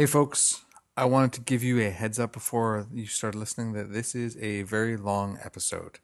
Hey, 0.00 0.06
folks. 0.06 0.64
I 0.96 1.06
wanted 1.06 1.32
to 1.32 1.40
give 1.40 1.64
you 1.64 1.80
a 1.80 1.90
heads 1.90 2.20
up 2.20 2.32
before 2.32 2.86
you 2.94 3.06
start 3.06 3.34
listening 3.34 3.72
that 3.72 3.92
this 3.92 4.14
is 4.14 4.36
a 4.36 4.62
very 4.62 4.96
long 4.96 5.40
episode, 5.42 5.98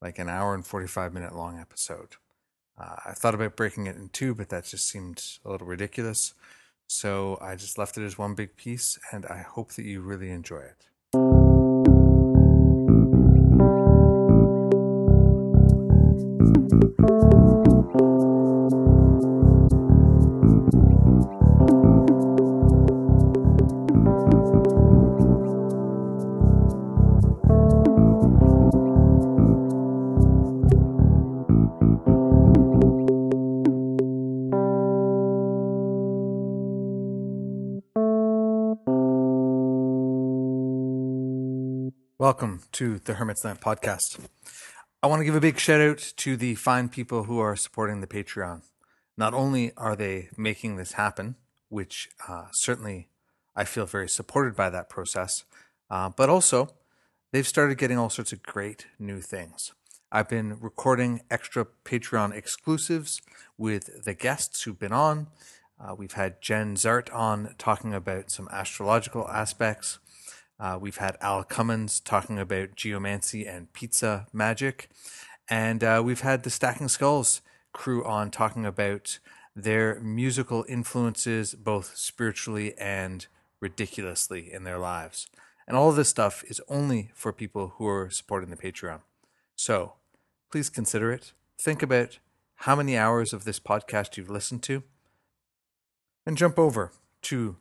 like 0.00 0.20
an 0.20 0.28
hour 0.28 0.54
and 0.54 0.64
45 0.64 1.12
minute 1.12 1.34
long 1.34 1.58
episode. 1.58 2.14
Uh, 2.78 2.94
I 3.06 3.10
thought 3.10 3.34
about 3.34 3.56
breaking 3.56 3.88
it 3.88 3.96
in 3.96 4.08
two, 4.10 4.36
but 4.36 4.50
that 4.50 4.66
just 4.66 4.86
seemed 4.86 5.20
a 5.44 5.50
little 5.50 5.66
ridiculous. 5.66 6.34
So 6.86 7.38
I 7.40 7.56
just 7.56 7.76
left 7.76 7.98
it 7.98 8.04
as 8.04 8.16
one 8.16 8.36
big 8.36 8.56
piece, 8.56 9.00
and 9.10 9.26
I 9.26 9.38
hope 9.38 9.72
that 9.72 9.84
you 9.84 10.00
really 10.00 10.30
enjoy 10.30 10.60
it. 10.60 10.86
Welcome 42.30 42.62
to 42.70 43.00
the 43.00 43.14
Hermit's 43.14 43.44
Lamp 43.44 43.60
podcast. 43.60 44.20
I 45.02 45.08
want 45.08 45.18
to 45.18 45.24
give 45.24 45.34
a 45.34 45.40
big 45.40 45.58
shout 45.58 45.80
out 45.80 46.12
to 46.18 46.36
the 46.36 46.54
fine 46.54 46.88
people 46.88 47.24
who 47.24 47.40
are 47.40 47.56
supporting 47.56 48.00
the 48.00 48.06
Patreon. 48.06 48.62
Not 49.16 49.34
only 49.34 49.72
are 49.76 49.96
they 49.96 50.28
making 50.36 50.76
this 50.76 50.92
happen, 50.92 51.34
which 51.70 52.08
uh, 52.28 52.44
certainly 52.52 53.08
I 53.56 53.64
feel 53.64 53.84
very 53.84 54.08
supported 54.08 54.54
by 54.54 54.70
that 54.70 54.88
process, 54.88 55.42
uh, 55.90 56.10
but 56.10 56.30
also 56.30 56.68
they've 57.32 57.44
started 57.44 57.78
getting 57.78 57.98
all 57.98 58.10
sorts 58.10 58.32
of 58.32 58.44
great 58.44 58.86
new 58.96 59.20
things. 59.20 59.72
I've 60.12 60.28
been 60.28 60.56
recording 60.60 61.22
extra 61.32 61.66
Patreon 61.84 62.32
exclusives 62.32 63.20
with 63.58 64.04
the 64.04 64.14
guests 64.14 64.62
who've 64.62 64.78
been 64.78 64.92
on. 64.92 65.26
Uh, 65.80 65.96
we've 65.96 66.12
had 66.12 66.40
Jen 66.40 66.76
Zahrt 66.76 67.12
on 67.12 67.56
talking 67.58 67.92
about 67.92 68.30
some 68.30 68.48
astrological 68.52 69.28
aspects. 69.28 69.98
Uh, 70.60 70.78
we've 70.78 70.98
had 70.98 71.16
Al 71.22 71.42
Cummins 71.42 72.00
talking 72.00 72.38
about 72.38 72.76
geomancy 72.76 73.46
and 73.46 73.72
pizza 73.72 74.26
magic. 74.32 74.90
And 75.48 75.82
uh, 75.82 76.02
we've 76.04 76.20
had 76.20 76.42
the 76.42 76.50
Stacking 76.50 76.88
Skulls 76.88 77.40
crew 77.72 78.04
on 78.04 78.30
talking 78.30 78.66
about 78.66 79.18
their 79.56 79.98
musical 80.00 80.66
influences, 80.68 81.54
both 81.54 81.96
spiritually 81.96 82.76
and 82.76 83.26
ridiculously 83.58 84.52
in 84.52 84.64
their 84.64 84.78
lives. 84.78 85.26
And 85.66 85.76
all 85.76 85.88
of 85.88 85.96
this 85.96 86.08
stuff 86.08 86.44
is 86.48 86.60
only 86.68 87.10
for 87.14 87.32
people 87.32 87.74
who 87.76 87.86
are 87.88 88.10
supporting 88.10 88.50
the 88.50 88.56
Patreon. 88.56 89.00
So 89.56 89.94
please 90.50 90.68
consider 90.68 91.10
it. 91.10 91.32
Think 91.58 91.82
about 91.82 92.18
how 92.56 92.76
many 92.76 92.96
hours 92.96 93.32
of 93.32 93.44
this 93.44 93.60
podcast 93.60 94.16
you've 94.16 94.30
listened 94.30 94.62
to 94.64 94.82
and 96.26 96.36
jump 96.36 96.58
over 96.58 96.92
to 97.22 97.56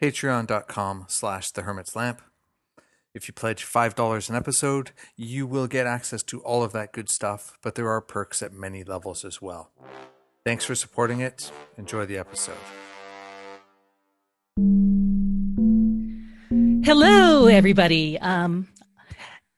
patreon.com 0.00 1.06
slash 1.08 1.50
the 1.50 1.62
hermit's 1.62 1.96
lamp. 1.96 2.22
If 3.14 3.28
you 3.28 3.34
pledge 3.34 3.64
$5 3.64 4.28
an 4.28 4.36
episode 4.36 4.90
you 5.16 5.46
will 5.46 5.66
get 5.66 5.86
access 5.86 6.22
to 6.24 6.40
all 6.40 6.62
of 6.62 6.72
that 6.72 6.92
good 6.92 7.08
stuff 7.08 7.58
but 7.62 7.74
there 7.74 7.88
are 7.88 8.00
perks 8.00 8.42
at 8.42 8.52
many 8.52 8.84
levels 8.84 9.24
as 9.24 9.40
well. 9.40 9.70
Thanks 10.44 10.64
for 10.64 10.74
supporting 10.74 11.20
it. 11.20 11.50
Enjoy 11.76 12.06
the 12.06 12.18
episode. 12.18 12.56
Hello 16.84 17.46
everybody. 17.46 18.18
Um, 18.20 18.68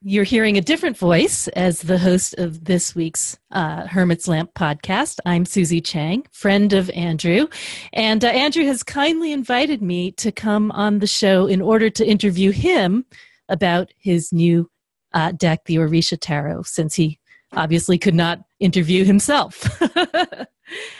you're 0.03 0.25
hearing 0.25 0.57
a 0.57 0.61
different 0.61 0.97
voice 0.97 1.49
as 1.49 1.83
the 1.83 1.99
host 1.99 2.35
of 2.39 2.65
this 2.65 2.95
week's 2.95 3.37
uh, 3.50 3.87
Hermit's 3.87 4.28
Lamp 4.28 4.55
podcast. 4.55 5.19
I'm 5.27 5.45
Susie 5.45 5.81
Chang, 5.81 6.25
friend 6.31 6.72
of 6.72 6.89
Andrew. 6.91 7.49
And 7.93 8.25
uh, 8.25 8.28
Andrew 8.28 8.65
has 8.65 8.84
kindly 8.84 9.33
invited 9.33 9.83
me 9.83 10.12
to 10.12 10.31
come 10.31 10.71
on 10.71 11.00
the 11.00 11.09
show 11.09 11.47
in 11.47 11.61
order 11.61 11.91
to 11.91 12.06
interview 12.06 12.53
him 12.53 13.06
about 13.49 13.91
his 13.99 14.33
new 14.33 14.71
uh, 15.15 15.33
deck, 15.33 15.65
the 15.65 15.77
Orisha 15.77 16.17
Tarot, 16.21 16.62
since 16.62 16.95
he 16.95 17.19
obviously 17.55 17.99
could 17.99 18.15
not 18.15 18.41
interview 18.61 19.05
himself. 19.05 19.81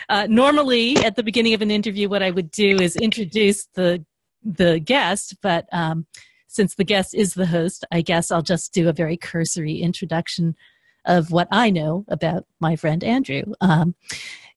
Uh, 0.09 0.27
normally, 0.31 0.97
at 1.05 1.15
the 1.15 1.23
beginning 1.23 1.53
of 1.53 1.61
an 1.61 1.71
interview, 1.71 2.09
what 2.09 2.23
I 2.23 2.31
would 2.31 2.51
do 2.51 2.81
is 2.81 2.97
introduce 2.97 3.67
the 3.75 4.03
the 4.43 4.81
guest, 4.81 5.37
but 5.43 5.67
um, 5.73 6.07
since 6.49 6.75
the 6.75 6.85
guest 6.85 7.15
is 7.15 7.35
the 7.35 7.47
host, 7.47 7.85
I 7.93 8.01
guess 8.01 8.31
I'll 8.31 8.43
just 8.43 8.73
do 8.73 8.89
a 8.89 8.93
very 8.93 9.17
cursory 9.17 9.77
introduction 9.77 10.57
of 11.05 11.31
what 11.31 11.49
I 11.51 11.71
know 11.71 12.05
about 12.09 12.47
my 12.59 12.75
friend 12.75 13.05
Andrew. 13.05 13.43
Um, 13.61 13.95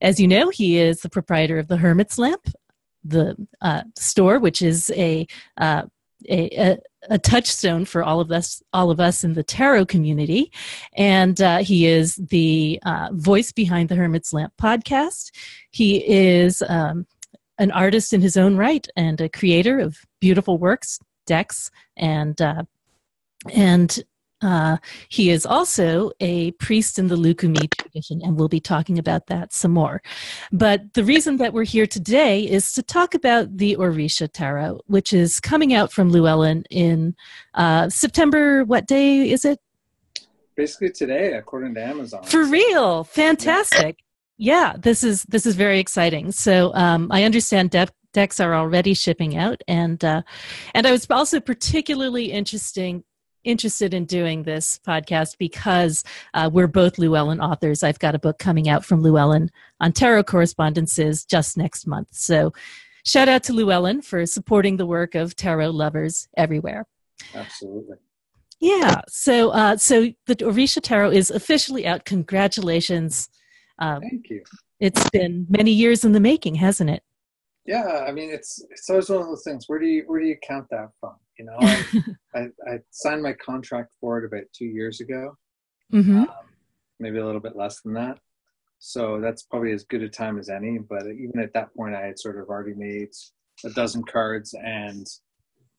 as 0.00 0.18
you 0.18 0.26
know, 0.26 0.48
he 0.48 0.78
is 0.78 1.00
the 1.00 1.08
proprietor 1.08 1.58
of 1.58 1.68
the 1.68 1.76
Hermit's 1.76 2.18
Lamp, 2.18 2.48
the 3.04 3.36
uh, 3.60 3.82
store, 3.96 4.38
which 4.40 4.62
is 4.62 4.90
a, 4.96 5.26
uh, 5.58 5.82
a, 6.28 6.48
a, 6.58 6.78
a 7.10 7.18
touchstone 7.18 7.84
for 7.84 8.02
all 8.02 8.20
of 8.20 8.32
us, 8.32 8.62
all 8.72 8.90
of 8.90 9.00
us 9.00 9.22
in 9.22 9.34
the 9.34 9.42
tarot 9.42 9.86
community, 9.86 10.52
and 10.96 11.40
uh, 11.40 11.58
he 11.58 11.86
is 11.86 12.16
the 12.16 12.80
uh, 12.84 13.08
voice 13.12 13.52
behind 13.52 13.88
the 13.88 13.96
Hermit's 13.96 14.32
Lamp 14.32 14.52
podcast. 14.60 15.30
He 15.70 16.06
is 16.08 16.62
um, 16.68 17.06
an 17.58 17.70
artist 17.70 18.12
in 18.12 18.20
his 18.20 18.36
own 18.36 18.56
right 18.56 18.86
and 18.96 19.20
a 19.20 19.28
creator 19.28 19.78
of 19.78 19.98
beautiful 20.20 20.58
works 20.58 20.98
decks 21.36 21.70
and 21.96 22.36
uh, 22.42 22.62
and 23.52 23.90
uh, 24.42 24.76
he 25.08 25.30
is 25.30 25.46
also 25.46 26.10
a 26.20 26.50
priest 26.52 26.98
in 26.98 27.06
the 27.08 27.16
Lukumi 27.16 27.70
tradition, 27.70 28.20
and 28.22 28.36
we'll 28.36 28.48
be 28.48 28.60
talking 28.60 28.98
about 28.98 29.26
that 29.28 29.52
some 29.52 29.70
more. 29.70 30.02
But 30.50 30.94
the 30.94 31.04
reason 31.04 31.36
that 31.36 31.52
we're 31.52 31.64
here 31.64 31.86
today 31.86 32.42
is 32.42 32.72
to 32.72 32.82
talk 32.82 33.14
about 33.14 33.56
the 33.56 33.76
Orisha 33.76 34.28
Tarot, 34.30 34.80
which 34.86 35.12
is 35.12 35.38
coming 35.40 35.72
out 35.72 35.92
from 35.92 36.10
Llewellyn 36.10 36.64
in 36.70 37.14
uh, 37.54 37.88
September. 37.88 38.64
What 38.64 38.86
day 38.86 39.30
is 39.30 39.44
it? 39.44 39.58
Basically 40.56 40.90
today, 40.90 41.34
according 41.34 41.74
to 41.76 41.82
Amazon. 41.82 42.24
For 42.24 42.44
real, 42.44 43.04
fantastic. 43.04 43.96
Yeah, 44.38 44.74
this 44.76 45.04
is 45.04 45.22
this 45.24 45.46
is 45.46 45.54
very 45.54 45.78
exciting. 45.78 46.32
So 46.32 46.74
um, 46.74 47.08
I 47.12 47.22
understand 47.22 47.70
Deb 47.70 47.90
decks 48.12 48.40
are 48.40 48.54
already 48.54 48.94
shipping 48.94 49.36
out, 49.36 49.62
and 49.68 50.04
uh, 50.04 50.22
and 50.74 50.86
I 50.86 50.92
was 50.92 51.06
also 51.10 51.40
particularly 51.40 52.32
interesting 52.32 53.04
interested 53.44 53.92
in 53.92 54.04
doing 54.04 54.44
this 54.44 54.78
podcast 54.86 55.36
because 55.38 56.04
uh, 56.34 56.48
we're 56.52 56.68
both 56.68 56.98
Llewellyn 56.98 57.40
authors. 57.40 57.82
I've 57.82 57.98
got 57.98 58.14
a 58.14 58.18
book 58.18 58.38
coming 58.38 58.68
out 58.68 58.84
from 58.84 59.02
Llewellyn 59.02 59.50
on 59.80 59.92
tarot 59.92 60.24
correspondences 60.24 61.24
just 61.24 61.56
next 61.56 61.86
month. 61.86 62.08
So, 62.12 62.52
shout 63.04 63.28
out 63.28 63.42
to 63.44 63.52
Llewellyn 63.52 64.02
for 64.02 64.24
supporting 64.26 64.76
the 64.76 64.86
work 64.86 65.14
of 65.14 65.34
tarot 65.34 65.70
lovers 65.70 66.28
everywhere. 66.36 66.86
Absolutely. 67.34 67.96
Yeah. 68.60 69.00
So, 69.08 69.50
uh, 69.50 69.76
so 69.76 70.12
the 70.26 70.36
Orisha 70.36 70.80
Tarot 70.80 71.10
is 71.10 71.30
officially 71.32 71.84
out. 71.84 72.04
Congratulations. 72.04 73.28
Um, 73.80 74.00
Thank 74.02 74.30
you. 74.30 74.44
It's 74.78 75.10
been 75.10 75.46
many 75.48 75.72
years 75.72 76.04
in 76.04 76.12
the 76.12 76.20
making, 76.20 76.56
hasn't 76.56 76.90
it? 76.90 77.02
Yeah 77.66 78.04
i 78.06 78.12
mean 78.12 78.30
it's 78.30 78.64
it's 78.70 78.90
always 78.90 79.08
one 79.08 79.20
of 79.20 79.26
those 79.26 79.44
things 79.44 79.64
where 79.68 79.78
do 79.78 79.86
you 79.86 80.02
where 80.06 80.20
do 80.20 80.26
you 80.26 80.36
count 80.46 80.66
that 80.70 80.88
from 81.00 81.14
you 81.38 81.46
know? 81.46 81.56
I, 82.34 82.40
I, 82.40 82.40
I 82.72 82.78
signed 82.90 83.22
my 83.22 83.32
contract 83.32 83.90
for 84.00 84.18
it 84.18 84.24
about 84.24 84.44
two 84.54 84.66
years 84.66 85.00
ago. 85.00 85.36
Mm-hmm. 85.92 86.20
um, 86.20 86.28
maybe 87.00 87.18
a 87.18 87.26
little 87.26 87.40
bit 87.40 87.54
less 87.54 87.82
than 87.82 87.92
that. 87.94 88.18
So 88.78 89.20
that's 89.20 89.42
probably 89.42 89.72
as 89.72 89.84
good 89.84 90.02
a 90.02 90.08
time 90.08 90.38
as 90.38 90.48
any 90.48 90.78
but 90.78 91.02
even 91.06 91.38
at 91.40 91.52
that 91.52 91.72
point 91.76 91.94
i 91.94 92.04
had 92.04 92.18
sort 92.18 92.36
of 92.36 92.48
already 92.48 92.74
made 92.74 93.10
a 93.64 93.70
dozen 93.70 94.02
cards 94.02 94.54
and 94.54 95.06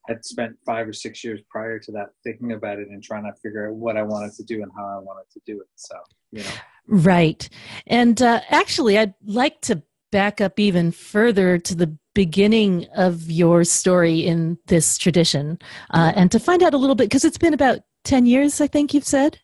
had 0.08 0.24
spent 0.24 0.56
five 0.66 0.88
or 0.88 0.94
six 0.94 1.22
years 1.22 1.42
prior 1.50 1.80
to 1.80 1.92
that 1.92 2.10
thinking 2.24 2.54
about 2.54 2.80
it 2.80 2.88
and 2.88 3.04
trying 3.04 3.24
to 3.24 3.34
figure 3.42 3.70
out 3.70 3.76
what 3.76 3.98
i 3.98 4.04
wanted 4.04 4.32
to 4.32 4.44
do 4.44 4.62
and 4.64 4.72
how 4.78 4.86
i 4.86 5.00
wanted 5.00 5.30
to 5.34 5.42
do 5.46 5.60
it 5.60 5.68
so 5.76 5.98
you 6.32 6.44
know. 6.44 6.50
Right. 6.88 7.50
And 7.88 8.22
uh, 8.22 8.40
actually 8.50 8.98
i'd 8.98 9.16
like 9.26 9.60
to 9.62 9.84
back 10.14 10.40
up 10.40 10.60
even 10.60 10.92
further 10.92 11.58
to 11.58 11.74
the 11.74 11.98
beginning 12.14 12.86
of 12.96 13.32
your 13.32 13.64
story 13.64 14.20
in 14.20 14.60
this 14.68 15.00
tradition 15.00 15.58
uh, 15.90 16.14
and 16.16 16.32
to 16.32 16.40
find 16.40 16.62
out 16.62 16.76
a 16.76 16.78
little 16.78 16.96
bit 16.96 17.06
because 17.06 17.26
it's 17.26 17.40
been 17.40 17.56
about 17.56 17.80
10 18.04 18.28
years 18.28 18.62
i 18.62 18.68
think 18.68 18.94
you've 18.94 19.04
said 19.04 19.40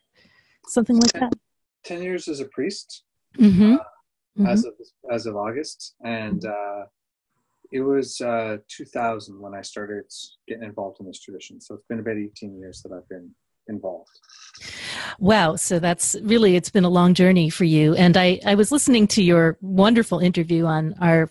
something 0.68 0.96
like 0.98 1.12
10, 1.14 1.22
that 1.22 1.40
10 1.86 2.04
years 2.04 2.28
as 2.28 2.40
a 2.40 2.46
priest 2.46 3.04
mm-hmm. 3.36 3.74
Uh, 3.74 3.78
mm-hmm. 3.78 4.46
as 4.46 4.64
of 4.64 4.74
as 5.12 5.26
of 5.26 5.36
august 5.36 5.96
and 6.06 6.46
uh, 6.46 6.84
it 7.72 7.82
was 7.82 8.22
uh, 8.22 8.58
2000 8.68 9.42
when 9.42 9.56
i 9.56 9.62
started 9.64 10.06
getting 10.48 10.64
involved 10.64 10.98
in 11.00 11.08
this 11.08 11.20
tradition 11.20 11.60
so 11.60 11.74
it's 11.74 11.88
been 11.90 12.00
about 12.00 12.16
18 12.16 12.56
years 12.60 12.84
that 12.84 12.92
i've 12.96 13.10
been 13.10 13.32
involved. 13.70 14.20
Wow. 15.20 15.56
So 15.56 15.80
that's 15.80 16.16
really, 16.22 16.56
it's 16.56 16.70
been 16.70 16.84
a 16.84 16.90
long 16.90 17.14
journey 17.14 17.50
for 17.50 17.64
you. 17.64 17.96
And 17.96 18.18
I, 18.18 18.40
I 18.46 18.56
was 18.56 18.72
listening 18.72 19.08
to 19.08 19.24
your 19.24 19.58
wonderful 19.62 20.20
interview 20.20 20.66
on 20.66 20.96
our 21.02 21.30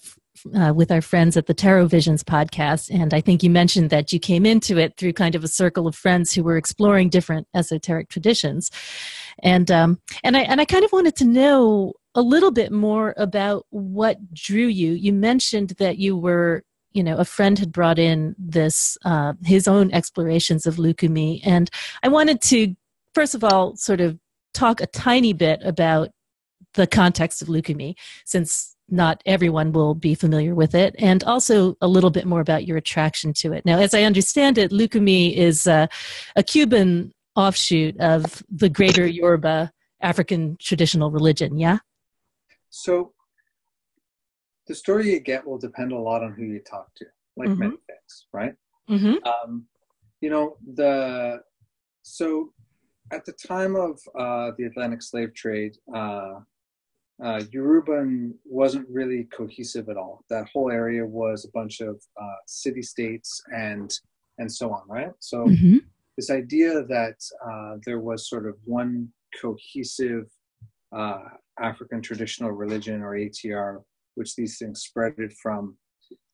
uh, 0.55 0.73
with 0.73 0.91
our 0.91 1.01
friends 1.01 1.37
at 1.37 1.47
the 1.47 1.55
Tarot 1.55 1.87
Visions 1.87 2.23
podcast, 2.23 2.91
and 2.91 3.13
I 3.13 3.21
think 3.21 3.43
you 3.43 3.51
mentioned 3.51 3.91
that 3.91 4.13
you 4.13 4.21
came 4.21 4.47
into 4.47 4.79
it 4.79 4.97
through 4.97 5.13
kind 5.15 5.35
of 5.35 5.45
a 5.45 5.49
circle 5.49 5.87
of 5.87 5.97
friends 5.97 6.33
who 6.33 6.45
were 6.45 6.57
exploring 6.57 7.09
different 7.09 7.49
esoteric 7.55 8.09
traditions, 8.09 8.71
and 9.43 9.71
um, 9.71 10.01
and 10.23 10.37
I 10.37 10.43
and 10.43 10.61
I 10.61 10.65
kind 10.65 10.85
of 10.85 10.93
wanted 10.93 11.17
to 11.17 11.25
know 11.25 11.95
a 12.15 12.23
little 12.23 12.51
bit 12.51 12.73
more 12.73 13.15
about 13.17 13.67
what 13.71 14.33
drew 14.33 14.67
you. 14.67 14.93
You 14.93 15.13
mentioned 15.13 15.71
that 15.79 15.99
you 15.99 16.17
were 16.17 16.65
you 16.93 17.03
know 17.03 17.17
a 17.17 17.25
friend 17.25 17.59
had 17.59 17.73
brought 17.73 17.99
in 17.99 18.35
this 18.39 18.97
uh, 19.05 19.35
his 19.45 19.69
own 19.69 19.93
explorations 19.93 20.67
of 20.67 20.77
Lukumi, 20.77 21.41
and 21.45 21.71
I 22.03 22.09
wanted 22.09 22.41
to 22.43 22.75
first 23.15 23.35
of 23.35 23.45
all 23.45 23.77
sort 23.77 24.01
of 24.01 24.19
talk 24.55 24.81
a 24.81 24.87
tiny 24.87 25.33
bit 25.33 25.61
about 25.63 26.11
the 26.75 26.87
context 26.87 27.43
of 27.43 27.49
Lukumi, 27.49 27.95
since 28.25 28.77
not 28.89 29.23
everyone 29.27 29.73
will 29.73 29.95
be 29.95 30.15
familiar 30.15 30.55
with 30.55 30.75
it, 30.75 30.95
and 30.99 31.23
also 31.25 31.77
a 31.81 31.89
little 31.89 32.11
bit 32.11 32.27
more 32.27 32.41
about 32.41 32.67
your 32.67 32.77
attraction 32.77 33.33
to 33.35 33.53
it. 33.53 33.65
Now, 33.67 33.79
as 33.79 33.93
I 33.95 34.03
understand 34.03 34.57
it, 34.59 34.71
Lukumi 34.71 35.35
is 35.37 35.67
uh, 35.67 35.87
a 36.37 36.43
Cuban 36.43 37.13
offshoot 37.37 37.99
of 38.01 38.43
the 38.51 38.69
greater 38.69 39.07
Yoruba 39.07 39.73
African 40.01 40.57
traditional 40.61 41.11
religion, 41.11 41.59
yeah? 41.59 41.79
So 42.71 43.13
the 44.69 44.75
story 44.75 45.11
you 45.13 45.21
get 45.21 45.47
will 45.47 45.59
depend 45.59 45.93
a 45.93 45.99
lot 45.99 46.23
on 46.23 46.33
who 46.33 46.45
you 46.45 46.61
talk 46.61 46.89
to, 46.97 47.07
like 47.37 47.49
mm-hmm. 47.49 47.61
many 47.61 47.77
things, 47.87 48.27
right? 48.33 48.55
Mm-hmm. 48.89 49.15
Um, 49.27 49.67
you 50.21 50.31
know, 50.31 50.57
the 50.75 51.41
so 52.03 52.53
at 53.13 53.25
the 53.25 53.33
time 53.33 53.75
of 53.77 53.99
uh, 54.19 54.53
the 54.59 54.65
Atlantic 54.65 55.03
slave 55.03 55.35
trade, 55.35 55.77
uh, 55.95 56.41
uh, 57.23 57.41
Yoruban 57.53 58.33
wasn't 58.45 58.87
really 58.89 59.25
cohesive 59.25 59.89
at 59.89 59.97
all. 59.97 60.25
That 60.31 60.49
whole 60.53 60.71
area 60.71 61.05
was 61.05 61.45
a 61.45 61.51
bunch 61.51 61.81
of 61.81 62.01
uh, 62.21 62.37
city 62.47 62.83
states 62.83 63.43
and 63.55 63.93
and 64.39 64.51
so 64.51 64.73
on, 64.73 64.83
right? 64.89 65.11
So 65.19 65.47
mm-hmm. 65.47 65.79
this 66.17 66.31
idea 66.31 66.85
that 66.85 67.17
uh, 67.45 67.77
there 67.85 67.99
was 67.99 68.29
sort 68.29 68.47
of 68.47 68.55
one 68.65 69.09
cohesive 69.41 70.27
uh, 70.95 71.25
African 71.61 72.01
traditional 72.01 72.53
religion 72.53 73.03
or 73.03 73.17
ATR, 73.17 73.83
which 74.19 74.35
these 74.35 74.59
things 74.59 74.87
spreaded 74.89 75.33
from, 75.43 75.77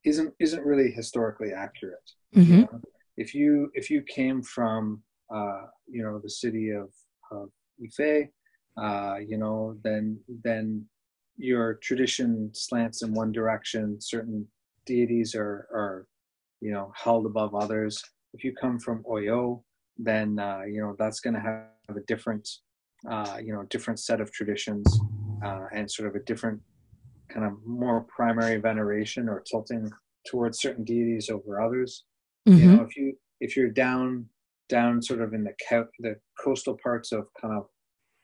isn't 0.05 0.33
isn't 0.41 0.65
really 0.65 0.91
historically 0.91 1.53
accurate. 1.53 2.11
Mm-hmm. 2.35 2.53
You 2.53 2.61
know? 2.63 2.81
If 3.17 3.35
you 3.35 3.71
if 3.75 3.91
you 3.91 4.03
came 4.03 4.43
from 4.43 5.03
uh, 5.33 5.67
you 5.87 6.03
know 6.03 6.19
the 6.19 6.31
city 6.31 6.71
of, 6.71 6.91
of 7.31 7.51
Ife, 7.83 8.29
uh, 8.81 9.17
you 9.19 9.39
know, 9.39 9.77
then 9.85 10.19
then 10.43 10.87
your 11.37 11.75
tradition 11.83 12.51
slants 12.53 13.03
in 13.03 13.13
one 13.13 13.33
direction. 13.33 14.01
Certain 14.01 14.47
deities 14.87 15.35
are 15.35 15.69
are 15.73 16.07
you 16.61 16.73
know 16.73 16.93
held 16.97 17.27
above 17.27 17.55
others. 17.55 18.03
If 18.33 18.43
you 18.43 18.53
come 18.61 18.81
from 18.81 19.05
Oyo, 19.05 19.63
then 19.97 20.39
uh, 20.39 20.63
you 20.67 20.81
know 20.81 20.97
that's 20.99 21.21
going 21.21 21.35
to 21.35 21.41
have 21.41 21.97
a 21.97 22.01
different 22.07 22.49
uh, 23.09 23.39
you 23.43 23.53
know 23.53 23.63
different 23.65 24.01
set 24.01 24.21
of 24.21 24.33
traditions 24.33 24.87
uh, 25.45 25.67
and 25.73 25.91
sort 25.91 26.09
of 26.09 26.15
a 26.15 26.25
different 26.25 26.61
kind 27.33 27.47
of 27.47 27.53
more 27.65 28.07
primary 28.15 28.59
veneration 28.59 29.29
or 29.29 29.41
tilting 29.41 29.91
towards 30.27 30.61
certain 30.61 30.85
deities 30.85 31.31
over 31.31 31.61
others. 31.61 32.05
Mm-hmm. 32.49 32.59
You 32.59 32.77
know, 32.77 32.83
if 32.83 32.97
you 32.97 33.15
if 33.41 33.57
you're 33.57 33.71
down 33.71 34.27
down 34.69 35.03
sort 35.03 35.21
of 35.21 35.35
in 35.35 35.45
the 35.45 35.55
co- 35.69 35.89
the 35.99 36.17
coastal 36.43 36.79
parts 36.83 37.13
of 37.13 37.27
kind 37.41 37.55
of 37.55 37.67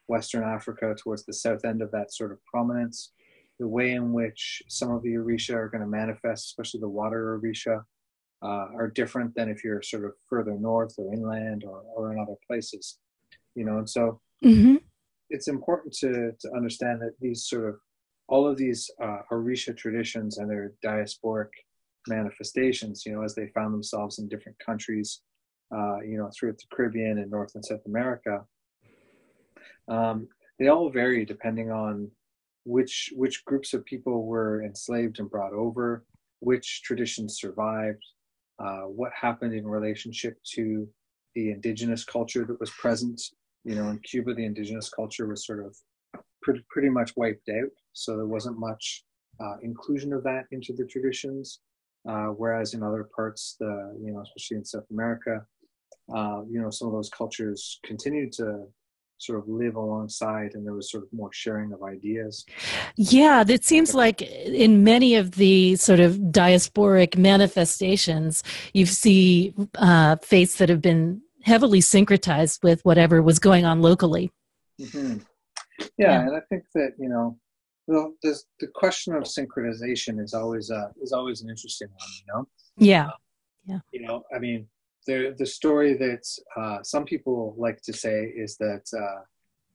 Western 0.09 0.45
Africa 0.45 0.95
towards 0.99 1.25
the 1.25 1.33
south 1.33 1.65
end 1.65 1.83
of 1.83 1.91
that 1.93 2.13
sort 2.13 2.33
of 2.33 2.39
prominence, 2.45 3.13
the 3.59 3.69
way 3.69 3.93
in 3.93 4.13
which 4.13 4.63
some 4.69 4.91
of 4.91 5.03
the 5.03 5.15
Orisha 5.15 5.55
are 5.55 5.69
going 5.69 5.83
to 5.83 5.87
manifest, 5.87 6.47
especially 6.47 6.81
the 6.81 6.89
water 6.89 7.39
Orisha, 7.41 7.83
uh, 8.43 8.67
are 8.75 8.91
different 8.95 9.35
than 9.35 9.49
if 9.49 9.63
you're 9.63 9.83
sort 9.83 10.05
of 10.05 10.13
further 10.29 10.57
north 10.59 10.95
or 10.99 11.13
inland 11.13 11.63
or, 11.65 11.83
or 11.95 12.13
in 12.13 12.19
other 12.19 12.37
places. 12.47 12.99
You 13.55 13.65
know, 13.65 13.79
and 13.79 13.89
so 13.89 14.21
mm-hmm. 14.45 14.77
it's 15.29 15.49
important 15.49 15.95
to, 16.01 16.33
to 16.41 16.51
understand 16.57 17.03
that 17.03 17.15
these 17.21 17.47
sort 17.47 17.69
of 17.69 17.77
all 18.31 18.47
of 18.47 18.57
these 18.57 18.89
uh, 19.03 19.19
Orisha 19.33 19.77
traditions 19.77 20.39
and 20.39 20.49
their 20.49 20.73
diasporic 20.85 21.49
manifestations, 22.07 23.05
you 23.05 23.13
know, 23.13 23.23
as 23.23 23.35
they 23.35 23.49
found 23.49 23.75
themselves 23.75 24.21
in 24.21 24.29
different 24.29 24.57
countries, 24.65 25.23
uh, 25.75 25.99
you 26.01 26.17
know, 26.17 26.31
throughout 26.33 26.57
the 26.57 26.75
Caribbean 26.75 27.19
and 27.19 27.31
North 27.31 27.53
and 27.57 27.65
South 27.65 27.85
America, 27.87 28.45
um, 29.89 30.29
they 30.59 30.69
all 30.69 30.91
vary 30.91 31.25
depending 31.25 31.71
on 31.73 32.09
which 32.65 33.13
which 33.17 33.45
groups 33.45 33.75
of 33.75 33.85
people 33.85 34.27
were 34.27 34.63
enslaved 34.63 35.19
and 35.19 35.31
brought 35.31 35.53
over, 35.53 36.05
which 36.39 36.83
traditions 36.85 37.39
survived, 37.41 38.05
uh, 38.61 38.83
what 38.83 39.11
happened 39.21 39.55
in 39.55 39.67
relationship 39.67 40.39
to 40.55 40.89
the 41.35 41.51
indigenous 41.51 42.05
culture 42.05 42.45
that 42.45 42.61
was 42.61 42.71
present. 42.71 43.21
You 43.65 43.75
know, 43.75 43.89
in 43.89 43.99
Cuba, 43.99 44.35
the 44.35 44.45
indigenous 44.45 44.89
culture 44.89 45.27
was 45.27 45.45
sort 45.45 45.65
of 45.67 45.77
pretty, 46.43 46.65
pretty 46.71 46.89
much 46.89 47.13
wiped 47.17 47.49
out. 47.49 47.71
So 47.93 48.17
there 48.17 48.27
wasn't 48.27 48.59
much 48.59 49.05
uh, 49.41 49.57
inclusion 49.63 50.13
of 50.13 50.23
that 50.25 50.45
into 50.53 50.73
the 50.73 50.85
traditions. 50.85 51.61
Uh, 52.09 52.29
whereas 52.29 52.73
in 52.73 52.83
other 52.83 53.09
parts, 53.15 53.57
the 53.61 53.95
you 54.03 54.13
know, 54.13 54.23
especially 54.23 54.57
in 54.57 54.65
South 54.65 54.87
America, 54.91 55.45
uh, 56.15 56.41
you 56.49 56.61
know, 56.61 56.71
some 56.71 56.89
of 56.89 56.95
those 56.95 57.11
cultures 57.11 57.79
continued 57.85 58.33
to 58.33 58.65
sort 59.19 59.39
of 59.39 59.47
live 59.47 59.77
alongside 59.77 60.55
and 60.55 60.65
there 60.65 60.73
was 60.73 60.91
sort 60.91 61.03
of 61.03 61.13
more 61.13 61.29
sharing 61.31 61.75
of 61.75 61.83
ideas 61.83 62.47
yeah 62.97 63.45
it 63.47 63.63
seems 63.63 63.95
like 63.95 64.23
in 64.23 64.83
many 64.83 65.15
of 65.15 65.33
the 65.33 65.77
sort 65.77 66.01
of 66.01 66.15
diasporic 66.33 67.19
manifestations 67.19 68.43
you 68.73 68.87
see 68.87 69.53
uh, 69.75 70.17
faiths 70.23 70.57
that 70.57 70.71
have 70.71 70.81
been 70.81 71.21
heavily 71.43 71.81
syncretized 71.81 72.63
with 72.63 72.83
whatever 72.87 73.21
was 73.21 73.39
going 73.39 73.67
on 73.67 73.83
locally 73.83 74.33
mm-hmm. 74.81 75.19
Yeah, 75.99 76.13
yeah, 76.13 76.21
and 76.27 76.37
I 76.37 76.41
think 76.49 76.65
that 76.75 76.93
you 76.99 77.09
know, 77.09 77.39
well, 77.91 78.15
the 78.23 78.39
the 78.61 78.69
question 78.69 79.15
of 79.15 79.25
synchronization 79.25 80.23
is 80.23 80.33
always 80.33 80.71
uh 80.71 80.89
is 81.03 81.13
always 81.13 81.43
an 81.43 81.51
interesting 81.51 81.89
one. 81.89 82.09
You 82.19 82.33
know. 82.33 82.49
Yeah. 82.77 83.07
Um, 83.07 83.13
yeah. 83.67 83.79
You 83.93 84.01
know, 84.07 84.23
I 84.35 84.39
mean, 84.39 84.69
the 85.07 85.35
the 85.37 85.47
story 85.47 85.95
that 85.95 86.25
uh, 86.57 86.83
some 86.83 87.05
people 87.05 87.55
like 87.59 87.81
to 87.83 87.93
say 87.93 88.33
is 88.45 88.57
that 88.59 88.85
uh, 88.97 89.23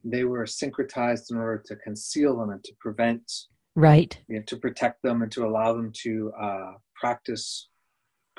they 0.06 0.24
were 0.24 0.46
syncretized 0.46 1.32
in 1.32 1.38
order 1.38 1.62
to 1.66 1.76
conceal 1.78 2.38
them 2.38 2.52
and 2.52 2.64
to 2.64 2.74
prevent 2.80 3.32
right 3.76 4.22
you 4.30 4.38
know, 4.38 4.44
to 4.48 4.56
protect 4.56 5.02
them 5.02 5.22
and 5.22 5.32
to 5.32 5.46
allow 5.46 5.74
them 5.74 5.92
to 5.94 6.32
uh, 6.40 6.72
practice 6.96 7.70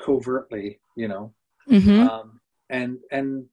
covertly 0.03 0.79
you 0.95 1.07
know 1.07 1.33
mm-hmm. 1.69 2.07
um, 2.07 2.39
and 2.69 2.97
and 3.11 3.45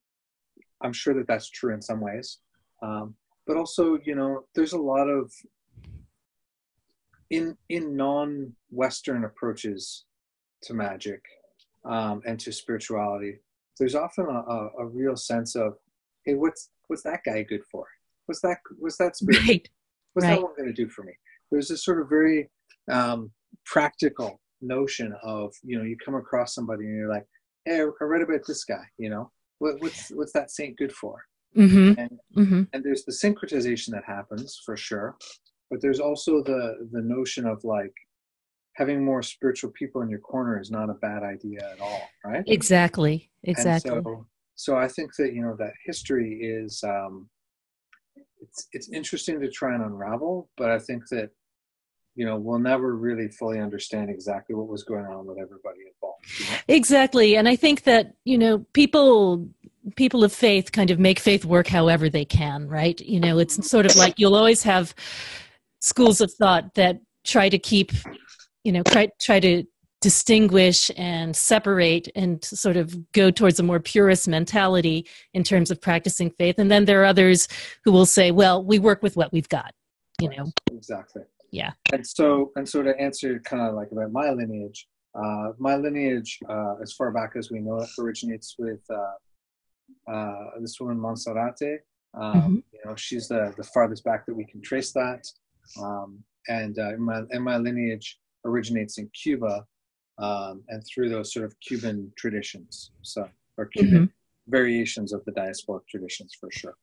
i'm 0.83 0.93
sure 0.93 1.15
that 1.15 1.27
that's 1.27 1.51
true 1.51 1.75
in 1.75 1.83
some 1.83 2.01
ways 2.01 2.39
um, 2.83 3.15
but 3.47 3.57
also 3.57 3.99
you 4.05 4.15
know 4.15 4.45
there's 4.55 4.73
a 4.73 4.79
lot 4.79 5.09
of 5.09 5.31
in 7.31 7.57
in 7.69 7.97
non-western 7.97 9.25
approaches 9.25 10.05
to 10.63 10.75
magic 10.75 11.23
um, 11.85 12.23
and 12.27 12.39
to 12.41 12.53
spirituality 12.53 13.39
there's 13.79 13.95
often 13.95 14.27
a, 14.27 14.29
a, 14.31 14.71
a, 14.79 14.87
real 14.87 15.17
sense 15.17 15.57
of 15.57 15.77
hey 16.25 16.35
what's 16.35 16.71
what's 16.89 17.03
that 17.03 17.21
guy 17.25 17.43
good 17.43 17.65
for 17.71 17.87
what's 18.27 18.41
that 18.41 18.59
what's 18.79 18.97
that 18.97 19.17
spirit 19.17 19.47
right. 19.47 19.69
what's 20.13 20.27
right. 20.27 20.37
that 20.37 20.43
one 20.43 20.53
going 20.57 20.69
to 20.69 20.73
do 20.73 20.89
for 20.89 21.03
me 21.03 21.13
there's 21.51 21.69
this 21.69 21.85
sort 21.85 22.01
of 22.01 22.09
very 22.09 22.49
um, 22.91 23.31
practical 23.65 24.41
notion 24.61 25.15
of 25.23 25.53
you 25.63 25.79
know 25.79 25.85
you 25.85 25.97
come 26.03 26.15
across 26.15 26.55
somebody 26.55 26.85
and 26.85 26.97
you're 26.97 27.09
like 27.09 27.27
hey 27.65 27.81
i 27.81 28.05
read 28.05 28.23
about 28.23 28.41
this 28.47 28.65
guy 28.65 28.85
you 28.99 29.11
know 29.11 29.31
what, 29.59 29.81
what's 29.81 30.11
what's 30.11 30.33
that 30.33 30.51
saint 30.51 30.77
good 30.79 30.93
for 30.93 31.25
Mm-hmm. 31.57 32.01
And, 32.01 32.19
mm-hmm. 32.37 32.63
and 32.73 32.85
there's 32.85 33.05
the 33.05 33.13
syncretization 33.13 33.91
that 33.91 34.05
happens 34.07 34.61
for 34.65 34.77
sure, 34.77 35.17
but 35.71 35.81
there's 35.81 36.01
also 36.01 36.43
the 36.43 36.89
the 36.93 37.03
notion 37.03 37.47
of 37.47 37.63
like 37.65 37.93
having 38.75 39.05
more 39.05 39.23
spiritual 39.23 39.71
people 39.71 40.03
in 40.03 40.11
your 40.11 40.19
corner 40.19 40.61
is 40.61 40.71
not 40.71 40.91
a 40.91 40.95
bad 40.95 41.23
idea 41.23 41.61
at 41.73 41.81
all, 41.81 42.09
right? 42.25 42.45
Exactly. 42.47 43.31
Exactly. 43.45 43.93
And 43.93 44.05
so, 44.05 44.27
so 44.57 44.77
I 44.77 44.89
think 44.89 45.15
that 45.17 45.33
you 45.33 45.43
know 45.43 45.57
that 45.59 45.73
history 45.85 46.41
is 46.43 46.83
um, 46.85 47.29
it's 48.41 48.69
it's 48.73 48.89
interesting 48.91 49.41
to 49.41 49.51
try 49.51 49.75
and 49.75 49.85
unravel, 49.85 50.51
but 50.57 50.71
I 50.71 50.79
think 50.79 51.09
that 51.11 51.31
you 52.15 52.25
know 52.25 52.37
we'll 52.37 52.59
never 52.59 52.97
really 52.97 53.29
fully 53.29 53.61
understand 53.61 54.11
exactly 54.11 54.55
what 54.55 54.69
was 54.69 54.85
going 54.85 55.07
on 55.07 55.27
with 55.27 55.39
everybody 55.39 55.81
involved. 55.93 56.25
You 56.39 56.47
know? 56.47 56.59
Exactly, 56.69 57.37
and 57.37 57.49
I 57.49 57.57
think 57.57 57.83
that 57.85 58.15
you 58.25 58.39
know 58.39 58.59
people 58.73 59.49
people 59.97 60.25
of 60.25 60.33
faith 60.33 60.73
kind 60.73 60.91
of 60.91 60.99
make 60.99 61.19
faith 61.19 61.45
work 61.45 61.69
however 61.69 62.09
they 62.09 62.25
can, 62.25 62.67
right? 62.69 63.01
You 63.01 63.21
know, 63.21 63.39
it's 63.39 63.69
sort 63.69 63.87
of 63.87 63.97
like 63.97 64.15
you'll 64.19 64.37
always 64.37 64.63
have 64.63 64.95
schools 65.85 66.23
of 66.23 66.33
thought 66.33 66.75
that 66.75 66.99
try 67.25 67.51
to 67.51 67.59
keep, 67.59 67.93
you 68.65 68.73
know, 68.73 68.83
try, 68.85 69.09
try 69.21 69.39
to 69.39 69.63
distinguish 70.01 70.91
and 70.97 71.37
separate 71.37 72.09
and 72.15 72.43
sort 72.43 72.77
of 72.77 73.13
go 73.13 73.31
towards 73.31 73.61
a 73.61 73.63
more 73.63 73.81
purist 73.81 74.27
mentality 74.27 75.07
in 75.35 75.45
terms 75.45 75.71
of 75.71 75.81
practicing 75.81 76.31
faith. 76.31 76.57
And 76.59 76.71
then 76.71 76.87
there 76.87 77.03
are 77.03 77.05
others 77.05 77.49
who 77.85 77.93
will 77.93 78.07
say, 78.07 78.31
well, 78.31 78.65
we 78.65 78.79
work 78.79 79.03
with 79.03 79.15
what 79.17 79.31
we've 79.31 79.49
got, 79.49 79.73
you 80.21 80.31
know. 80.31 80.47
Exactly. 80.73 81.23
yeah. 81.51 81.73
And 81.93 82.07
so 82.07 82.51
and 82.57 82.67
so 82.67 82.83
to 82.83 82.99
answer 82.99 83.39
kind 83.41 83.63
of 83.63 83.75
like 83.75 83.93
about 83.93 84.11
my 84.11 84.31
lineage, 84.31 84.89
uh, 85.15 85.53
my 85.59 85.77
lineage, 85.77 86.39
uh, 86.49 86.75
as 86.83 86.93
far 86.93 87.11
back 87.13 87.33
as 87.37 87.51
we 87.51 87.61
know 87.61 87.77
it, 87.77 87.89
originates 87.99 88.57
with 88.59 88.83
uh, 88.91 90.13
uh, 90.13 90.45
this 90.61 90.81
woman 90.81 90.99
Monserrate. 90.99 91.79
Um, 92.15 92.35
mm-hmm. 92.35 92.55
You 92.73 92.81
know, 92.85 92.97
she's 92.97 93.29
the 93.29 93.53
the 93.57 93.65
farthest 93.65 94.03
back 94.05 94.25
that 94.27 94.35
we 94.35 94.45
can 94.45 94.63
trace 94.63 94.93
that. 94.93 95.27
Um, 95.81 96.23
and 96.49 96.79
uh, 96.79 96.93
my 96.99 97.23
and 97.31 97.43
my 97.43 97.57
lineage 97.57 98.19
originates 98.45 98.99
in 98.99 99.09
Cuba, 99.09 99.65
um, 100.19 100.63
and 100.69 100.83
through 100.87 101.09
those 101.09 101.33
sort 101.33 101.45
of 101.45 101.59
Cuban 101.61 102.13
traditions, 102.17 102.91
so 103.03 103.29
or 103.57 103.67
Cuban 103.67 103.95
mm-hmm. 103.95 104.51
variations 104.51 105.13
of 105.13 105.25
the 105.25 105.33
diasporic 105.33 105.87
traditions 105.89 106.35
for 106.39 106.51
sure. 106.51 106.75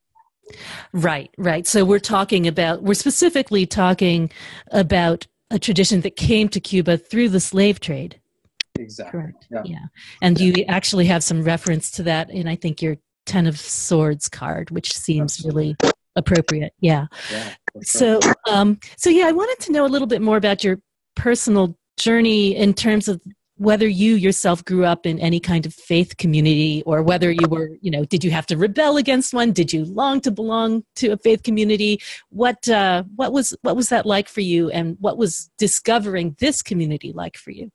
Right, 0.93 1.29
right. 1.37 1.67
So 1.67 1.85
we're 1.85 1.99
talking 1.99 2.47
about 2.47 2.81
we're 2.83 2.93
specifically 2.93 3.65
talking 3.65 4.31
about 4.71 5.27
a 5.49 5.59
tradition 5.59 6.01
that 6.01 6.15
came 6.15 6.49
to 6.49 6.59
Cuba 6.59 6.97
through 6.97 7.29
the 7.29 7.39
slave 7.39 7.79
trade. 7.79 8.19
Exactly. 8.79 9.19
Correct. 9.19 9.47
Yeah. 9.51 9.61
yeah. 9.65 9.85
And 10.21 10.39
yeah. 10.39 10.53
you 10.57 10.65
actually 10.67 11.05
have 11.05 11.23
some 11.23 11.43
reference 11.43 11.91
to 11.91 12.03
that 12.03 12.29
in 12.31 12.47
I 12.47 12.55
think 12.55 12.81
your 12.81 12.97
Ten 13.25 13.47
of 13.47 13.59
Swords 13.59 14.27
card, 14.29 14.71
which 14.71 14.97
seems 14.97 15.37
Absolutely. 15.37 15.75
really 15.79 15.93
appropriate. 16.15 16.73
Yeah. 16.79 17.07
yeah 17.31 17.53
so 17.81 18.19
um 18.49 18.79
so 18.97 19.09
yeah, 19.09 19.27
I 19.27 19.31
wanted 19.31 19.63
to 19.65 19.71
know 19.71 19.85
a 19.85 19.89
little 19.89 20.07
bit 20.07 20.21
more 20.21 20.37
about 20.37 20.63
your 20.63 20.79
personal 21.15 21.77
journey 21.97 22.55
in 22.55 22.73
terms 22.73 23.07
of 23.07 23.21
whether 23.57 23.87
you 23.87 24.15
yourself 24.15 24.65
grew 24.65 24.85
up 24.85 25.05
in 25.05 25.19
any 25.19 25.39
kind 25.39 25.67
of 25.67 25.73
faith 25.73 26.17
community 26.17 26.81
or 26.87 27.03
whether 27.03 27.31
you 27.31 27.47
were 27.47 27.69
you 27.81 27.91
know 27.91 28.03
did 28.05 28.23
you 28.23 28.31
have 28.31 28.47
to 28.47 28.57
rebel 28.57 28.97
against 28.97 29.33
one? 29.33 29.51
Did 29.51 29.71
you 29.71 29.85
long 29.85 30.21
to 30.21 30.31
belong 30.31 30.83
to 30.95 31.09
a 31.09 31.17
faith 31.17 31.43
community? 31.43 32.01
What 32.29 32.67
uh, 32.67 33.03
what 33.15 33.31
was 33.31 33.55
what 33.61 33.75
was 33.75 33.89
that 33.89 34.05
like 34.05 34.27
for 34.27 34.41
you 34.41 34.69
and 34.71 34.97
what 34.99 35.17
was 35.17 35.49
discovering 35.57 36.35
this 36.39 36.61
community 36.61 37.11
like 37.13 37.37
for 37.37 37.51
you? 37.51 37.71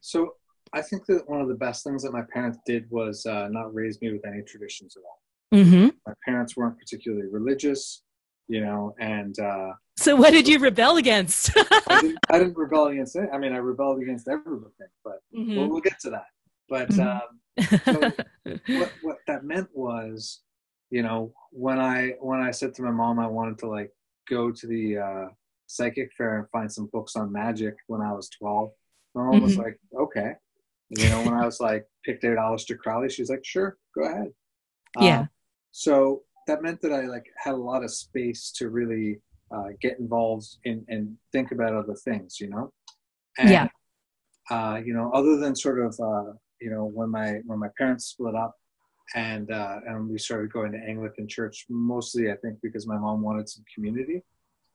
So 0.00 0.34
i 0.74 0.82
think 0.82 1.06
that 1.06 1.22
one 1.30 1.40
of 1.40 1.48
the 1.48 1.54
best 1.54 1.84
things 1.84 2.02
that 2.02 2.12
my 2.12 2.22
parents 2.32 2.58
did 2.66 2.90
was 2.90 3.24
uh, 3.26 3.48
not 3.48 3.72
raise 3.72 4.00
me 4.02 4.12
with 4.12 4.26
any 4.26 4.42
traditions 4.42 4.96
at 4.96 5.02
all. 5.08 5.20
Mm-hmm. 5.54 5.88
my 6.04 6.14
parents 6.26 6.56
weren't 6.56 6.76
particularly 6.78 7.28
religious 7.30 8.02
you 8.48 8.60
know 8.60 8.94
and 8.98 9.38
uh, 9.38 9.72
so 9.96 10.16
what 10.16 10.32
did 10.32 10.48
you 10.48 10.58
rebel 10.58 10.96
against? 10.96 11.50
I, 11.56 12.00
didn't, 12.00 12.18
I, 12.28 12.38
didn't, 12.38 12.56
rebel 12.56 12.86
against 12.86 13.14
it. 13.16 13.28
I 13.32 13.38
mean, 13.38 13.52
I 13.52 13.58
rebelled 13.58 14.02
against 14.02 14.26
everything, 14.28 14.88
but 15.04 15.20
mm-hmm. 15.34 15.56
we'll, 15.56 15.68
we'll, 15.68 15.80
get 15.80 16.00
to 16.00 16.10
that. 16.10 16.26
But 16.68 16.88
mm-hmm. 16.88 17.00
um, 17.00 17.38
so 17.84 18.12
what, 18.78 18.92
what 19.02 19.18
that 19.28 19.44
meant 19.44 19.68
was, 19.72 20.40
you 20.90 21.02
know, 21.02 21.32
when 21.50 21.78
I 21.78 22.14
when 22.20 22.40
I 22.40 22.50
said 22.50 22.74
to 22.74 22.82
my 22.82 22.90
mom 22.90 23.20
I 23.20 23.26
wanted 23.26 23.58
to 23.58 23.68
like 23.68 23.92
go 24.28 24.50
to 24.50 24.66
the 24.66 24.98
uh, 24.98 25.26
psychic 25.66 26.10
fair 26.18 26.38
and 26.38 26.50
find 26.50 26.70
some 26.70 26.88
books 26.92 27.14
on 27.14 27.32
magic 27.32 27.74
when 27.86 28.00
I 28.00 28.12
was 28.12 28.28
twelve, 28.30 28.72
my 29.14 29.22
mom 29.22 29.34
mm-hmm. 29.34 29.44
was 29.44 29.58
like, 29.58 29.78
okay. 29.98 30.32
You 30.90 31.08
know, 31.08 31.22
when 31.22 31.34
I 31.34 31.46
was 31.46 31.60
like 31.60 31.86
picked 32.04 32.24
out 32.24 32.36
Aleister 32.36 32.76
Crowley, 32.76 33.08
she's 33.08 33.30
like, 33.30 33.44
sure, 33.44 33.78
go 33.96 34.04
ahead. 34.04 34.32
Yeah. 35.00 35.20
Um, 35.20 35.28
so 35.72 36.22
that 36.46 36.62
meant 36.62 36.80
that 36.82 36.92
I 36.92 37.02
like 37.06 37.26
had 37.36 37.54
a 37.54 37.58
lot 37.58 37.84
of 37.84 37.92
space 37.92 38.50
to 38.56 38.68
really 38.68 39.20
uh, 39.50 39.68
get 39.80 39.98
involved 39.98 40.46
in, 40.64 40.84
and 40.88 41.16
think 41.32 41.52
about 41.52 41.74
other 41.74 41.94
things, 41.94 42.40
you 42.40 42.48
know? 42.48 42.72
And, 43.38 43.50
yeah. 43.50 43.68
Uh, 44.50 44.80
you 44.84 44.92
know, 44.94 45.10
other 45.12 45.36
than 45.36 45.56
sort 45.56 45.78
of, 45.80 45.98
uh, 46.00 46.32
you 46.60 46.70
know, 46.70 46.84
when 46.84 47.10
my, 47.10 47.40
when 47.46 47.58
my 47.58 47.68
parents 47.78 48.06
split 48.06 48.34
up 48.34 48.54
and, 49.14 49.50
uh, 49.50 49.80
and 49.86 50.08
we 50.08 50.18
started 50.18 50.52
going 50.52 50.72
to 50.72 50.78
Anglican 50.78 51.28
church, 51.28 51.66
mostly 51.68 52.30
I 52.30 52.36
think 52.36 52.58
because 52.62 52.86
my 52.86 52.98
mom 52.98 53.22
wanted 53.22 53.48
some 53.48 53.64
community. 53.74 54.22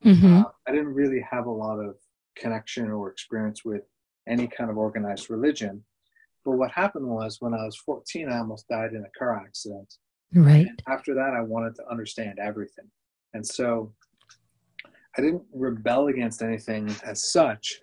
Mm-hmm. 0.04 0.38
Uh, 0.38 0.44
I 0.66 0.72
didn't 0.72 0.94
really 0.94 1.24
have 1.30 1.46
a 1.46 1.50
lot 1.50 1.78
of 1.78 1.96
connection 2.36 2.90
or 2.90 3.10
experience 3.10 3.64
with 3.64 3.82
any 4.28 4.46
kind 4.46 4.70
of 4.70 4.78
organized 4.78 5.30
religion. 5.30 5.84
But 6.44 6.52
what 6.52 6.70
happened 6.70 7.06
was 7.06 7.40
when 7.40 7.54
I 7.54 7.64
was 7.64 7.76
14, 7.76 8.28
I 8.28 8.38
almost 8.38 8.66
died 8.68 8.92
in 8.92 9.04
a 9.04 9.18
car 9.18 9.36
accident. 9.36 9.94
Right. 10.34 10.66
And 10.66 10.82
after 10.88 11.14
that, 11.14 11.34
I 11.36 11.42
wanted 11.42 11.74
to 11.76 11.82
understand 11.90 12.38
everything. 12.40 12.88
And 13.34 13.46
so 13.46 13.92
I 15.16 15.22
didn't 15.22 15.42
rebel 15.52 16.08
against 16.08 16.42
anything 16.42 16.94
as 17.04 17.32
such, 17.32 17.80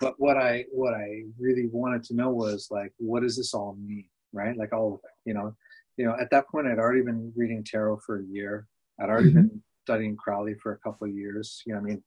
but 0.00 0.14
what 0.18 0.36
I 0.36 0.64
what 0.72 0.94
I 0.94 1.22
really 1.38 1.68
wanted 1.70 2.02
to 2.04 2.14
know 2.14 2.30
was 2.30 2.68
like, 2.70 2.92
what 2.98 3.22
does 3.22 3.36
this 3.36 3.54
all 3.54 3.76
mean, 3.84 4.08
right? 4.32 4.56
Like 4.56 4.72
all 4.72 4.94
of 4.94 5.00
it, 5.04 5.28
you 5.28 5.34
know. 5.34 5.54
You 5.98 6.06
know, 6.06 6.16
at 6.18 6.30
that 6.30 6.48
point, 6.48 6.66
I'd 6.66 6.78
already 6.78 7.02
been 7.02 7.30
reading 7.36 7.62
tarot 7.62 7.98
for 7.98 8.20
a 8.20 8.24
year. 8.24 8.66
I'd 8.98 9.10
already 9.10 9.28
mm-hmm. 9.28 9.48
been 9.48 9.62
studying 9.84 10.16
Crowley 10.16 10.54
for 10.54 10.72
a 10.72 10.78
couple 10.78 11.06
of 11.06 11.14
years. 11.14 11.62
You 11.66 11.74
know, 11.74 11.80
I 11.80 11.82
mean, 11.82 12.02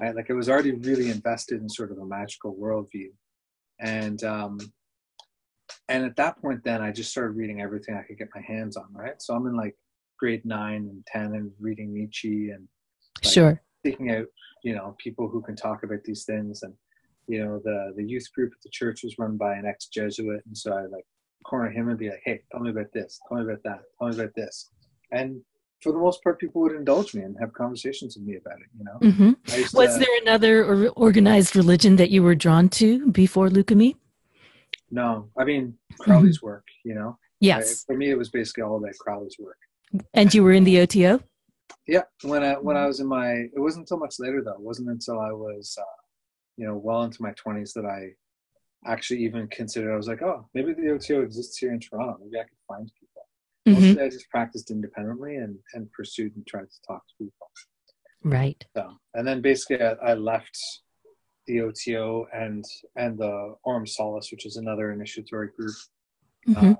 I 0.00 0.10
like 0.10 0.30
I 0.30 0.34
was 0.34 0.48
already 0.48 0.72
really 0.72 1.10
invested 1.10 1.60
in 1.60 1.68
sort 1.68 1.92
of 1.92 1.98
a 1.98 2.04
magical 2.04 2.56
worldview, 2.56 3.10
and 3.78 4.22
um, 4.24 4.58
and 5.88 6.04
at 6.04 6.16
that 6.16 6.40
point, 6.40 6.62
then 6.64 6.82
I 6.82 6.92
just 6.92 7.10
started 7.10 7.36
reading 7.36 7.60
everything 7.60 7.96
I 7.96 8.02
could 8.02 8.18
get 8.18 8.28
my 8.34 8.42
hands 8.42 8.76
on. 8.76 8.86
Right, 8.92 9.20
so 9.20 9.34
I'm 9.34 9.46
in 9.46 9.56
like 9.56 9.76
grade 10.18 10.44
nine 10.44 10.88
and 10.90 11.04
ten 11.06 11.34
and 11.34 11.50
reading 11.60 11.92
Nietzsche 11.92 12.50
and 12.50 12.68
like, 13.24 13.32
sure. 13.32 13.62
seeking 13.84 14.10
out 14.10 14.26
you 14.62 14.74
know 14.74 14.96
people 14.98 15.28
who 15.28 15.42
can 15.42 15.56
talk 15.56 15.82
about 15.82 16.04
these 16.04 16.24
things. 16.24 16.62
And 16.62 16.74
you 17.26 17.44
know 17.44 17.60
the 17.64 17.92
the 17.96 18.04
youth 18.04 18.26
group 18.34 18.52
at 18.52 18.62
the 18.62 18.70
church 18.70 19.02
was 19.02 19.18
run 19.18 19.36
by 19.36 19.54
an 19.54 19.66
ex 19.66 19.86
Jesuit 19.86 20.42
and 20.46 20.56
so 20.56 20.72
I 20.72 20.82
like 20.82 21.06
corner 21.44 21.70
him 21.70 21.88
and 21.88 21.98
be 21.98 22.08
like 22.08 22.22
hey 22.24 22.40
tell 22.50 22.60
me 22.60 22.70
about 22.70 22.92
this. 22.92 23.20
Tell 23.28 23.38
me 23.38 23.44
about 23.44 23.62
that. 23.64 23.82
Tell 23.98 24.08
me 24.08 24.14
about 24.14 24.34
this. 24.34 24.70
And 25.12 25.40
for 25.82 25.92
the 25.92 25.98
most 25.98 26.22
part 26.22 26.38
people 26.38 26.62
would 26.62 26.72
indulge 26.72 27.14
me 27.14 27.22
and 27.22 27.36
have 27.38 27.52
conversations 27.52 28.16
with 28.16 28.26
me 28.26 28.36
about 28.36 28.58
it 28.58 28.68
you 28.78 28.84
know? 28.84 28.98
Mm-hmm. 29.02 29.76
was 29.76 29.94
to, 29.94 29.98
there 29.98 30.20
another 30.22 30.88
organized 30.90 31.54
religion 31.54 31.96
that 31.96 32.10
you 32.10 32.22
were 32.22 32.34
drawn 32.34 32.70
to 32.70 33.10
before 33.10 33.48
Lukumi 33.48 33.96
no 34.90 35.30
I 35.38 35.44
mean 35.44 35.78
Crowley's 36.00 36.38
mm-hmm. 36.38 36.46
work 36.46 36.66
you 36.84 36.94
know 36.94 37.18
yes 37.40 37.84
I, 37.88 37.92
for 37.92 37.98
me 37.98 38.10
it 38.10 38.18
was 38.18 38.30
basically 38.30 38.62
all 38.62 38.76
about 38.76 38.94
Crowley's 39.00 39.36
work 39.38 39.58
and 40.12 40.32
you 40.32 40.42
were 40.42 40.52
in 40.52 40.64
the 40.64 40.80
OTO 40.80 41.20
yeah, 41.86 42.02
when 42.22 42.42
I 42.42 42.54
when 42.54 42.76
I 42.76 42.86
was 42.86 43.00
in 43.00 43.06
my, 43.06 43.30
it 43.32 43.60
wasn't 43.60 43.82
until 43.82 43.98
much 43.98 44.16
later 44.18 44.42
though. 44.42 44.52
It 44.52 44.60
wasn't 44.60 44.88
until 44.88 45.20
I 45.20 45.32
was, 45.32 45.76
uh, 45.78 46.00
you 46.56 46.66
know, 46.66 46.76
well 46.76 47.02
into 47.02 47.22
my 47.22 47.32
twenties 47.32 47.72
that 47.74 47.84
I 47.84 48.12
actually 48.90 49.20
even 49.24 49.48
considered. 49.48 49.92
I 49.92 49.96
was 49.96 50.08
like, 50.08 50.22
oh, 50.22 50.48
maybe 50.54 50.72
the 50.72 50.90
OTO 50.92 51.22
exists 51.22 51.58
here 51.58 51.72
in 51.72 51.80
Toronto. 51.80 52.18
Maybe 52.22 52.38
I 52.38 52.44
could 52.44 52.58
find 52.66 52.90
people. 52.98 53.28
Mm-hmm. 53.68 53.86
Mostly, 53.88 54.02
I 54.02 54.08
just 54.08 54.30
practiced 54.30 54.70
independently 54.70 55.36
and 55.36 55.58
and 55.74 55.90
pursued 55.92 56.34
and 56.36 56.46
tried 56.46 56.70
to 56.70 56.82
talk 56.86 57.02
to 57.06 57.24
people. 57.24 57.50
Right. 58.22 58.64
So, 58.74 58.90
and 59.12 59.28
then 59.28 59.42
basically, 59.42 59.82
I, 59.82 59.92
I 59.92 60.14
left 60.14 60.58
the 61.46 61.60
OTO 61.60 62.26
and 62.32 62.64
and 62.96 63.18
the 63.18 63.54
Aurum 63.64 63.86
Solis, 63.86 64.30
which 64.30 64.46
is 64.46 64.56
another 64.56 64.92
initiatory 64.92 65.50
group, 65.56 65.74
mm-hmm. 66.48 66.72
uh, 66.72 66.74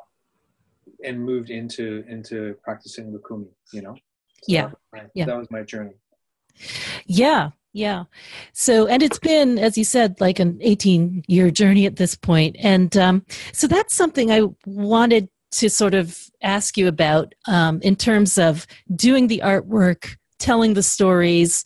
and 1.04 1.20
moved 1.20 1.50
into 1.50 2.04
into 2.08 2.56
practicing 2.62 3.12
Lukumi. 3.12 3.48
You 3.72 3.82
know 3.82 3.96
yeah. 4.46 4.70
yeah. 5.14 5.26
That 5.26 5.38
was 5.38 5.50
my 5.50 5.62
journey. 5.62 5.94
Yeah. 7.06 7.50
Yeah. 7.72 8.04
So, 8.52 8.86
and 8.86 9.02
it's 9.02 9.18
been, 9.18 9.58
as 9.58 9.76
you 9.76 9.84
said, 9.84 10.20
like 10.20 10.38
an 10.38 10.58
18 10.60 11.24
year 11.26 11.50
journey 11.50 11.86
at 11.86 11.96
this 11.96 12.14
point. 12.14 12.56
And 12.60 12.96
um, 12.96 13.26
so 13.52 13.66
that's 13.66 13.94
something 13.94 14.30
I 14.30 14.42
wanted 14.64 15.28
to 15.52 15.68
sort 15.68 15.94
of 15.94 16.30
ask 16.42 16.76
you 16.76 16.86
about 16.86 17.34
um, 17.48 17.80
in 17.82 17.96
terms 17.96 18.38
of 18.38 18.66
doing 18.94 19.26
the 19.26 19.42
artwork, 19.44 20.16
telling 20.38 20.74
the 20.74 20.82
stories, 20.84 21.64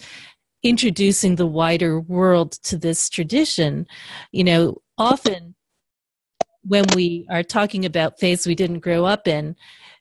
introducing 0.68 1.37
the 1.37 1.46
wider 1.46 1.98
world 2.00 2.52
to 2.62 2.76
this 2.76 3.08
tradition. 3.08 3.87
You 4.32 4.44
know, 4.44 4.82
often 4.98 5.54
when 6.62 6.84
we 6.94 7.26
are 7.30 7.42
talking 7.42 7.84
about 7.84 8.18
faiths 8.20 8.46
we 8.46 8.54
didn't 8.54 8.80
grow 8.80 9.04
up 9.04 9.26
in, 9.26 9.56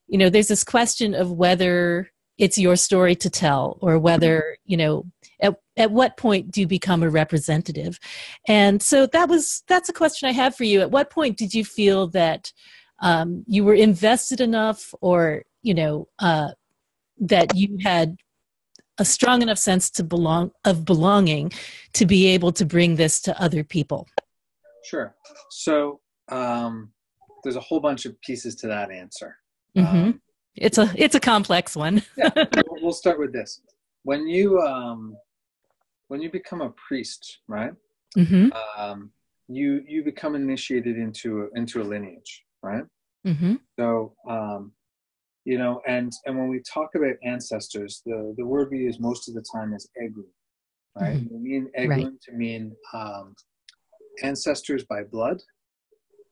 you 0.07 0.17
know, 0.17 0.29
there's 0.29 0.49
this 0.49 0.63
question 0.63 1.13
of 1.13 1.31
whether 1.31 2.09
it's 2.37 2.57
your 2.57 2.75
story 2.75 3.15
to 3.15 3.29
tell 3.29 3.77
or 3.81 3.97
whether 3.97 4.57
you 4.65 4.77
know 4.77 5.03
at, 5.41 5.55
at 5.75 5.91
what 5.91 6.17
point 6.17 6.51
do 6.51 6.61
you 6.61 6.67
become 6.67 7.01
a 7.01 7.09
representative 7.09 7.99
and 8.47 8.81
so 8.81 9.07
that 9.07 9.27
was 9.27 9.63
that's 9.67 9.89
a 9.89 9.93
question 9.93 10.29
i 10.29 10.31
have 10.31 10.55
for 10.55 10.63
you 10.63 10.81
at 10.81 10.91
what 10.91 11.09
point 11.09 11.35
did 11.35 11.51
you 11.53 11.65
feel 11.65 12.07
that 12.07 12.53
um, 12.99 13.43
you 13.47 13.63
were 13.63 13.73
invested 13.73 14.39
enough 14.39 14.93
or 15.01 15.43
you 15.63 15.73
know 15.73 16.07
uh, 16.19 16.49
that 17.19 17.55
you 17.55 17.77
had 17.83 18.17
a 18.99 19.05
strong 19.05 19.41
enough 19.41 19.57
sense 19.57 19.89
to 19.89 20.03
belong 20.03 20.51
of 20.65 20.85
belonging 20.85 21.51
to 21.93 22.05
be 22.05 22.27
able 22.27 22.51
to 22.51 22.65
bring 22.65 22.95
this 22.95 23.21
to 23.21 23.41
other 23.41 23.63
people 23.63 24.07
sure 24.83 25.15
so 25.49 25.99
um, 26.29 26.91
there's 27.43 27.55
a 27.55 27.61
whole 27.61 27.79
bunch 27.79 28.05
of 28.05 28.19
pieces 28.21 28.55
to 28.55 28.67
that 28.67 28.91
answer 28.91 29.37
mm-hmm. 29.75 29.95
um, 29.95 30.21
it's 30.57 30.77
a 30.77 30.91
it's 30.95 31.15
a 31.15 31.19
complex 31.19 31.75
one. 31.75 32.01
yeah, 32.17 32.29
we'll, 32.35 32.81
we'll 32.81 32.93
start 32.93 33.19
with 33.19 33.31
this. 33.31 33.61
When 34.03 34.27
you 34.27 34.59
um, 34.59 35.15
when 36.07 36.21
you 36.21 36.31
become 36.31 36.61
a 36.61 36.71
priest, 36.71 37.39
right? 37.47 37.73
Mm-hmm. 38.17 38.49
Um, 38.77 39.11
you 39.47 39.83
you 39.87 40.03
become 40.03 40.35
initiated 40.35 40.97
into 40.97 41.49
into 41.55 41.81
a 41.81 41.83
lineage, 41.83 42.43
right? 42.63 42.83
Mm-hmm. 43.25 43.55
So 43.77 44.13
um, 44.27 44.71
you 45.47 45.57
know, 45.57 45.81
and 45.87 46.11
and 46.25 46.37
when 46.37 46.49
we 46.49 46.59
talk 46.59 46.95
about 46.95 47.15
ancestors, 47.23 48.01
the 48.05 48.35
the 48.37 48.45
word 48.45 48.67
we 48.69 48.79
use 48.79 48.99
most 48.99 49.29
of 49.29 49.33
the 49.33 49.45
time 49.49 49.73
is 49.73 49.89
Egun, 49.97 50.25
right? 50.99 51.15
Mm-hmm. 51.15 51.33
We 51.33 51.39
mean 51.39 51.71
Egun 51.79 52.03
right. 52.03 52.21
to 52.23 52.31
mean 52.33 52.75
um, 52.93 53.33
ancestors 54.23 54.83
by 54.83 55.03
blood 55.03 55.41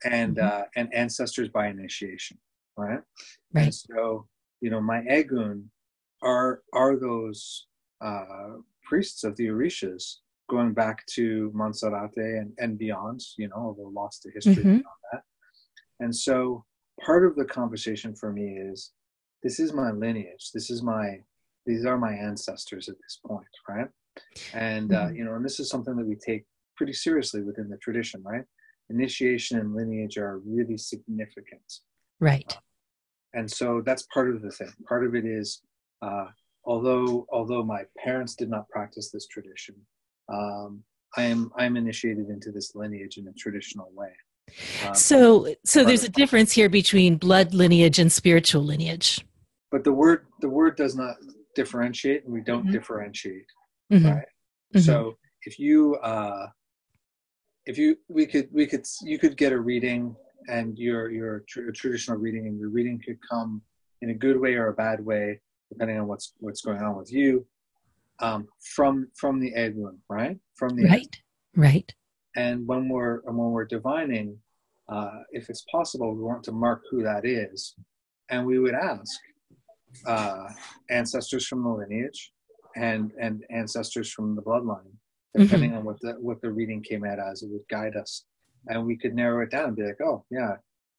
and 0.03 0.35
mm-hmm. 0.35 0.45
uh, 0.45 0.63
and 0.75 0.93
ancestors 0.93 1.47
by 1.47 1.67
initiation, 1.69 2.37
right? 2.75 2.99
Right. 3.53 3.63
And 3.63 3.73
so 3.73 4.27
you 4.59 4.69
know, 4.69 4.81
my 4.81 4.99
Egun 5.03 5.63
are 6.21 6.63
are 6.73 6.99
those 6.99 7.67
uh, 8.01 8.55
priests 8.83 9.23
of 9.23 9.37
the 9.37 9.45
Orishas 9.45 10.15
going 10.49 10.73
back 10.73 11.05
to 11.15 11.53
Monserrate 11.55 12.41
and, 12.41 12.51
and 12.57 12.77
beyond, 12.77 13.21
you 13.37 13.47
know, 13.47 13.55
although 13.55 13.93
lost 13.95 14.23
to 14.23 14.31
history 14.31 14.55
mm-hmm. 14.55 14.63
beyond 14.63 15.01
that. 15.13 15.21
And 16.01 16.13
so 16.13 16.65
part 16.99 17.25
of 17.25 17.37
the 17.37 17.45
conversation 17.45 18.13
for 18.13 18.33
me 18.33 18.57
is 18.57 18.91
this 19.45 19.59
is 19.59 19.73
my 19.73 19.91
lineage. 19.91 20.49
This 20.55 20.71
is 20.71 20.81
my 20.81 21.19
these 21.67 21.85
are 21.85 21.99
my 21.99 22.13
ancestors 22.13 22.89
at 22.89 22.95
this 22.97 23.19
point, 23.25 23.45
right? 23.69 23.87
And 24.53 24.91
uh, 24.91 25.05
mm-hmm. 25.05 25.15
you 25.17 25.23
know, 25.23 25.35
and 25.35 25.45
this 25.45 25.59
is 25.59 25.69
something 25.69 25.95
that 25.97 26.05
we 26.05 26.15
take 26.15 26.45
pretty 26.75 26.93
seriously 26.93 27.43
within 27.43 27.69
the 27.69 27.77
tradition, 27.77 28.23
right? 28.23 28.43
Initiation 28.89 29.59
and 29.59 29.75
lineage 29.75 30.17
are 30.17 30.39
really 30.39 30.77
significant, 30.77 31.79
right? 32.19 32.43
Uh, 32.49 32.59
and 33.35 33.49
so 33.49 33.83
that's 33.85 34.07
part 34.11 34.31
of 34.31 34.41
the 34.41 34.49
thing. 34.49 34.73
Part 34.89 35.05
of 35.05 35.13
it 35.13 35.25
is, 35.25 35.61
uh, 36.01 36.25
although 36.65 37.27
although 37.31 37.63
my 37.63 37.83
parents 38.03 38.33
did 38.35 38.49
not 38.49 38.67
practice 38.69 39.11
this 39.11 39.27
tradition, 39.27 39.75
um, 40.27 40.83
I 41.17 41.23
am 41.23 41.51
I 41.55 41.65
am 41.65 41.77
initiated 41.77 42.29
into 42.29 42.51
this 42.51 42.73
lineage 42.73 43.17
in 43.17 43.27
a 43.27 43.33
traditional 43.33 43.91
way. 43.93 44.13
Um, 44.87 44.95
so 44.95 45.53
so 45.63 45.83
there's 45.83 46.03
a 46.03 46.09
difference 46.09 46.51
here 46.51 46.69
between 46.69 47.17
blood 47.17 47.53
lineage 47.53 47.99
and 47.99 48.11
spiritual 48.11 48.63
lineage. 48.63 49.23
But 49.71 49.83
the 49.83 49.93
word 49.93 50.25
the 50.41 50.49
word 50.49 50.75
does 50.75 50.95
not 50.95 51.15
differentiate, 51.55 52.25
and 52.25 52.33
we 52.33 52.41
don't 52.41 52.63
mm-hmm. 52.63 52.71
differentiate, 52.71 53.47
mm-hmm. 53.91 54.07
right? 54.07 54.27
Mm-hmm. 54.75 54.79
So 54.79 55.17
if 55.45 55.59
you 55.59 55.95
uh, 55.95 56.47
if 57.65 57.77
you 57.77 57.97
we 58.07 58.25
could 58.25 58.49
we 58.51 58.65
could 58.67 58.85
you 59.01 59.17
could 59.19 59.37
get 59.37 59.51
a 59.51 59.59
reading 59.59 60.15
and 60.47 60.77
your 60.77 61.09
your 61.09 61.43
tr- 61.47 61.71
traditional 61.71 62.17
reading 62.17 62.47
and 62.47 62.59
your 62.59 62.69
reading 62.69 63.01
could 63.03 63.17
come 63.27 63.61
in 64.01 64.11
a 64.11 64.13
good 64.13 64.39
way 64.39 64.53
or 64.53 64.67
a 64.67 64.73
bad 64.73 65.03
way 65.03 65.39
depending 65.69 65.99
on 65.99 66.07
what's 66.07 66.33
what's 66.39 66.61
going 66.61 66.81
on 66.81 66.95
with 66.95 67.11
you 67.11 67.45
um, 68.19 68.47
from 68.75 69.07
from 69.15 69.39
the 69.39 69.51
Egun, 69.53 69.97
right? 70.09 70.37
From 70.55 70.75
the 70.75 70.85
right, 70.85 71.15
right. 71.55 71.93
And 72.35 72.67
when 72.67 72.89
we're 72.89 73.21
and 73.25 73.37
when 73.37 73.51
we're 73.51 73.65
divining, 73.65 74.37
uh, 74.89 75.19
if 75.31 75.49
it's 75.49 75.65
possible, 75.71 76.13
we 76.15 76.23
want 76.23 76.43
to 76.43 76.51
mark 76.51 76.83
who 76.89 77.03
that 77.03 77.25
is, 77.25 77.75
and 78.29 78.45
we 78.45 78.59
would 78.59 78.75
ask 78.75 79.19
uh, 80.05 80.47
ancestors 80.89 81.47
from 81.47 81.63
the 81.63 81.69
lineage 81.69 82.31
and 82.75 83.11
and 83.19 83.43
ancestors 83.49 84.11
from 84.11 84.35
the 84.35 84.41
bloodline, 84.41 84.91
depending 85.35 85.71
mm-hmm. 85.71 85.79
on 85.79 85.85
what 85.85 85.99
the 86.01 86.13
what 86.19 86.41
the 86.41 86.51
reading 86.51 86.81
came 86.81 87.05
out 87.05 87.19
as. 87.19 87.43
It 87.43 87.49
would 87.49 87.67
guide 87.69 87.95
us, 87.95 88.25
and 88.67 88.85
we 88.85 88.97
could 88.97 89.15
narrow 89.15 89.43
it 89.43 89.51
down 89.51 89.69
and 89.69 89.75
be 89.75 89.83
like, 89.83 90.01
oh 90.01 90.25
yeah, 90.29 90.55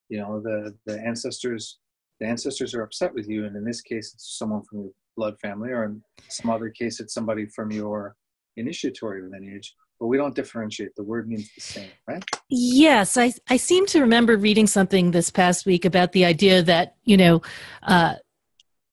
you 0.09 0.19
know 0.19 0.41
the 0.41 0.75
the 0.87 0.99
ancestors 1.01 1.79
the 2.21 2.27
ancestors 2.27 2.75
are 2.75 2.83
upset 2.83 3.15
with 3.15 3.29
you, 3.29 3.45
and 3.45 3.57
in 3.57 3.65
this 3.65 3.81
case, 3.81 4.13
it's 4.15 4.39
someone 4.39 4.63
from 4.63 4.81
your 4.81 4.91
blood 5.17 5.39
family, 5.41 5.71
or 5.71 5.85
in 5.85 6.03
some 6.29 6.51
other 6.51 6.71
case, 6.71 7.01
it's 7.01 7.15
somebody 7.15 7.47
from 7.47 7.71
your 7.71 8.17
initiatory 8.57 9.23
lineage. 9.23 9.75
But 10.01 10.09
we 10.09 10.19
don't 10.19 10.35
differentiate. 10.35 10.95
The 10.95 11.05
word 11.05 11.27
means 11.29 11.49
the 11.55 11.61
same, 11.61 11.89
right? 12.07 12.23
Yes, 12.51 13.17
I 13.17 13.33
I 13.49 13.57
seem 13.57 13.87
to 13.87 14.01
remember 14.01 14.37
reading 14.37 14.67
something 14.67 15.11
this 15.11 15.31
past 15.31 15.65
week 15.65 15.85
about 15.85 16.13
the 16.13 16.25
idea 16.25 16.63
that 16.63 16.97
you 17.05 17.17
know, 17.17 17.43
uh, 17.83 18.15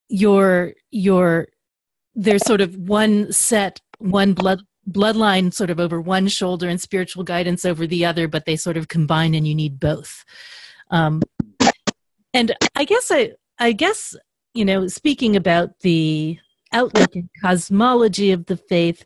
your 0.08 0.74
your 0.90 1.48
there's 2.14 2.44
sort 2.44 2.60
of 2.60 2.76
one 2.76 3.32
set, 3.32 3.80
one 3.98 4.34
blood 4.34 4.62
bloodline 4.90 5.52
sort 5.52 5.70
of 5.70 5.80
over 5.80 6.00
one 6.00 6.28
shoulder 6.28 6.68
and 6.68 6.80
spiritual 6.80 7.24
guidance 7.24 7.64
over 7.64 7.86
the 7.86 8.04
other, 8.04 8.28
but 8.28 8.44
they 8.44 8.56
sort 8.56 8.76
of 8.76 8.88
combine, 8.88 9.34
and 9.34 9.48
you 9.48 9.54
need 9.54 9.80
both. 9.80 10.24
Um, 10.90 11.22
and 12.32 12.54
I 12.76 12.84
guess 12.84 13.10
I 13.10 13.32
I 13.58 13.72
guess 13.72 14.14
you 14.54 14.64
know, 14.64 14.86
speaking 14.86 15.36
about 15.36 15.80
the 15.80 16.38
outlook 16.72 17.14
and 17.14 17.28
cosmology 17.42 18.32
of 18.32 18.46
the 18.46 18.56
faith, 18.56 19.04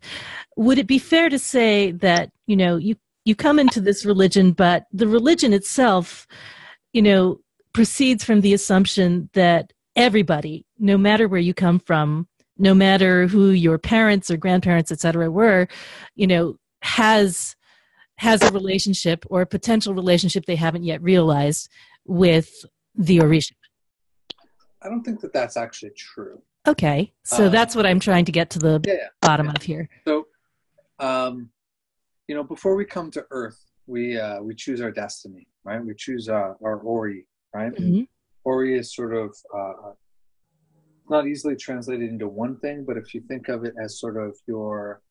would 0.56 0.78
it 0.78 0.86
be 0.86 0.98
fair 0.98 1.28
to 1.28 1.38
say 1.38 1.90
that, 1.92 2.30
you 2.46 2.56
know, 2.56 2.76
you, 2.76 2.96
you 3.24 3.34
come 3.34 3.58
into 3.58 3.80
this 3.80 4.04
religion, 4.04 4.52
but 4.52 4.86
the 4.92 5.08
religion 5.08 5.52
itself, 5.52 6.26
you 6.92 7.02
know, 7.02 7.40
proceeds 7.72 8.24
from 8.24 8.42
the 8.42 8.54
assumption 8.54 9.28
that 9.32 9.72
everybody, 9.98 10.64
no 10.78 10.96
matter 10.96 11.28
where 11.28 11.40
you 11.40 11.52
come 11.52 11.78
from, 11.80 12.28
no 12.56 12.72
matter 12.72 13.26
who 13.26 13.50
your 13.50 13.78
parents 13.78 14.30
or 14.30 14.36
grandparents, 14.36 14.90
et 14.90 15.00
cetera, 15.00 15.30
were, 15.30 15.68
you 16.14 16.26
know, 16.26 16.56
has 16.82 17.56
has 18.16 18.42
a 18.42 18.50
relationship 18.52 19.24
or 19.28 19.42
a 19.42 19.46
potential 19.46 19.94
relationship 19.94 20.44
they 20.46 20.56
haven't 20.56 20.84
yet 20.84 21.00
realized 21.02 21.68
with 22.04 22.64
the 22.94 23.18
Orisha. 23.18 23.52
I 24.82 24.88
don't 24.88 25.04
think 25.04 25.20
that 25.20 25.32
that's 25.32 25.56
actually 25.56 25.92
true. 25.96 26.42
Okay, 26.66 27.12
so 27.22 27.46
um, 27.46 27.52
that's 27.52 27.76
what 27.76 27.86
I'm 27.86 28.00
trying 28.00 28.24
to 28.24 28.32
get 28.32 28.50
to 28.50 28.58
the 28.58 28.80
yeah, 28.86 29.08
bottom 29.22 29.46
yeah. 29.46 29.52
of 29.56 29.62
here. 29.62 29.88
So, 30.06 30.26
um, 30.98 31.50
you 32.26 32.34
know, 32.34 32.42
before 32.42 32.74
we 32.74 32.84
come 32.84 33.10
to 33.12 33.24
Earth, 33.30 33.64
we 33.86 34.18
uh, 34.18 34.42
we 34.42 34.54
choose 34.54 34.80
our 34.80 34.90
destiny, 34.90 35.46
right? 35.64 35.84
We 35.84 35.94
choose 35.94 36.28
uh, 36.28 36.54
our 36.62 36.78
Ori, 36.78 37.26
right? 37.54 37.72
Mm-hmm. 37.72 38.02
Ori 38.48 38.78
is 38.78 38.94
sort 38.94 39.14
of 39.14 39.28
uh, 39.54 39.92
not 41.10 41.26
easily 41.26 41.54
translated 41.54 42.08
into 42.08 42.28
one 42.28 42.54
thing, 42.60 42.84
but 42.88 42.96
if 42.96 43.12
you 43.14 43.20
think 43.28 43.48
of 43.48 43.64
it 43.66 43.74
as 43.82 44.00
sort 44.00 44.16
of 44.16 44.34
your 44.46 45.02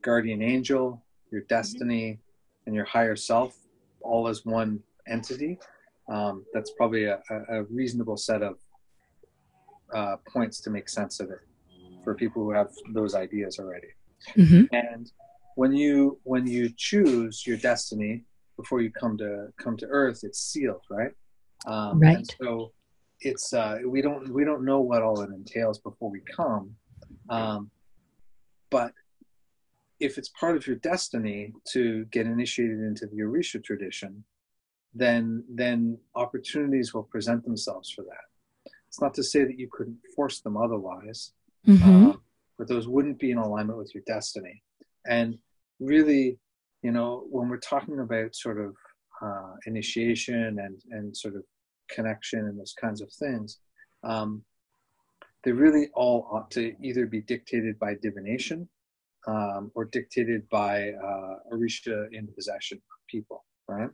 guardian 0.00 0.40
angel, 0.40 1.04
your 1.30 1.42
mm-hmm. 1.42 1.54
destiny, 1.58 2.06
mm-hmm. 2.12 2.64
and 2.66 2.74
your 2.74 2.86
higher 2.86 3.16
self, 3.30 3.52
all 4.00 4.26
as 4.26 4.46
one 4.46 4.80
entity, 5.06 5.58
um, 6.08 6.46
that's 6.54 6.70
probably 6.78 7.04
a, 7.04 7.18
a 7.50 7.64
reasonable 7.64 8.16
set 8.16 8.40
of 8.42 8.54
uh, 9.94 10.16
points 10.32 10.60
to 10.62 10.70
make 10.70 10.88
sense 10.88 11.20
of 11.20 11.30
it 11.30 11.42
for 12.04 12.14
people 12.14 12.42
who 12.42 12.52
have 12.52 12.70
those 12.94 13.14
ideas 13.14 13.58
already. 13.58 13.92
Mm-hmm. 14.34 14.64
And 14.72 15.12
when 15.56 15.72
you 15.74 16.18
when 16.24 16.46
you 16.46 16.70
choose 16.88 17.46
your 17.46 17.58
destiny 17.58 18.24
before 18.56 18.80
you 18.80 18.90
come 18.90 19.18
to 19.18 19.48
come 19.62 19.76
to 19.76 19.86
Earth, 19.86 20.20
it's 20.22 20.40
sealed, 20.52 20.84
right? 20.90 21.12
Um, 21.66 22.00
right. 22.00 22.16
And 22.16 22.26
so 22.40 22.72
it's 23.20 23.52
uh, 23.52 23.78
we 23.86 24.00
don't 24.02 24.32
we 24.32 24.44
don't 24.44 24.64
know 24.64 24.80
what 24.80 25.02
all 25.02 25.20
it 25.20 25.30
entails 25.30 25.78
before 25.78 26.10
we 26.10 26.20
come, 26.20 26.74
um, 27.28 27.70
but 28.70 28.92
if 30.00 30.18
it's 30.18 30.28
part 30.28 30.56
of 30.56 30.66
your 30.66 30.76
destiny 30.76 31.52
to 31.72 32.04
get 32.06 32.26
initiated 32.26 32.78
into 32.80 33.06
the 33.06 33.18
Orisha 33.18 33.62
tradition, 33.62 34.24
then 34.94 35.44
then 35.48 35.98
opportunities 36.14 36.94
will 36.94 37.02
present 37.02 37.44
themselves 37.44 37.90
for 37.90 38.02
that. 38.02 38.72
It's 38.86 39.00
not 39.00 39.14
to 39.14 39.22
say 39.22 39.44
that 39.44 39.58
you 39.58 39.68
couldn't 39.70 39.98
force 40.14 40.40
them 40.40 40.56
otherwise, 40.56 41.32
mm-hmm. 41.66 42.10
uh, 42.10 42.12
but 42.56 42.68
those 42.68 42.88
wouldn't 42.88 43.18
be 43.18 43.32
in 43.32 43.38
alignment 43.38 43.78
with 43.78 43.94
your 43.94 44.04
destiny. 44.06 44.62
And 45.06 45.38
really, 45.80 46.38
you 46.82 46.92
know, 46.92 47.26
when 47.30 47.48
we're 47.48 47.58
talking 47.58 48.00
about 48.00 48.34
sort 48.34 48.60
of 48.60 48.76
uh, 49.20 49.54
initiation 49.66 50.58
and 50.60 50.80
and 50.90 51.16
sort 51.16 51.34
of 51.34 51.42
connection 51.88 52.40
and 52.40 52.58
those 52.58 52.74
kinds 52.80 53.00
of 53.00 53.10
things, 53.12 53.58
um, 54.04 54.42
they 55.44 55.52
really 55.52 55.88
all 55.94 56.28
ought 56.30 56.50
to 56.52 56.74
either 56.82 57.06
be 57.06 57.20
dictated 57.20 57.78
by 57.78 57.94
divination 58.02 58.68
um, 59.26 59.70
or 59.74 59.84
dictated 59.84 60.48
by 60.48 60.90
uh, 60.90 61.34
Orisha 61.52 62.06
in 62.12 62.28
possession 62.28 62.78
of 62.78 63.06
people, 63.08 63.44
right? 63.68 63.90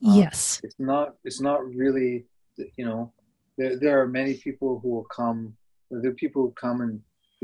Yes. 0.00 0.60
Um, 0.62 0.66
it's 0.66 0.76
not. 0.78 1.14
It's 1.24 1.40
not 1.40 1.64
really. 1.66 2.26
You 2.76 2.84
know, 2.84 3.12
there, 3.58 3.78
there 3.78 4.00
are 4.00 4.06
many 4.06 4.34
people 4.34 4.80
who 4.82 4.90
will 4.90 5.04
come. 5.04 5.54
There 5.90 6.10
are 6.10 6.14
people 6.14 6.42
who 6.42 6.52
come 6.52 6.80
and 6.80 7.00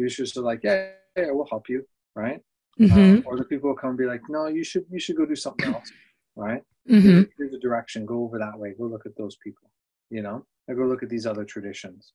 should 0.08 0.28
say 0.28 0.40
like, 0.40 0.60
yeah, 0.62 0.90
yeah, 1.16 1.30
we'll 1.30 1.46
help 1.46 1.68
you, 1.68 1.84
right? 2.14 2.40
Mm-hmm. 2.80 2.98
Um, 2.98 3.24
or 3.26 3.36
the 3.36 3.44
people 3.44 3.70
will 3.70 3.76
come 3.76 3.90
and 3.90 3.98
be 3.98 4.06
like, 4.06 4.22
no, 4.28 4.46
you 4.46 4.62
should 4.62 4.84
you 4.90 5.00
should 5.00 5.16
go 5.16 5.26
do 5.26 5.34
something 5.34 5.74
else, 5.74 5.90
right? 6.36 6.62
Mm-hmm. 6.88 7.22
Here's 7.36 7.50
the 7.50 7.58
direction. 7.58 8.06
Go 8.06 8.22
over 8.22 8.38
that 8.38 8.58
way. 8.58 8.74
Go 8.78 8.84
look 8.84 9.04
at 9.04 9.16
those 9.16 9.36
people, 9.36 9.70
you 10.10 10.22
know. 10.22 10.44
I 10.70 10.74
go 10.74 10.82
look 10.82 11.02
at 11.02 11.08
these 11.08 11.26
other 11.26 11.44
traditions. 11.44 12.12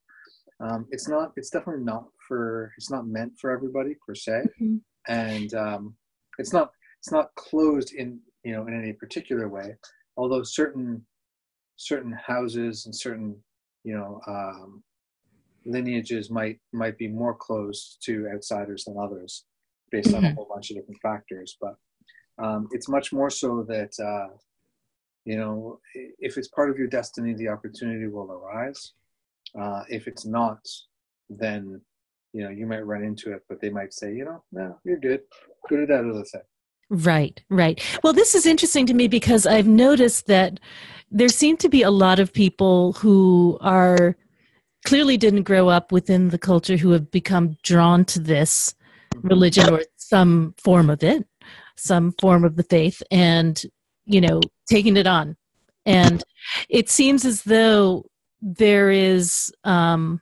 Um, 0.59 0.85
it's 0.91 1.07
not. 1.07 1.33
It's 1.35 1.49
definitely 1.49 1.83
not 1.83 2.05
for. 2.27 2.71
It's 2.77 2.91
not 2.91 3.07
meant 3.07 3.33
for 3.39 3.51
everybody 3.51 3.95
per 4.05 4.15
se, 4.15 4.43
mm-hmm. 4.61 4.77
and 5.07 5.53
um, 5.53 5.95
it's 6.37 6.53
not. 6.53 6.71
It's 6.99 7.11
not 7.11 7.33
closed 7.35 7.93
in 7.93 8.19
you 8.43 8.53
know 8.53 8.67
in 8.67 8.77
any 8.77 8.93
particular 8.93 9.49
way. 9.49 9.75
Although 10.17 10.43
certain 10.43 11.05
certain 11.77 12.13
houses 12.13 12.85
and 12.85 12.95
certain 12.95 13.35
you 13.83 13.95
know 13.95 14.21
um, 14.27 14.83
lineages 15.65 16.29
might 16.29 16.59
might 16.71 16.97
be 16.97 17.07
more 17.07 17.35
closed 17.35 17.97
to 18.05 18.27
outsiders 18.33 18.85
than 18.85 18.95
others 18.97 19.45
based 19.91 20.09
mm-hmm. 20.09 20.17
on 20.17 20.23
a 20.23 20.27
mm-hmm. 20.27 20.35
whole 20.35 20.47
bunch 20.53 20.69
of 20.69 20.77
different 20.77 21.01
factors 21.01 21.57
but 21.61 21.75
um, 22.43 22.67
it's 22.71 22.89
much 22.89 23.13
more 23.13 23.29
so 23.29 23.63
that 23.67 23.91
uh, 23.99 24.35
you 25.25 25.37
know 25.37 25.79
if 26.19 26.37
it's 26.37 26.47
part 26.49 26.69
of 26.69 26.77
your 26.77 26.87
destiny 26.87 27.33
the 27.33 27.47
opportunity 27.47 28.07
will 28.07 28.31
arise 28.31 28.93
uh, 29.59 29.83
if 29.89 30.07
it's 30.07 30.25
not 30.25 30.59
then 31.29 31.79
you 32.33 32.43
know 32.43 32.49
you 32.49 32.65
might 32.65 32.85
run 32.85 33.03
into 33.03 33.31
it 33.31 33.43
but 33.47 33.61
they 33.61 33.69
might 33.69 33.93
say 33.93 34.13
you 34.13 34.25
know 34.25 34.43
no 34.51 34.77
you're 34.83 34.97
good 34.97 35.21
good 35.69 35.81
at 35.81 35.87
that 35.87 36.09
other 36.09 36.23
thing 36.23 36.41
Right, 36.89 37.41
right. 37.49 37.81
Well, 38.03 38.13
this 38.13 38.35
is 38.35 38.45
interesting 38.45 38.85
to 38.85 38.93
me 38.93 39.07
because 39.07 39.47
I've 39.47 39.67
noticed 39.67 40.27
that 40.27 40.59
there 41.09 41.29
seem 41.29 41.57
to 41.57 41.69
be 41.69 41.81
a 41.81 41.89
lot 41.89 42.19
of 42.19 42.31
people 42.31 42.93
who 42.93 43.57
are 43.61 44.15
clearly 44.85 45.17
didn't 45.17 45.43
grow 45.43 45.69
up 45.69 45.91
within 45.91 46.29
the 46.29 46.37
culture 46.37 46.77
who 46.77 46.91
have 46.91 47.09
become 47.09 47.57
drawn 47.63 48.05
to 48.05 48.19
this 48.19 48.75
mm-hmm. 49.15 49.27
religion 49.27 49.73
or 49.73 49.83
some 49.95 50.53
form 50.57 50.89
of 50.91 51.03
it, 51.03 51.25
some 51.77 52.13
form 52.21 52.43
of 52.43 52.57
the 52.57 52.63
faith, 52.63 53.01
and, 53.09 53.65
you 54.05 54.21
know, 54.21 54.41
taking 54.69 54.97
it 54.97 55.07
on. 55.07 55.35
And 55.85 56.23
it 56.69 56.89
seems 56.89 57.25
as 57.25 57.43
though 57.43 58.05
there 58.41 58.91
is, 58.91 59.53
um, 59.63 60.21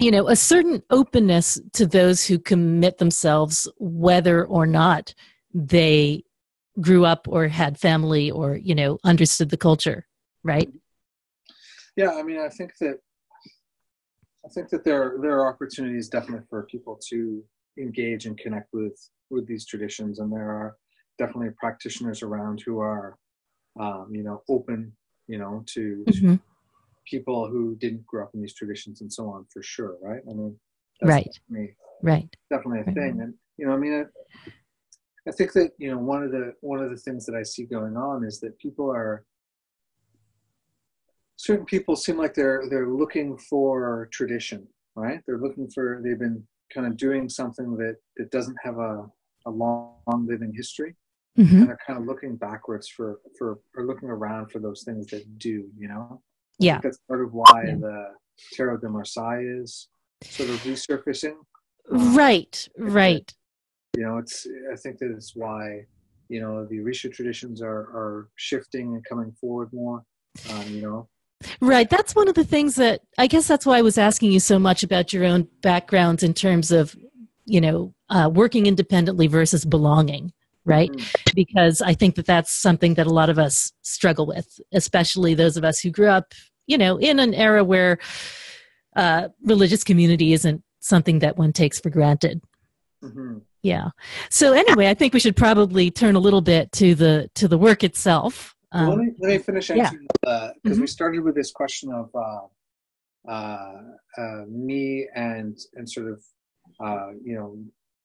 you 0.00 0.10
know, 0.10 0.28
a 0.28 0.36
certain 0.36 0.82
openness 0.90 1.60
to 1.74 1.86
those 1.86 2.24
who 2.24 2.38
commit 2.38 2.98
themselves, 2.98 3.68
whether 3.78 4.44
or 4.44 4.66
not 4.66 5.14
they 5.52 6.22
grew 6.80 7.04
up 7.04 7.26
or 7.28 7.48
had 7.48 7.78
family 7.78 8.30
or 8.30 8.56
you 8.56 8.74
know 8.74 8.98
understood 9.04 9.50
the 9.50 9.56
culture 9.56 10.06
right 10.44 10.70
yeah 11.96 12.12
i 12.12 12.22
mean 12.22 12.38
i 12.38 12.48
think 12.48 12.72
that 12.80 12.98
i 14.44 14.48
think 14.48 14.68
that 14.68 14.84
there 14.84 15.16
there 15.20 15.40
are 15.40 15.52
opportunities 15.52 16.08
definitely 16.08 16.44
for 16.48 16.64
people 16.64 16.98
to 17.08 17.42
engage 17.78 18.26
and 18.26 18.38
connect 18.38 18.68
with 18.72 18.96
with 19.30 19.46
these 19.46 19.66
traditions 19.66 20.18
and 20.20 20.32
there 20.32 20.50
are 20.50 20.76
definitely 21.18 21.50
practitioners 21.58 22.22
around 22.22 22.62
who 22.64 22.78
are 22.80 23.16
um, 23.80 24.08
you 24.10 24.22
know 24.22 24.42
open 24.48 24.92
you 25.26 25.38
know 25.38 25.62
to, 25.66 26.04
mm-hmm. 26.08 26.34
to, 26.34 26.40
people 27.06 27.48
who 27.48 27.74
didn't 27.76 28.06
grow 28.06 28.24
up 28.24 28.30
in 28.34 28.40
these 28.42 28.54
traditions 28.54 29.00
and 29.00 29.10
so 29.10 29.28
on 29.30 29.46
for 29.50 29.62
sure 29.62 29.96
right 30.02 30.20
i 30.30 30.34
mean 30.34 30.54
right 31.02 31.26
definitely, 31.48 31.74
right 32.02 32.36
definitely 32.50 32.80
a 32.80 32.84
right. 32.84 32.94
thing 32.94 33.20
and 33.22 33.32
you 33.56 33.66
know 33.66 33.72
i 33.72 33.76
mean 33.76 33.92
it, 33.92 34.08
I 35.28 35.30
think 35.32 35.52
that 35.52 35.72
you 35.78 35.90
know 35.90 35.98
one 35.98 36.22
of 36.22 36.32
the 36.32 36.54
one 36.60 36.80
of 36.80 36.90
the 36.90 36.96
things 36.96 37.26
that 37.26 37.34
I 37.34 37.42
see 37.42 37.64
going 37.64 37.96
on 37.96 38.24
is 38.24 38.40
that 38.40 38.58
people 38.58 38.90
are 38.90 39.24
certain 41.36 41.66
people 41.66 41.96
seem 41.96 42.16
like 42.16 42.34
they're 42.34 42.62
they're 42.70 42.88
looking 42.88 43.36
for 43.36 44.08
tradition, 44.10 44.66
right? 44.96 45.20
They're 45.26 45.38
looking 45.38 45.68
for 45.70 46.00
they've 46.02 46.18
been 46.18 46.46
kind 46.72 46.86
of 46.86 46.96
doing 46.96 47.28
something 47.28 47.76
that 47.76 47.96
that 48.16 48.30
doesn't 48.30 48.56
have 48.62 48.78
a 48.78 49.06
a 49.46 49.50
long, 49.50 49.96
long 50.06 50.26
living 50.26 50.52
history, 50.54 50.94
mm-hmm. 51.38 51.56
and 51.56 51.68
they're 51.68 51.78
kind 51.86 51.98
of 51.98 52.06
looking 52.06 52.36
backwards 52.36 52.88
for 52.88 53.20
for 53.38 53.60
or 53.76 53.84
looking 53.84 54.08
around 54.08 54.50
for 54.50 54.58
those 54.58 54.82
things 54.82 55.06
that 55.08 55.38
do, 55.38 55.68
you 55.76 55.88
know. 55.88 56.20
Yeah, 56.58 56.80
that's 56.82 56.98
part 57.08 57.22
of 57.22 57.32
why 57.32 57.64
yeah. 57.66 57.76
the 57.76 58.06
Tarot 58.52 58.78
de 58.78 58.88
Marseille 58.88 59.44
is 59.44 59.88
sort 60.22 60.50
of 60.50 60.56
resurfacing. 60.62 61.36
Right, 61.90 62.68
um, 62.78 62.90
right 62.90 63.34
you 63.98 64.04
know 64.04 64.18
it's 64.18 64.46
i 64.72 64.76
think 64.76 64.98
that 64.98 65.10
it's 65.10 65.34
why 65.34 65.84
you 66.28 66.40
know 66.40 66.64
the 66.66 66.78
orisha 66.78 67.12
traditions 67.12 67.60
are 67.60 67.80
are 68.00 68.28
shifting 68.36 68.94
and 68.94 69.04
coming 69.04 69.32
forward 69.32 69.72
more 69.72 70.04
um, 70.50 70.64
you 70.68 70.82
know 70.82 71.08
right 71.60 71.90
that's 71.90 72.14
one 72.14 72.28
of 72.28 72.34
the 72.34 72.44
things 72.44 72.76
that 72.76 73.00
i 73.18 73.26
guess 73.26 73.48
that's 73.48 73.66
why 73.66 73.78
i 73.78 73.82
was 73.82 73.98
asking 73.98 74.30
you 74.30 74.40
so 74.40 74.58
much 74.58 74.82
about 74.82 75.12
your 75.12 75.24
own 75.24 75.48
backgrounds 75.62 76.22
in 76.22 76.32
terms 76.32 76.70
of 76.70 76.96
you 77.44 77.60
know 77.60 77.92
uh, 78.10 78.30
working 78.32 78.66
independently 78.66 79.26
versus 79.26 79.64
belonging 79.64 80.32
right 80.68 80.90
mm-hmm. 80.90 81.30
because 81.34 81.80
i 81.82 81.94
think 81.94 82.14
that 82.14 82.26
that's 82.26 82.52
something 82.52 82.94
that 82.94 83.06
a 83.06 83.12
lot 83.12 83.30
of 83.30 83.38
us 83.38 83.72
struggle 83.82 84.26
with 84.26 84.60
especially 84.72 85.34
those 85.34 85.56
of 85.56 85.64
us 85.64 85.80
who 85.80 85.90
grew 85.90 86.08
up 86.08 86.32
you 86.66 86.78
know 86.78 86.96
in 86.98 87.18
an 87.18 87.34
era 87.34 87.64
where 87.64 87.98
uh, 88.96 89.28
religious 89.44 89.84
community 89.84 90.32
isn't 90.32 90.62
something 90.80 91.20
that 91.20 91.36
one 91.36 91.52
takes 91.52 91.78
for 91.80 91.90
granted 91.90 92.42
mm-hmm 93.02 93.38
yeah 93.62 93.88
so 94.30 94.52
anyway 94.52 94.88
i 94.88 94.94
think 94.94 95.12
we 95.12 95.20
should 95.20 95.36
probably 95.36 95.90
turn 95.90 96.14
a 96.14 96.18
little 96.18 96.40
bit 96.40 96.70
to 96.72 96.94
the 96.94 97.28
to 97.34 97.48
the 97.48 97.58
work 97.58 97.82
itself 97.82 98.54
um, 98.70 98.88
let, 98.90 98.98
me, 98.98 99.12
let 99.18 99.28
me 99.28 99.38
finish 99.38 99.70
answering 99.70 100.06
because 100.20 100.52
yeah. 100.64 100.70
mm-hmm. 100.70 100.80
we 100.80 100.86
started 100.86 101.24
with 101.24 101.34
this 101.34 101.50
question 101.50 101.90
of 101.92 102.10
uh, 102.14 103.30
uh, 103.30 103.72
uh, 104.18 104.44
me 104.46 105.08
and 105.14 105.58
and 105.74 105.90
sort 105.90 106.06
of 106.12 106.22
uh, 106.80 107.12
you 107.22 107.34
know 107.34 107.58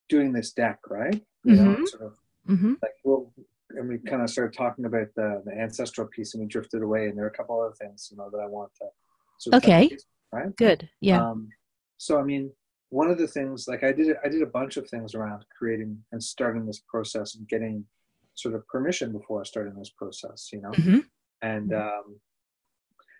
doing 0.09 0.31
this 0.31 0.51
deck 0.51 0.79
right 0.89 1.21
you 1.43 1.55
mm-hmm. 1.55 1.81
know 1.81 1.85
sort 1.85 2.03
of 2.03 2.17
mm-hmm. 2.47 2.73
like 2.81 2.93
well 3.03 3.31
and 3.75 3.89
we 3.89 3.97
kind 3.97 4.21
of 4.21 4.29
started 4.29 4.55
talking 4.55 4.85
about 4.85 5.07
the 5.15 5.41
the 5.45 5.51
ancestral 5.51 6.07
piece 6.07 6.33
and 6.33 6.41
we 6.41 6.47
drifted 6.47 6.81
away 6.81 7.07
and 7.07 7.17
there 7.17 7.25
are 7.25 7.29
a 7.29 7.31
couple 7.31 7.59
other 7.59 7.73
things 7.75 8.09
you 8.11 8.17
know 8.17 8.29
that 8.31 8.39
i 8.39 8.45
want 8.45 8.71
to 8.75 8.85
sort 9.37 9.55
of 9.55 9.63
okay 9.63 9.89
right 10.31 10.55
good 10.57 10.89
yeah 11.01 11.21
um, 11.21 11.49
so 11.97 12.19
i 12.19 12.23
mean 12.23 12.51
one 12.89 13.09
of 13.09 13.17
the 13.17 13.27
things 13.27 13.67
like 13.67 13.83
i 13.83 13.91
did 13.91 14.15
i 14.23 14.29
did 14.29 14.41
a 14.41 14.47
bunch 14.47 14.77
of 14.77 14.87
things 14.89 15.15
around 15.15 15.45
creating 15.57 15.97
and 16.11 16.23
starting 16.23 16.65
this 16.65 16.81
process 16.87 17.35
and 17.35 17.47
getting 17.47 17.83
sort 18.35 18.55
of 18.55 18.67
permission 18.67 19.11
before 19.11 19.45
starting 19.45 19.73
this 19.75 19.91
process 19.91 20.49
you 20.51 20.61
know 20.61 20.71
mm-hmm. 20.71 20.99
and 21.41 21.71
mm-hmm. 21.71 21.81
um, 21.81 22.19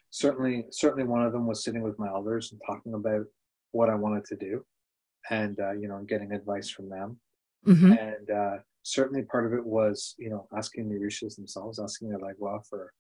certainly 0.10 0.66
certainly 0.72 1.04
one 1.04 1.24
of 1.24 1.32
them 1.32 1.48
was 1.48 1.64
sitting 1.64 1.82
with 1.82 1.98
my 1.98 2.08
elders 2.08 2.52
and 2.52 2.62
talking 2.66 2.94
about 2.94 3.26
what 3.72 3.90
i 3.90 3.96
wanted 3.96 4.26
to 4.26 4.36
do 4.36 4.64
and 5.30 5.60
uh, 5.60 5.72
you 5.72 5.88
know 5.88 6.04
getting 6.08 6.32
advice 6.32 6.70
from 6.70 6.90
them 6.90 7.18
mm-hmm. 7.66 7.94
and 7.94 8.30
uh, 8.30 8.58
certainly 8.84 9.24
part 9.24 9.46
of 9.46 9.54
it 9.54 9.66
was 9.66 10.14
you 10.18 10.30
know 10.30 10.48
asking 10.56 10.90
the 10.90 10.96
orishas 10.96 11.36
themselves 11.36 11.80
asking 11.80 12.10
the 12.10 12.18
Elegua 12.18 12.66
for 12.70 12.94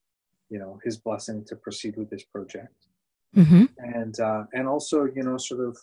you 0.50 0.58
know 0.58 0.80
his 0.84 0.98
blessing 0.98 1.43
to 1.46 1.56
proceed 1.58 1.96
with 1.98 2.10
this 2.10 2.24
project 2.24 2.74
mm-hmm. 3.36 3.65
and 3.78 4.19
uh, 4.19 4.43
and 4.54 4.67
also 4.67 5.06
you 5.15 5.24
know 5.24 5.38
sort 5.38 5.60
of 5.60 5.78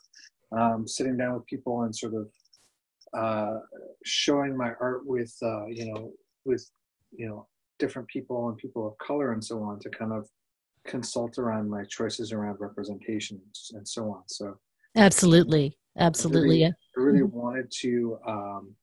um, 0.53 0.89
sitting 0.89 1.17
down 1.17 1.35
with 1.35 1.47
people 1.47 1.83
and 1.83 1.95
sort 1.95 2.15
of 2.15 2.29
uh, 3.17 3.59
showing 4.05 4.57
my 4.57 4.73
art 4.81 5.07
with 5.07 5.35
uh, 5.43 5.67
you 5.67 5.93
know 5.93 6.13
with 6.45 6.69
you 7.13 7.29
know 7.29 7.47
different 7.79 8.09
people 8.09 8.49
and 8.49 8.57
people 8.59 8.87
of 8.87 8.97
color 8.99 9.33
and 9.33 9.45
so 9.45 9.63
on 9.63 9.79
to 9.81 9.91
kind 9.91 10.13
of 10.13 10.29
consult 10.87 11.39
around 11.39 11.69
my 11.69 11.85
choices 11.85 12.33
around 12.33 12.57
representations 12.59 13.71
and 13.75 13.87
so 13.87 14.11
on 14.11 14.23
so 14.27 14.57
absolutely 14.97 15.77
absolutely 15.99 16.65
i 16.65 16.69
really, 16.69 16.75
I 16.97 17.01
really 17.01 17.27
mm-hmm. 17.27 17.39
wanted 17.39 17.71
to 17.81 18.19
um, 18.27 18.75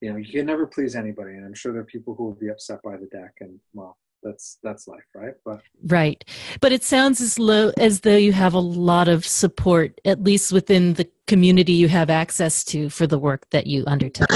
you 0.00 0.10
know 0.10 0.18
you 0.18 0.30
can 0.30 0.46
never 0.46 0.66
please 0.66 0.94
anybody 0.94 1.32
and 1.32 1.44
i'm 1.44 1.54
sure 1.54 1.72
there 1.72 1.82
are 1.82 1.84
people 1.84 2.14
who 2.14 2.24
will 2.24 2.34
be 2.34 2.48
upset 2.48 2.82
by 2.82 2.96
the 2.96 3.06
deck 3.06 3.34
and 3.40 3.58
well 3.72 3.96
that's 4.22 4.58
that's 4.62 4.88
life 4.88 5.04
right 5.14 5.34
but 5.44 5.60
right 5.86 6.24
but 6.60 6.72
it 6.72 6.82
sounds 6.82 7.20
as 7.20 7.38
low 7.38 7.70
as 7.78 8.00
though 8.00 8.16
you 8.16 8.32
have 8.32 8.54
a 8.54 8.58
lot 8.58 9.08
of 9.08 9.24
support 9.26 10.00
at 10.04 10.22
least 10.22 10.52
within 10.52 10.94
the 10.94 11.08
community 11.26 11.72
you 11.72 11.88
have 11.88 12.10
access 12.10 12.64
to 12.64 12.88
for 12.88 13.06
the 13.06 13.18
work 13.18 13.48
that 13.50 13.66
you 13.66 13.84
undertake 13.86 14.28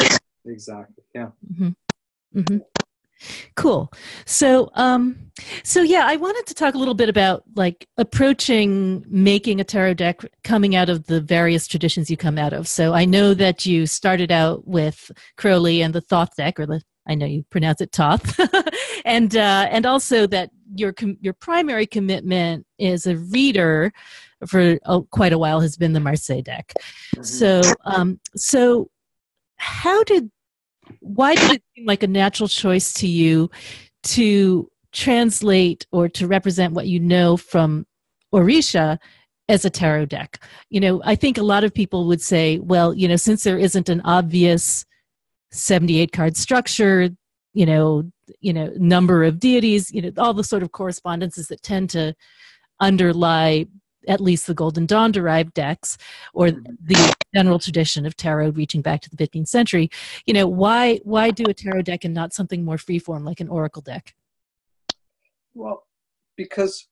exactly 0.46 1.05
yeah 1.14 1.31
mm-hmm. 1.53 1.70
Mm-hmm. 2.38 2.59
Cool 3.56 3.92
so 4.24 4.70
um 4.74 5.16
so 5.62 5.83
yeah 5.83 6.04
i 6.06 6.16
wanted 6.16 6.46
to 6.46 6.54
talk 6.54 6.74
a 6.74 6.78
little 6.78 6.94
bit 6.94 7.09
about 7.09 7.42
like 7.54 7.88
approaching 7.98 9.04
making 9.09 9.61
a 9.61 9.64
tarot 9.64 9.94
deck 9.94 10.22
coming 10.44 10.74
out 10.74 10.88
of 10.88 11.06
the 11.06 11.20
various 11.20 11.66
traditions 11.66 12.11
you 12.11 12.16
come 12.16 12.38
out 12.38 12.52
of 12.52 12.66
so 12.66 12.92
i 12.94 13.04
know 13.04 13.35
that 13.35 13.66
you 13.66 13.87
started 13.87 14.30
out 14.30 14.66
with 14.66 15.11
crowley 15.37 15.83
and 15.83 15.94
the 15.94 16.00
thoth 16.00 16.35
deck 16.37 16.59
or 16.59 16.66
the 16.66 16.83
I 17.06 17.14
know 17.14 17.26
you 17.26 17.44
pronounce 17.50 17.80
it 17.80 17.92
Toth, 17.92 18.38
and 19.04 19.35
uh, 19.35 19.66
and 19.70 19.85
also 19.85 20.26
that 20.28 20.50
your 20.76 20.92
com- 20.92 21.18
your 21.20 21.33
primary 21.33 21.87
commitment 21.87 22.66
is 22.78 23.06
a 23.06 23.16
reader 23.16 23.92
for 24.46 24.78
oh, 24.87 25.02
quite 25.11 25.33
a 25.33 25.38
while 25.38 25.61
has 25.61 25.76
been 25.76 25.92
the 25.92 26.00
Marseille 26.00 26.42
deck. 26.42 26.72
Mm-hmm. 27.16 27.22
So 27.22 27.62
um, 27.85 28.20
so 28.37 28.90
how 29.56 30.04
did 30.04 30.30
why 31.00 31.35
did 31.35 31.53
it 31.53 31.62
seem 31.74 31.87
like 31.87 32.03
a 32.03 32.09
natural 32.09 32.48
choice 32.48 32.92
to 32.94 33.07
you 33.07 33.50
to 34.03 34.70
translate 34.92 35.87
or 35.92 36.09
to 36.09 36.26
represent 36.26 36.74
what 36.74 36.87
you 36.87 36.98
know 36.98 37.37
from 37.37 37.87
Orisha 38.35 38.98
as 39.48 39.64
a 39.64 39.70
tarot 39.70 40.07
deck? 40.07 40.42
You 40.68 40.81
know, 40.81 41.03
I 41.05 41.14
think 41.14 41.38
a 41.38 41.42
lot 41.42 41.64
of 41.64 41.72
people 41.72 42.07
would 42.07 42.20
say, 42.20 42.59
well, 42.59 42.94
you 42.94 43.09
know, 43.09 43.16
since 43.16 43.44
there 43.44 43.59
isn't 43.59 43.88
an 43.88 44.00
obvious 44.03 44.85
78 45.53 46.12
card 46.12 46.37
structure 46.37 47.11
you 47.53 47.66
know 47.66 48.11
you 48.40 48.53
know 48.53 48.70
number 48.76 49.24
of 49.24 49.38
deities 49.38 49.90
you 49.90 50.03
know 50.03 50.12
all 50.18 50.35
the 50.35 50.44
sort 50.44 50.62
of 50.62 50.72
correspondences 50.72 51.48
that 51.48 51.62
tend 51.62 51.90
to 51.90 52.14
underlie 52.81 53.66
at 54.08 54.20
least 54.20 54.46
the 54.46 54.54
golden 54.54 54.86
dawn 54.86 55.12
derived 55.12 55.54
decks 55.54 55.98
or 56.32 56.50
the 56.50 57.14
general 57.34 57.58
tradition 57.58 58.06
of 58.06 58.16
tarot 58.16 58.50
reaching 58.50 58.82
back 58.82 59.00
to 59.00 59.10
the 59.10 59.16
15th 59.16 59.48
century 59.48 59.90
you 60.26 60.34
know 60.34 60.46
why 60.46 60.98
why 61.04 61.30
do 61.30 61.44
a 61.48 61.54
tarot 61.54 61.82
deck 61.82 62.04
and 62.04 62.14
not 62.14 62.32
something 62.32 62.64
more 62.64 62.76
freeform 62.76 63.24
like 63.24 63.40
an 63.40 63.48
oracle 63.48 63.82
deck 63.82 64.14
well 65.54 65.86
because 66.36 66.88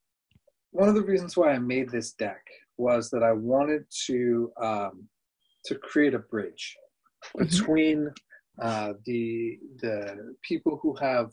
one 0.70 0.88
of 0.88 0.94
the 0.94 1.02
reasons 1.02 1.36
why 1.36 1.52
i 1.52 1.58
made 1.58 1.88
this 1.90 2.12
deck 2.12 2.44
was 2.76 3.10
that 3.10 3.22
i 3.22 3.32
wanted 3.32 3.84
to 4.06 4.52
um, 4.60 5.08
to 5.64 5.74
create 5.76 6.14
a 6.14 6.18
bridge 6.18 6.76
mm-hmm. 7.36 7.44
between 7.44 8.10
uh, 8.60 8.92
the 9.06 9.58
the 9.80 10.34
people 10.42 10.78
who 10.82 10.94
have 10.96 11.30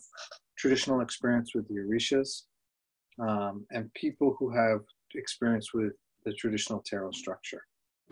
traditional 0.56 1.00
experience 1.00 1.54
with 1.54 1.66
the 1.68 1.74
orishas 1.74 2.42
um, 3.20 3.66
and 3.70 3.92
people 3.94 4.36
who 4.38 4.50
have 4.50 4.80
experience 5.14 5.72
with 5.72 5.92
the 6.24 6.32
traditional 6.34 6.82
tarot 6.84 7.12
structure 7.12 7.62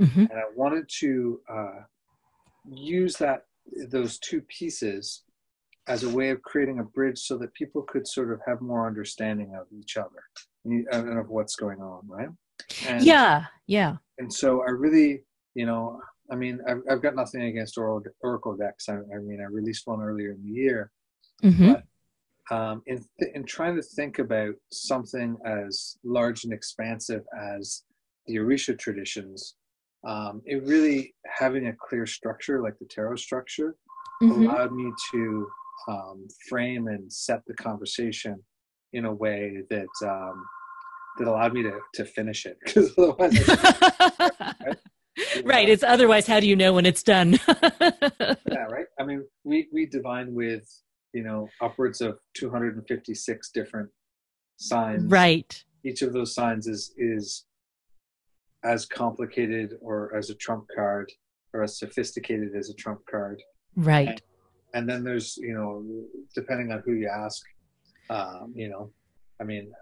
mm-hmm. 0.01 0.21
and 0.21 0.33
I 0.33 0.45
wanted 0.55 0.89
to 1.01 1.41
uh, 1.53 1.81
use 2.71 3.17
that 3.17 3.43
those 3.91 4.19
two 4.19 4.43
pieces 4.43 5.23
as 5.87 6.03
a 6.03 6.09
way 6.09 6.31
of 6.31 6.41
creating 6.43 6.79
a 6.79 6.85
bridge 6.85 7.19
so 7.19 7.37
that 7.39 7.53
people 7.55 7.83
could 7.83 8.07
sort 8.07 8.33
of 8.33 8.41
have 8.47 8.61
more 8.61 8.87
understanding 8.87 9.55
of 9.55 9.67
each 9.73 9.97
other 9.97 10.23
and 10.65 11.19
of 11.19 11.29
what's 11.29 11.57
going 11.57 11.81
on, 11.81 12.01
right? 12.07 12.29
And, 12.89 13.05
yeah, 13.05 13.45
yeah. 13.67 13.97
And 14.19 14.33
so 14.33 14.63
I 14.63 14.71
really, 14.71 15.25
you 15.55 15.67
know, 15.67 16.01
I 16.31 16.37
mean, 16.37 16.61
I've, 16.67 16.81
I've 16.91 17.03
got 17.03 17.15
nothing 17.15 17.43
against 17.43 17.77
Oracle 17.77 18.57
decks. 18.57 18.89
I, 18.89 18.95
I, 18.95 19.19
mean, 19.21 19.41
I 19.43 19.53
released 19.53 19.87
one 19.87 20.01
earlier 20.01 20.33
in 20.33 20.43
the 20.43 20.53
year, 20.53 20.91
mm-hmm. 21.43 21.73
but 21.73 21.85
um, 22.51 22.83
in, 22.87 23.05
th- 23.21 23.33
in 23.35 23.45
trying 23.45 23.77
to 23.77 23.83
think 23.83 24.19
about 24.19 24.55
something 24.73 25.37
as 25.47 25.97
large 26.05 26.45
and 26.45 26.53
expansive 26.53 27.23
as 27.57 27.83
the 28.27 28.37
Orisha 28.37 28.79
traditions, 28.79 29.57
um, 30.07 30.43
it 30.45 30.63
really 30.65 31.15
having 31.27 31.69
a 31.69 31.73
clear 31.89 32.07
structure 32.07 32.63
like 32.63 32.79
the 32.79 32.87
tarot 32.87 33.17
structure 33.17 33.77
mm-hmm. 34.23 34.47
allowed 34.47 34.73
me 34.73 34.93
to 35.13 35.47
um, 35.89 36.27
frame 36.49 36.89
and 36.89 37.11
set 37.13 37.41
the 37.47 37.55
conversation 37.55 38.43
in 38.93 39.07
a 39.07 39.13
way 39.13 39.63
that 39.71 39.89
um, 40.07 40.45
that 41.19 41.29
allowed 41.29 41.55
me 41.55 41.63
to 41.63 41.79
to 41.95 42.05
finish 42.05 42.47
it 42.47 42.59
because 42.65 42.93
otherwise. 42.99 43.49
right? 43.49 44.77
right. 45.45 45.69
It's 45.69 45.83
otherwise, 45.83 46.27
how 46.27 46.41
do 46.41 46.49
you 46.49 46.57
know 46.57 46.73
when 46.73 46.87
it's 46.87 47.03
done? 47.03 47.39
yeah. 47.47 48.65
Right. 48.69 48.87
I 48.99 49.05
mean, 49.05 49.25
we 49.45 49.69
we 49.73 49.87
divine 49.87 50.35
with 50.35 50.69
you 51.15 51.23
know 51.23 51.49
upwards 51.63 52.01
of 52.01 52.19
256 52.35 53.51
different 53.51 53.89
signs. 54.57 55.11
Right. 55.11 55.65
Each 55.85 56.03
of 56.03 56.13
those 56.13 56.35
signs 56.35 56.67
is 56.67 56.93
is 56.99 57.47
as 58.65 58.87
complicated 58.87 59.75
or 59.81 60.15
as 60.17 60.31
a 60.31 60.35
trump 60.35 60.67
card 60.75 61.11
or 61.53 61.63
as 61.63 61.79
sophisticated 61.79 62.55
as 62.57 62.71
a 62.71 62.75
trump 62.75 63.01
card. 63.11 63.43
Right. 63.77 64.09
And, 64.09 64.23
and 64.75 64.89
then 64.89 65.05
there's 65.05 65.37
you 65.37 65.55
know 65.55 65.85
depending 66.35 66.73
on 66.73 66.83
who 66.85 66.93
you 66.93 67.09
ask 67.09 67.43
um, 68.11 68.53
you 68.55 68.69
know 68.69 68.91
i 69.41 69.45
mean 69.45 69.73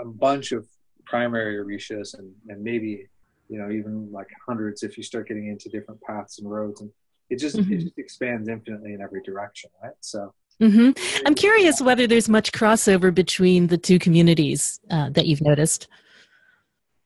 a 0.00 0.04
bunch 0.04 0.50
of 0.52 0.66
primary 1.06 1.56
orishas 1.56 2.18
and 2.18 2.32
and 2.48 2.62
maybe 2.62 3.06
you 3.48 3.58
know 3.58 3.70
even 3.70 4.10
like 4.12 4.28
hundreds 4.46 4.82
if 4.82 4.96
you 4.96 5.02
start 5.02 5.28
getting 5.28 5.48
into 5.48 5.68
different 5.68 6.00
paths 6.02 6.38
and 6.38 6.50
roads. 6.50 6.80
And 6.80 6.90
it 7.28 7.38
just 7.38 7.56
mm-hmm. 7.56 7.72
it 7.72 7.80
just 7.80 7.98
expands 7.98 8.48
infinitely 8.48 8.94
in 8.94 9.02
every 9.02 9.22
direction 9.22 9.70
right? 9.82 9.92
So 10.00 10.32
Mm-hmm. 10.60 11.26
I'm 11.26 11.34
curious 11.34 11.80
whether 11.80 12.06
there's 12.06 12.28
much 12.28 12.52
crossover 12.52 13.14
between 13.14 13.68
the 13.68 13.78
two 13.78 13.98
communities 13.98 14.80
uh, 14.90 15.10
that 15.10 15.26
you've 15.26 15.40
noticed. 15.40 15.88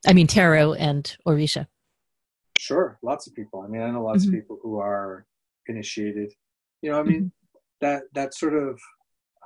I 0.05 0.13
mean, 0.13 0.27
tarot 0.27 0.73
and 0.73 1.15
Orisha. 1.25 1.67
Sure, 2.57 2.97
lots 3.01 3.27
of 3.27 3.33
people. 3.33 3.61
I 3.61 3.67
mean, 3.67 3.81
I 3.81 3.89
know 3.89 4.03
lots 4.03 4.25
mm-hmm. 4.25 4.35
of 4.35 4.41
people 4.41 4.59
who 4.61 4.79
are 4.79 5.25
initiated. 5.67 6.33
You 6.81 6.91
know, 6.91 6.99
I 6.99 7.03
mean, 7.03 7.15
mm-hmm. 7.15 7.57
that 7.81 8.03
that 8.13 8.33
sort 8.33 8.55
of 8.55 8.79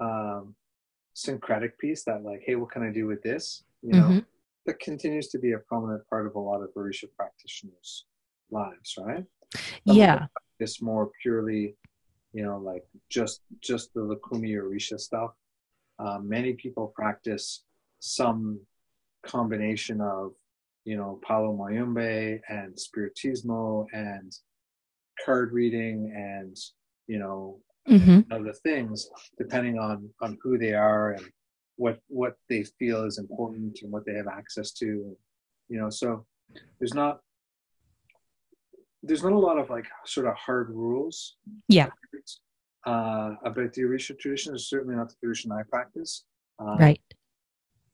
um, 0.02 0.56
syncretic 1.14 1.78
piece, 1.80 2.04
that 2.04 2.24
like, 2.24 2.42
hey, 2.46 2.56
what 2.56 2.72
can 2.72 2.84
I 2.84 2.92
do 2.92 3.08
with 3.08 3.22
this? 3.24 3.64
You 3.82 3.94
know, 3.94 4.04
mm-hmm. 4.04 4.20
that 4.66 4.80
continues 4.80 5.30
to 5.30 5.40
be 5.40 5.54
a 5.54 5.60
prominent 5.60 6.08
part 6.10 6.28
of 6.28 6.36
a 6.36 6.40
lot 6.40 6.62
of 6.62 6.70
Orisha 6.76 7.06
practitioners' 7.16 8.06
lives, 8.52 8.96
right? 9.00 9.24
Some 9.54 9.96
yeah. 9.96 10.28
This 10.60 10.82
more 10.82 11.10
purely 11.22 11.76
you 12.34 12.44
know, 12.44 12.58
like 12.58 12.84
just 13.10 13.42
just 13.62 13.94
the 13.94 14.02
Lukumi 14.02 14.52
Orisha 14.52 15.00
stuff. 15.00 15.32
Um, 15.98 16.30
many 16.30 16.54
people 16.54 16.94
practice 16.96 17.64
some 18.00 18.60
combination 19.26 20.00
of, 20.00 20.32
you 20.86 20.96
know, 20.96 21.20
Palo 21.26 21.54
Mayombe 21.54 22.40
and 22.48 22.76
Spiritismo 22.76 23.86
and 23.92 24.32
card 25.26 25.52
reading 25.52 26.14
and, 26.16 26.56
you 27.08 27.20
know, 27.20 27.60
mm-hmm. 27.88 28.32
other 28.32 28.54
things, 28.54 29.10
depending 29.38 29.78
on 29.78 30.10
on 30.22 30.38
who 30.42 30.58
they 30.58 30.74
are 30.74 31.12
and 31.14 31.26
what 31.76 32.00
what 32.08 32.36
they 32.50 32.64
feel 32.78 33.04
is 33.06 33.18
important 33.18 33.80
and 33.82 33.92
what 33.92 34.06
they 34.06 34.14
have 34.14 34.28
access 34.28 34.72
to. 34.74 35.18
You 35.68 35.80
know, 35.80 35.90
so 35.90 36.26
there's 36.80 36.94
not 36.94 37.20
there's 39.04 39.24
not 39.24 39.34
a 39.34 39.40
lot 39.40 39.58
of 39.58 39.70
like 39.70 39.86
sort 40.06 40.28
of 40.28 40.36
hard 40.36 40.70
rules. 40.70 41.38
Yeah. 41.68 41.88
Uh, 42.86 43.32
about 43.46 43.74
the 43.74 43.82
Orisha 43.82 44.18
tradition 44.18 44.56
is 44.56 44.70
certainly 44.70 44.96
not 44.96 45.10
the 45.10 45.16
tradition 45.22 45.52
I 45.52 45.62
practice. 45.70 46.26
Um, 46.60 46.78
right. 46.78 47.02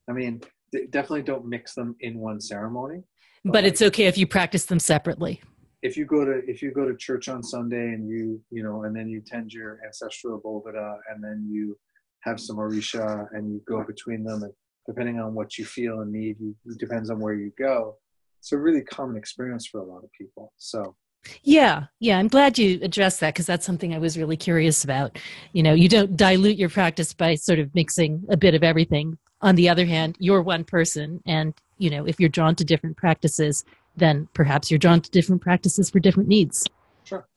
I 0.10 0.14
mean, 0.14 0.42
definitely 0.90 1.24
don't 1.24 1.46
mix 1.46 1.74
them 1.74 1.96
in 2.02 2.20
one 2.20 2.40
ceremony. 2.40 3.04
But, 3.44 3.54
but 3.54 3.66
it's 3.66 3.82
okay 3.82 4.06
if 4.06 4.18
you 4.18 4.28
practice 4.28 4.66
them 4.66 4.80
separately. 4.80 5.42
If 5.82 5.98
you 5.98 6.06
go 6.06 6.26
to 6.26 6.42
if 6.48 6.64
you 6.64 6.72
go 6.72 6.86
to 6.86 6.96
church 6.98 7.30
on 7.30 7.44
Sunday 7.44 7.94
and 7.94 8.08
you 8.08 8.42
you 8.50 8.64
know 8.64 8.84
and 8.84 8.96
then 8.96 9.08
you 9.08 9.22
tend 9.22 9.54
your 9.54 9.80
ancestral 9.86 10.42
Boveda 10.42 10.98
and 11.12 11.24
then 11.24 11.48
you 11.52 11.78
have 12.22 12.40
some 12.40 12.58
Orisha 12.58 13.28
and 13.34 13.52
you 13.52 13.62
go 13.68 13.84
between 13.84 14.24
them 14.24 14.42
and 14.42 14.54
depending 14.88 15.20
on 15.20 15.36
what 15.36 15.58
you 15.58 15.66
feel 15.66 16.02
and 16.02 16.12
need, 16.12 16.38
you, 16.40 16.56
it 16.66 16.80
depends 16.80 17.10
on 17.10 17.20
where 17.20 17.34
you 17.36 17.52
go 17.58 17.98
it's 18.46 18.52
a 18.52 18.58
really 18.60 18.82
common 18.82 19.18
experience 19.18 19.66
for 19.66 19.80
a 19.80 19.84
lot 19.84 20.04
of 20.04 20.12
people. 20.12 20.54
So 20.58 20.96
yeah, 21.42 21.86
yeah, 22.00 22.20
I'm 22.20 22.28
glad 22.28 22.60
you 22.60 22.78
addressed 22.84 23.20
that 23.22 23.34
because 23.34 23.48
that's 23.48 23.66
something 23.66 23.96
I 23.96 23.98
was 23.98 24.20
really 24.20 24.38
curious 24.38 24.84
about. 24.84 25.18
You 25.54 25.64
know, 25.64 25.74
you 25.74 25.90
don't 25.90 26.16
dilute 26.16 26.56
your 26.56 26.70
practice 26.70 27.12
by 27.12 27.34
sort 27.34 27.58
of 27.58 27.74
mixing 27.74 28.24
a 28.30 28.38
bit 28.38 28.54
of 28.54 28.64
everything. 28.64 29.18
On 29.42 29.56
the 29.56 29.68
other 29.68 29.88
hand, 29.88 30.16
you're 30.20 30.44
one 30.44 30.64
person, 30.64 31.24
and 31.26 31.56
you 31.80 31.90
know, 31.90 32.06
if 32.06 32.20
you're 32.20 32.30
drawn 32.30 32.54
to 32.58 32.64
different 32.64 32.98
practices, 32.98 33.66
then 33.98 34.30
perhaps 34.36 34.70
you're 34.70 34.78
drawn 34.78 35.02
to 35.02 35.10
different 35.10 35.42
practices 35.42 35.90
for 35.90 36.00
different 36.00 36.30
needs. 36.30 36.68
Sure. 37.04 37.28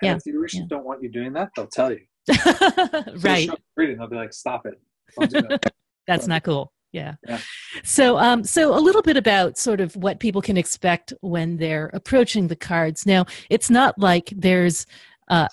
And 0.00 0.08
yeah. 0.08 0.16
if 0.16 0.24
the 0.24 0.32
Orishas 0.32 0.54
yeah. 0.54 0.66
don't 0.66 0.86
want 0.86 1.02
you 1.02 1.10
doing 1.10 1.34
that, 1.34 1.50
they'll 1.54 1.66
tell 1.66 1.92
you. 1.92 2.00
right. 3.20 3.50
Reading, 3.76 3.98
they'll 3.98 4.08
be 4.08 4.16
like, 4.16 4.32
"Stop 4.32 4.64
it." 4.64 4.80
That. 5.18 5.74
that's 6.06 6.26
not 6.26 6.42
cool 6.42 6.72
yeah. 6.94 7.14
yeah. 7.26 7.40
So, 7.82 8.16
um, 8.18 8.44
so 8.44 8.72
a 8.72 8.78
little 8.78 9.02
bit 9.02 9.16
about 9.16 9.58
sort 9.58 9.80
of 9.80 9.96
what 9.96 10.20
people 10.20 10.40
can 10.40 10.56
expect 10.56 11.12
when 11.20 11.56
they're 11.56 11.90
approaching 11.92 12.46
the 12.46 12.56
cards. 12.56 13.04
Now, 13.04 13.26
it's 13.50 13.68
not 13.68 13.98
like 13.98 14.32
there's 14.34 14.86
a 15.28 15.48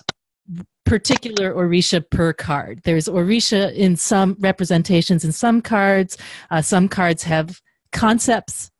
particular 0.86 1.52
Orisha 1.52 2.08
per 2.08 2.32
card. 2.32 2.80
There's 2.84 3.08
Orisha 3.08 3.74
in 3.74 3.96
some 3.96 4.36
representations 4.38 5.24
in 5.24 5.32
some 5.32 5.60
cards. 5.60 6.16
Uh, 6.50 6.62
some 6.62 6.88
cards 6.88 7.24
have 7.24 7.60
concepts 7.90 8.70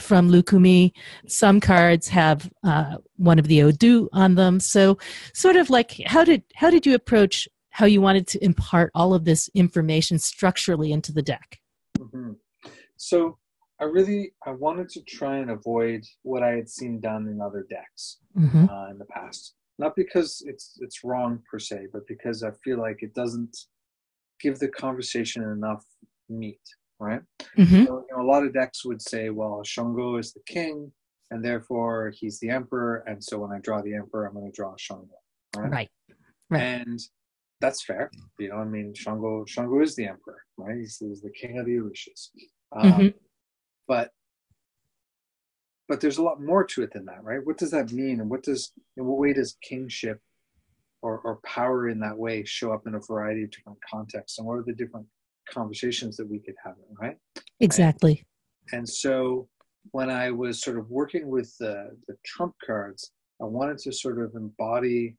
from 0.00 0.28
Lukumi. 0.28 0.92
Some 1.28 1.60
cards 1.60 2.08
have 2.08 2.50
uh, 2.64 2.96
one 3.16 3.38
of 3.38 3.46
the 3.46 3.62
Odu 3.62 4.08
on 4.12 4.34
them. 4.34 4.58
So, 4.58 4.98
sort 5.34 5.56
of 5.56 5.70
like, 5.70 6.00
how 6.06 6.24
did 6.24 6.42
how 6.54 6.70
did 6.70 6.84
you 6.84 6.94
approach 6.94 7.48
how 7.70 7.86
you 7.86 8.00
wanted 8.00 8.26
to 8.28 8.44
impart 8.44 8.90
all 8.94 9.14
of 9.14 9.24
this 9.24 9.48
information 9.54 10.18
structurally 10.18 10.90
into 10.90 11.12
the 11.12 11.22
deck? 11.22 11.60
Mm-hmm. 11.98 12.32
So 12.96 13.38
I 13.80 13.84
really 13.84 14.32
I 14.46 14.50
wanted 14.50 14.88
to 14.90 15.02
try 15.02 15.38
and 15.38 15.50
avoid 15.50 16.04
what 16.22 16.42
I 16.42 16.50
had 16.50 16.68
seen 16.68 17.00
done 17.00 17.28
in 17.28 17.40
other 17.40 17.66
decks 17.70 18.18
mm-hmm. 18.36 18.68
uh, 18.68 18.90
in 18.90 18.98
the 18.98 19.04
past. 19.06 19.54
Not 19.78 19.94
because 19.94 20.42
it's 20.46 20.78
it's 20.80 21.04
wrong 21.04 21.40
per 21.48 21.58
se, 21.58 21.88
but 21.92 22.06
because 22.08 22.42
I 22.42 22.50
feel 22.64 22.78
like 22.78 23.02
it 23.02 23.14
doesn't 23.14 23.56
give 24.40 24.58
the 24.58 24.68
conversation 24.68 25.42
enough 25.42 25.84
meat. 26.28 26.60
Right. 27.00 27.20
Mm-hmm. 27.56 27.84
So, 27.84 28.04
you 28.10 28.16
know, 28.16 28.22
a 28.22 28.26
lot 28.26 28.44
of 28.44 28.52
decks 28.52 28.84
would 28.84 29.00
say, 29.00 29.30
"Well, 29.30 29.62
Shango 29.64 30.16
is 30.16 30.32
the 30.32 30.42
king, 30.46 30.90
and 31.30 31.44
therefore 31.44 32.12
he's 32.18 32.40
the 32.40 32.50
emperor, 32.50 33.04
and 33.06 33.22
so 33.22 33.38
when 33.38 33.52
I 33.52 33.60
draw 33.60 33.80
the 33.80 33.94
emperor, 33.94 34.26
I'm 34.26 34.34
going 34.34 34.50
to 34.50 34.56
draw 34.56 34.74
Shango." 34.76 35.06
Right. 35.56 35.70
Right. 35.70 35.90
right. 36.50 36.60
And 36.60 37.00
that's 37.60 37.84
fair. 37.84 38.10
You 38.38 38.50
know, 38.50 38.56
I 38.56 38.64
mean, 38.64 38.94
Shango 38.94 39.44
Shango 39.46 39.80
is 39.80 39.96
the 39.96 40.06
emperor, 40.06 40.42
right? 40.56 40.76
He's, 40.76 40.98
he's 40.98 41.20
the 41.20 41.30
king 41.30 41.58
of 41.58 41.66
the 41.66 41.76
Orishas. 41.76 42.28
Um, 42.76 42.92
mm-hmm. 42.92 43.08
But 43.86 44.10
but 45.88 46.00
there's 46.00 46.18
a 46.18 46.22
lot 46.22 46.42
more 46.42 46.64
to 46.64 46.82
it 46.82 46.92
than 46.92 47.06
that, 47.06 47.24
right? 47.24 47.44
What 47.44 47.56
does 47.56 47.70
that 47.70 47.92
mean, 47.92 48.20
and 48.20 48.30
what 48.30 48.42
does 48.42 48.72
in 48.96 49.06
what 49.06 49.18
way 49.18 49.32
does 49.32 49.56
kingship 49.62 50.20
or, 51.02 51.18
or 51.20 51.38
power 51.44 51.88
in 51.88 52.00
that 52.00 52.16
way 52.16 52.44
show 52.44 52.72
up 52.72 52.86
in 52.86 52.94
a 52.94 53.00
variety 53.00 53.44
of 53.44 53.50
different 53.50 53.78
contexts, 53.88 54.38
and 54.38 54.46
what 54.46 54.58
are 54.58 54.64
the 54.64 54.74
different 54.74 55.06
conversations 55.50 56.16
that 56.16 56.28
we 56.28 56.38
could 56.40 56.54
have, 56.64 56.74
right? 57.00 57.16
Exactly. 57.60 58.24
And, 58.72 58.80
and 58.80 58.88
so 58.88 59.48
when 59.92 60.10
I 60.10 60.30
was 60.30 60.60
sort 60.60 60.78
of 60.78 60.90
working 60.90 61.28
with 61.28 61.56
the, 61.58 61.96
the 62.06 62.16
trump 62.24 62.54
cards, 62.64 63.12
I 63.40 63.44
wanted 63.46 63.78
to 63.78 63.92
sort 63.92 64.20
of 64.20 64.34
embody 64.34 65.16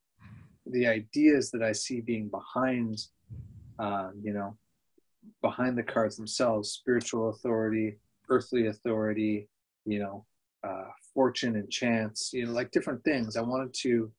the 0.72 0.88
ideas 0.88 1.52
that 1.52 1.64
I 1.64 1.72
see 1.72 2.02
being 2.02 2.30
behind, 2.30 3.00
uh, 3.78 4.10
you 4.22 4.34
know, 4.34 4.58
behind 5.42 5.78
the 5.78 5.84
cards 5.84 6.18
themselves, 6.18 6.72
spiritual 6.72 7.30
authority, 7.30 7.98
earthly 8.30 8.68
authority, 8.68 9.48
you 9.86 10.00
know, 10.00 10.26
uh, 10.64 10.86
fortune 11.14 11.56
and 11.56 11.70
chance, 11.70 12.32
you 12.34 12.46
know, 12.46 12.52
like 12.52 12.72
different 12.72 13.04
things. 13.04 13.36
I 13.36 13.42
wanted 13.42 13.74
to, 13.82 14.12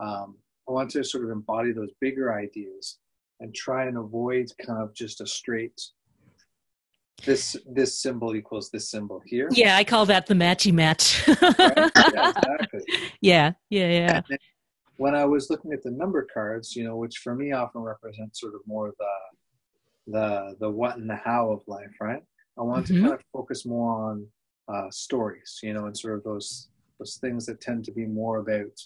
um, 0.00 0.36
I 0.68 0.72
wanted 0.72 0.90
to 0.90 1.04
sort 1.04 1.24
of 1.24 1.30
embody 1.30 1.72
those 1.72 1.90
bigger 2.00 2.34
ideas 2.34 2.98
and 3.40 3.54
try 3.54 3.86
and 3.86 3.98
avoid 3.98 4.50
kind 4.64 4.82
of 4.82 4.94
just 4.94 5.20
a 5.20 5.26
straight 5.26 5.80
this 7.24 7.56
this 7.66 8.00
symbol 8.00 8.36
equals 8.36 8.70
this 8.70 8.90
symbol 8.90 9.20
here. 9.26 9.48
Yeah, 9.50 9.76
I 9.76 9.84
call 9.84 10.06
that 10.06 10.26
the 10.26 10.34
matchy 10.34 10.72
match. 10.72 11.26
right? 11.42 11.90
Yeah, 12.12 12.28
exactly. 12.30 12.80
Yeah, 13.20 13.52
yeah, 13.70 13.88
yeah. 13.88 14.20
When 14.98 15.14
I 15.14 15.24
was 15.24 15.48
looking 15.48 15.72
at 15.72 15.82
the 15.82 15.90
number 15.90 16.26
cards, 16.32 16.76
you 16.76 16.84
know, 16.84 16.96
which 16.96 17.18
for 17.18 17.34
me 17.34 17.52
often 17.52 17.80
represent 17.80 18.36
sort 18.36 18.54
of 18.54 18.60
more 18.66 18.92
the 18.98 20.12
the 20.12 20.56
the 20.60 20.70
what 20.70 20.96
and 20.96 21.08
the 21.08 21.16
how 21.16 21.50
of 21.50 21.62
life, 21.66 21.94
right? 22.00 22.22
I 22.58 22.62
wanted 22.62 22.86
mm-hmm. 22.86 22.94
to 22.96 23.00
kind 23.02 23.14
of 23.14 23.24
focus 23.32 23.64
more 23.64 24.10
on 24.10 24.26
uh, 24.68 24.90
stories, 24.90 25.58
you 25.62 25.72
know, 25.72 25.86
and 25.86 25.96
sort 25.96 26.18
of 26.18 26.24
those 26.24 26.68
those 26.98 27.16
things 27.20 27.46
that 27.46 27.60
tend 27.60 27.84
to 27.84 27.92
be 27.92 28.06
more 28.06 28.38
about, 28.38 28.76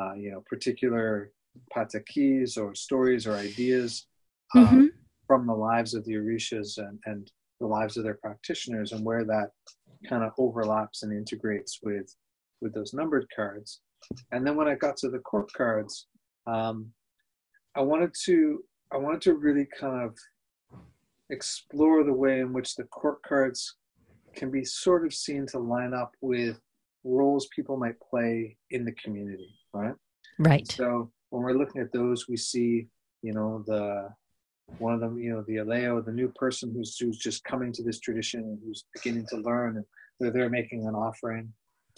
uh, 0.00 0.14
you 0.14 0.30
know, 0.30 0.42
particular 0.48 1.32
patakis 1.74 2.58
or 2.58 2.74
stories 2.74 3.26
or 3.26 3.34
ideas 3.34 4.06
uh, 4.54 4.60
mm-hmm. 4.60 4.86
from 5.26 5.46
the 5.46 5.54
lives 5.54 5.94
of 5.94 6.04
the 6.04 6.12
Orishas 6.12 6.76
and, 6.76 6.98
and 7.06 7.30
the 7.60 7.66
lives 7.66 7.96
of 7.96 8.04
their 8.04 8.18
practitioners 8.20 8.92
and 8.92 9.04
where 9.04 9.24
that 9.24 9.50
kind 10.06 10.22
of 10.22 10.32
overlaps 10.38 11.02
and 11.02 11.12
integrates 11.12 11.80
with 11.82 12.14
with 12.60 12.74
those 12.74 12.92
numbered 12.92 13.26
cards. 13.34 13.80
And 14.32 14.46
then 14.46 14.56
when 14.56 14.68
I 14.68 14.74
got 14.74 14.96
to 14.98 15.10
the 15.10 15.18
court 15.18 15.52
cards, 15.52 16.06
um, 16.46 16.92
I 17.76 17.80
wanted 17.80 18.12
to 18.24 18.64
I 18.92 18.96
wanted 18.96 19.20
to 19.22 19.34
really 19.34 19.66
kind 19.78 20.04
of 20.04 20.16
explore 21.30 22.04
the 22.04 22.12
way 22.12 22.40
in 22.40 22.52
which 22.52 22.76
the 22.76 22.84
court 22.84 23.22
cards 23.22 23.76
can 24.34 24.50
be 24.50 24.64
sort 24.64 25.04
of 25.04 25.12
seen 25.12 25.46
to 25.46 25.58
line 25.58 25.92
up 25.92 26.12
with 26.20 26.60
roles 27.04 27.48
people 27.54 27.76
might 27.76 27.98
play 28.00 28.56
in 28.70 28.84
the 28.84 28.92
community, 28.92 29.54
right? 29.72 29.94
Right. 30.38 30.70
So 30.70 31.10
when 31.30 31.42
we're 31.42 31.58
looking 31.58 31.80
at 31.80 31.92
those, 31.92 32.28
we 32.28 32.36
see, 32.36 32.88
you 33.22 33.32
know, 33.32 33.64
the 33.66 34.08
one 34.78 34.94
of 34.94 35.00
them, 35.00 35.18
you 35.18 35.32
know, 35.32 35.44
the 35.46 35.56
Aleyo, 35.56 36.04
the 36.04 36.12
new 36.12 36.28
person 36.28 36.72
who's 36.72 36.96
who's 36.98 37.18
just 37.18 37.44
coming 37.44 37.72
to 37.72 37.82
this 37.82 38.00
tradition, 38.00 38.40
and 38.40 38.58
who's 38.64 38.84
beginning 38.94 39.26
to 39.30 39.36
learn, 39.36 39.76
and 39.76 39.84
they're 40.18 40.30
there 40.30 40.50
making 40.50 40.86
an 40.86 40.94
offering 40.94 41.52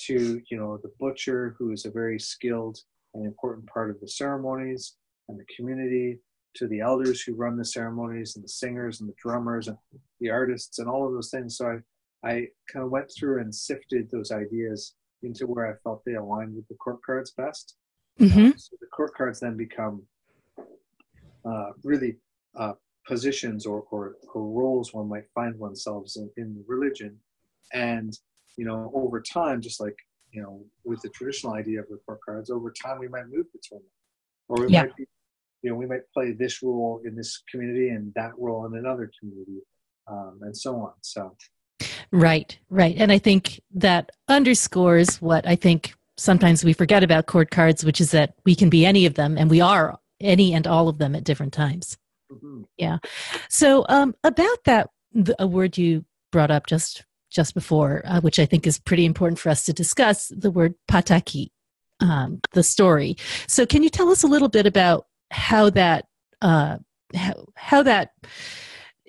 to, 0.07 0.41
you 0.51 0.57
know, 0.57 0.79
the 0.83 0.93
butcher, 0.99 1.55
who 1.59 1.73
is 1.73 1.85
a 1.85 1.91
very 1.91 2.19
skilled 2.19 2.79
and 3.15 3.27
important 3.27 3.67
part 3.67 3.91
of 3.91 4.01
the 4.01 4.09
ceremonies 4.09 4.97
and 5.29 5.39
the 5.39 5.47
community, 5.57 6.19
to 6.55 6.67
the 6.67 6.81
elders 6.81 7.21
who 7.21 7.35
run 7.35 7.57
the 7.57 7.65
ceremonies, 7.65 8.37
and 8.37 8.45
the 8.45 8.49
singers 8.49 9.01
and 9.01 9.09
the 9.09 9.15
drummers 9.21 9.69
and 9.69 9.77
the 10.21 10.31
artists 10.31 10.79
and 10.79 10.89
all 10.89 11.07
of 11.07 11.13
those 11.13 11.31
things. 11.31 11.57
So 11.57 11.69
I 11.69 11.79
I 12.23 12.49
kind 12.73 12.85
of 12.85 12.91
went 12.91 13.11
through 13.17 13.41
and 13.41 13.55
sifted 13.55 14.11
those 14.11 14.33
ideas 14.33 14.95
into 15.23 15.47
where 15.47 15.71
I 15.71 15.77
felt 15.83 16.03
they 16.05 16.15
aligned 16.15 16.55
with 16.55 16.67
the 16.69 16.75
court 16.75 17.01
cards 17.05 17.33
best. 17.33 17.77
Mm-hmm. 18.21 18.51
so 18.57 18.77
the 18.81 18.89
court 18.89 19.15
cards 19.17 19.39
then 19.39 19.57
become 19.57 20.03
uh, 21.45 21.71
really 21.85 22.17
uh, 22.57 22.73
positions 23.07 23.65
or, 23.65 23.85
or, 23.93 24.17
or, 24.35 24.43
roles 24.43 24.93
one 24.93 25.09
might 25.09 25.31
find 25.33 25.57
oneself 25.57 26.11
in, 26.17 26.29
in 26.37 26.65
religion. 26.67 27.17
And, 27.73 28.19
you 28.59 28.65
know, 28.65 28.91
over 28.93 29.23
time, 29.23 29.63
just 29.63 29.81
like, 29.81 29.97
you 30.33 30.43
know, 30.43 30.63
with 30.85 31.01
the 31.01 31.09
traditional 31.09 31.55
idea 31.55 31.81
of 31.81 31.87
report 31.89 32.19
cards, 32.23 32.51
over 32.51 32.71
time 32.73 32.99
we 32.99 33.09
might 33.09 33.27
move 33.31 33.47
between 33.53 33.81
them. 33.81 33.91
Or 34.49 34.67
we 34.67 34.73
yeah. 34.73 34.83
might 34.83 34.97
be, 34.97 35.07
you 35.63 35.71
know, 35.71 35.77
we 35.77 35.87
might 35.87 36.03
play 36.13 36.33
this 36.33 36.63
role 36.63 37.01
in 37.05 37.15
this 37.15 37.43
community 37.51 37.91
and 37.91 38.13
that 38.15 38.33
role 38.37 38.67
in 38.67 38.77
another 38.77 39.11
community, 39.19 39.61
um, 40.09 40.41
and 40.43 40.57
so 40.57 40.77
on. 40.77 40.93
So, 41.01 41.37
Right, 42.11 42.59
right. 42.69 42.97
And 42.99 43.13
I 43.13 43.19
think 43.19 43.61
that 43.75 44.11
underscores 44.29 45.21
what 45.23 45.47
I 45.47 45.55
think 45.55 45.95
sometimes 46.17 46.65
we 46.65 46.73
forget 46.73 47.05
about 47.05 47.27
court 47.27 47.51
cards, 47.51 47.85
which 47.85 48.01
is 48.01 48.11
that 48.11 48.35
we 48.45 48.55
can 48.55 48.71
be 48.71 48.85
any 48.85 49.07
of 49.07 49.15
them 49.15 49.39
and 49.39 49.49
we 49.51 49.61
are 49.61 49.99
any 50.21 50.53
and 50.55 50.67
all 50.67 50.89
of 50.89 50.99
them 50.99 51.15
at 51.15 51.25
different 51.25 51.53
times. 51.53 51.97
Mm-hmm. 52.33 52.63
Yeah. 52.77 52.99
So 53.49 53.85
um, 53.89 54.15
about 54.25 54.65
that, 54.65 54.91
the, 55.13 55.37
a 55.39 55.47
word 55.47 55.79
you 55.79 56.05
brought 56.33 56.51
up 56.51 56.67
just 56.67 57.05
just 57.31 57.55
before, 57.55 58.03
uh, 58.05 58.21
which 58.21 58.39
I 58.39 58.47
think 58.47 58.67
is 58.67 58.79
pretty 58.79 59.05
important 59.05 59.39
for 59.39 59.51
us 59.51 59.65
to 59.65 59.73
discuss, 59.73 60.33
the 60.35 60.51
word 60.51 60.75
pataki, 60.91 61.49
um, 62.01 62.41
the 62.53 62.63
story. 62.63 63.17
So 63.47 63.67
can 63.67 63.83
you 63.83 63.91
tell 63.91 64.11
us 64.11 64.23
a 64.23 64.29
little 64.29 64.49
bit 64.49 64.67
about 64.67 65.07
how 65.31 65.71
that 65.71 66.07
uh, 66.41 66.79
how, 67.15 67.35
how 67.57 67.83
that 67.83 68.11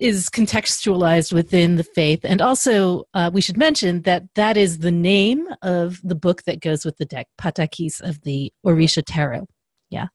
is 0.00 0.30
contextualized 0.30 1.32
within 1.32 1.76
the 1.76 1.84
faith. 1.84 2.20
And 2.24 2.40
also, 2.40 3.04
uh, 3.12 3.30
we 3.32 3.42
should 3.42 3.58
mention 3.58 4.02
that 4.02 4.24
that 4.34 4.56
is 4.56 4.78
the 4.78 4.90
name 4.90 5.46
of 5.60 6.00
the 6.02 6.14
book 6.14 6.44
that 6.44 6.60
goes 6.60 6.86
with 6.86 6.96
the 6.96 7.04
deck, 7.04 7.28
Patakis 7.38 8.00
of 8.00 8.22
the 8.22 8.50
Orisha 8.66 9.02
Tarot. 9.04 9.46
Yeah. 9.90 10.08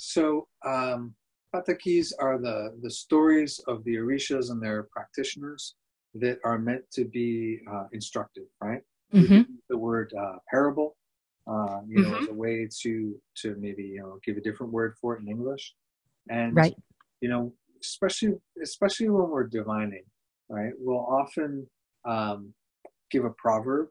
So, 0.00 0.48
um, 0.66 1.14
Patakis 1.54 2.12
are 2.18 2.38
the, 2.38 2.76
the 2.82 2.90
stories 2.90 3.60
of 3.68 3.84
the 3.84 3.94
Orishas 3.94 4.50
and 4.50 4.60
their 4.60 4.84
practitioners 4.84 5.76
that 6.14 6.38
are 6.44 6.58
meant 6.58 6.84
to 6.92 7.04
be 7.04 7.60
uh, 7.70 7.86
instructive, 7.92 8.44
right? 8.60 8.82
Mm-hmm. 9.14 9.42
The 9.68 9.76
word 9.76 10.12
uh, 10.18 10.36
parable, 10.50 10.96
uh, 11.46 11.80
you 11.86 12.02
know, 12.02 12.10
mm-hmm. 12.10 12.22
as 12.24 12.28
a 12.28 12.34
way 12.34 12.68
to 12.82 13.20
to 13.38 13.56
maybe 13.58 13.82
you 13.82 14.00
know 14.00 14.18
give 14.24 14.36
a 14.36 14.40
different 14.40 14.72
word 14.72 14.94
for 15.00 15.16
it 15.16 15.22
in 15.22 15.28
English, 15.28 15.74
and 16.28 16.56
right. 16.56 16.74
you 17.20 17.28
know 17.28 17.52
especially 17.80 18.34
especially 18.62 19.08
when 19.08 19.28
we're 19.28 19.46
divining, 19.46 20.04
right? 20.48 20.72
We'll 20.78 21.04
often 21.04 21.66
um, 22.04 22.54
give 23.10 23.24
a 23.24 23.30
proverb, 23.30 23.88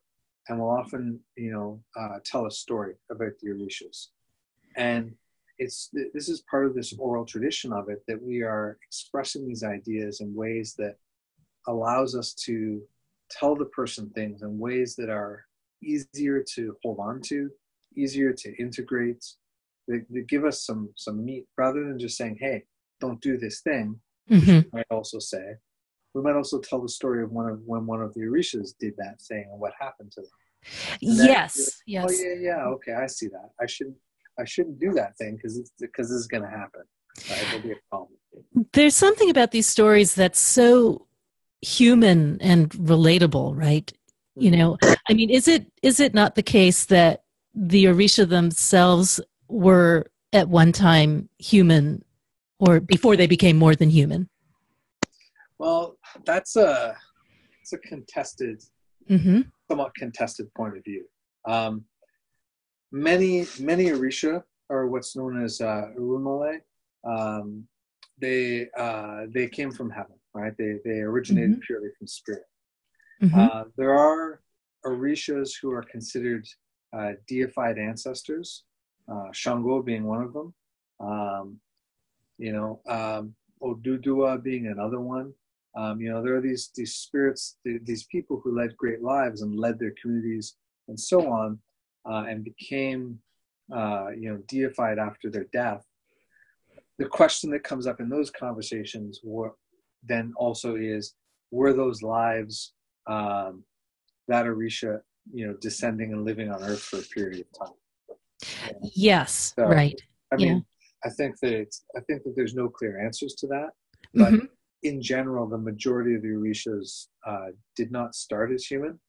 and 0.47 0.60
we'll 0.60 0.69
often 0.69 1.19
you 1.36 1.51
know 1.51 1.81
uh, 1.99 2.19
tell 2.25 2.45
a 2.45 2.51
story 2.51 2.95
about 3.10 3.34
the 3.41 3.49
Orishas, 3.49 4.07
and 4.75 5.13
it's 5.60 5.89
this 6.13 6.29
is 6.29 6.43
part 6.49 6.65
of 6.65 6.73
this 6.73 6.93
oral 6.97 7.25
tradition 7.25 7.71
of 7.71 7.89
it 7.89 8.01
that 8.07 8.21
we 8.21 8.41
are 8.41 8.77
expressing 8.88 9.47
these 9.47 9.63
ideas 9.63 10.21
in 10.21 10.34
ways 10.34 10.73
that 10.79 10.95
allows 11.67 12.15
us 12.15 12.34
to 12.34 12.82
tell 13.30 13.56
the 13.56 13.65
person 13.65 14.10
things 14.10 14.41
in 14.41 14.60
ways 14.60 14.95
that 14.95 15.10
are 15.10 15.45
easier 15.84 16.43
to 16.56 16.76
hold 16.84 17.00
on 17.00 17.21
to, 17.21 17.50
easier 17.95 18.34
to 18.34 18.56
integrate. 18.58 19.26
They, 19.88 20.02
they 20.10 20.21
give 20.21 20.45
us 20.45 20.65
some 20.65 20.89
some 20.95 21.24
meat 21.26 21.45
rather 21.58 21.84
than 21.84 22.00
just 22.00 22.17
saying, 22.17 22.38
"Hey, 22.39 22.65
don't 23.00 23.21
do 23.21 23.38
this 23.38 23.62
thing, 23.62 24.00
mm-hmm. 24.30 24.76
might 24.76 24.86
also 24.89 25.19
say. 25.19 25.56
We 26.13 26.21
might 26.21 26.36
also 26.36 26.60
tell 26.60 26.82
the 26.82 26.89
story 26.89 27.24
of 27.24 27.32
one 27.32 27.50
of 27.50 27.60
when 27.65 27.86
one 27.86 28.02
of 28.02 28.13
the 28.13 28.21
Orishas 28.21 28.74
did 28.80 28.93
that 28.97 29.21
thing 29.21 29.45
and 29.52 29.60
what 29.60 29.74
happened 29.80 30.12
to 30.13 30.21
them. 30.21 30.30
yes, 31.02 31.58
like, 31.58 31.74
yes. 31.88 32.06
Oh 32.08 32.24
yeah, 32.24 32.36
yeah. 32.39 32.65
Okay, 32.65 32.93
I 32.93 33.08
see 33.08 33.28
that. 33.28 33.50
I 33.60 33.65
shouldn't. 33.65 33.97
I 34.39 34.45
shouldn't 34.45 34.80
do 34.80 34.91
that 34.93 35.17
thing 35.17 35.36
because 35.36 35.71
because 35.80 36.10
this 36.10 36.19
is 36.19 36.28
going 36.28 36.43
to 36.43 36.50
happen. 36.50 36.84
Right? 37.30 37.63
Be 37.63 37.71
a 37.71 37.76
problem. 37.89 38.17
There's 38.74 38.95
something 38.95 39.30
about 39.30 39.52
these 39.52 39.67
stories 39.67 40.15
that's 40.15 40.39
so 40.39 41.08
human 41.62 42.41
and 42.41 42.69
relatable, 42.71 43.56
right? 43.56 43.91
You 44.36 44.52
mm-hmm. 44.52 44.60
know, 44.60 44.78
I 45.10 45.13
mean, 45.13 45.30
is 45.30 45.47
it 45.47 45.65
is 45.82 46.00
it 46.00 46.13
not 46.13 46.36
the 46.36 46.43
case 46.43 46.86
that 46.86 47.24
the 47.54 47.86
Orisha 47.86 48.28
themselves 48.28 49.19
were 49.47 50.06
at 50.34 50.47
one 50.47 50.71
time 50.71 51.30
human 51.38 52.04
or 52.60 52.80
before 52.80 53.15
they 53.15 53.28
became 53.28 53.58
more 53.58 53.76
than 53.76 53.89
human? 53.89 54.30
Well, 55.58 55.97
that's 56.26 56.56
a 56.56 56.95
it's 57.62 57.74
a 57.74 57.78
contested, 57.78 58.63
mm-hmm. 59.10 59.41
somewhat 59.69 59.93
contested 59.95 60.54
point 60.54 60.78
of 60.78 60.84
view. 60.84 61.06
Um, 61.45 61.86
many 62.91 63.45
many 63.60 63.86
Orisha 63.86 64.43
are 64.69 64.88
what's 64.88 65.15
known 65.15 65.43
as 65.43 65.62
uh, 65.62 65.89
Irumale. 65.97 66.62
Um, 67.04 67.67
they 68.19 68.69
uh, 68.78 69.26
they 69.30 69.47
came 69.47 69.71
from 69.71 69.89
heaven, 69.89 70.15
right? 70.33 70.53
They 70.57 70.77
they 70.83 70.99
originated 70.99 71.51
mm-hmm. 71.51 71.59
purely 71.61 71.89
from 71.97 72.07
spirit. 72.07 72.43
Mm-hmm. 73.21 73.39
Uh, 73.39 73.63
there 73.77 73.93
are 73.93 74.41
Orishas 74.85 75.51
who 75.61 75.71
are 75.71 75.83
considered 75.83 76.47
uh, 76.93 77.11
deified 77.27 77.77
ancestors, 77.77 78.63
uh, 79.11 79.31
Shango 79.31 79.81
being 79.81 80.05
one 80.05 80.23
of 80.23 80.33
them. 80.33 80.53
Um, 80.99 81.59
you 82.37 82.51
know, 82.51 82.81
um, 82.87 83.35
Oduduwa 83.61 84.41
being 84.41 84.67
another 84.67 84.99
one. 84.99 85.33
Um, 85.75 86.01
you 86.01 86.11
know, 86.11 86.21
there 86.21 86.35
are 86.35 86.41
these 86.41 86.71
these 86.75 86.95
spirits, 86.95 87.57
these 87.63 88.03
people 88.05 88.41
who 88.43 88.55
led 88.55 88.75
great 88.75 89.01
lives 89.01 89.41
and 89.41 89.57
led 89.57 89.79
their 89.79 89.93
communities 90.01 90.55
and 90.87 90.99
so 90.99 91.31
on, 91.31 91.59
uh, 92.09 92.25
and 92.27 92.43
became, 92.43 93.19
uh, 93.73 94.07
you 94.09 94.29
know, 94.29 94.37
deified 94.47 94.99
after 94.99 95.29
their 95.29 95.47
death. 95.53 95.86
The 96.97 97.05
question 97.05 97.49
that 97.51 97.63
comes 97.63 97.88
up 97.88 98.01
in 98.01 98.09
those 98.09 98.29
conversations 98.29 99.21
were, 99.23 99.53
then 100.04 100.34
also 100.36 100.76
is, 100.76 101.14
were 101.52 101.74
those 101.74 102.02
lives 102.02 102.74
um, 103.08 103.64
that 104.28 104.45
Orisha, 104.45 105.02
you 105.34 105.47
know, 105.47 105.56
descending 105.62 106.14
and 106.14 106.26
living 106.26 106.52
on 106.52 106.64
Earth 106.64 106.82
for 106.82 106.99
a 106.99 107.04
period 107.04 107.45
of 107.45 107.68
time? 107.68 107.76
Yes, 108.95 109.54
so, 109.56 109.66
right. 109.66 109.99
I 110.34 110.38
mean, 110.38 110.66
I 111.06 111.10
think 111.10 111.39
that 111.41 111.54
it's, 111.54 111.84
I 111.95 111.99
think 112.02 112.24
that 112.24 112.34
there's 112.36 112.56
no 112.56 112.70
clear 112.70 113.04
answers 113.04 113.36
to 113.36 113.47
that, 113.47 113.70
but 114.14 114.34
mm-hmm. 114.34 114.45
in 114.84 115.02
general, 115.02 115.47
the 115.47 115.58
majority 115.58 116.16
of 116.16 116.22
the 116.22 116.30
Orishas 116.30 117.08
uh, 117.28 117.47
did 117.76 117.91
not 117.91 118.16
start 118.16 118.52
as 118.52 118.66
human, 118.66 118.99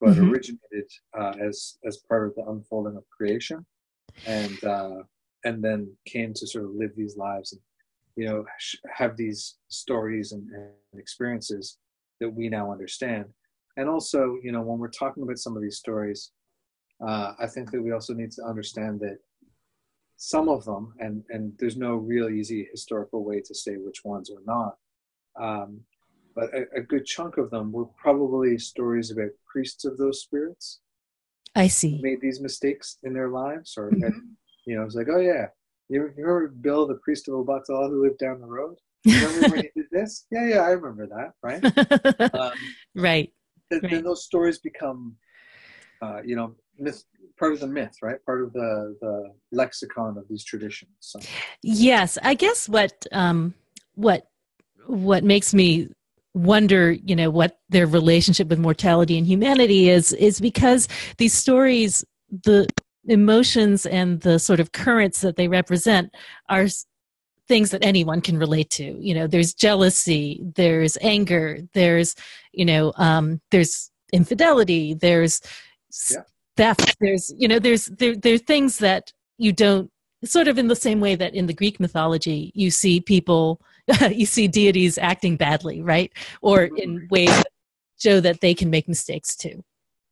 but 0.00 0.10
mm-hmm. 0.10 0.30
originated 0.30 0.90
uh, 1.18 1.34
as 1.40 1.78
as 1.86 1.98
part 2.08 2.26
of 2.26 2.34
the 2.34 2.42
unfolding 2.50 2.96
of 2.96 3.04
creation, 3.16 3.64
and 4.26 4.62
uh, 4.64 5.02
and 5.44 5.62
then 5.62 5.90
came 6.06 6.34
to 6.34 6.46
sort 6.46 6.64
of 6.64 6.72
live 6.72 6.90
these 6.96 7.16
lives 7.16 7.52
and 7.52 7.60
you 8.16 8.26
know 8.26 8.44
have 8.92 9.16
these 9.16 9.56
stories 9.68 10.32
and, 10.32 10.48
and 10.50 11.00
experiences 11.00 11.78
that 12.20 12.28
we 12.28 12.48
now 12.48 12.70
understand. 12.70 13.26
And 13.76 13.88
also, 13.88 14.38
you 14.42 14.52
know, 14.52 14.60
when 14.60 14.78
we're 14.78 14.88
talking 14.88 15.22
about 15.22 15.38
some 15.38 15.56
of 15.56 15.62
these 15.62 15.78
stories, 15.78 16.30
uh, 17.06 17.32
I 17.38 17.46
think 17.46 17.70
that 17.70 17.82
we 17.82 17.92
also 17.92 18.12
need 18.12 18.30
to 18.32 18.44
understand 18.44 19.00
that 19.00 19.18
some 20.16 20.48
of 20.48 20.64
them, 20.64 20.94
and 21.00 21.24
and 21.30 21.52
there's 21.58 21.76
no 21.76 21.94
real 21.94 22.28
easy 22.28 22.68
historical 22.70 23.24
way 23.24 23.40
to 23.40 23.54
say 23.54 23.76
which 23.76 24.04
ones 24.04 24.30
are 24.30 24.42
not, 24.46 24.76
um, 25.40 25.80
but 26.34 26.54
a, 26.54 26.64
a, 26.76 26.80
good 26.80 27.04
chunk 27.04 27.38
of 27.38 27.50
them 27.50 27.72
were 27.72 27.86
probably 27.86 28.56
stories 28.58 29.10
about 29.10 29.30
priests 29.50 29.84
of 29.84 29.98
those 29.98 30.20
spirits. 30.20 30.80
I 31.54 31.66
see. 31.66 32.00
Made 32.00 32.20
these 32.20 32.40
mistakes 32.40 32.98
in 33.02 33.12
their 33.14 33.30
lives, 33.30 33.74
or 33.76 33.90
mm-hmm. 33.90 34.18
you 34.66 34.76
know, 34.76 34.84
it's 34.84 34.94
like, 34.94 35.08
oh 35.10 35.20
yeah, 35.20 35.46
you, 35.92 36.02
remember 36.16 36.48
Bill, 36.48 36.86
the 36.86 36.96
priest 36.96 37.28
of 37.28 37.34
Obatala 37.34 37.88
who 37.88 38.02
lived 38.02 38.18
down 38.18 38.40
the 38.40 38.46
road? 38.46 38.76
Remember 39.06 39.48
when 39.48 39.62
he 39.62 39.70
did 39.74 39.86
this? 39.90 40.26
Yeah, 40.30 40.46
yeah, 40.48 40.60
I 40.60 40.70
remember 40.70 41.08
that. 41.08 41.32
Right. 41.42 42.34
um, 42.34 42.52
right. 42.94 43.32
Then, 43.68 43.80
right. 43.82 43.90
then 43.90 44.04
those 44.04 44.24
stories 44.24 44.60
become, 44.60 45.16
uh, 46.00 46.20
you 46.24 46.36
know, 46.36 46.54
myth 46.78 47.02
part 47.36 47.52
of 47.52 47.58
the 47.58 47.66
myth, 47.66 47.96
right? 48.00 48.24
Part 48.24 48.44
of 48.44 48.52
the 48.52 48.96
the 49.00 49.32
lexicon 49.50 50.16
of 50.16 50.28
these 50.28 50.44
traditions. 50.44 50.92
So. 51.00 51.18
Yes, 51.62 52.16
I 52.22 52.34
guess 52.34 52.68
what 52.68 53.06
um, 53.10 53.54
what 53.96 54.28
what 54.86 55.24
makes 55.24 55.52
me 55.52 55.88
wonder 56.34 56.92
you 56.92 57.14
know 57.14 57.28
what 57.28 57.58
their 57.68 57.86
relationship 57.86 58.48
with 58.48 58.58
mortality 58.58 59.18
and 59.18 59.26
humanity 59.26 59.90
is 59.90 60.14
is 60.14 60.40
because 60.40 60.88
these 61.18 61.34
stories 61.34 62.04
the 62.44 62.66
emotions 63.06 63.86
and 63.86 64.20
the 64.20 64.38
sort 64.38 64.60
of 64.60 64.72
currents 64.72 65.20
that 65.20 65.36
they 65.36 65.48
represent 65.48 66.14
are 66.48 66.66
things 67.48 67.70
that 67.70 67.84
anyone 67.84 68.20
can 68.20 68.38
relate 68.38 68.70
to. 68.70 68.96
You 69.00 69.14
know 69.14 69.26
there's 69.26 69.54
jealousy 69.54 70.40
there's 70.54 70.96
anger 71.00 71.58
there's 71.74 72.14
you 72.52 72.64
know 72.64 72.92
um 72.96 73.40
there's 73.50 73.90
infidelity 74.12 74.94
there's 74.94 75.40
yeah. 76.10 76.22
theft 76.56 76.96
there's 77.00 77.32
you 77.36 77.48
know 77.48 77.58
there's 77.58 77.86
there 77.86 78.14
there 78.14 78.34
are 78.34 78.38
things 78.38 78.78
that 78.78 79.12
you 79.38 79.52
don't 79.52 79.90
sort 80.24 80.48
of 80.48 80.56
in 80.56 80.68
the 80.68 80.76
same 80.76 81.00
way 81.00 81.14
that 81.14 81.34
in 81.34 81.46
the 81.46 81.54
greek 81.54 81.80
mythology 81.80 82.52
you 82.54 82.70
see 82.70 83.00
people 83.00 83.60
you 84.10 84.26
see 84.26 84.46
deities 84.46 84.96
acting 84.98 85.36
badly 85.36 85.82
right? 85.82 86.12
Or 86.40 86.64
in 86.64 87.08
ways 87.10 87.28
that 87.36 87.48
show 87.98 88.20
that 88.20 88.40
they 88.40 88.54
can 88.54 88.70
make 88.70 88.88
mistakes 88.88 89.36
too. 89.36 89.64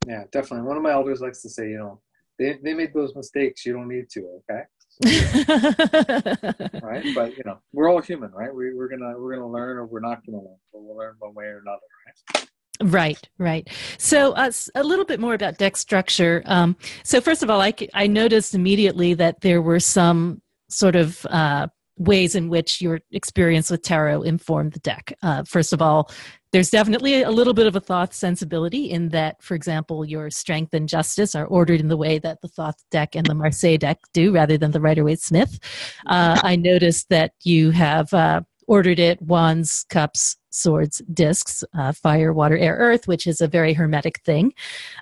Yeah 0.06 0.24
definitely. 0.32 0.66
One 0.66 0.76
of 0.76 0.82
my 0.82 0.92
elders 0.92 1.20
likes 1.20 1.42
to 1.42 1.48
say 1.48 1.70
you 1.70 1.78
know 1.78 2.00
they, 2.40 2.58
they 2.64 2.74
made 2.74 2.92
those 2.92 3.14
mistakes 3.14 3.64
you 3.64 3.72
don't 3.72 3.88
need 3.88 4.08
to 4.10 4.40
okay 4.40 4.62
right 6.82 7.06
but 7.14 7.36
you 7.36 7.42
know 7.44 7.58
we're 7.72 7.88
all 7.88 8.00
human 8.00 8.30
right 8.32 8.52
we, 8.52 8.74
we're 8.74 8.88
gonna 8.88 9.12
we're 9.16 9.34
gonna 9.34 9.48
learn 9.48 9.76
or 9.76 9.86
we're 9.86 10.00
not 10.00 10.24
gonna 10.26 10.38
learn 10.38 10.58
but 10.72 10.82
we'll 10.82 10.96
learn 10.96 11.14
one 11.20 11.34
way 11.34 11.44
or 11.44 11.58
another 11.58 11.78
right 12.06 12.46
Right, 12.82 13.28
right. 13.36 13.68
So, 13.98 14.32
uh, 14.32 14.50
a 14.74 14.82
little 14.82 15.04
bit 15.04 15.20
more 15.20 15.34
about 15.34 15.58
deck 15.58 15.76
structure. 15.76 16.42
Um, 16.46 16.76
so, 17.02 17.20
first 17.20 17.42
of 17.42 17.50
all, 17.50 17.60
I, 17.60 17.74
I 17.92 18.06
noticed 18.06 18.54
immediately 18.54 19.12
that 19.12 19.42
there 19.42 19.60
were 19.60 19.80
some 19.80 20.40
sort 20.70 20.96
of 20.96 21.26
uh, 21.26 21.66
ways 21.98 22.34
in 22.34 22.48
which 22.48 22.80
your 22.80 23.00
experience 23.12 23.70
with 23.70 23.82
tarot 23.82 24.22
informed 24.22 24.72
the 24.72 24.80
deck. 24.80 25.12
Uh, 25.22 25.44
first 25.44 25.74
of 25.74 25.82
all, 25.82 26.10
there's 26.52 26.70
definitely 26.70 27.22
a 27.22 27.30
little 27.30 27.54
bit 27.54 27.66
of 27.66 27.76
a 27.76 27.80
Thoth 27.80 28.12
sensibility 28.12 28.90
in 28.90 29.10
that, 29.10 29.42
for 29.42 29.54
example, 29.54 30.04
your 30.04 30.30
strength 30.30 30.74
and 30.74 30.88
justice 30.88 31.34
are 31.34 31.46
ordered 31.46 31.80
in 31.80 31.88
the 31.88 31.96
way 31.96 32.18
that 32.18 32.40
the 32.40 32.48
Thoth 32.48 32.82
deck 32.90 33.14
and 33.14 33.24
the 33.26 33.34
Marseille 33.34 33.78
deck 33.78 33.98
do, 34.12 34.32
rather 34.32 34.58
than 34.58 34.72
the 34.72 34.80
Rider 34.80 35.04
Waite 35.04 35.20
Smith. 35.20 35.60
Uh, 36.06 36.40
I 36.42 36.56
noticed 36.56 37.08
that 37.10 37.32
you 37.44 37.70
have 37.70 38.12
uh, 38.12 38.40
ordered 38.66 38.98
it 38.98 39.22
wands, 39.22 39.84
cups, 39.90 40.36
swords, 40.50 41.02
discs, 41.12 41.62
uh, 41.78 41.92
fire, 41.92 42.32
water, 42.32 42.56
air, 42.56 42.76
earth, 42.76 43.06
which 43.06 43.26
is 43.26 43.40
a 43.40 43.48
very 43.48 43.72
hermetic 43.72 44.20
thing. 44.20 44.52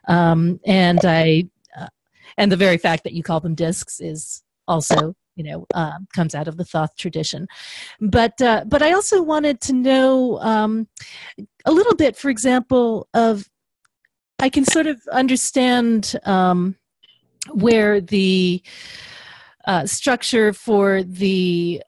Um, 0.07 0.61
and 0.67 1.01
I, 1.05 1.49
uh, 1.79 1.89
and 2.37 2.53
the 2.53 2.57
very 2.57 2.77
fact 2.77 3.05
that 3.05 3.15
you 3.15 3.23
call 3.23 3.41
them 3.41 3.55
discs 3.55 4.01
is 4.01 4.43
also 4.67 5.15
you 5.39 5.45
know 5.45 5.67
uh, 5.75 5.99
comes 6.15 6.35
out 6.35 6.49
of 6.49 6.57
the 6.57 6.65
Thoth 6.65 6.97
tradition. 6.97 7.47
But 8.01 8.41
uh, 8.43 8.65
but 8.67 8.83
I 8.83 8.93
also 8.93 9.23
wanted 9.23 9.61
to 9.63 9.73
know 9.73 10.39
um, 10.41 10.89
a 11.65 11.73
little 11.73 11.95
bit, 11.95 12.17
for 12.17 12.29
example, 12.29 13.09
of 13.15 13.49
I 14.41 14.49
can 14.49 14.65
sort 14.65 14.87
of 14.87 15.01
understand 15.13 16.15
um, 16.25 16.77
where 17.53 18.01
the 18.01 18.63
uh, 19.67 19.87
structure 19.87 20.53
for 20.53 21.03
the 21.03 21.83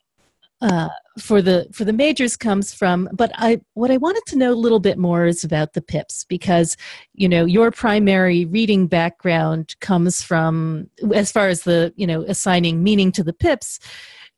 uh, 0.61 0.89
for 1.19 1.41
the 1.41 1.67
for 1.73 1.83
the 1.83 1.93
majors 1.93 2.37
comes 2.37 2.73
from 2.73 3.09
but 3.11 3.31
i 3.35 3.59
what 3.73 3.91
i 3.91 3.97
wanted 3.97 4.23
to 4.27 4.37
know 4.37 4.51
a 4.51 4.55
little 4.55 4.79
bit 4.79 4.97
more 4.97 5.25
is 5.25 5.43
about 5.43 5.73
the 5.73 5.81
pips 5.81 6.23
because 6.25 6.77
you 7.13 7.27
know 7.27 7.45
your 7.45 7.71
primary 7.71 8.45
reading 8.45 8.87
background 8.87 9.75
comes 9.81 10.21
from 10.21 10.87
as 11.13 11.31
far 11.31 11.47
as 11.47 11.63
the 11.63 11.91
you 11.97 12.07
know 12.07 12.21
assigning 12.27 12.83
meaning 12.83 13.11
to 13.11 13.23
the 13.23 13.33
pips 13.33 13.79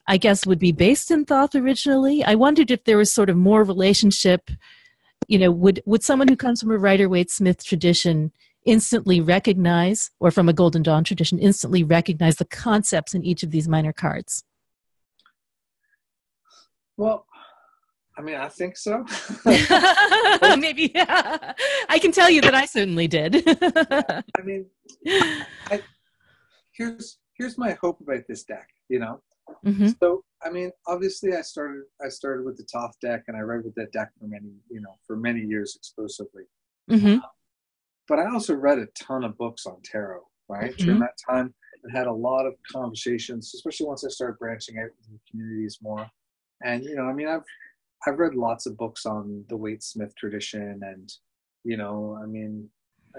i 0.08 0.18
guess 0.18 0.46
would 0.46 0.60
be 0.60 0.72
based 0.72 1.12
in 1.12 1.26
Thoth 1.26 1.56
originally. 1.56 2.24
I 2.24 2.36
wondered 2.36 2.72
if 2.72 2.86
there 2.86 2.98
was 2.98 3.14
sort 3.14 3.30
of 3.30 3.38
more 3.38 3.64
relationship 3.64 4.50
you 5.28 5.38
know 5.38 5.52
would 5.52 5.82
would 5.86 6.04
someone 6.04 6.28
who 6.28 6.38
comes 6.38 6.62
from 6.62 6.72
a 6.72 6.78
rider 6.78 7.08
waite 7.10 7.32
smith 7.32 7.64
tradition 7.64 8.32
instantly 8.66 9.20
recognize 9.20 10.10
or 10.22 10.32
from 10.32 10.48
a 10.48 10.54
golden 10.54 10.84
dawn 10.84 11.04
tradition 11.04 11.38
instantly 11.38 11.84
recognize 11.84 12.38
the 12.38 12.46
concepts 12.46 13.14
in 13.14 13.24
each 13.24 13.44
of 13.44 13.52
these 13.52 13.68
minor 13.68 13.92
cards 13.94 14.44
well, 16.98 17.26
I 18.18 18.22
mean, 18.22 18.36
I 18.36 18.48
think 18.48 18.78
so. 18.78 19.06
Maybe. 20.58 20.92
Yeah. 20.94 21.54
I 21.90 22.00
can 22.00 22.12
tell 22.12 22.30
you 22.30 22.42
that 22.42 22.54
I 22.54 22.66
certainly 22.66 23.08
did. 23.08 23.44
I 23.48 24.42
mean, 24.44 24.66
I, 25.08 25.82
here's 26.74 27.18
here's 27.38 27.58
my 27.58 27.76
hope 27.82 28.00
about 28.02 28.22
this 28.28 28.44
deck. 28.44 28.68
You 28.90 29.00
know, 29.00 29.22
mm-hmm. 29.66 29.90
so 30.00 30.24
I 30.44 30.52
mean, 30.52 30.72
obviously, 30.88 31.36
I 31.36 31.42
started 31.42 31.84
I 32.04 32.10
started 32.10 32.46
with 32.46 32.58
the 32.58 32.66
Thoth 32.72 33.00
deck, 33.02 33.24
and 33.28 33.36
I 33.36 33.42
read 33.42 33.64
with 33.64 33.76
that 33.76 33.92
deck 33.92 34.12
for 34.20 34.28
many 34.28 34.52
you 34.70 34.82
know 34.82 34.96
for 35.08 35.16
many 35.16 35.42
years 35.42 35.76
exclusively. 35.76 36.44
Mm-hmm. 36.92 37.20
Uh, 37.20 37.28
but 38.08 38.20
I 38.20 38.32
also 38.32 38.54
read 38.54 38.80
a 38.80 38.88
ton 39.02 39.24
of 39.24 39.38
books 39.38 39.66
on 39.66 39.78
tarot, 39.84 40.22
right? 40.50 40.72
Mm-hmm. 40.72 40.86
During 40.86 41.00
that 41.00 41.18
time, 41.28 41.54
and 41.84 41.98
had 41.98 42.08
a 42.08 42.14
lot 42.14 42.46
of 42.46 42.54
conversations, 42.72 43.52
especially 43.56 43.88
once 43.88 44.06
I 44.06 44.10
started 44.10 44.38
branching 44.38 44.78
out 44.78 44.90
into 45.00 45.12
the 45.12 45.20
communities 45.32 45.80
more 45.82 46.06
and 46.64 46.84
you 46.84 46.96
know 46.96 47.04
i 47.04 47.14
mean 47.14 47.28
i've 47.28 47.44
i've 48.08 48.20
read 48.20 48.36
lots 48.36 48.66
of 48.66 48.78
books 48.78 49.06
on 49.06 49.44
the 49.50 49.58
waite 49.58 49.84
smith 49.84 50.14
tradition 50.16 50.80
and 50.84 51.14
you 51.64 51.78
know 51.78 52.18
i 52.22 52.26
mean 52.26 52.68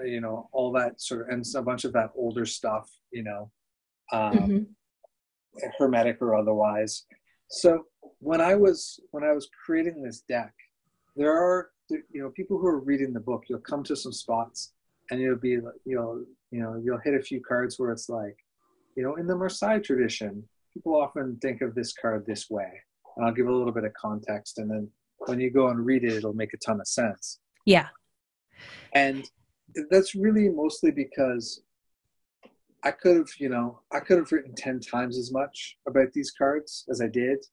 you 0.03 0.19
know 0.19 0.49
all 0.51 0.71
that 0.71 0.99
sort 0.99 1.21
of 1.21 1.29
and 1.29 1.45
a 1.55 1.61
bunch 1.61 1.85
of 1.85 1.93
that 1.93 2.09
older 2.15 2.45
stuff 2.45 2.89
you 3.11 3.23
know 3.23 3.51
um, 4.11 4.37
mm-hmm. 4.37 5.67
hermetic 5.77 6.21
or 6.21 6.35
otherwise 6.35 7.05
so 7.49 7.85
when 8.19 8.41
i 8.41 8.53
was 8.53 8.99
when 9.11 9.23
i 9.23 9.31
was 9.31 9.49
creating 9.65 10.01
this 10.01 10.21
deck 10.21 10.53
there 11.15 11.33
are 11.33 11.71
you 11.89 12.03
know 12.21 12.29
people 12.29 12.57
who 12.57 12.67
are 12.67 12.79
reading 12.79 13.13
the 13.13 13.19
book 13.19 13.43
you'll 13.47 13.59
come 13.59 13.83
to 13.83 13.95
some 13.95 14.11
spots 14.11 14.73
and 15.11 15.21
you'll 15.21 15.37
be 15.37 15.57
you'll 15.85 16.23
you 16.51 16.61
know 16.61 16.81
you'll 16.83 16.99
hit 16.99 17.13
a 17.13 17.21
few 17.21 17.41
cards 17.41 17.79
where 17.79 17.91
it's 17.91 18.09
like 18.09 18.37
you 18.95 19.03
know 19.03 19.15
in 19.15 19.27
the 19.27 19.35
marseille 19.35 19.79
tradition 19.79 20.43
people 20.73 20.95
often 20.95 21.37
think 21.41 21.61
of 21.61 21.73
this 21.75 21.93
card 21.93 22.25
this 22.25 22.49
way 22.49 22.69
and 23.15 23.25
I'll 23.25 23.33
give 23.33 23.47
a 23.47 23.51
little 23.51 23.73
bit 23.73 23.83
of 23.83 23.93
context, 23.93 24.59
and 24.59 24.69
then 24.69 24.89
when 25.19 25.39
you 25.39 25.49
go 25.49 25.69
and 25.69 25.85
read 25.85 26.03
it, 26.03 26.13
it'll 26.13 26.33
make 26.33 26.53
a 26.53 26.57
ton 26.57 26.79
of 26.79 26.87
sense. 26.87 27.39
Yeah. 27.65 27.87
And 28.93 29.29
that's 29.89 30.15
really 30.15 30.49
mostly 30.49 30.91
because 30.91 31.61
I 32.83 32.91
could 32.91 33.17
have, 33.17 33.29
you 33.39 33.49
know, 33.49 33.81
I 33.91 33.99
could 33.99 34.17
have 34.17 34.31
written 34.31 34.53
10 34.55 34.79
times 34.79 35.17
as 35.17 35.31
much 35.31 35.77
about 35.87 36.13
these 36.13 36.31
cards 36.31 36.85
as 36.89 37.01
I 37.01 37.07
did. 37.07 37.43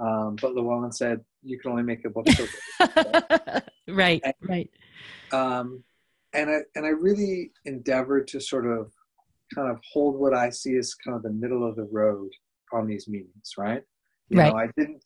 Um, 0.00 0.36
but 0.40 0.54
Llewellyn 0.54 0.92
said, 0.92 1.20
you 1.42 1.58
can 1.58 1.72
only 1.72 1.82
make 1.82 2.04
a 2.04 2.10
book. 2.10 2.26
right, 3.88 4.22
and, 4.24 4.34
right. 4.42 4.70
Um, 5.32 5.82
and 6.32 6.50
I, 6.50 6.58
and 6.74 6.86
I 6.86 6.90
really 6.90 7.52
endeavored 7.64 8.28
to 8.28 8.40
sort 8.40 8.66
of 8.66 8.92
kind 9.54 9.70
of 9.70 9.78
hold 9.92 10.18
what 10.18 10.34
I 10.34 10.50
see 10.50 10.76
as 10.76 10.94
kind 10.94 11.16
of 11.16 11.22
the 11.22 11.32
middle 11.32 11.68
of 11.68 11.76
the 11.76 11.88
road 11.90 12.30
on 12.72 12.86
these 12.86 13.08
meetings, 13.08 13.54
right? 13.56 13.82
You 14.28 14.38
right. 14.38 14.52
Know, 14.52 14.58
I 14.58 14.68
didn't, 14.76 15.02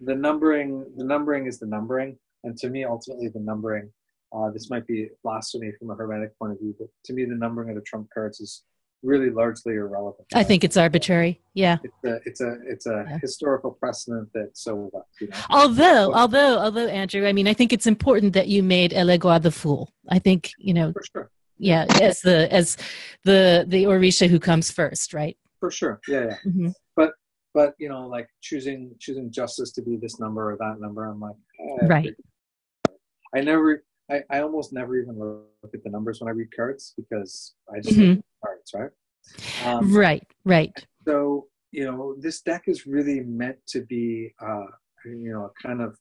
the 0.00 0.14
numbering 0.14 0.84
the 0.96 1.04
numbering 1.04 1.46
is 1.46 1.58
the 1.58 1.66
numbering. 1.66 2.18
And 2.44 2.56
to 2.58 2.68
me 2.68 2.84
ultimately 2.84 3.28
the 3.28 3.40
numbering 3.40 3.90
uh, 4.34 4.50
this 4.50 4.68
might 4.68 4.86
be 4.86 5.08
blasphemy 5.22 5.72
from 5.78 5.90
a 5.90 5.94
hermetic 5.94 6.38
point 6.38 6.52
of 6.52 6.58
view 6.58 6.74
but 6.78 6.88
to 7.04 7.12
me 7.12 7.24
the 7.24 7.34
numbering 7.34 7.70
of 7.70 7.76
the 7.76 7.82
trump 7.82 8.08
cards 8.12 8.40
is 8.40 8.64
really 9.04 9.30
largely 9.30 9.74
irrelevant. 9.74 10.26
I 10.34 10.42
think 10.42 10.64
it's 10.64 10.76
arbitrary. 10.76 11.40
Yeah. 11.52 11.76
It's 11.84 12.04
a 12.04 12.20
it's 12.24 12.40
a 12.40 12.56
it's 12.66 12.86
a 12.86 13.04
yeah. 13.08 13.18
historical 13.18 13.72
precedent 13.72 14.30
that 14.32 14.50
so 14.54 14.88
what 14.90 15.04
you 15.20 15.28
know? 15.28 15.36
although 15.50 16.10
so, 16.10 16.14
although 16.14 16.58
although 16.58 16.86
andrew 16.86 17.26
i 17.26 17.32
mean 17.32 17.46
i 17.46 17.54
think 17.54 17.72
it's 17.72 17.86
important 17.86 18.32
that 18.32 18.48
you 18.48 18.62
made 18.62 18.92
elegua 18.92 19.40
the 19.40 19.50
fool. 19.50 19.92
I 20.08 20.18
think 20.18 20.50
you 20.58 20.74
know 20.74 20.92
for 20.92 21.02
sure. 21.12 21.30
yeah 21.58 21.84
as 22.00 22.20
the 22.22 22.52
as 22.52 22.76
the 23.24 23.64
the 23.68 23.84
orisha 23.84 24.28
who 24.28 24.40
comes 24.40 24.70
first 24.70 25.14
right? 25.14 25.36
For 25.60 25.70
sure. 25.70 26.00
Yeah 26.08 26.24
yeah. 26.24 26.36
Mm-hmm. 26.46 26.68
But 27.54 27.74
you 27.78 27.88
know 27.88 28.06
like 28.06 28.28
choosing 28.42 28.94
choosing 29.00 29.30
justice 29.30 29.72
to 29.72 29.82
be 29.82 29.96
this 29.96 30.20
number 30.20 30.52
or 30.52 30.56
that 30.56 30.76
number 30.80 31.04
i'm 31.04 31.20
like 31.20 31.36
eh, 31.60 31.86
right 31.86 32.14
I 33.34 33.40
never, 33.40 33.84
I, 34.10 34.22
I 34.30 34.40
almost 34.40 34.72
never 34.72 34.96
even 34.96 35.18
look 35.18 35.74
at 35.74 35.82
the 35.82 35.90
numbers 35.90 36.20
when 36.20 36.28
I 36.28 36.32
read 36.32 36.54
cards 36.54 36.94
because 36.96 37.54
I 37.72 37.80
just 37.80 37.98
mm-hmm. 37.98 38.20
cards, 38.44 38.72
right? 38.74 38.90
Um, 39.64 39.94
right, 39.94 40.26
right. 40.44 40.72
So 41.06 41.48
you 41.72 41.84
know, 41.84 42.14
this 42.20 42.40
deck 42.40 42.64
is 42.68 42.86
really 42.86 43.20
meant 43.20 43.56
to 43.66 43.80
be, 43.80 44.32
uh, 44.40 44.66
you 45.04 45.32
know, 45.32 45.46
a 45.46 45.66
kind 45.66 45.82
of 45.82 45.98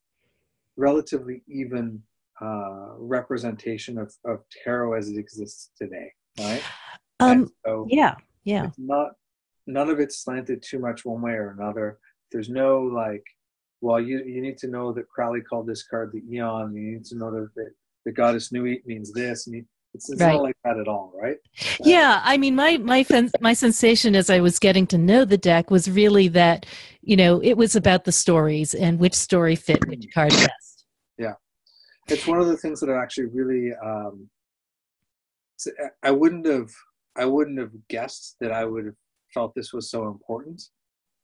relatively 0.77 1.41
even 1.47 1.99
uh, 2.39 2.89
representation 2.97 3.97
of, 3.97 4.13
of 4.25 4.41
tarot 4.63 4.93
as 4.93 5.09
it 5.09 5.17
exists 5.17 5.71
today, 5.75 6.11
right? 6.39 6.61
Um, 7.19 7.49
so 7.65 7.87
yeah, 7.89 8.15
yeah. 8.43 8.67
It's 8.67 8.77
not 8.77 9.13
none 9.67 9.89
of 9.89 9.99
it's 9.99 10.23
slanted 10.23 10.63
too 10.63 10.79
much 10.79 11.05
one 11.05 11.21
way 11.21 11.33
or 11.33 11.51
another. 11.51 11.99
There's 12.31 12.49
no 12.49 12.81
like, 12.81 13.23
well, 13.81 13.99
you 13.99 14.23
you 14.25 14.41
need 14.41 14.57
to 14.59 14.67
know 14.67 14.93
that 14.93 15.09
Crowley 15.09 15.41
called 15.41 15.67
this 15.67 15.83
card 15.83 16.11
the 16.11 16.23
Aeon. 16.33 16.75
You 16.75 16.93
need 16.93 17.05
to 17.05 17.17
know 17.17 17.31
that 17.31 17.49
the, 17.55 17.69
the 18.05 18.11
goddess 18.11 18.51
Nuit 18.51 18.85
means 18.85 19.11
this. 19.13 19.47
And 19.47 19.57
you, 19.57 19.65
it's, 19.93 20.09
it's 20.09 20.21
right. 20.21 20.33
not 20.33 20.43
like 20.43 20.57
that 20.63 20.77
at 20.77 20.87
all, 20.87 21.13
right? 21.15 21.37
Yeah, 21.83 22.21
I 22.23 22.37
mean, 22.37 22.55
my 22.55 22.77
my 22.77 23.05
my 23.39 23.53
sensation 23.53 24.15
as 24.15 24.29
I 24.29 24.39
was 24.39 24.57
getting 24.57 24.87
to 24.87 24.97
know 24.97 25.25
the 25.25 25.37
deck 25.37 25.69
was 25.69 25.89
really 25.89 26.27
that, 26.29 26.65
you 27.01 27.15
know, 27.15 27.41
it 27.43 27.53
was 27.57 27.75
about 27.75 28.05
the 28.05 28.11
stories 28.11 28.73
and 28.73 28.99
which 28.99 29.13
story 29.13 29.55
fit 29.55 29.85
which 29.87 30.05
card 30.13 30.31
best. 30.31 30.85
Yeah, 31.17 31.33
it's 32.07 32.25
one 32.25 32.39
of 32.39 32.47
the 32.47 32.57
things 32.57 32.79
that 32.79 32.89
I 32.89 33.01
actually 33.01 33.27
really, 33.27 33.71
um, 33.85 34.29
I 36.01 36.11
wouldn't 36.11 36.47
have, 36.47 36.71
I 37.15 37.25
wouldn't 37.25 37.59
have 37.59 37.71
guessed 37.89 38.37
that 38.39 38.51
I 38.51 38.65
would 38.65 38.85
have 38.85 38.95
felt 39.33 39.53
this 39.55 39.73
was 39.73 39.89
so 39.89 40.07
important, 40.07 40.61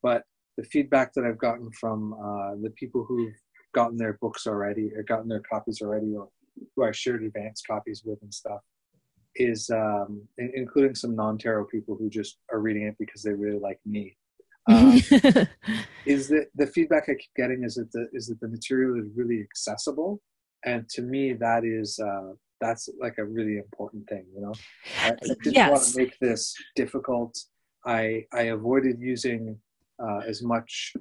but 0.01 0.23
the 0.57 0.63
feedback 0.63 1.13
that 1.13 1.25
I've 1.25 1.37
gotten 1.37 1.71
from 1.71 2.13
uh, 2.13 2.55
the 2.61 2.71
people 2.71 3.05
who've 3.07 3.35
gotten 3.73 3.97
their 3.97 4.17
books 4.21 4.47
already 4.47 4.91
or 4.95 5.03
gotten 5.03 5.29
their 5.29 5.41
copies 5.41 5.81
already 5.81 6.15
or 6.15 6.29
who 6.75 6.83
I 6.83 6.91
shared 6.91 7.23
advanced 7.23 7.65
copies 7.67 8.03
with 8.03 8.21
and 8.21 8.33
stuff, 8.33 8.61
is 9.35 9.69
um, 9.69 10.21
including 10.37 10.95
some 10.95 11.15
non-tarot 11.15 11.65
people 11.65 11.95
who 11.95 12.09
just 12.09 12.37
are 12.51 12.59
reading 12.59 12.83
it 12.83 12.95
because 12.99 13.21
they 13.21 13.31
really 13.31 13.59
like 13.59 13.79
me. 13.85 14.15
Um, 14.69 15.01
is 16.05 16.27
that 16.27 16.47
the 16.53 16.67
feedback 16.67 17.05
I 17.09 17.13
keep 17.13 17.33
getting 17.35 17.63
is 17.63 17.75
that 17.75 17.91
the 17.91 18.07
is 18.13 18.27
that 18.27 18.39
the 18.39 18.49
material 18.49 18.99
is 18.99 19.07
really 19.15 19.41
accessible, 19.41 20.21
and 20.63 20.87
to 20.89 21.01
me 21.01 21.33
that 21.33 21.63
is 21.65 21.97
uh, 21.97 22.33
that's 22.61 22.87
like 22.99 23.17
a 23.17 23.25
really 23.25 23.57
important 23.57 24.07
thing. 24.07 24.25
You 24.35 24.41
know, 24.41 24.53
I, 25.01 25.09
I 25.09 25.27
didn't 25.43 25.55
yes. 25.55 25.71
want 25.71 25.83
to 25.85 25.97
make 25.97 26.19
this 26.19 26.53
difficult. 26.75 27.35
I 27.85 28.25
I 28.33 28.43
avoided 28.43 28.99
using 28.99 29.57
uh, 30.01 30.19
as 30.19 30.41
much 30.41 30.93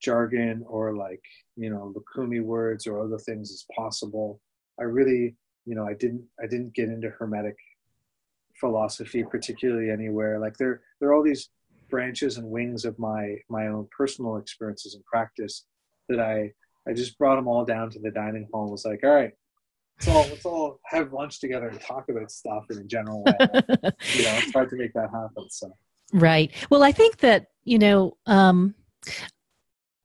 jargon 0.00 0.64
or 0.66 0.96
like 0.96 1.22
you 1.56 1.70
know 1.70 1.94
lukumi 1.94 2.42
words 2.42 2.86
or 2.86 3.02
other 3.02 3.18
things 3.18 3.50
as 3.50 3.66
possible 3.76 4.40
I 4.80 4.84
really, 4.84 5.36
you 5.66 5.74
know, 5.74 5.86
I 5.86 5.94
didn't 5.94 6.24
I 6.42 6.46
didn't 6.46 6.74
get 6.74 6.88
into 6.88 7.10
hermetic 7.10 7.56
philosophy 8.58 9.22
particularly 9.22 9.90
anywhere. 9.90 10.40
Like 10.40 10.56
there 10.56 10.80
there 10.98 11.10
are 11.10 11.14
all 11.14 11.22
these 11.22 11.50
branches 11.90 12.38
and 12.38 12.48
wings 12.48 12.84
of 12.84 12.98
my 12.98 13.36
my 13.48 13.66
own 13.66 13.86
personal 13.96 14.36
experiences 14.36 14.94
and 14.94 15.04
practice 15.04 15.66
that 16.08 16.18
I 16.18 16.52
I 16.88 16.94
just 16.94 17.18
brought 17.18 17.36
them 17.36 17.46
all 17.46 17.64
down 17.64 17.90
to 17.90 17.98
the 18.00 18.10
dining 18.10 18.48
hall 18.52 18.62
and 18.62 18.72
was 18.72 18.86
like, 18.86 19.04
all 19.04 19.10
right, 19.10 19.32
let's 19.98 20.08
all 20.08 20.22
let's 20.22 20.46
all 20.46 20.80
have 20.86 21.12
lunch 21.12 21.40
together 21.40 21.68
and 21.68 21.80
talk 21.80 22.08
about 22.08 22.30
stuff 22.30 22.64
in 22.70 22.78
a 22.78 22.84
general 22.84 23.22
way. 23.22 23.34
you 23.40 24.22
know, 24.24 24.38
it's 24.38 24.52
hard 24.52 24.70
to 24.70 24.76
make 24.76 24.94
that 24.94 25.10
happen. 25.12 25.50
So 25.50 25.76
right. 26.12 26.50
Well, 26.70 26.82
I 26.82 26.92
think 26.92 27.18
that 27.18 27.48
you 27.64 27.78
know. 27.78 28.16
Um, 28.26 28.74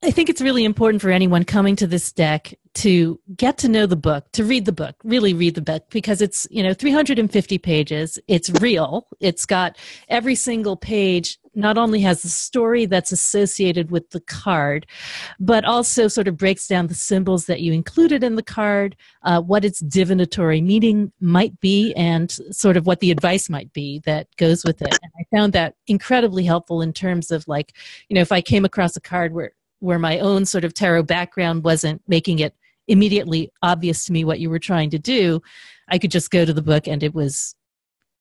I 0.02 0.10
think 0.10 0.28
it's 0.28 0.42
really 0.42 0.64
important 0.64 1.00
for 1.00 1.10
anyone 1.10 1.44
coming 1.44 1.74
to 1.76 1.86
this 1.86 2.12
deck 2.12 2.54
to 2.74 3.18
get 3.34 3.56
to 3.58 3.68
know 3.68 3.86
the 3.86 3.96
book, 3.96 4.30
to 4.32 4.44
read 4.44 4.66
the 4.66 4.72
book, 4.72 4.94
really 5.02 5.32
read 5.32 5.54
the 5.54 5.62
book 5.62 5.84
because 5.90 6.20
it's, 6.20 6.46
you 6.50 6.62
know, 6.62 6.74
350 6.74 7.58
pages. 7.58 8.18
It's 8.28 8.50
real. 8.60 9.06
It's 9.20 9.46
got 9.46 9.78
every 10.08 10.34
single 10.34 10.76
page 10.76 11.38
not 11.54 11.78
only 11.78 12.02
has 12.02 12.20
the 12.20 12.28
story 12.28 12.84
that's 12.84 13.10
associated 13.10 13.90
with 13.90 14.10
the 14.10 14.20
card, 14.20 14.86
but 15.40 15.64
also 15.64 16.06
sort 16.06 16.28
of 16.28 16.36
breaks 16.36 16.68
down 16.68 16.88
the 16.88 16.94
symbols 16.94 17.46
that 17.46 17.62
you 17.62 17.72
included 17.72 18.22
in 18.22 18.36
the 18.36 18.42
card, 18.42 18.94
uh, 19.22 19.40
what 19.40 19.64
its 19.64 19.80
divinatory 19.80 20.60
meaning 20.60 21.10
might 21.18 21.58
be, 21.60 21.94
and 21.94 22.30
sort 22.50 22.76
of 22.76 22.86
what 22.86 23.00
the 23.00 23.10
advice 23.10 23.48
might 23.48 23.72
be 23.72 24.00
that 24.04 24.28
goes 24.36 24.62
with 24.66 24.82
it. 24.82 24.98
And 25.02 25.12
I 25.18 25.24
found 25.34 25.54
that 25.54 25.76
incredibly 25.86 26.44
helpful 26.44 26.82
in 26.82 26.92
terms 26.92 27.30
of 27.30 27.48
like, 27.48 27.72
you 28.10 28.14
know, 28.14 28.20
if 28.20 28.32
I 28.32 28.42
came 28.42 28.66
across 28.66 28.94
a 28.94 29.00
card 29.00 29.32
where 29.32 29.52
where 29.80 29.98
my 29.98 30.18
own 30.18 30.44
sort 30.44 30.64
of 30.64 30.74
tarot 30.74 31.04
background 31.04 31.64
wasn't 31.64 32.02
making 32.08 32.38
it 32.38 32.54
immediately 32.88 33.50
obvious 33.62 34.04
to 34.04 34.12
me 34.12 34.24
what 34.24 34.40
you 34.40 34.50
were 34.50 34.58
trying 34.58 34.90
to 34.90 34.98
do, 34.98 35.40
I 35.88 35.98
could 35.98 36.10
just 36.10 36.30
go 36.30 36.44
to 36.44 36.52
the 36.52 36.62
book 36.62 36.86
and 36.86 37.02
it 37.02 37.14
was 37.14 37.54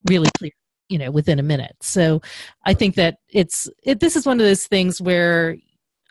really 0.09 0.29
clear, 0.37 0.51
you 0.89 0.97
know, 0.97 1.11
within 1.11 1.39
a 1.39 1.43
minute. 1.43 1.75
So 1.81 2.21
I 2.65 2.73
think 2.73 2.95
that 2.95 3.17
it's 3.29 3.67
it, 3.83 3.99
this 3.99 4.15
is 4.15 4.25
one 4.25 4.39
of 4.39 4.45
those 4.45 4.67
things 4.67 5.01
where, 5.01 5.57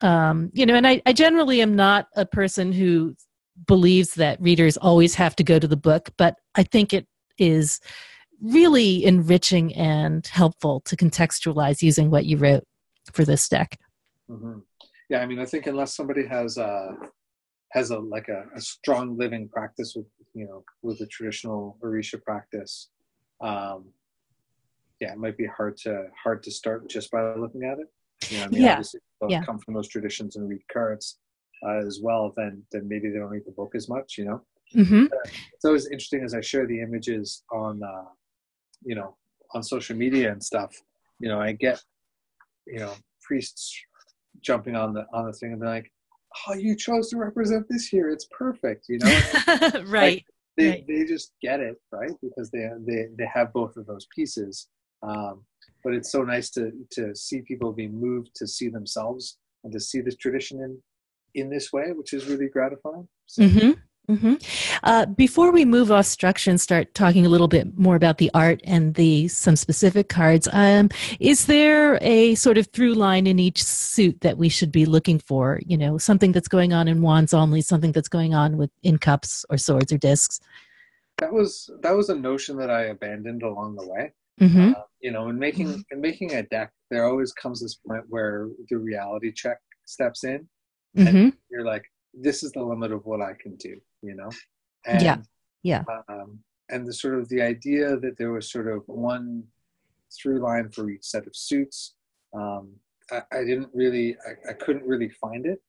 um, 0.03 0.51
you 0.53 0.67
know, 0.67 0.75
and 0.75 0.87
I, 0.87 1.03
I 1.07 1.13
generally 1.13 1.61
am 1.61 1.77
not 1.77 2.09
a 2.17 2.27
person 2.27 2.73
who 2.73 3.15
believes 3.67 4.15
that 4.15 4.41
readers 4.41 4.77
always 4.77 5.15
have 5.15 5.37
to 5.37 5.45
go 5.45 5.59
to 5.59 5.69
the 5.69 5.77
book, 5.77 6.11
but 6.17 6.37
I 6.55 6.65
think 6.65 6.93
it 6.93 7.07
is 7.39 7.81
really 8.41 9.05
enriching 9.05 9.75
and 9.75 10.27
helpful 10.27 10.81
to 10.81 10.97
contextualize 10.97 11.83
using 11.83 12.11
what 12.11 12.27
you 12.27 12.37
wrote 12.37 12.65
for 13.13 13.25
this 13.25 13.49
deck. 13.49 13.79
Mm-hmm 14.29 14.59
yeah 15.11 15.21
i 15.21 15.27
mean 15.27 15.39
i 15.39 15.45
think 15.45 15.67
unless 15.67 15.95
somebody 15.95 16.27
has 16.27 16.57
a 16.57 16.97
has 17.73 17.91
a 17.91 17.99
like 17.99 18.29
a, 18.29 18.45
a 18.55 18.61
strong 18.61 19.17
living 19.17 19.49
practice 19.49 19.95
with 19.97 20.07
you 20.35 20.47
know 20.47 20.65
with 20.83 20.99
the 20.99 21.07
traditional 21.07 21.77
orisha 21.83 22.23
practice 22.23 22.91
um 23.41 23.87
yeah 25.01 25.13
it 25.13 25.19
might 25.19 25.37
be 25.37 25.47
hard 25.47 25.77
to 25.77 26.07
hard 26.23 26.43
to 26.43 26.51
start 26.51 26.89
just 26.89 27.11
by 27.11 27.35
looking 27.35 27.65
at 27.65 27.79
it 27.79 27.89
you 28.31 28.39
know 28.39 28.45
i 28.45 28.49
mean 28.49 28.63
yeah. 28.63 28.73
obviously 28.73 29.01
yeah. 29.29 29.43
come 29.45 29.59
from 29.59 29.75
those 29.75 29.89
traditions 29.89 30.37
and 30.37 30.49
read 30.49 30.63
cards 30.73 31.19
uh, 31.67 31.79
as 31.87 32.01
well 32.03 32.33
then 32.37 32.63
then 32.73 32.87
maybe 32.89 33.11
they 33.11 33.19
don't 33.19 33.31
read 33.31 33.45
the 33.47 33.53
book 33.53 33.73
as 33.75 33.89
much 33.89 34.17
you 34.19 34.25
know 34.25 34.41
mm-hmm. 34.75 35.05
uh, 35.05 35.31
it's 35.53 35.65
always 35.65 35.87
interesting 35.87 36.23
as 36.23 36.35
i 36.35 36.41
share 36.41 36.67
the 36.67 36.81
images 36.81 37.43
on 37.51 37.83
uh 37.83 38.05
you 38.83 38.95
know 38.95 39.17
on 39.55 39.63
social 39.63 39.97
media 39.97 40.31
and 40.31 40.43
stuff 40.43 40.75
you 41.19 41.29
know 41.29 41.41
i 41.41 41.53
get 41.53 41.81
you 42.67 42.79
know 42.79 42.93
priests 43.23 43.75
jumping 44.45 44.77
on 44.77 44.93
the 44.93 45.07
on 45.13 45.27
the 45.27 45.33
thing 45.33 45.53
and 45.53 45.61
be 45.61 45.67
like, 45.67 45.91
"Oh, 46.47 46.55
you 46.55 46.77
chose 46.77 47.09
to 47.11 47.17
represent 47.17 47.67
this 47.69 47.87
here. 47.87 48.11
It's 48.11 48.27
perfect." 48.27 48.87
You 48.89 48.99
know, 48.99 49.21
right? 49.87 49.93
Like, 49.93 50.25
they 50.57 50.69
right. 50.69 50.85
they 50.87 51.05
just 51.05 51.33
get 51.43 51.61
it 51.61 51.77
right 51.93 52.13
because 52.23 52.51
they 52.51 52.69
they 52.87 53.09
they 53.19 53.27
have 53.33 53.53
both 53.53 53.77
of 53.77 53.87
those 53.87 54.07
pieces. 54.15 54.69
Um, 55.03 55.43
but 55.83 55.95
it's 55.95 56.11
so 56.11 56.23
nice 56.23 56.51
to 56.51 56.73
to 56.93 57.15
see 57.15 57.43
people 57.43 57.73
be 57.73 57.89
moved 57.89 58.31
to 58.37 58.47
see 58.47 58.69
themselves 58.69 59.39
and 59.65 59.73
to 59.73 59.81
see 59.81 60.01
this 60.01 60.17
tradition 60.17 60.63
in 60.63 60.79
in 61.35 61.51
this 61.51 61.73
way, 61.73 61.93
which 61.93 62.13
is 62.13 62.27
really 62.27 62.49
gratifying. 62.49 63.09
So. 63.27 63.43
Mm-hmm. 63.43 63.81
Mm-hmm. 64.09 64.35
Uh, 64.83 65.07
before 65.07 65.51
we 65.51 65.65
move 65.65 65.91
off 65.91 66.05
structure 66.05 66.51
and 66.51 66.61
start 66.61 66.95
talking 66.95 67.25
a 67.25 67.29
little 67.31 67.49
bit 67.49 67.79
more 67.79 67.97
about 67.97 68.19
the 68.19 68.31
art 68.35 68.61
and 68.65 68.95
the 68.95 69.29
some 69.29 69.57
specific 69.57 70.11
cards, 70.11 70.47
um, 70.53 70.91
is 71.21 71.47
there 71.47 71.99
a 72.03 72.35
sort 72.35 72.59
of 72.59 72.67
through 72.67 72.95
line 72.95 73.27
in 73.27 73.39
each 73.39 73.63
suit 73.65 74.21
that 74.21 74.37
we 74.37 74.51
should 74.51 74.71
be 74.71 74.85
looking 74.85 75.19
for? 75.19 75.61
You 75.67 75.79
know, 75.79 75.97
something 75.97 76.33
that's 76.33 76.49
going 76.49 76.75
on 76.75 76.87
in 76.87 77.01
wands 77.01 77.33
only, 77.33 77.63
something 77.63 77.93
that's 77.93 78.09
going 78.09 78.35
on 78.35 78.59
with 78.59 78.71
in 78.83 78.99
cups 78.99 79.45
or 79.49 79.57
swords 79.57 79.91
or 79.91 79.99
discs. 79.99 80.39
That 81.19 81.33
was 81.33 81.71
that 81.83 81.97
was 81.97 82.11
a 82.11 82.15
notion 82.15 82.59
that 82.59 82.71
I 82.71 82.85
abandoned 82.87 83.43
along 83.43 83.77
the 83.77 83.89
way. 83.89 84.13
Mm-hmm. 84.41 84.73
Uh, 84.77 84.83
you 85.01 85.13
know, 85.13 85.29
in 85.29 85.39
making 85.39 85.83
in 85.91 86.01
making 86.01 86.35
a 86.35 86.43
deck, 86.43 86.73
there 86.91 87.07
always 87.07 87.33
comes 87.33 87.63
this 87.63 87.77
point 87.77 88.05
where 88.09 88.49
the 88.69 88.77
reality 88.77 89.33
check 89.33 89.59
steps 89.87 90.25
in, 90.25 90.47
and 90.97 91.09
mm-hmm. 91.09 91.29
you're 91.51 91.65
like, 91.65 91.85
"This 92.13 92.43
is 92.43 92.53
the 92.53 92.63
limit 92.63 92.93
of 92.93 93.07
what 93.07 93.23
I 93.23 93.33
can 93.41 93.55
do." 93.57 93.81
You 94.05 94.15
know? 94.15 94.31
And, 94.87 95.03
yeah. 95.03 95.17
yeah 95.63 95.85
um, 96.09 96.41
and 96.71 96.87
the 96.87 96.93
sort 96.93 97.15
of 97.15 97.29
the 97.29 97.43
idea 97.43 97.97
that 97.97 98.17
there 98.19 98.33
was 98.33 98.51
sort 98.51 98.69
of 98.69 98.83
one 98.87 99.45
through 100.17 100.41
line 100.41 100.71
for 100.71 100.91
each 100.91 101.05
set 101.05 101.27
of 101.27 101.35
suits 101.35 101.95
um, 102.35 102.73
I, 103.11 103.23
I, 103.33 103.45
didn't 103.45 103.69
really 103.73 104.17
I, 104.27 104.51
I, 104.51 104.53
couldn't 104.55 104.87
really 104.87 105.09
find 105.09 105.47
it. 105.47 105.61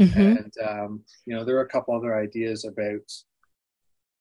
Mm-hmm. 0.00 0.20
and 0.20 0.52
um, 0.66 1.04
you 1.26 1.36
know 1.36 1.44
there 1.44 1.56
are 1.56 1.62
a 1.62 1.68
couple 1.68 1.94
other 1.94 2.18
ideas 2.18 2.64
about 2.64 3.02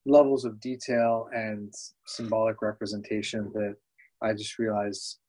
levels 0.07 0.45
of 0.45 0.59
detail 0.59 1.28
and 1.34 1.74
symbolic 2.05 2.61
representation 2.61 3.51
that 3.53 3.76
i 4.22 4.34
just 4.34 4.57
realized 4.57 5.20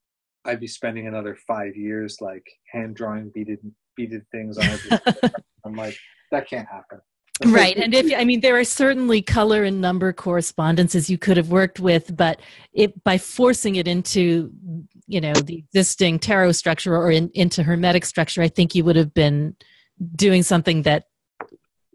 i'd 0.45 0.61
be 0.61 0.67
spending 0.67 1.07
another 1.07 1.37
five 1.47 1.75
years 1.75 2.19
like 2.21 2.47
hand 2.73 2.95
drawing 2.95 3.31
beaded 3.35 3.59
beaded 3.97 4.23
things 4.31 4.57
on 4.57 4.79
i'm 5.65 5.75
like 5.75 5.99
that 6.31 6.49
can't 6.49 6.69
happen 6.69 7.01
right 7.47 7.77
and 7.83 7.95
if 7.95 8.13
i 8.17 8.25
mean 8.25 8.41
there 8.41 8.59
are 8.59 8.65
certainly 8.65 9.23
color 9.23 9.65
and 9.65 9.81
number 9.81 10.13
correspondences 10.13 11.09
you 11.09 11.19
could 11.19 11.37
have 11.37 11.51
worked 11.51 11.81
with 11.81 12.17
but 12.17 12.41
it 12.73 13.03
by 13.05 13.17
forcing 13.19 13.77
it 13.77 13.87
into 13.87 14.51
you 15.07 15.21
know 15.21 15.33
the 15.33 15.59
existing 15.59 16.19
tarot 16.19 16.53
structure 16.53 16.97
or 16.97 17.11
in, 17.11 17.31
into 17.35 17.63
hermetic 17.63 18.05
structure 18.05 18.43
i 18.43 18.49
think 18.49 18.75
you 18.75 18.85
would 18.85 18.97
have 18.97 19.15
been 19.15 19.55
doing 20.17 20.43
something 20.43 20.83
that 20.83 21.05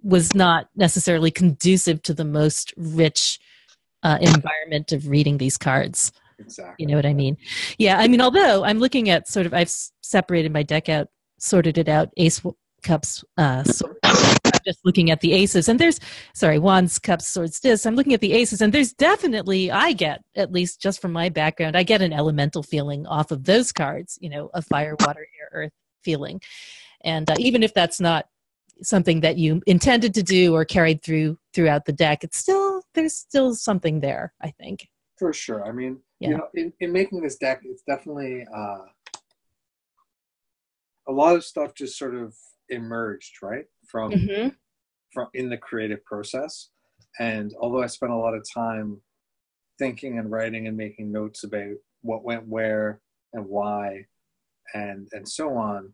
was 0.04 0.36
not 0.36 0.68
necessarily 0.76 1.32
conducive 1.32 2.02
to 2.04 2.14
the 2.14 2.26
most 2.26 2.74
rich 2.76 3.40
uh, 4.04 4.18
environment 4.22 4.92
of 4.92 5.08
reading 5.08 5.38
these 5.38 5.58
cards. 5.58 6.12
Exactly. 6.38 6.76
You 6.78 6.88
know 6.88 6.96
what 6.96 7.06
I 7.06 7.14
mean? 7.14 7.38
Yeah. 7.78 7.98
I 7.98 8.08
mean, 8.08 8.22
although 8.22 8.66
I'm 8.66 8.80
looking 8.80 9.10
at 9.10 9.28
sort 9.30 9.46
of, 9.46 9.54
I've 9.54 9.72
separated 10.02 10.52
my 10.52 10.64
deck 10.64 10.90
out, 10.90 11.08
sorted 11.40 11.78
it 11.78 11.88
out, 11.88 12.10
ace 12.18 12.42
cups, 12.84 13.24
uh, 13.38 13.64
just 14.64 14.80
looking 14.84 15.12
at 15.12 15.22
the 15.22 15.34
aces. 15.34 15.70
And 15.70 15.80
there's 15.80 16.00
sorry 16.34 16.60
wands 16.60 17.00
cups 17.00 17.28
swords 17.28 17.60
discs. 17.60 17.86
I'm 17.86 17.96
looking 17.96 18.14
at 18.14 18.22
the 18.22 18.34
aces 18.34 18.62
and 18.62 18.74
there's 18.74 18.94
definitely 18.94 19.72
i 19.72 19.92
get 19.92 20.22
at 20.36 20.52
least 20.52 20.82
just 20.82 21.02
from 21.02 21.12
my 21.12 21.30
background 21.30 21.76
i 21.76 21.84
get 21.84 22.02
an 22.02 22.14
elemental 22.14 22.64
feeling 22.64 23.06
off 23.08 23.32
of 23.32 23.44
those 23.44 23.72
cards 23.72 24.18
you 24.22 24.30
know 24.30 24.50
a 24.54 24.62
fire 24.62 24.96
water 25.00 25.26
air 25.40 25.50
earth 25.54 25.72
feeling. 26.04 26.42
And 27.04 27.30
uh, 27.30 27.36
even 27.40 27.64
if 27.64 27.74
that's 27.74 28.00
not 28.00 28.28
something 28.82 29.22
that 29.22 29.38
you 29.38 29.62
intended 29.68 30.14
to 30.16 30.24
do 30.24 30.54
or 30.56 30.66
carried 30.66 31.04
through 31.04 31.38
throughout 31.54 31.86
the 31.86 31.94
deck 31.94 32.24
it's 32.24 32.38
still 32.38 32.82
there's 32.96 33.14
still 33.14 33.54
something 33.54 34.00
there 34.00 34.34
i 34.42 34.50
think. 34.50 34.90
For 35.20 35.32
sure. 35.32 35.64
I 35.64 35.72
mean 35.72 36.00
yeah. 36.20 36.30
you 36.30 36.38
know 36.38 36.48
in, 36.56 36.74
in 36.80 36.92
making 36.92 37.22
this 37.22 37.38
deck 37.38 37.62
it's 37.64 37.84
definitely 37.84 38.46
uh 38.54 38.80
a 41.08 41.12
lot 41.12 41.36
of 41.36 41.46
stuff 41.46 41.76
just 41.76 41.98
sort 41.98 42.16
of 42.16 42.36
emerged 42.70 43.42
right 43.42 43.66
from 43.88 44.12
mm-hmm. 44.12 44.50
from 45.14 45.28
in 45.34 45.50
the 45.50 45.58
creative 45.58 46.04
process 46.06 46.70
and 47.20 47.54
although 47.60 47.84
i 47.84 47.88
spent 47.88 48.12
a 48.12 48.18
lot 48.18 48.34
of 48.34 48.44
time 48.54 49.00
thinking 49.80 50.18
and 50.20 50.32
writing 50.32 50.68
and 50.68 50.78
making 50.78 51.12
notes 51.12 51.44
about 51.44 51.76
what 52.02 52.24
went 52.24 52.48
where 52.48 53.02
and 53.34 53.46
why 53.46 54.06
and 54.74 55.08
and 55.14 55.28
so 55.28 55.56
on 55.58 55.94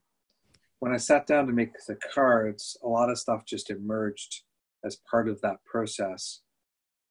when 0.80 0.94
I 0.94 0.98
sat 0.98 1.28
down 1.28 1.46
to 1.48 1.54
make 1.54 1.74
the 1.88 1.96
cards, 2.14 2.78
a 2.84 2.88
lot 2.88 3.10
of 3.10 3.20
stuff 3.20 3.46
just 3.46 3.70
emerged 3.70 4.44
as 4.86 4.98
part 5.10 5.28
of 5.28 5.40
that 5.42 5.64
process. 5.66 6.42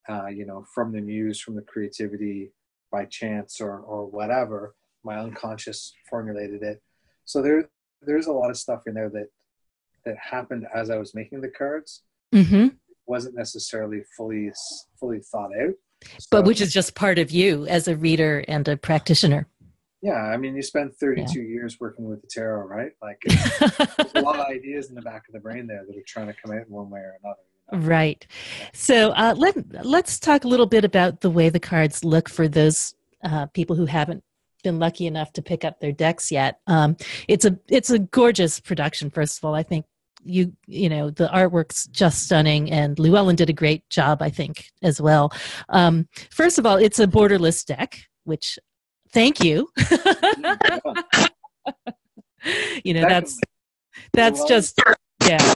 Uh, 0.09 0.27
you 0.29 0.47
know, 0.47 0.65
from 0.75 0.91
the 0.91 1.03
muse, 1.03 1.39
from 1.39 1.55
the 1.55 1.63
creativity, 1.63 2.51
by 2.91 3.05
chance 3.05 3.61
or 3.61 3.79
or 3.81 4.07
whatever. 4.07 4.75
My 5.05 5.19
unconscious 5.19 5.93
formulated 6.09 6.63
it. 6.63 6.83
So 7.27 7.43
there 7.43 7.69
there's 8.01 8.27
a 8.27 8.33
lot 8.33 8.51
of 8.51 8.57
stuff 8.57 8.83
in 8.87 8.95
there 8.95 9.11
that 9.11 9.29
that 10.05 10.17
happened 10.19 10.67
as 10.75 10.91
I 10.91 10.99
was 10.99 11.15
making 11.15 11.41
the 11.41 11.49
cards. 11.49 12.03
Mm-hmm. 12.35 12.69
wasn't 13.07 13.37
necessarily 13.37 14.03
fully 14.15 14.53
fully 15.01 15.21
thought 15.21 15.51
out. 15.59 15.75
So, 16.19 16.27
but 16.31 16.45
which 16.45 16.61
is 16.61 16.73
just 16.73 16.95
part 16.95 17.19
of 17.19 17.31
you 17.31 17.67
as 17.67 17.89
a 17.89 17.97
reader 17.97 18.45
and 18.47 18.69
a 18.69 18.77
practitioner. 18.77 19.47
Yeah, 20.01 20.13
I 20.13 20.37
mean, 20.37 20.55
you 20.55 20.63
spend 20.63 20.95
32 20.95 21.41
yeah. 21.41 21.49
years 21.49 21.81
working 21.81 22.09
with 22.09 22.21
the 22.23 22.29
tarot, 22.29 22.67
right? 22.67 22.93
Like, 23.03 23.21
there's 23.27 24.13
a 24.15 24.21
lot 24.21 24.39
of 24.39 24.47
ideas 24.47 24.91
in 24.91 24.95
the 24.95 25.03
back 25.03 25.27
of 25.27 25.33
the 25.33 25.41
brain 25.41 25.67
there 25.67 25.85
that 25.89 25.97
are 25.97 26.05
trying 26.07 26.29
to 26.29 26.35
come 26.35 26.53
out 26.53 26.67
in 26.67 26.73
one 26.73 26.89
way 26.89 27.01
or 27.01 27.17
another. 27.25 27.87
Right. 27.87 28.27
So 28.73 29.11
uh, 29.11 29.35
let 29.37 29.57
let's 29.85 30.19
talk 30.19 30.45
a 30.45 30.49
little 30.49 30.67
bit 30.67 30.85
about 30.85 31.21
the 31.21 31.31
way 31.31 31.51
the 31.51 31.61
cards 31.61 32.05
look 32.05 32.29
for 32.29 32.49
those 32.49 32.95
uh, 33.23 33.47
people 33.47 33.77
who 33.77 33.85
haven't 33.87 34.25
been 34.69 34.79
lucky 34.79 35.07
enough 35.07 35.33
to 35.33 35.41
pick 35.41 35.65
up 35.65 35.81
their 35.81 35.93
decks 35.93 36.31
yet. 36.31 36.61
Um, 36.67 36.97
it's 37.27 37.47
a 37.47 37.59
it's 37.69 37.89
a 37.89 37.99
gorgeous 37.99 38.61
production. 38.61 39.09
First 39.09 39.39
of 39.39 39.45
all, 39.47 39.55
I 39.55 39.63
think 39.63 39.87
you 40.25 40.53
you 40.67 40.91
know 40.91 41.09
the 41.09 41.29
artwork's 41.29 41.87
just 41.87 42.25
stunning 42.25 42.71
and 42.71 42.99
llewellyn 42.99 43.37
did 43.37 43.49
a 43.49 43.53
great 43.53 43.89
job 43.89 44.21
i 44.21 44.29
think 44.29 44.67
as 44.83 45.01
well. 45.01 45.33
Um, 45.69 46.09
first 46.31 46.59
of 46.59 46.67
all 46.67 46.77
it's 46.77 46.99
a 46.99 47.07
borderless 47.07 47.65
deck 47.65 48.01
which 48.25 48.59
thank 49.13 49.43
you. 49.43 49.69
You 52.85 52.95
know 52.95 53.03
that's 53.03 53.39
that's 54.13 54.45
just 54.45 54.81
yeah. 55.27 55.55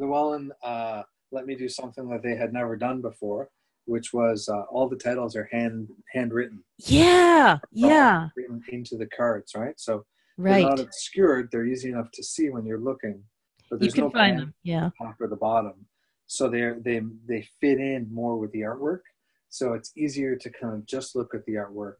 Llewellyn 0.00 0.50
uh, 0.62 1.02
let 1.30 1.46
me 1.46 1.54
do 1.54 1.68
something 1.68 2.08
that 2.08 2.22
they 2.22 2.34
had 2.34 2.52
never 2.52 2.76
done 2.76 3.02
before 3.02 3.50
which 3.86 4.12
was 4.12 4.48
uh, 4.48 4.62
all 4.70 4.88
the 4.88 4.96
titles 4.96 5.36
are 5.36 5.48
hand 5.50 5.88
handwritten. 6.12 6.62
Yeah 6.78 7.58
yeah. 7.72 8.28
written 8.36 8.62
into 8.68 8.96
the 8.96 9.06
cards 9.06 9.52
right? 9.54 9.78
So 9.78 10.04
right 10.36 10.62
they're 10.62 10.70
not 10.70 10.80
obscured. 10.80 11.48
They're 11.50 11.66
easy 11.66 11.90
enough 11.90 12.10
to 12.12 12.22
see 12.22 12.50
when 12.50 12.64
you're 12.66 12.78
looking 12.78 13.22
but 13.70 13.80
there's 13.80 13.96
you 13.96 14.02
can 14.02 14.04
no 14.04 14.10
find 14.10 14.38
them 14.38 14.54
yeah. 14.62 14.90
top 14.98 15.16
or 15.20 15.26
the 15.28 15.36
bottom. 15.36 15.86
So 16.26 16.48
they're 16.48 16.78
they 16.80 17.00
they 17.26 17.46
fit 17.60 17.78
in 17.78 18.08
more 18.12 18.36
with 18.36 18.52
the 18.52 18.60
artwork. 18.60 19.00
So 19.48 19.74
it's 19.74 19.92
easier 19.96 20.36
to 20.36 20.50
kind 20.50 20.74
of 20.74 20.86
just 20.86 21.14
look 21.14 21.34
at 21.34 21.44
the 21.44 21.54
artwork 21.54 21.94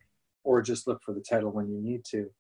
or 0.44 0.62
just 0.62 0.86
look 0.86 1.00
for 1.04 1.14
the 1.14 1.20
title 1.20 1.50
when 1.50 1.68
you 1.68 1.80
need 1.80 2.04
to. 2.06 2.30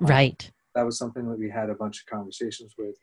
Um, 0.00 0.06
right. 0.06 0.44
Um, 0.44 0.52
that 0.74 0.84
was 0.84 0.98
something 0.98 1.28
that 1.28 1.38
we 1.38 1.50
had 1.50 1.70
a 1.70 1.74
bunch 1.74 2.00
of 2.00 2.06
conversations 2.06 2.74
with. 2.78 2.96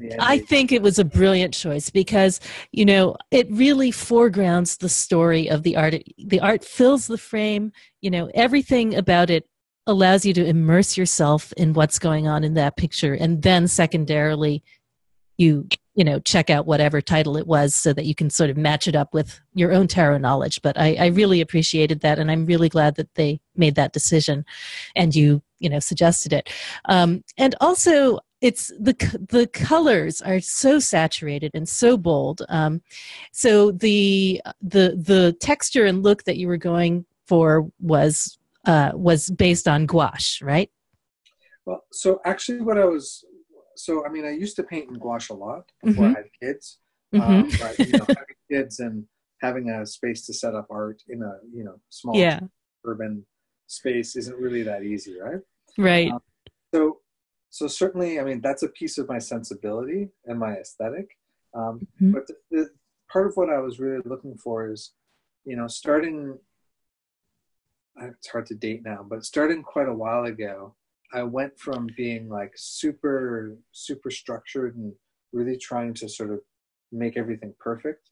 And 0.00 0.14
I 0.20 0.38
think 0.38 0.72
it 0.72 0.82
was 0.82 0.98
a 0.98 1.04
brilliant 1.04 1.54
choice 1.54 1.90
because 1.90 2.40
you 2.72 2.84
know 2.84 3.16
it 3.30 3.50
really 3.50 3.90
foregrounds 3.90 4.76
the 4.76 4.88
story 4.88 5.48
of 5.48 5.62
the 5.62 5.76
art. 5.76 5.94
The 6.18 6.40
art 6.40 6.64
fills 6.64 7.06
the 7.06 7.18
frame. 7.18 7.72
You 8.00 8.10
know 8.10 8.30
everything 8.34 8.94
about 8.94 9.30
it 9.30 9.46
allows 9.86 10.26
you 10.26 10.34
to 10.34 10.44
immerse 10.44 10.98
yourself 10.98 11.52
in 11.56 11.72
what's 11.72 11.98
going 11.98 12.28
on 12.28 12.44
in 12.44 12.54
that 12.54 12.76
picture, 12.76 13.14
and 13.14 13.42
then 13.42 13.68
secondarily, 13.68 14.62
you 15.38 15.66
you 15.94 16.04
know 16.04 16.18
check 16.20 16.50
out 16.50 16.66
whatever 16.66 17.00
title 17.00 17.36
it 17.36 17.46
was 17.46 17.74
so 17.74 17.92
that 17.92 18.04
you 18.04 18.14
can 18.14 18.28
sort 18.28 18.50
of 18.50 18.56
match 18.56 18.86
it 18.86 18.94
up 18.94 19.14
with 19.14 19.40
your 19.54 19.72
own 19.72 19.86
tarot 19.86 20.18
knowledge. 20.18 20.60
But 20.62 20.78
i, 20.78 20.94
I 20.94 21.06
really 21.06 21.40
appreciated 21.40 22.00
that 22.00 22.18
and 22.18 22.30
i'm 22.30 22.44
really 22.44 22.68
glad 22.68 22.96
that 22.96 23.14
they 23.14 23.40
made 23.56 23.76
that 23.76 23.92
decision 23.92 24.44
and 24.94 25.14
you 25.14 25.42
you 25.58 25.68
know 25.68 25.80
suggested 25.80 26.32
it. 26.32 26.50
Um, 26.84 27.24
and 27.36 27.54
also 27.60 28.20
it's 28.40 28.68
the 28.78 28.94
the 29.28 29.46
colors 29.48 30.20
are 30.22 30.40
so 30.40 30.78
saturated 30.78 31.52
and 31.54 31.68
so 31.68 31.96
bold. 31.96 32.42
Um, 32.48 32.82
so 33.32 33.72
the 33.72 34.40
the 34.60 34.96
the 34.96 35.36
texture 35.40 35.86
and 35.86 36.02
look 36.02 36.24
that 36.24 36.36
you 36.36 36.46
were 36.48 36.56
going 36.56 37.06
for 37.26 37.68
was 37.80 38.38
uh, 38.66 38.92
was 38.94 39.30
based 39.30 39.66
on 39.66 39.86
gouache 39.86 40.44
right? 40.44 40.70
Well 41.64 41.84
so 41.92 42.20
actually 42.24 42.62
what 42.62 42.78
i 42.78 42.84
was 42.86 43.24
so 43.78 44.04
I 44.04 44.10
mean, 44.10 44.24
I 44.24 44.30
used 44.30 44.56
to 44.56 44.62
paint 44.62 44.90
in 44.90 44.98
gouache 44.98 45.32
a 45.32 45.36
lot 45.36 45.70
before 45.82 46.06
mm-hmm. 46.06 46.16
I 46.16 46.18
had 46.18 46.30
kids. 46.40 46.78
Mm-hmm. 47.14 47.30
Um, 47.30 47.50
but 47.60 47.78
you 47.78 47.92
know, 47.92 48.04
having 48.08 48.36
kids 48.50 48.80
and 48.80 49.04
having 49.40 49.70
a 49.70 49.86
space 49.86 50.26
to 50.26 50.34
set 50.34 50.54
up 50.54 50.66
art 50.70 51.02
in 51.08 51.22
a 51.22 51.38
you 51.54 51.64
know 51.64 51.80
small 51.88 52.16
yeah. 52.16 52.40
urban 52.84 53.24
space 53.66 54.16
isn't 54.16 54.36
really 54.36 54.62
that 54.64 54.82
easy, 54.82 55.18
right? 55.20 55.40
Right. 55.78 56.10
Um, 56.10 56.20
so 56.74 56.98
so 57.50 57.66
certainly, 57.66 58.20
I 58.20 58.24
mean, 58.24 58.40
that's 58.40 58.62
a 58.62 58.68
piece 58.68 58.98
of 58.98 59.08
my 59.08 59.18
sensibility 59.18 60.08
and 60.26 60.38
my 60.38 60.54
aesthetic. 60.54 61.16
Um, 61.54 61.86
mm-hmm. 61.96 62.12
But 62.12 62.26
the, 62.26 62.34
the, 62.50 62.70
part 63.10 63.26
of 63.26 63.36
what 63.36 63.48
I 63.48 63.58
was 63.58 63.80
really 63.80 64.02
looking 64.04 64.36
for 64.36 64.70
is, 64.70 64.92
you 65.44 65.56
know, 65.56 65.66
starting. 65.66 66.38
It's 68.00 68.28
hard 68.28 68.46
to 68.46 68.54
date 68.54 68.82
now, 68.84 69.04
but 69.08 69.24
starting 69.24 69.62
quite 69.62 69.88
a 69.88 69.94
while 69.94 70.24
ago, 70.24 70.76
I 71.12 71.22
went 71.22 71.58
from 71.58 71.88
being 71.96 72.28
like 72.28 72.52
super, 72.56 73.56
super 73.72 74.10
structured 74.10 74.76
and 74.76 74.92
really 75.32 75.56
trying 75.56 75.94
to 75.94 76.08
sort 76.08 76.30
of 76.30 76.40
make 76.92 77.16
everything 77.16 77.54
perfect 77.58 78.10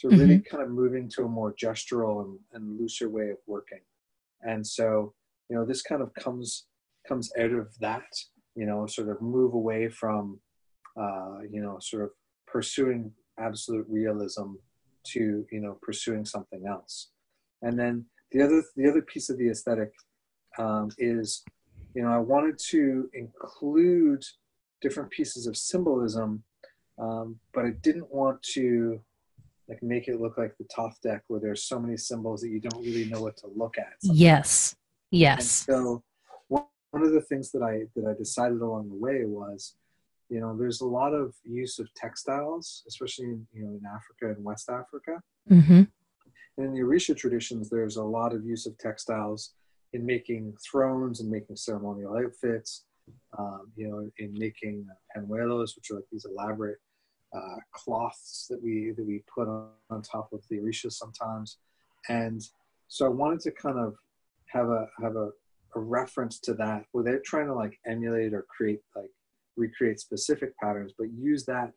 to 0.00 0.08
really 0.08 0.38
mm-hmm. 0.38 0.56
kind 0.56 0.62
of 0.62 0.70
moving 0.70 1.10
to 1.10 1.24
a 1.24 1.28
more 1.28 1.54
gestural 1.54 2.24
and, 2.24 2.38
and 2.52 2.80
looser 2.80 3.10
way 3.10 3.30
of 3.30 3.38
working. 3.46 3.80
And 4.42 4.66
so, 4.66 5.14
you 5.48 5.56
know, 5.56 5.64
this 5.64 5.82
kind 5.82 6.02
of 6.02 6.14
comes 6.14 6.66
comes 7.06 7.30
out 7.38 7.52
of 7.52 7.68
that, 7.80 8.06
you 8.54 8.66
know, 8.66 8.86
sort 8.86 9.08
of 9.08 9.20
move 9.20 9.54
away 9.54 9.88
from, 9.88 10.38
uh, 11.00 11.38
you 11.50 11.60
know, 11.60 11.78
sort 11.80 12.04
of 12.04 12.10
pursuing 12.46 13.12
absolute 13.38 13.86
realism 13.88 14.54
to, 15.06 15.44
you 15.50 15.60
know, 15.60 15.78
pursuing 15.82 16.24
something 16.24 16.64
else. 16.68 17.10
And 17.62 17.78
then 17.78 18.06
the 18.30 18.42
other 18.42 18.62
the 18.76 18.88
other 18.88 19.02
piece 19.02 19.30
of 19.30 19.38
the 19.38 19.50
aesthetic 19.50 19.90
um, 20.58 20.90
is 20.98 21.42
you 21.94 22.02
know, 22.02 22.10
I 22.10 22.18
wanted 22.18 22.58
to 22.70 23.08
include 23.14 24.24
different 24.80 25.10
pieces 25.10 25.46
of 25.46 25.56
symbolism, 25.56 26.42
um, 26.98 27.38
but 27.52 27.64
I 27.64 27.70
didn't 27.82 28.12
want 28.12 28.42
to 28.54 29.00
like 29.68 29.82
make 29.82 30.08
it 30.08 30.20
look 30.20 30.38
like 30.38 30.56
the 30.58 30.66
Thoth 30.74 30.98
deck 31.02 31.22
where 31.28 31.40
there's 31.40 31.64
so 31.64 31.78
many 31.78 31.96
symbols 31.96 32.40
that 32.40 32.48
you 32.48 32.60
don't 32.60 32.82
really 32.82 33.04
know 33.04 33.20
what 33.20 33.36
to 33.38 33.48
look 33.54 33.76
at. 33.78 33.94
Sometimes. 34.00 34.20
Yes. 34.20 34.76
Yes. 35.10 35.66
And 35.68 35.76
so 35.76 36.02
one 36.48 37.02
of 37.02 37.12
the 37.12 37.20
things 37.20 37.50
that 37.52 37.62
I 37.62 37.82
that 37.94 38.08
I 38.08 38.14
decided 38.16 38.60
along 38.60 38.88
the 38.88 38.96
way 38.96 39.24
was, 39.24 39.74
you 40.30 40.40
know, 40.40 40.56
there's 40.56 40.80
a 40.80 40.86
lot 40.86 41.12
of 41.12 41.34
use 41.44 41.78
of 41.78 41.92
textiles, 41.94 42.82
especially 42.88 43.26
in 43.26 43.46
you 43.52 43.64
know 43.64 43.70
in 43.70 43.82
Africa 43.86 44.34
and 44.34 44.44
West 44.44 44.70
Africa. 44.70 45.20
Mm-hmm. 45.50 45.82
And 46.56 46.66
in 46.66 46.72
the 46.72 46.80
Orisha 46.80 47.16
traditions, 47.16 47.70
there's 47.70 47.96
a 47.96 48.02
lot 48.02 48.34
of 48.34 48.44
use 48.44 48.66
of 48.66 48.76
textiles 48.78 49.54
in 49.92 50.04
making 50.04 50.56
thrones 50.70 51.20
and 51.20 51.30
making 51.30 51.56
ceremonial 51.56 52.16
outfits, 52.16 52.84
um, 53.38 53.72
you 53.76 53.88
know, 53.88 54.10
in 54.18 54.32
making 54.34 54.86
panuelos, 55.16 55.76
which 55.76 55.90
are 55.90 55.96
like 55.96 56.04
these 56.12 56.26
elaborate 56.26 56.78
uh, 57.34 57.56
cloths 57.72 58.46
that 58.48 58.62
we 58.62 58.92
that 58.96 59.06
we 59.06 59.22
put 59.32 59.48
on, 59.48 59.68
on 59.90 60.02
top 60.02 60.32
of 60.32 60.42
the 60.48 60.56
orishas 60.56 60.92
sometimes. 60.92 61.58
And 62.08 62.42
so 62.88 63.06
I 63.06 63.10
wanted 63.10 63.40
to 63.40 63.50
kind 63.50 63.78
of 63.78 63.94
have 64.46 64.68
a 64.68 64.88
have 65.02 65.16
a, 65.16 65.30
a 65.74 65.80
reference 65.80 66.38
to 66.40 66.54
that 66.54 66.84
without 66.92 67.22
trying 67.24 67.46
to 67.46 67.54
like 67.54 67.78
emulate 67.86 68.32
or 68.32 68.46
create 68.48 68.80
like 68.96 69.10
recreate 69.56 70.00
specific 70.00 70.56
patterns, 70.58 70.92
but 70.98 71.08
use 71.12 71.44
that 71.46 71.72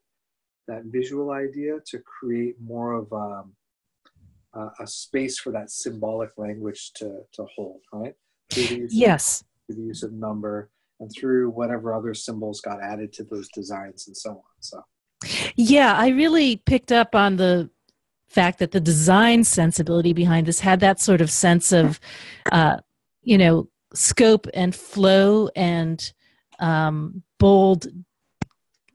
that 0.67 0.83
visual 0.85 1.31
idea 1.31 1.79
to 1.87 1.99
create 1.99 2.55
more 2.61 2.93
of 2.93 3.11
um, 3.11 3.53
a, 4.53 4.67
a 4.81 4.87
space 4.87 5.39
for 5.39 5.51
that 5.51 5.71
symbolic 5.71 6.31
language 6.37 6.91
to 6.95 7.21
to 7.33 7.45
hold, 7.55 7.81
right? 7.93 8.15
yes. 8.55 9.41
Of, 9.41 9.47
through 9.67 9.83
the 9.83 9.87
use 9.87 10.03
of 10.03 10.13
number 10.13 10.69
and 10.99 11.11
through 11.17 11.49
whatever 11.49 11.93
other 11.93 12.13
symbols 12.13 12.61
got 12.61 12.81
added 12.81 13.13
to 13.13 13.23
those 13.23 13.49
designs 13.49 14.07
and 14.07 14.15
so 14.15 14.31
on. 14.31 14.41
So. 14.59 14.83
Yeah, 15.55 15.95
I 15.95 16.09
really 16.09 16.57
picked 16.57 16.91
up 16.91 17.15
on 17.15 17.37
the 17.37 17.69
fact 18.29 18.59
that 18.59 18.71
the 18.71 18.79
design 18.79 19.43
sensibility 19.43 20.13
behind 20.13 20.47
this 20.47 20.59
had 20.59 20.79
that 20.79 20.99
sort 20.99 21.21
of 21.21 21.29
sense 21.29 21.71
of, 21.71 21.99
uh, 22.51 22.77
you 23.23 23.37
know, 23.37 23.67
scope 23.93 24.47
and 24.53 24.73
flow 24.73 25.49
and 25.55 26.13
um, 26.59 27.23
bold 27.39 27.87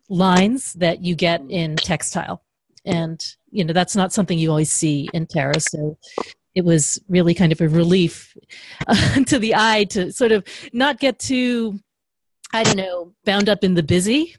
lines 0.09 0.72
that 0.74 1.02
you 1.02 1.14
get 1.14 1.42
in 1.48 1.76
textile. 1.76 2.42
And, 2.87 3.22
you 3.51 3.64
know, 3.64 3.72
that's 3.72 3.97
not 3.97 4.12
something 4.12 4.39
you 4.39 4.51
always 4.51 4.72
see 4.72 5.09
in 5.12 5.26
tarot. 5.26 5.59
So 5.59 5.99
it 6.55 6.64
was 6.64 6.99
really 7.09 7.34
kind 7.34 7.53
of 7.53 7.61
a 7.61 7.68
relief 7.68 8.37
uh, 8.87 9.24
to 9.24 9.39
the 9.39 9.55
eye 9.55 9.84
to 9.91 10.12
sort 10.12 10.32
of 10.32 10.45
not 10.72 10.99
get 10.99 11.18
too, 11.18 11.78
I 12.53 12.62
don't 12.62 12.76
know, 12.76 13.12
bound 13.24 13.49
up 13.49 13.62
in 13.62 13.74
the 13.74 13.82
busy. 13.82 14.37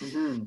Mm-hmm. 0.00 0.44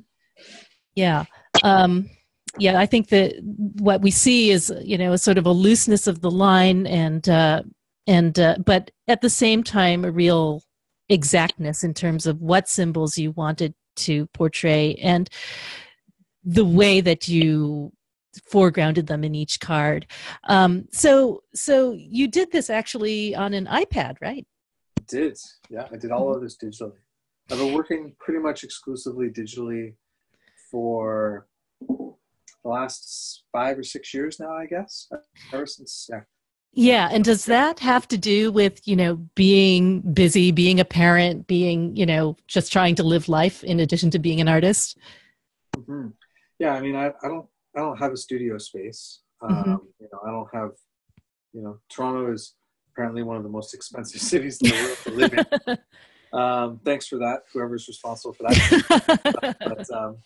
Yeah. 0.96 1.26
Um, 1.64 2.10
yeah, 2.58 2.80
I 2.80 2.86
think 2.86 3.10
that 3.10 3.36
what 3.42 4.02
we 4.02 4.12
see 4.12 4.52
is, 4.52 4.74
you 4.82 4.98
know, 4.98 5.14
a 5.14 5.18
sort 5.18 5.38
of 5.38 5.46
a 5.46 5.52
looseness 5.52 6.08
of 6.08 6.22
the 6.22 6.32
line 6.32 6.88
and, 6.88 7.28
uh, 7.28 7.64
and, 8.08 8.38
uh, 8.40 8.58
but 8.66 8.92
at 9.08 9.22
the 9.22 9.30
same 9.30 9.64
time, 9.64 10.06
a 10.06 10.12
real 10.12 10.64
exactness 11.10 11.84
in 11.84 11.94
terms 11.94 12.26
of 12.26 12.42
what 12.42 12.68
symbols 12.68 13.18
you 13.18 13.32
wanted 13.32 13.74
to 13.96 14.28
portray 14.28 14.96
and 14.96 15.30
the 16.46 16.66
way 16.66 17.02
that 17.02 17.28
you 17.28 17.92
foregrounded 18.52 19.08
them 19.08 19.24
in 19.24 19.34
each 19.34 19.60
card. 19.60 20.08
Um, 20.46 20.88
so, 20.92 21.44
so 21.54 21.94
you 21.94 22.28
did 22.28 22.52
this 22.52 22.70
actually 22.70 23.36
on 23.36 23.54
an 23.54 23.66
iPad, 23.66 24.18
right? 24.22 24.46
I 24.98 25.02
did. 25.08 25.38
Yeah, 25.70 25.88
I 25.92 25.98
did 25.98 26.12
all 26.12 26.36
of 26.36 26.42
this 26.42 26.58
digitally. 26.58 26.98
I've 27.52 27.58
been 27.58 27.74
working 27.74 28.14
pretty 28.20 28.40
much 28.40 28.64
exclusively 28.64 29.30
digitally 29.30 29.94
for 30.72 31.48
the 31.88 32.16
last 32.64 33.44
five 33.52 33.78
or 33.78 33.84
six 33.84 34.14
years 34.14 34.40
now, 34.40 34.52
I 34.52 34.66
guess. 34.66 35.10
Ever 35.54 35.66
since, 35.66 36.08
yeah. 36.12 36.22
Yeah, 36.78 37.08
and 37.10 37.24
does 37.24 37.46
that 37.46 37.80
have 37.80 38.06
to 38.10 38.18
do 38.18 38.52
with, 38.52 38.86
you 38.86 38.98
know, 38.98 39.16
being 39.36 40.02
busy, 40.02 40.52
being 40.52 40.82
a 40.82 40.86
parent, 40.86 41.48
being, 41.48 41.96
you 41.96 42.06
know, 42.06 42.36
just 42.48 42.74
trying 42.74 42.96
to 42.96 43.04
live 43.04 43.30
life 43.30 43.64
in 43.64 43.80
addition 43.80 44.10
to 44.12 44.20
being 44.20 44.42
an 44.42 44.50
artist? 44.50 44.98
Mm-hmm. 45.78 46.10
Yeah, 46.60 46.74
I 46.74 46.82
mean, 46.82 46.96
I, 46.96 47.08
I 47.08 47.28
don't, 47.28 47.46
I 47.76 47.80
don't 47.80 47.98
have 47.98 48.14
a 48.14 48.18
studio 48.18 48.58
space. 48.58 49.22
Mm-hmm. 49.44 49.72
Um, 49.72 49.82
you 50.00 50.08
know, 50.12 50.20
I 50.26 50.32
don't 50.32 50.48
have, 50.54 50.72
you 51.54 51.62
know, 51.62 51.80
Toronto 51.90 52.32
is 52.32 52.56
apparently 52.92 53.24
one 53.24 53.38
of 53.38 53.44
the 53.44 53.50
most 53.50 53.74
expensive 53.74 54.22
cities 54.32 54.60
in 54.62 54.70
the 54.70 54.76
world 54.76 54.98
to 55.04 55.12
live 55.12 55.34
in. 55.68 55.78
Um, 56.34 56.82
thanks 56.84 57.08
for 57.08 57.18
that, 57.20 57.44
whoever's 57.54 57.88
responsible 57.88 58.34
for 58.34 58.44
that. 58.44 59.56
but, 59.60 59.90
um, 59.96 60.18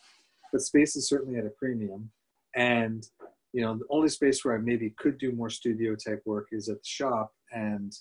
but 0.51 0.61
space 0.61 0.95
is 0.95 1.07
certainly 1.07 1.37
at 1.37 1.45
a 1.45 1.51
premium, 1.51 2.09
and 2.55 3.05
you 3.53 3.61
know, 3.61 3.75
the 3.75 3.85
only 3.89 4.09
space 4.09 4.43
where 4.43 4.55
I 4.55 4.59
maybe 4.59 4.93
could 4.97 5.17
do 5.17 5.31
more 5.31 5.49
studio 5.49 5.95
type 5.95 6.21
work 6.25 6.47
is 6.51 6.69
at 6.69 6.77
the 6.77 6.87
shop. 6.87 7.31
And 7.51 7.91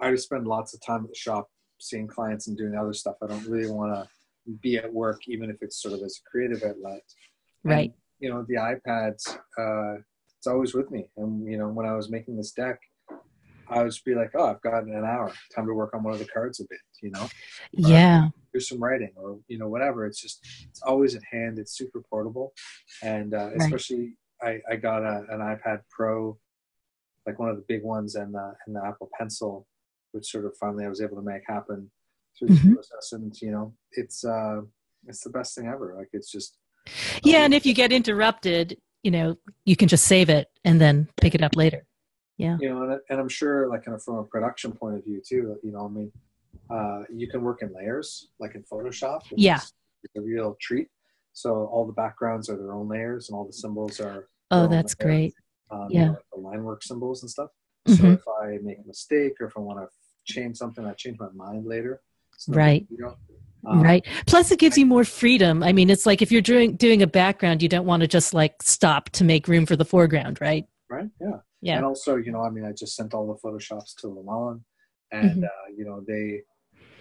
I 0.00 0.10
just 0.10 0.24
spend 0.24 0.46
lots 0.46 0.74
of 0.74 0.80
time 0.84 1.04
at 1.04 1.10
the 1.10 1.16
shop 1.16 1.48
seeing 1.80 2.08
clients 2.08 2.48
and 2.48 2.56
doing 2.56 2.74
other 2.74 2.92
stuff. 2.92 3.16
I 3.22 3.26
don't 3.26 3.46
really 3.46 3.70
want 3.70 3.94
to 3.94 4.08
be 4.60 4.76
at 4.76 4.92
work, 4.92 5.20
even 5.28 5.50
if 5.50 5.56
it's 5.60 5.80
sort 5.80 5.94
of 5.94 6.02
as 6.02 6.18
a 6.18 6.30
creative 6.30 6.62
outlet. 6.62 7.02
Right. 7.64 7.90
And, 7.90 7.92
you 8.20 8.30
know, 8.30 8.44
the 8.48 8.56
iPads, 8.56 9.36
uh, 9.58 10.00
it's 10.38 10.46
always 10.46 10.74
with 10.74 10.90
me. 10.90 11.06
And, 11.16 11.46
you 11.46 11.58
know, 11.58 11.68
when 11.68 11.86
I 11.86 11.94
was 11.94 12.10
making 12.10 12.36
this 12.36 12.52
deck, 12.52 12.78
I 13.68 13.82
would 13.82 13.90
just 13.90 14.04
be 14.04 14.14
like, 14.14 14.32
oh, 14.34 14.46
I've 14.46 14.60
got 14.60 14.84
an 14.84 15.04
hour, 15.04 15.32
time 15.54 15.66
to 15.66 15.74
work 15.74 15.94
on 15.94 16.02
one 16.02 16.12
of 16.12 16.18
the 16.18 16.26
cards 16.26 16.60
a 16.60 16.64
bit, 16.64 16.80
you 17.02 17.10
know? 17.10 17.28
Yeah. 17.72 18.28
do 18.52 18.60
some 18.60 18.82
writing 18.82 19.12
or, 19.16 19.38
you 19.48 19.58
know, 19.58 19.68
whatever. 19.68 20.04
It's 20.06 20.20
just, 20.20 20.40
it's 20.68 20.82
always 20.82 21.14
at 21.14 21.22
hand. 21.30 21.58
It's 21.58 21.76
super 21.76 22.02
portable. 22.10 22.52
And 23.02 23.34
uh, 23.34 23.46
right. 23.46 23.56
especially 23.56 24.16
I, 24.42 24.60
I 24.70 24.76
got 24.76 25.02
a, 25.02 25.24
an 25.30 25.40
iPad 25.40 25.80
Pro, 25.90 26.38
like 27.26 27.38
one 27.38 27.48
of 27.48 27.56
the 27.56 27.64
big 27.68 27.82
ones, 27.82 28.14
and 28.16 28.34
uh, 28.34 28.52
and 28.66 28.76
the 28.76 28.84
Apple 28.84 29.08
Pencil, 29.18 29.66
which 30.12 30.26
sort 30.26 30.44
of 30.44 30.56
finally 30.58 30.84
I 30.84 30.88
was 30.88 31.00
able 31.00 31.16
to 31.16 31.22
make 31.22 31.42
happen 31.46 31.90
through 32.38 32.48
the 32.48 32.54
mm-hmm. 32.54 32.74
process. 32.74 33.12
And 33.12 33.34
you 33.40 33.52
know, 33.52 33.74
it's 33.92 34.24
uh, 34.24 34.62
it's 35.06 35.22
the 35.22 35.30
best 35.30 35.54
thing 35.54 35.68
ever. 35.68 35.94
Like 35.96 36.08
it's 36.12 36.30
just 36.30 36.58
yeah. 37.22 37.38
Um, 37.38 37.44
and 37.44 37.54
if 37.54 37.66
you 37.66 37.74
get 37.74 37.92
interrupted, 37.92 38.78
you 39.02 39.10
know, 39.10 39.36
you 39.64 39.76
can 39.76 39.88
just 39.88 40.04
save 40.04 40.28
it 40.28 40.48
and 40.64 40.80
then 40.80 41.08
pick 41.20 41.34
it 41.34 41.42
up 41.42 41.56
later. 41.56 41.84
Yeah. 42.38 42.56
You 42.60 42.70
know, 42.70 42.82
and, 42.82 43.00
and 43.10 43.20
I'm 43.20 43.28
sure, 43.28 43.68
like, 43.68 43.84
kind 43.84 43.94
of 43.94 44.02
from 44.02 44.16
a 44.16 44.24
production 44.24 44.72
point 44.72 44.96
of 44.96 45.04
view 45.04 45.20
too. 45.26 45.56
You 45.62 45.72
know, 45.72 45.86
I 45.86 45.88
mean, 45.88 46.12
uh, 46.70 47.02
you 47.12 47.28
can 47.28 47.42
work 47.42 47.62
in 47.62 47.72
layers, 47.74 48.28
like 48.38 48.54
in 48.54 48.62
Photoshop. 48.64 49.22
Yeah. 49.36 49.60
It's 50.02 50.16
a 50.16 50.20
real 50.20 50.56
treat. 50.60 50.88
So 51.32 51.66
all 51.66 51.86
the 51.86 51.92
backgrounds 51.92 52.48
are 52.48 52.56
their 52.56 52.72
own 52.72 52.88
layers, 52.88 53.28
and 53.28 53.36
all 53.36 53.46
the 53.46 53.52
symbols 53.52 54.00
are 54.00 54.28
Oh, 54.52 54.66
that's 54.66 54.94
great. 54.94 55.34
Um, 55.70 55.88
yeah. 55.90 56.00
You 56.00 56.06
know, 56.06 56.12
like 56.12 56.24
the 56.34 56.40
line 56.40 56.62
work 56.62 56.82
symbols 56.82 57.22
and 57.22 57.30
stuff. 57.30 57.48
So 57.86 57.94
mm-hmm. 57.94 58.12
if 58.12 58.22
I 58.28 58.58
make 58.62 58.78
a 58.84 58.86
mistake 58.86 59.32
or 59.40 59.46
if 59.46 59.56
I 59.56 59.60
want 59.60 59.80
to 59.80 59.88
change 60.30 60.58
something, 60.58 60.84
I 60.84 60.92
change 60.92 61.18
my 61.18 61.30
mind 61.34 61.66
later. 61.66 62.02
Right. 62.46 62.86
Um, 63.66 63.82
right. 63.82 64.04
Plus, 64.26 64.50
it 64.50 64.58
gives 64.58 64.76
you 64.76 64.86
more 64.86 65.04
freedom. 65.04 65.62
I 65.62 65.72
mean, 65.72 65.88
it's 65.88 66.06
like 66.06 66.20
if 66.20 66.32
you're 66.32 66.42
doing 66.42 66.76
doing 66.76 67.02
a 67.02 67.06
background, 67.06 67.62
you 67.62 67.68
don't 67.68 67.86
want 67.86 68.00
to 68.00 68.08
just 68.08 68.34
like 68.34 68.62
stop 68.62 69.10
to 69.10 69.24
make 69.24 69.46
room 69.46 69.66
for 69.66 69.76
the 69.76 69.84
foreground, 69.84 70.40
right? 70.40 70.66
Right. 70.90 71.08
Yeah. 71.20 71.36
Yeah. 71.60 71.76
And 71.76 71.84
also, 71.84 72.16
you 72.16 72.32
know, 72.32 72.42
I 72.42 72.50
mean, 72.50 72.64
I 72.64 72.72
just 72.72 72.96
sent 72.96 73.14
all 73.14 73.26
the 73.26 73.48
photoshops 73.48 73.94
to 74.00 74.08
Llewellyn, 74.08 74.64
and 75.12 75.30
mm-hmm. 75.30 75.44
uh, 75.44 75.74
you 75.76 75.84
know, 75.84 76.02
they 76.06 76.42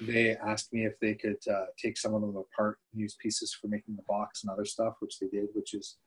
they 0.01 0.36
asked 0.36 0.72
me 0.72 0.86
if 0.86 0.93
they 1.01 1.16
could 1.16 1.38
uh, 1.51 1.66
take 1.82 1.97
some 1.97 2.14
of 2.14 2.22
them 2.22 2.36
apart 2.36 2.78
and 2.93 3.01
use 3.01 3.16
pieces 3.20 3.57
for 3.59 3.68
making 3.68 3.95
the 3.95 4.03
box 4.07 4.43
and 4.43 4.51
other 4.51 4.66
stuff, 4.66 4.95
which 4.99 5.18
they 5.20 5.28
did, 5.28 5.47
which 5.53 5.74
is 5.74 5.97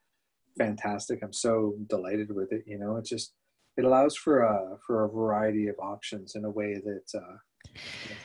fantastic. 0.57 1.20
I'm 1.22 1.32
so 1.32 1.74
delighted 1.88 2.34
with 2.34 2.52
it. 2.52 2.62
You 2.66 2.78
know, 2.78 2.96
it 2.96 3.05
just 3.05 3.34
it 3.76 3.84
allows 3.84 4.16
for 4.16 4.42
a 4.42 4.76
for 4.86 5.05
a 5.05 5.09
variety 5.09 5.66
of 5.66 5.74
options 5.80 6.36
in 6.36 6.44
a 6.44 6.50
way 6.50 6.74
that 6.74 7.18
uh, 7.18 7.36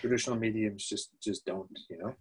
traditional 0.02 0.38
mediums 0.38 0.86
just 0.86 1.10
just 1.22 1.46
don't. 1.46 1.70
You 1.90 1.98
know. 1.98 2.16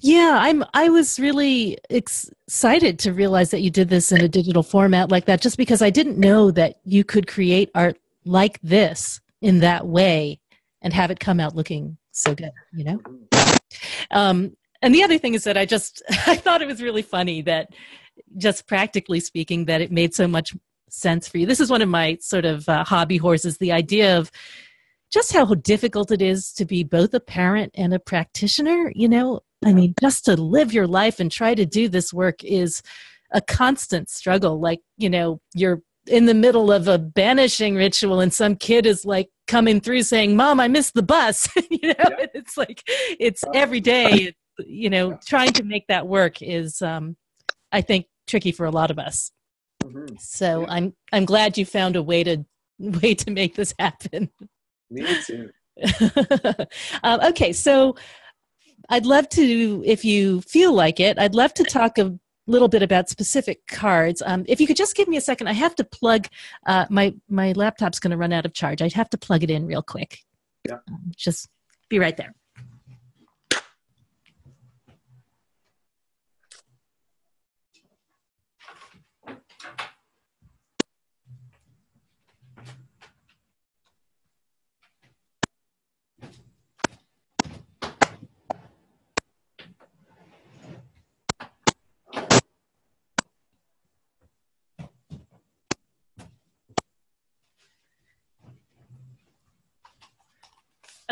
Yeah, 0.00 0.38
I'm. 0.40 0.64
I 0.74 0.88
was 0.88 1.18
really 1.18 1.78
excited 1.90 2.98
to 3.00 3.12
realize 3.12 3.50
that 3.50 3.60
you 3.60 3.70
did 3.70 3.88
this 3.88 4.12
in 4.12 4.20
a 4.20 4.28
digital 4.28 4.62
format 4.62 5.10
like 5.10 5.24
that, 5.26 5.40
just 5.40 5.56
because 5.56 5.82
I 5.82 5.90
didn't 5.90 6.18
know 6.18 6.50
that 6.52 6.76
you 6.84 7.04
could 7.04 7.26
create 7.26 7.70
art 7.74 7.98
like 8.24 8.60
this 8.62 9.20
in 9.40 9.60
that 9.60 9.86
way 9.86 10.40
and 10.80 10.92
have 10.92 11.10
it 11.10 11.20
come 11.20 11.40
out 11.40 11.56
looking 11.56 11.96
so 12.12 12.34
good. 12.34 12.52
You 12.72 12.84
know. 12.84 13.00
Um, 14.10 14.56
and 14.82 14.94
the 14.94 15.02
other 15.02 15.18
thing 15.18 15.34
is 15.34 15.44
that 15.44 15.56
I 15.56 15.64
just 15.64 16.02
I 16.26 16.36
thought 16.36 16.62
it 16.62 16.68
was 16.68 16.82
really 16.82 17.02
funny 17.02 17.42
that 17.42 17.70
just 18.36 18.66
practically 18.66 19.20
speaking, 19.20 19.64
that 19.64 19.80
it 19.80 19.90
made 19.90 20.14
so 20.14 20.28
much 20.28 20.54
sense 20.88 21.26
for 21.28 21.38
you. 21.38 21.46
This 21.46 21.60
is 21.60 21.70
one 21.70 21.82
of 21.82 21.88
my 21.88 22.16
sort 22.20 22.44
of 22.44 22.68
uh, 22.68 22.84
hobby 22.84 23.16
horses 23.16 23.58
the 23.58 23.72
idea 23.72 24.16
of 24.18 24.30
just 25.14 25.32
how 25.32 25.44
difficult 25.46 26.10
it 26.10 26.20
is 26.20 26.52
to 26.54 26.64
be 26.64 26.82
both 26.82 27.14
a 27.14 27.20
parent 27.20 27.72
and 27.76 27.94
a 27.94 28.00
practitioner. 28.00 28.92
You 28.94 29.08
know, 29.08 29.40
I 29.64 29.72
mean, 29.72 29.94
just 30.00 30.24
to 30.24 30.36
live 30.36 30.72
your 30.72 30.88
life 30.88 31.20
and 31.20 31.30
try 31.30 31.54
to 31.54 31.64
do 31.64 31.88
this 31.88 32.12
work 32.12 32.42
is 32.42 32.82
a 33.32 33.40
constant 33.40 34.10
struggle. 34.10 34.60
Like, 34.60 34.80
you 34.96 35.08
know, 35.08 35.40
you're 35.54 35.82
in 36.08 36.26
the 36.26 36.34
middle 36.34 36.72
of 36.72 36.88
a 36.88 36.98
banishing 36.98 37.76
ritual 37.76 38.20
and 38.20 38.34
some 38.34 38.56
kid 38.56 38.86
is 38.86 39.04
like 39.06 39.30
coming 39.46 39.80
through 39.80 40.02
saying, 40.02 40.34
Mom, 40.34 40.58
I 40.58 40.66
missed 40.66 40.94
the 40.94 41.02
bus. 41.02 41.48
you 41.70 41.88
know, 41.88 41.94
yeah. 41.98 42.26
it's 42.34 42.56
like, 42.56 42.82
it's 42.86 43.44
every 43.54 43.80
day, 43.80 44.34
you 44.58 44.90
know, 44.90 45.16
trying 45.26 45.52
to 45.52 45.62
make 45.62 45.86
that 45.86 46.08
work 46.08 46.42
is, 46.42 46.82
um, 46.82 47.16
I 47.70 47.82
think 47.82 48.06
tricky 48.26 48.50
for 48.50 48.66
a 48.66 48.70
lot 48.70 48.90
of 48.90 48.98
us. 48.98 49.30
Mm-hmm. 49.84 50.16
So 50.18 50.62
yeah. 50.62 50.66
I'm 50.70 50.94
I'm 51.12 51.24
glad 51.24 51.58
you 51.58 51.66
found 51.66 51.96
a 51.96 52.02
way 52.02 52.24
to 52.24 52.44
way 52.78 53.14
to 53.14 53.30
make 53.30 53.54
this 53.54 53.74
happen. 53.78 54.30
Me 54.90 55.06
too. 55.22 55.50
um, 57.02 57.20
okay, 57.20 57.52
so 57.52 57.96
I'd 58.88 59.06
love 59.06 59.28
to, 59.30 59.82
if 59.84 60.04
you 60.04 60.40
feel 60.42 60.72
like 60.72 61.00
it, 61.00 61.18
I'd 61.18 61.34
love 61.34 61.54
to 61.54 61.64
talk 61.64 61.98
a 61.98 62.18
little 62.46 62.68
bit 62.68 62.82
about 62.82 63.08
specific 63.08 63.66
cards. 63.66 64.22
Um, 64.24 64.44
if 64.46 64.60
you 64.60 64.66
could 64.66 64.76
just 64.76 64.96
give 64.96 65.08
me 65.08 65.16
a 65.16 65.20
second, 65.20 65.48
I 65.48 65.52
have 65.52 65.74
to 65.76 65.84
plug 65.84 66.28
uh, 66.66 66.86
my 66.90 67.14
my 67.28 67.52
laptop's 67.52 67.98
going 67.98 68.10
to 68.10 68.16
run 68.16 68.32
out 68.32 68.44
of 68.44 68.52
charge. 68.52 68.82
I'd 68.82 68.92
have 68.92 69.10
to 69.10 69.18
plug 69.18 69.42
it 69.42 69.50
in 69.50 69.66
real 69.66 69.82
quick. 69.82 70.20
Yeah. 70.68 70.78
Um, 70.88 71.12
just 71.16 71.48
be 71.88 71.98
right 71.98 72.16
there. 72.16 72.34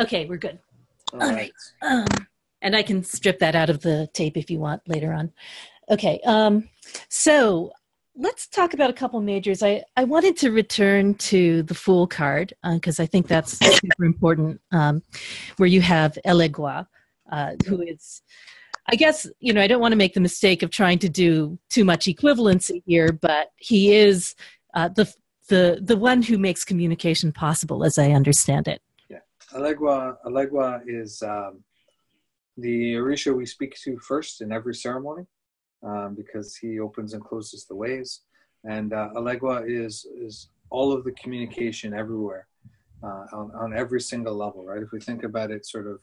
Okay, 0.02 0.26
we're 0.26 0.36
good. 0.36 0.58
All, 1.12 1.22
All 1.22 1.30
right. 1.30 1.52
right. 1.82 1.90
Um, 1.90 2.26
and 2.60 2.76
I 2.76 2.82
can 2.82 3.04
strip 3.04 3.38
that 3.38 3.54
out 3.54 3.70
of 3.70 3.80
the 3.82 4.08
tape 4.12 4.36
if 4.36 4.50
you 4.50 4.58
want 4.58 4.82
later 4.86 5.12
on. 5.12 5.32
Okay. 5.90 6.20
Um, 6.24 6.68
so 7.08 7.72
let's 8.14 8.46
talk 8.46 8.74
about 8.74 8.90
a 8.90 8.92
couple 8.92 9.20
majors. 9.20 9.62
I, 9.62 9.84
I 9.96 10.04
wanted 10.04 10.36
to 10.38 10.50
return 10.50 11.14
to 11.14 11.62
the 11.62 11.74
Fool 11.74 12.06
card 12.06 12.52
because 12.74 13.00
uh, 13.00 13.04
I 13.04 13.06
think 13.06 13.26
that's 13.26 13.58
super 13.58 14.04
important, 14.04 14.60
um, 14.70 15.02
where 15.56 15.68
you 15.68 15.80
have 15.80 16.18
Elegua, 16.24 16.86
uh, 17.30 17.52
who 17.66 17.80
is, 17.80 18.22
I 18.88 18.96
guess, 18.96 19.26
you 19.40 19.52
know, 19.52 19.62
I 19.62 19.66
don't 19.66 19.80
want 19.80 19.92
to 19.92 19.96
make 19.96 20.14
the 20.14 20.20
mistake 20.20 20.62
of 20.62 20.70
trying 20.70 20.98
to 21.00 21.08
do 21.08 21.58
too 21.70 21.84
much 21.84 22.06
equivalency 22.06 22.82
here, 22.86 23.12
but 23.12 23.50
he 23.56 23.94
is 23.94 24.34
uh, 24.74 24.88
the, 24.88 25.12
the, 25.48 25.78
the 25.80 25.96
one 25.96 26.22
who 26.22 26.38
makes 26.38 26.64
communication 26.64 27.32
possible, 27.32 27.84
as 27.84 27.98
I 27.98 28.10
understand 28.10 28.68
it. 28.68 28.82
Yeah. 29.52 29.60
Elegua, 29.60 30.16
Elegua 30.26 30.80
is 30.86 31.22
um, 31.22 31.62
the 32.56 32.94
Orisha 32.94 33.34
we 33.36 33.46
speak 33.46 33.76
to 33.82 33.98
first 33.98 34.40
in 34.40 34.52
every 34.52 34.74
ceremony 34.74 35.26
um, 35.82 36.14
because 36.14 36.56
he 36.56 36.80
opens 36.80 37.14
and 37.14 37.22
closes 37.22 37.66
the 37.66 37.74
ways. 37.74 38.22
And 38.64 38.92
uh, 38.92 39.10
Elegua 39.16 39.64
is 39.68 40.06
is 40.16 40.48
all 40.70 40.92
of 40.92 41.04
the 41.04 41.12
communication 41.12 41.92
everywhere, 41.92 42.46
uh, 43.02 43.26
on, 43.32 43.50
on 43.54 43.76
every 43.76 44.00
single 44.00 44.34
level, 44.34 44.64
right? 44.64 44.82
If 44.82 44.90
we 44.90 45.00
think 45.00 45.22
about 45.22 45.50
it, 45.50 45.66
sort 45.66 45.86
of, 45.86 46.00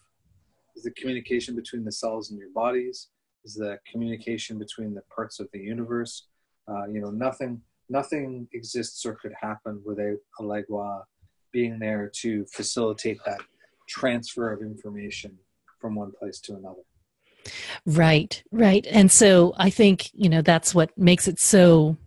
is 0.76 0.84
the 0.84 0.92
communication 0.92 1.56
between 1.56 1.84
the 1.84 1.92
cells 1.92 2.30
in 2.30 2.38
your 2.38 2.52
bodies, 2.54 3.08
is 3.44 3.56
the 3.56 3.80
communication 3.92 4.60
between 4.60 4.94
the 4.94 5.02
parts 5.14 5.40
of 5.40 5.48
the 5.54 5.60
universe. 5.60 6.28
Uh, 6.68 6.86
you 6.88 7.02
know, 7.02 7.10
nothing 7.10 7.62
nothing 7.90 8.48
exists 8.54 9.06
or 9.06 9.16
could 9.16 9.34
happen 9.42 9.82
without 9.86 10.18
Elegua 10.40 11.04
being 11.52 11.80
there 11.80 12.12
to 12.22 12.46
facilitate 12.46 13.20
that 13.26 13.42
transfer 13.88 14.52
of 14.52 14.62
information 14.62 15.38
from 15.80 15.96
one 15.96 16.12
place 16.12 16.40
to 16.42 16.56
another. 16.56 16.82
Right, 17.86 18.42
right. 18.52 18.86
And 18.90 19.12
so 19.12 19.54
I 19.58 19.70
think, 19.70 20.10
you 20.14 20.30
know, 20.30 20.42
that's 20.42 20.76
what 20.76 20.96
makes 20.98 21.28
it 21.28 21.40
so 21.40 21.98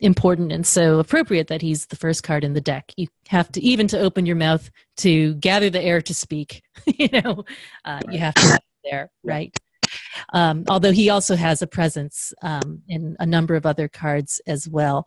important 0.00 0.52
and 0.52 0.66
so 0.66 0.98
appropriate 0.98 1.48
that 1.48 1.62
he's 1.62 1.86
the 1.86 1.96
first 1.96 2.22
card 2.22 2.44
in 2.44 2.52
the 2.52 2.60
deck. 2.60 2.92
You 2.96 3.08
have 3.28 3.50
to, 3.52 3.60
even 3.62 3.88
to 3.88 3.98
open 3.98 4.26
your 4.26 4.36
mouth 4.36 4.70
to 4.98 5.34
gather 5.34 5.70
the 5.70 5.82
air 5.82 6.00
to 6.02 6.14
speak, 6.14 6.62
you 6.86 7.08
know, 7.12 7.44
uh, 7.84 8.00
you 8.10 8.18
have 8.18 8.34
to 8.34 8.60
there, 8.84 9.10
right? 9.24 9.56
Um, 10.32 10.64
although 10.68 10.92
he 10.92 11.10
also 11.10 11.36
has 11.36 11.62
a 11.62 11.66
presence 11.66 12.32
um, 12.42 12.82
in 12.88 13.16
a 13.18 13.26
number 13.26 13.54
of 13.54 13.66
other 13.66 13.88
cards 13.88 14.40
as 14.46 14.68
well. 14.68 15.06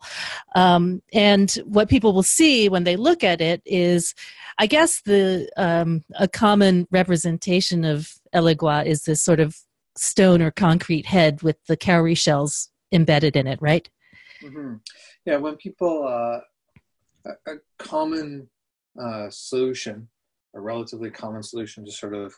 Um, 0.54 1.02
and 1.12 1.50
what 1.64 1.88
people 1.88 2.12
will 2.12 2.22
see 2.22 2.68
when 2.68 2.84
they 2.84 2.96
look 2.96 3.24
at 3.24 3.40
it 3.40 3.62
is, 3.64 4.14
I 4.58 4.66
guess, 4.66 5.00
the 5.02 5.50
um, 5.56 6.04
a 6.18 6.28
common 6.28 6.86
representation 6.90 7.84
of 7.84 8.12
Elegua 8.34 8.86
is 8.86 9.02
this 9.02 9.22
sort 9.22 9.40
of 9.40 9.56
stone 9.96 10.40
or 10.40 10.50
concrete 10.50 11.06
head 11.06 11.42
with 11.42 11.56
the 11.66 11.76
cowrie 11.76 12.14
shells 12.14 12.70
embedded 12.92 13.36
in 13.36 13.46
it, 13.46 13.60
right? 13.60 13.88
Mm-hmm. 14.42 14.76
Yeah, 15.26 15.36
when 15.36 15.56
people, 15.56 16.06
uh, 16.06 16.40
a, 17.26 17.52
a, 17.52 17.56
common 17.78 18.48
uh, 19.00 19.28
solution, 19.30 20.08
a 20.54 20.60
relatively 20.60 21.10
common 21.10 21.42
solution 21.42 21.84
to 21.84 21.92
sort 21.92 22.14
of 22.14 22.34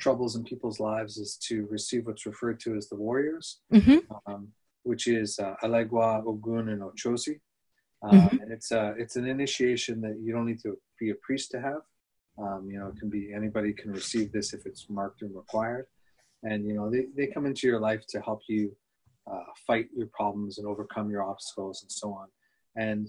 troubles 0.00 0.36
in 0.36 0.44
people's 0.44 0.80
lives 0.80 1.18
is 1.18 1.36
to 1.48 1.66
receive 1.70 2.06
what's 2.06 2.26
referred 2.26 2.58
to 2.60 2.76
as 2.76 2.88
the 2.88 2.96
warriors, 2.96 3.60
mm-hmm. 3.72 3.98
um, 4.26 4.48
which 4.82 5.06
is 5.06 5.38
uh, 5.38 5.54
Elegua, 5.62 6.26
Ogun, 6.26 6.70
and 6.70 6.82
Ochosi. 6.82 7.38
Um, 8.02 8.12
mm-hmm. 8.12 8.36
And 8.42 8.52
it's, 8.52 8.72
uh, 8.72 8.94
it's 8.96 9.16
an 9.16 9.26
initiation 9.26 10.00
that 10.00 10.18
you 10.22 10.32
don't 10.32 10.46
need 10.46 10.60
to 10.62 10.76
be 10.98 11.10
a 11.10 11.14
priest 11.16 11.50
to 11.52 11.60
have. 11.60 11.82
Um, 12.38 12.68
you 12.70 12.78
know, 12.78 12.88
it 12.88 12.98
can 12.98 13.10
be 13.10 13.32
anybody 13.34 13.72
can 13.72 13.92
receive 13.92 14.32
this 14.32 14.54
if 14.54 14.64
it's 14.64 14.86
marked 14.88 15.22
and 15.22 15.34
required 15.34 15.86
and 16.42 16.66
you 16.66 16.74
know 16.74 16.90
they, 16.90 17.06
they 17.16 17.26
come 17.26 17.46
into 17.46 17.66
your 17.66 17.80
life 17.80 18.04
to 18.08 18.20
help 18.20 18.42
you 18.48 18.74
uh, 19.30 19.42
fight 19.66 19.86
your 19.94 20.08
problems 20.08 20.58
and 20.58 20.66
overcome 20.66 21.10
your 21.10 21.22
obstacles 21.22 21.82
and 21.82 21.92
so 21.92 22.12
on 22.12 22.28
and 22.76 23.08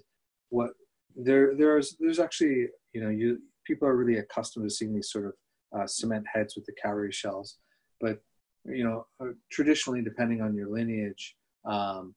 what 0.49 0.71
there 1.15 1.55
there's 1.57 1.95
there's 1.99 2.19
actually 2.19 2.67
you 2.93 3.01
know 3.01 3.09
you 3.09 3.39
people 3.65 3.87
are 3.87 3.95
really 3.95 4.17
accustomed 4.17 4.67
to 4.67 4.73
seeing 4.73 4.93
these 4.93 5.11
sort 5.11 5.25
of 5.25 5.33
uh, 5.77 5.87
cement 5.87 6.25
heads 6.31 6.55
with 6.55 6.65
the 6.65 6.73
cowrie 6.81 7.11
shells 7.11 7.57
but 7.99 8.21
you 8.65 8.83
know 8.83 9.05
uh, 9.19 9.31
traditionally 9.51 10.01
depending 10.01 10.41
on 10.41 10.55
your 10.55 10.69
lineage 10.69 11.35
um, 11.65 12.15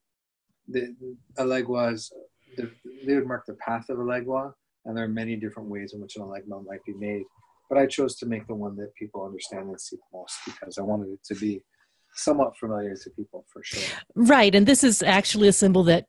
the, 0.67 0.95
the 1.35 2.07
the, 2.57 2.71
they 3.05 3.15
would 3.15 3.27
mark 3.27 3.45
the 3.45 3.53
path 3.55 3.89
of 3.89 3.97
Elegua, 3.97 4.53
and 4.85 4.95
there 4.95 5.03
are 5.03 5.09
many 5.09 5.35
different 5.35 5.67
ways 5.67 5.93
in 5.93 5.99
which 5.99 6.15
an 6.15 6.21
Elegua 6.21 6.65
might 6.65 6.83
be 6.85 6.93
made 6.93 7.23
but 7.69 7.77
I 7.77 7.85
chose 7.85 8.15
to 8.17 8.25
make 8.25 8.47
the 8.47 8.55
one 8.55 8.75
that 8.77 8.93
people 8.95 9.25
understand 9.25 9.69
and 9.69 9.79
see 9.79 9.95
the 9.95 10.17
most 10.17 10.35
because 10.45 10.77
I 10.77 10.81
wanted 10.81 11.09
it 11.09 11.23
to 11.25 11.35
be 11.35 11.61
somewhat 12.13 12.55
familiar 12.57 12.95
to 12.95 13.09
people 13.11 13.45
for 13.51 13.61
sure. 13.63 13.97
Right, 14.15 14.53
and 14.53 14.65
this 14.65 14.83
is 14.83 15.01
actually 15.01 15.47
a 15.47 15.53
symbol 15.53 15.83
that 15.85 16.05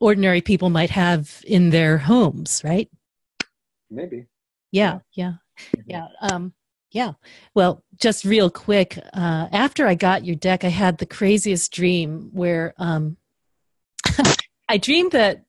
ordinary 0.00 0.40
people 0.40 0.70
might 0.70 0.90
have 0.90 1.42
in 1.46 1.70
their 1.70 1.98
homes, 1.98 2.62
right? 2.64 2.88
Maybe. 3.90 4.26
Yeah, 4.72 5.00
yeah, 5.12 5.34
mm-hmm. 5.58 5.80
yeah. 5.86 6.06
Um, 6.20 6.54
yeah. 6.94 7.14
Well, 7.54 7.82
just 8.00 8.24
real 8.24 8.48
quick, 8.48 8.96
uh, 9.12 9.48
after 9.50 9.86
I 9.86 9.96
got 9.96 10.24
your 10.24 10.36
deck, 10.36 10.62
I 10.62 10.68
had 10.68 10.98
the 10.98 11.06
craziest 11.06 11.72
dream 11.72 12.30
where 12.32 12.72
um, 12.78 13.16
I 14.68 14.78
dreamed 14.78 15.10
that 15.10 15.44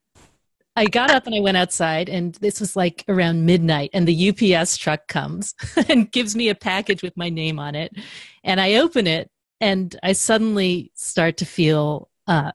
I 0.75 0.85
got 0.85 1.11
up 1.11 1.27
and 1.27 1.35
I 1.35 1.39
went 1.39 1.55
outside, 1.55 2.09
and 2.09 2.33
this 2.35 2.59
was 2.59 2.75
like 2.75 3.05
around 3.07 3.45
midnight, 3.45 3.91
and 3.93 4.07
the 4.07 4.29
UPS 4.55 4.75
truck 4.77 5.07
comes 5.07 5.53
and 5.87 6.11
gives 6.11 6.35
me 6.35 6.49
a 6.49 6.55
package 6.55 7.03
with 7.03 7.15
my 7.15 7.29
name 7.29 7.59
on 7.59 7.75
it. 7.75 7.95
And 8.43 8.59
I 8.59 8.75
open 8.75 9.05
it, 9.05 9.29
and 9.61 9.95
I 10.01 10.13
suddenly 10.13 10.91
start 10.95 11.37
to 11.37 11.45
feel 11.45 12.09
uh, 12.25 12.53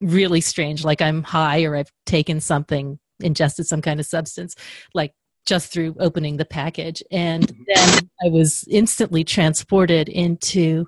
really 0.00 0.40
strange, 0.40 0.84
like 0.84 1.02
I'm 1.02 1.22
high 1.22 1.64
or 1.64 1.76
I've 1.76 1.92
taken 2.06 2.40
something, 2.40 2.98
ingested 3.20 3.66
some 3.66 3.82
kind 3.82 4.00
of 4.00 4.06
substance, 4.06 4.56
like 4.94 5.12
just 5.52 5.70
through 5.70 5.94
opening 6.00 6.38
the 6.38 6.46
package. 6.46 7.02
And 7.10 7.52
then 7.66 8.08
I 8.24 8.30
was 8.30 8.64
instantly 8.70 9.22
transported 9.22 10.08
into 10.08 10.86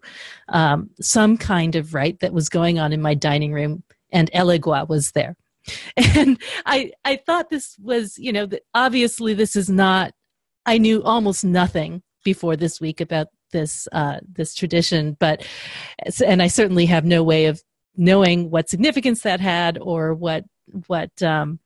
um, 0.49 0.89
some 1.03 1.37
kind 1.37 1.77
of 1.77 1.93
rite 1.93 2.21
that 2.21 2.33
was 2.33 2.49
going 2.49 2.79
on 2.79 2.91
in 2.91 3.03
my 3.03 3.13
dining 3.13 3.53
room, 3.53 3.83
and 4.11 4.31
Elegua 4.33 4.89
was 4.89 5.13
there 5.13 5.37
and 5.97 6.39
i 6.67 6.93
i 7.07 7.17
thought 7.17 7.49
this 7.49 7.75
was 7.83 8.19
you 8.19 8.31
know 8.31 8.47
obviously 8.75 9.33
this 9.33 9.57
is 9.57 9.71
not 9.71 10.13
i 10.67 10.77
knew 10.77 11.03
almost 11.05 11.43
nothing 11.43 12.03
before 12.23 12.55
this 12.55 12.83
week 12.83 13.01
about 13.01 13.29
this 13.51 13.89
uh 13.93 14.19
this 14.31 14.55
tradition 14.55 15.17
but 15.19 15.43
and 16.27 16.43
i 16.43 16.49
certainly 16.49 16.85
have 16.85 17.07
no 17.07 17.23
way 17.23 17.47
of 17.47 17.63
knowing 17.97 18.51
what 18.51 18.69
significance 18.69 19.23
that 19.23 19.41
had 19.41 19.79
or 19.79 20.13
what 20.13 20.45
what 20.87 21.23
um 21.23 21.59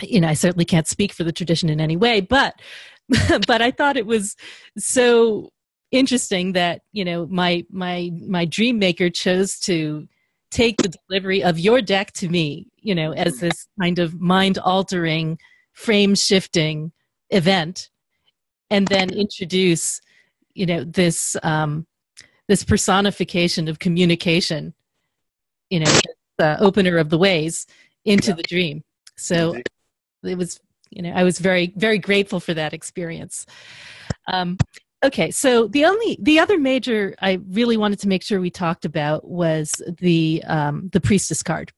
you 0.00 0.20
know 0.20 0.28
i 0.28 0.34
certainly 0.34 0.64
can't 0.64 0.88
speak 0.88 1.12
for 1.12 1.24
the 1.24 1.32
tradition 1.32 1.68
in 1.68 1.80
any 1.80 1.96
way 1.96 2.20
but 2.20 2.54
but 3.46 3.60
i 3.60 3.70
thought 3.70 3.96
it 3.96 4.06
was 4.06 4.36
so 4.78 5.50
interesting 5.90 6.52
that 6.52 6.82
you 6.92 7.04
know 7.04 7.26
my 7.26 7.64
my 7.70 8.10
my 8.20 8.44
dream 8.44 8.78
maker 8.78 9.10
chose 9.10 9.58
to 9.58 10.08
take 10.52 10.76
the 10.82 10.92
delivery 11.08 11.42
of 11.42 11.58
your 11.58 11.80
deck 11.80 12.12
to 12.12 12.28
me, 12.28 12.68
you 12.76 12.94
know, 12.94 13.12
as 13.12 13.38
this 13.38 13.66
kind 13.80 13.98
of 13.98 14.20
mind 14.20 14.58
altering, 14.58 15.38
frame 15.72 16.14
shifting 16.14 16.92
event, 17.30 17.88
and 18.70 18.86
then 18.88 19.10
introduce, 19.10 20.00
you 20.54 20.66
know, 20.66 20.84
this 20.84 21.36
um, 21.42 21.86
this 22.48 22.62
personification 22.62 23.66
of 23.66 23.78
communication, 23.78 24.74
you 25.70 25.80
know, 25.80 25.98
the 26.36 26.60
opener 26.60 26.98
of 26.98 27.08
the 27.08 27.18
ways 27.18 27.66
into 28.04 28.30
yeah. 28.30 28.36
the 28.36 28.42
dream. 28.42 28.84
So 29.16 29.56
it 30.22 30.36
was, 30.36 30.60
you 30.90 31.02
know, 31.02 31.12
I 31.12 31.22
was 31.24 31.38
very 31.38 31.72
very 31.76 31.98
grateful 31.98 32.40
for 32.40 32.54
that 32.54 32.72
experience. 32.72 33.46
Um, 34.26 34.58
okay 35.04 35.30
so 35.30 35.66
the 35.68 35.84
only 35.84 36.18
the 36.20 36.38
other 36.38 36.58
major 36.58 37.14
i 37.20 37.40
really 37.50 37.76
wanted 37.76 37.98
to 37.98 38.08
make 38.08 38.22
sure 38.22 38.40
we 38.40 38.50
talked 38.50 38.84
about 38.84 39.26
was 39.28 39.70
the 39.98 40.42
um, 40.46 40.88
the 40.92 41.00
priestess 41.00 41.42
card 41.42 41.72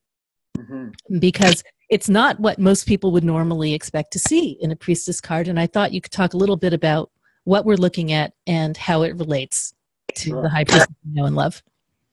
mm-hmm. 0.57 0.89
because 1.19 1.63
it's 1.91 2.09
not 2.09 2.39
what 2.41 2.59
most 2.59 2.87
people 2.87 3.13
would 3.13 3.25
normally 3.25 3.75
expect 3.75 4.13
to 4.13 4.19
see 4.19 4.57
in 4.61 4.71
a 4.71 4.77
priestess 4.77 5.21
card 5.21 5.49
and 5.49 5.59
i 5.59 5.67
thought 5.67 5.93
you 5.93 6.01
could 6.01 6.13
talk 6.13 6.35
a 6.35 6.37
little 6.37 6.57
bit 6.57 6.73
about 6.73 7.11
what 7.45 7.65
we're 7.65 7.77
looking 7.77 8.13
at 8.13 8.33
and 8.47 8.77
how 8.77 9.03
it 9.03 9.15
relates 9.17 9.75
to 10.15 10.31
sure. 10.31 10.43
the 10.43 10.49
high 10.49 10.65
priestess 10.65 10.95
we 11.05 11.13
know 11.15 11.27
and 11.27 11.37
love 11.37 11.63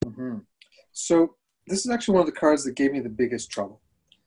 mm-hmm. 0.05 0.37
so 0.91 1.35
this 1.67 1.85
is 1.85 1.91
actually 1.91 2.13
one 2.13 2.21
of 2.21 2.33
the 2.33 2.39
cards 2.39 2.63
that 2.63 2.75
gave 2.75 2.91
me 2.91 2.99
the 2.99 3.09
biggest 3.09 3.51
trouble 3.51 3.81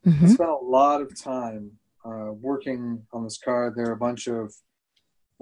mm-hmm. 0.06 0.24
i 0.24 0.28
spent 0.28 0.50
a 0.50 0.64
lot 0.64 1.00
of 1.00 1.18
time 1.18 1.70
uh, 2.04 2.32
working 2.32 3.02
on 3.12 3.24
this 3.24 3.38
card 3.38 3.74
there 3.76 3.88
are 3.88 3.92
a 3.92 3.96
bunch 3.96 4.26
of 4.26 4.52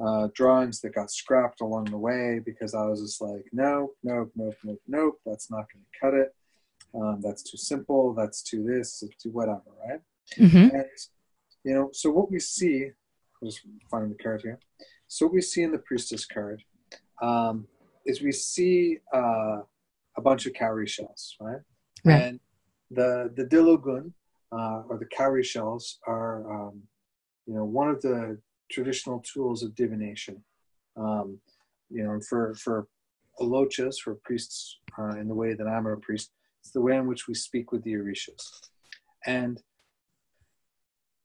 uh, 0.03 0.29
drawings 0.35 0.81
that 0.81 0.95
got 0.95 1.11
scrapped 1.11 1.61
along 1.61 1.85
the 1.85 1.99
way 1.99 2.41
because 2.45 2.75
I 2.75 2.85
was 2.87 3.03
just 3.03 3.21
like, 3.21 3.45
nope, 3.53 3.95
nope, 4.03 4.33
nope, 4.35 4.57
nope, 4.65 4.81
nope, 4.89 5.21
that's 5.27 5.51
not 5.51 5.67
going 5.71 5.85
to 5.85 6.01
cut 6.01 6.15
it. 6.15 6.35
Um, 6.95 7.21
that's 7.23 7.43
too 7.43 7.59
simple. 7.59 8.15
That's 8.15 8.43
too 8.43 8.65
this, 8.65 9.05
too 9.23 9.31
whatever, 9.31 9.63
right? 9.87 10.01
Mm-hmm. 10.39 10.77
And, 10.77 10.87
you 11.63 11.75
know, 11.75 11.91
so 11.93 12.11
what 12.11 12.31
we 12.31 12.41
see 12.41 12.91
I'm 13.43 13.49
just 13.49 13.61
finding 13.91 14.11
the 14.11 14.23
card 14.23 14.43
here. 14.43 14.59
So 15.09 15.27
what 15.27 15.35
we 15.35 15.41
see 15.41 15.63
in 15.63 15.73
the 15.73 15.79
priestess 15.79 16.25
card 16.25 16.63
um, 17.21 17.67
is 18.07 18.23
we 18.23 18.33
see 18.33 18.99
uh, 19.13 19.61
a 20.17 20.21
bunch 20.23 20.47
of 20.47 20.55
cowrie 20.55 20.87
shells, 20.87 21.37
right? 21.41 21.61
Right. 22.05 22.23
And 22.23 22.41
the 22.91 23.33
the 23.35 23.45
dilogun 23.45 24.13
uh, 24.53 24.83
or 24.89 24.99
the 24.99 25.07
cowrie 25.07 25.43
shells 25.43 25.99
are, 26.07 26.51
um, 26.53 26.83
you 27.47 27.55
know, 27.55 27.65
one 27.65 27.89
of 27.89 28.01
the 28.03 28.39
traditional 28.71 29.23
tools 29.33 29.63
of 29.63 29.75
divination. 29.75 30.43
Um, 30.97 31.39
you 31.89 32.05
know, 32.05 32.21
for 32.29 32.55
for 32.55 32.87
alochas, 33.41 33.97
for 34.03 34.17
priests 34.25 34.79
uh, 34.99 35.17
in 35.21 35.29
the 35.29 35.35
way 35.35 35.55
that 35.55 35.67
I'm 35.67 35.87
a 35.87 35.97
priest, 35.97 36.33
it's 36.61 36.73
the 36.73 36.81
way 36.81 36.97
in 36.97 37.07
which 37.07 37.27
we 37.29 37.35
speak 37.35 37.73
with 37.73 37.83
the 37.83 37.95
orishas. 37.95 38.51
And 39.27 39.63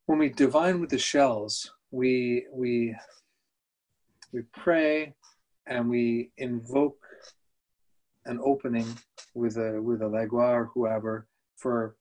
when 0.05 0.19
we 0.19 0.29
divine 0.29 0.79
with 0.79 0.89
the 0.89 0.97
shells, 0.97 1.71
we 1.91 2.45
we 2.51 2.95
we 4.33 4.41
pray 4.53 5.13
and 5.67 5.89
we 5.89 6.31
invoke 6.37 6.97
an 8.25 8.39
opening 8.43 8.87
with 9.33 9.57
a 9.57 9.81
with 9.81 10.01
Elegua 10.01 10.49
or 10.49 10.69
whoever 10.73 11.27
for 11.55 11.95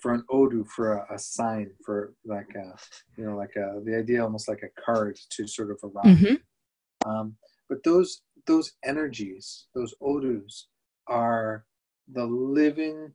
for 0.00 0.12
an 0.14 0.24
odu 0.30 0.64
for 0.64 0.94
a, 0.94 1.14
a, 1.14 1.18
sign 1.18 1.70
for 1.84 2.14
like 2.24 2.48
a 2.54 2.74
you 3.16 3.24
know 3.24 3.36
like 3.36 3.54
a 3.56 3.80
the 3.84 3.96
idea 3.96 4.22
almost 4.22 4.48
like 4.48 4.62
a 4.62 4.80
card 4.82 5.18
to 5.30 5.46
sort 5.46 5.70
of 5.70 5.78
arrive 5.82 6.16
mm-hmm. 6.16 7.10
um, 7.10 7.36
but 7.68 7.82
those 7.84 8.22
those 8.46 8.72
energies 8.84 9.66
those 9.74 9.94
odus 10.00 10.68
are 11.06 11.64
the 12.12 12.24
living 12.24 13.12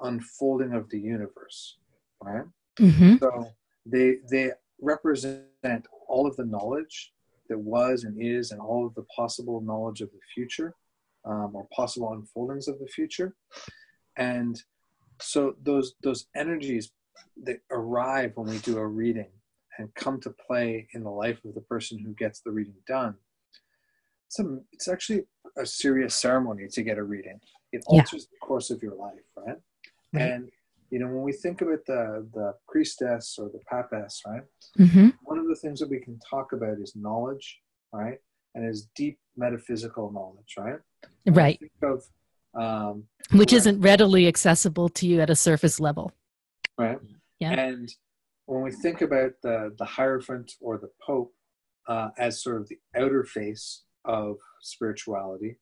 unfolding 0.00 0.72
of 0.74 0.88
the 0.90 0.98
universe 0.98 1.78
right 2.22 2.44
mm-hmm. 2.78 3.16
so 3.16 3.50
they 3.86 4.16
they 4.30 4.50
represent 4.80 5.86
all 6.08 6.26
of 6.26 6.36
the 6.36 6.44
knowledge 6.44 7.12
that 7.48 7.58
was 7.58 8.04
and 8.04 8.20
is 8.20 8.52
and 8.52 8.60
all 8.60 8.86
of 8.86 8.94
the 8.94 9.04
possible 9.14 9.60
knowledge 9.60 10.00
of 10.00 10.10
the 10.12 10.20
future 10.34 10.74
um, 11.24 11.50
or 11.54 11.66
possible 11.74 12.12
unfoldings 12.12 12.68
of 12.68 12.78
the 12.78 12.86
future 12.86 13.34
and 14.16 14.62
so 15.20 15.54
those 15.62 15.94
those 16.02 16.26
energies 16.36 16.92
that 17.44 17.60
arrive 17.70 18.32
when 18.34 18.48
we 18.48 18.58
do 18.58 18.78
a 18.78 18.86
reading 18.86 19.30
and 19.78 19.94
come 19.94 20.20
to 20.20 20.34
play 20.46 20.88
in 20.92 21.02
the 21.02 21.10
life 21.10 21.38
of 21.44 21.54
the 21.54 21.60
person 21.62 21.98
who 21.98 22.12
gets 22.14 22.40
the 22.40 22.50
reading 22.50 22.74
done 22.86 23.14
it's, 24.26 24.38
a, 24.40 24.58
it's 24.72 24.88
actually 24.88 25.22
a 25.56 25.64
serious 25.64 26.14
ceremony 26.14 26.68
to 26.68 26.82
get 26.82 26.98
a 26.98 27.02
reading 27.02 27.40
it 27.72 27.82
alters 27.86 28.12
yeah. 28.12 28.18
the 28.32 28.46
course 28.46 28.70
of 28.70 28.82
your 28.82 28.94
life 28.94 29.14
right 29.36 29.56
mm-hmm. 30.14 30.18
and 30.18 30.50
you 30.90 30.98
know 30.98 31.06
when 31.06 31.22
we 31.22 31.32
think 31.32 31.60
about 31.60 31.84
the 31.86 32.26
the 32.34 32.54
priestess 32.68 33.36
or 33.38 33.48
the 33.48 33.60
papess 33.70 34.22
right 34.26 34.42
mm-hmm. 34.78 35.08
one 35.22 35.38
of 35.38 35.48
the 35.48 35.56
things 35.56 35.80
that 35.80 35.90
we 35.90 36.00
can 36.00 36.18
talk 36.28 36.52
about 36.52 36.78
is 36.78 36.94
knowledge 36.96 37.60
right 37.92 38.18
and 38.54 38.68
is 38.68 38.88
deep 38.96 39.18
metaphysical 39.36 40.10
knowledge 40.12 40.54
right 40.56 40.78
right 41.26 41.60
of 41.82 42.04
um, 42.60 43.04
which 43.32 43.52
isn't 43.52 43.80
readily 43.80 44.26
accessible 44.26 44.88
to 44.90 45.06
you 45.06 45.20
at 45.20 45.30
a 45.30 45.36
surface 45.36 45.80
level. 45.80 46.12
Right. 46.76 46.98
Yeah. 47.40 47.52
And 47.52 47.92
when 48.46 48.62
we 48.62 48.72
think 48.72 49.00
about 49.00 49.32
the 49.42 49.74
the 49.78 49.84
hierophant 49.84 50.52
or 50.60 50.78
the 50.78 50.90
pope 51.04 51.32
uh, 51.86 52.10
as 52.18 52.42
sort 52.42 52.60
of 52.60 52.68
the 52.68 52.78
outer 52.96 53.24
face 53.24 53.84
of 54.04 54.36
spirituality 54.62 55.58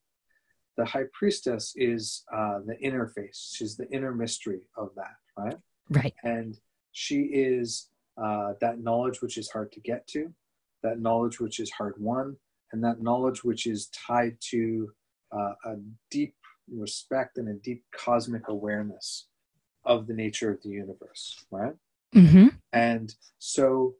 the 0.77 0.85
high 0.85 1.05
priestess 1.11 1.73
is 1.75 2.23
uh, 2.31 2.59
the 2.67 2.77
inner 2.79 3.07
face. 3.07 3.51
She's 3.57 3.75
the 3.75 3.89
inner 3.89 4.13
mystery 4.13 4.61
of 4.77 4.91
that 4.95 5.15
right? 5.37 5.57
Right. 5.89 6.13
And 6.23 6.55
she 6.91 7.21
is 7.21 7.89
uh, 8.21 8.53
that 8.61 8.79
knowledge 8.79 9.21
which 9.21 9.37
is 9.37 9.49
hard 9.49 9.71
to 9.73 9.79
get 9.79 10.07
to 10.07 10.33
that 10.83 10.99
knowledge 10.99 11.39
which 11.39 11.59
is 11.59 11.71
hard 11.71 11.95
won 11.97 12.35
and 12.71 12.83
that 12.83 13.01
knowledge 13.01 13.43
which 13.43 13.65
is 13.67 13.87
tied 13.87 14.37
to 14.39 14.89
uh, 15.31 15.53
a 15.65 15.75
deep 16.11 16.35
respect 16.73 17.37
and 17.37 17.49
a 17.49 17.53
deep 17.53 17.83
cosmic 17.95 18.47
awareness 18.47 19.27
of 19.85 20.07
the 20.07 20.13
nature 20.13 20.51
of 20.51 20.61
the 20.63 20.69
universe, 20.69 21.45
right? 21.51 21.73
Mm-hmm. 22.15 22.47
And 22.73 23.13
so, 23.39 23.95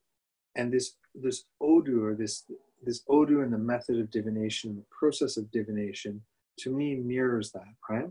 and 0.55 0.71
this 0.71 0.93
this 1.15 1.45
odu 1.61 2.03
or 2.03 2.15
this 2.15 2.43
this 2.83 3.03
odu 3.09 3.41
and 3.41 3.51
the 3.51 3.57
method 3.57 3.99
of 3.99 4.11
divination, 4.11 4.71
and 4.71 4.79
the 4.79 4.85
process 4.89 5.37
of 5.37 5.51
divination, 5.51 6.21
to 6.59 6.71
me 6.71 6.95
mirrors 6.95 7.51
that, 7.51 7.73
right? 7.89 8.09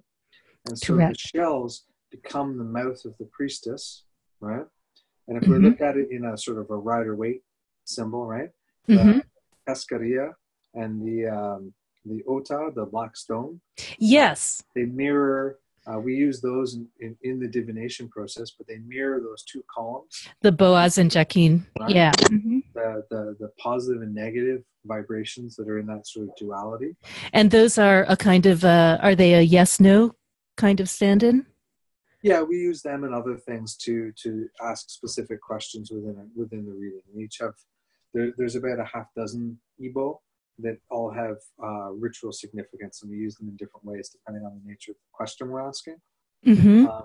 And 0.66 0.78
so 0.78 0.94
Correct. 0.94 1.12
the 1.12 1.38
shells 1.38 1.84
become 2.11 2.59
the 2.59 2.64
mouth 2.64 3.04
of 3.04 3.16
the 3.18 3.26
priestess, 3.26 4.04
right? 4.40 4.64
And 5.28 5.36
if 5.36 5.44
mm-hmm. 5.44 5.52
we 5.52 5.59
look 5.59 5.80
at 5.80 5.96
it 5.96 6.11
in 6.11 6.24
a 6.24 6.36
sort 6.36 6.59
of 6.59 6.70
a 6.70 6.76
rider 6.76 7.14
waite 7.16 7.42
symbol, 7.84 8.26
right? 8.26 8.50
The 8.86 9.22
cascarilla 9.68 10.32
and 10.74 11.02
the 11.02 11.26
um, 11.26 11.74
the 12.07 12.22
ota, 12.26 12.70
the 12.74 12.86
black 12.86 13.16
stone. 13.16 13.61
Yes. 13.98 14.62
They 14.74 14.84
mirror. 14.84 15.59
Uh, 15.86 16.00
we 16.00 16.16
use 16.16 16.40
those 16.40 16.74
in, 16.74 16.88
in, 16.98 17.16
in, 17.22 17.38
the 17.38 17.46
divination 17.46 18.09
process, 18.09 18.50
but 18.50 18.66
they 18.66 18.78
mirror 18.78 19.20
those 19.20 19.44
two 19.44 19.62
columns. 19.72 20.28
The 20.42 20.50
Boaz 20.50 20.98
and 20.98 21.11
Jachin. 21.11 21.64
Right? 21.78 21.90
Yeah. 21.90 22.12
Mm-hmm. 22.12 22.59
The, 22.74 23.04
the 23.09 23.36
the 23.38 23.48
positive 23.59 24.02
and 24.02 24.12
negative 24.12 24.64
vibrations 24.84 25.54
that 25.57 25.68
are 25.68 25.78
in 25.78 25.86
that 25.86 26.09
sort 26.09 26.28
of 26.28 26.36
duality. 26.36 26.96
And 27.32 27.52
those 27.52 27.78
are 27.78 28.04
a 28.09 28.16
kind 28.16 28.46
of 28.46 28.64
uh, 28.64 28.98
are 29.00 29.14
they 29.14 29.34
a 29.34 29.42
yes 29.42 29.78
no 29.78 30.12
kind 30.57 30.80
of 30.80 30.88
stand-in? 30.88 31.46
Yeah, 32.22 32.42
we 32.42 32.57
use 32.57 32.82
them 32.82 33.04
and 33.04 33.14
other 33.14 33.36
things 33.36 33.76
to 33.78 34.11
to 34.22 34.48
ask 34.61 34.90
specific 34.90 35.40
questions 35.40 35.92
within 35.92 36.30
within 36.34 36.66
the 36.66 36.72
reading. 36.72 37.02
We 37.14 37.24
each 37.24 37.38
have 37.40 37.54
there, 38.12 38.32
there's 38.36 38.57
about 38.57 38.80
a 38.80 38.84
half 38.84 39.07
dozen 39.14 39.61
Ibo 39.80 40.20
that 40.59 40.78
all 40.90 41.11
have 41.11 41.36
uh, 41.62 41.90
ritual 41.90 42.32
significance, 42.32 43.02
and 43.02 43.11
we 43.11 43.18
use 43.18 43.36
them 43.36 43.48
in 43.48 43.57
different 43.57 43.84
ways 43.84 44.09
depending 44.09 44.44
on 44.44 44.59
the 44.59 44.68
nature 44.68 44.92
of 44.92 44.96
the 44.96 45.12
question 45.12 45.48
we're 45.48 45.66
asking. 45.66 45.96
Mm-hmm. 46.46 46.86
Uh, 46.86 47.02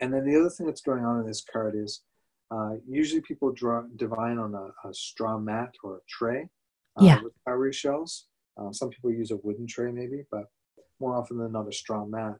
and 0.00 0.12
then 0.12 0.24
the 0.24 0.38
other 0.38 0.50
thing 0.50 0.66
that's 0.66 0.80
going 0.80 1.04
on 1.04 1.20
in 1.20 1.26
this 1.26 1.44
card 1.50 1.74
is 1.76 2.02
uh, 2.50 2.74
usually 2.88 3.20
people 3.20 3.52
draw 3.52 3.82
divine 3.96 4.38
on 4.38 4.54
a, 4.54 4.88
a, 4.88 4.94
straw 4.94 5.38
mat 5.38 5.72
or 5.82 5.96
a 5.96 6.00
tray 6.08 6.48
uh, 7.00 7.04
yeah. 7.04 7.20
with 7.22 7.32
cowrie 7.46 7.72
shells. 7.72 8.26
Uh, 8.56 8.70
some 8.70 8.90
people 8.90 9.10
use 9.10 9.30
a 9.30 9.36
wooden 9.36 9.66
tray, 9.66 9.90
maybe, 9.90 10.22
but 10.30 10.44
more 11.00 11.16
often 11.16 11.38
than 11.38 11.52
not, 11.52 11.68
a 11.68 11.72
straw 11.72 12.04
mat. 12.04 12.36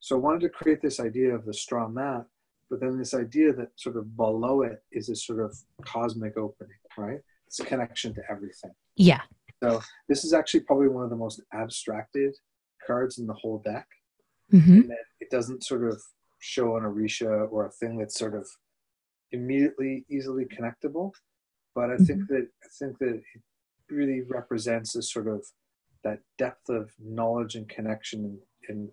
So 0.00 0.16
I 0.16 0.18
wanted 0.18 0.40
to 0.40 0.48
create 0.48 0.80
this 0.80 1.00
idea 1.00 1.34
of 1.34 1.44
the 1.44 1.54
straw 1.54 1.88
mat, 1.88 2.24
but 2.70 2.80
then 2.80 2.98
this 2.98 3.14
idea 3.14 3.52
that 3.52 3.68
sort 3.76 3.96
of 3.96 4.16
below 4.16 4.62
it 4.62 4.82
is 4.92 5.08
a 5.08 5.16
sort 5.16 5.40
of 5.40 5.56
cosmic 5.84 6.36
opening, 6.36 6.76
right? 6.96 7.20
It's 7.46 7.60
a 7.60 7.64
connection 7.64 8.14
to 8.14 8.22
everything. 8.30 8.72
Yeah. 8.96 9.22
So 9.62 9.82
this 10.08 10.24
is 10.24 10.32
actually 10.32 10.60
probably 10.60 10.88
one 10.88 11.04
of 11.04 11.10
the 11.10 11.16
most 11.16 11.42
abstracted 11.52 12.34
cards 12.86 13.18
in 13.18 13.26
the 13.26 13.34
whole 13.34 13.62
deck. 13.64 13.86
Mm-hmm. 14.52 14.90
it 15.20 15.28
doesn't 15.30 15.62
sort 15.62 15.84
of 15.84 16.00
show 16.38 16.78
an 16.78 16.84
Orisha 16.84 17.52
or 17.52 17.66
a 17.66 17.70
thing 17.70 17.98
that's 17.98 18.18
sort 18.18 18.34
of 18.34 18.48
immediately 19.30 20.06
easily 20.10 20.46
connectable. 20.46 21.12
But 21.74 21.90
I 21.90 21.94
mm-hmm. 21.94 22.04
think 22.04 22.28
that 22.28 22.48
I 22.64 22.68
think 22.78 22.98
that 22.98 23.14
it 23.14 23.42
really 23.90 24.22
represents 24.22 24.96
a 24.96 25.02
sort 25.02 25.28
of 25.28 25.44
that 26.02 26.20
depth 26.38 26.70
of 26.70 26.90
knowledge 26.98 27.56
and 27.56 27.68
connection 27.68 28.24
and, 28.24 28.38
and 28.68 28.88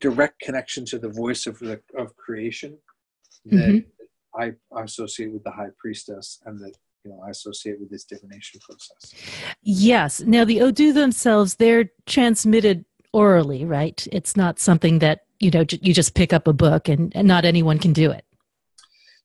direct 0.00 0.40
connection 0.40 0.84
to 0.84 0.98
the 0.98 1.08
voice 1.08 1.46
of 1.46 1.58
the 1.58 1.80
of 1.98 2.14
creation 2.16 2.78
that 3.46 3.56
mm-hmm. 3.56 4.40
I 4.40 4.82
associate 4.82 5.32
with 5.32 5.44
the 5.44 5.50
high 5.50 5.70
priestess 5.78 6.40
and 6.44 6.60
that 6.60 6.74
you 7.04 7.10
know 7.10 7.22
I 7.26 7.30
associate 7.30 7.80
with 7.80 7.90
this 7.90 8.04
divination 8.04 8.60
process. 8.60 9.14
Yes. 9.62 10.20
Now 10.20 10.44
the 10.44 10.60
Odu 10.60 10.92
themselves, 10.92 11.56
they're 11.56 11.90
transmitted 12.06 12.84
orally, 13.12 13.64
right? 13.64 14.06
It's 14.12 14.36
not 14.36 14.58
something 14.58 14.98
that 15.00 15.20
you 15.40 15.50
know 15.50 15.64
you 15.68 15.92
just 15.92 16.14
pick 16.14 16.32
up 16.32 16.46
a 16.46 16.52
book 16.52 16.88
and, 16.88 17.14
and 17.14 17.26
not 17.26 17.44
anyone 17.44 17.78
can 17.78 17.92
do 17.92 18.10
it. 18.10 18.24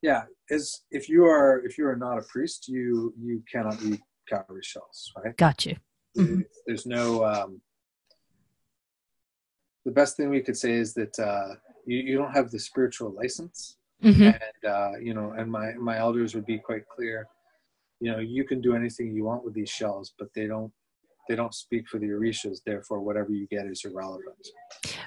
Yeah, 0.02 0.24
as 0.50 0.82
if 0.92 1.10
you 1.10 1.26
are 1.26 1.64
if 1.66 1.78
you 1.78 1.88
are 1.88 1.96
not 1.96 2.18
a 2.18 2.24
priest, 2.24 2.68
you 2.68 3.14
you 3.20 3.44
cannot 3.52 3.82
eat 3.84 4.02
cowrie 4.30 4.62
shells, 4.64 5.12
right? 5.24 5.36
Got 5.38 5.66
you. 5.66 5.76
Mm-hmm. 6.18 6.42
There's 6.66 6.86
no. 6.86 7.26
Um, 7.26 7.62
the 9.86 9.92
best 9.92 10.18
thing 10.18 10.30
we 10.30 10.42
could 10.42 10.58
say 10.58 10.74
is 10.74 10.94
that 10.96 11.18
uh, 11.18 11.56
you, 11.86 11.98
you 12.00 12.18
don't 12.18 12.34
have 12.34 12.52
the 12.52 12.60
spiritual 12.60 13.12
license, 13.12 13.78
mm-hmm. 14.04 14.24
and 14.24 14.72
uh, 14.72 14.98
you 15.02 15.14
know, 15.14 15.34
and 15.38 15.50
my 15.50 15.74
my 15.74 15.98
elders 15.98 16.36
would 16.36 16.46
be 16.46 16.58
quite 16.58 16.88
clear 16.88 17.28
you 18.00 18.12
know 18.12 18.20
you 18.20 18.44
can 18.44 18.62
do 18.62 18.76
anything 18.76 19.14
you 19.14 19.24
want 19.24 19.44
with 19.44 19.54
these 19.54 19.70
shells 19.70 20.14
but 20.18 20.28
they 20.36 20.48
don't 20.48 20.72
they 21.28 21.36
don't 21.36 21.54
speak 21.54 21.88
for 21.88 22.00
the 22.00 22.08
orishas. 22.08 22.60
Therefore 22.66 23.02
whatever 23.02 23.32
you 23.32 23.48
get 23.48 23.68
is 23.68 23.84
irrelevant. 23.86 24.48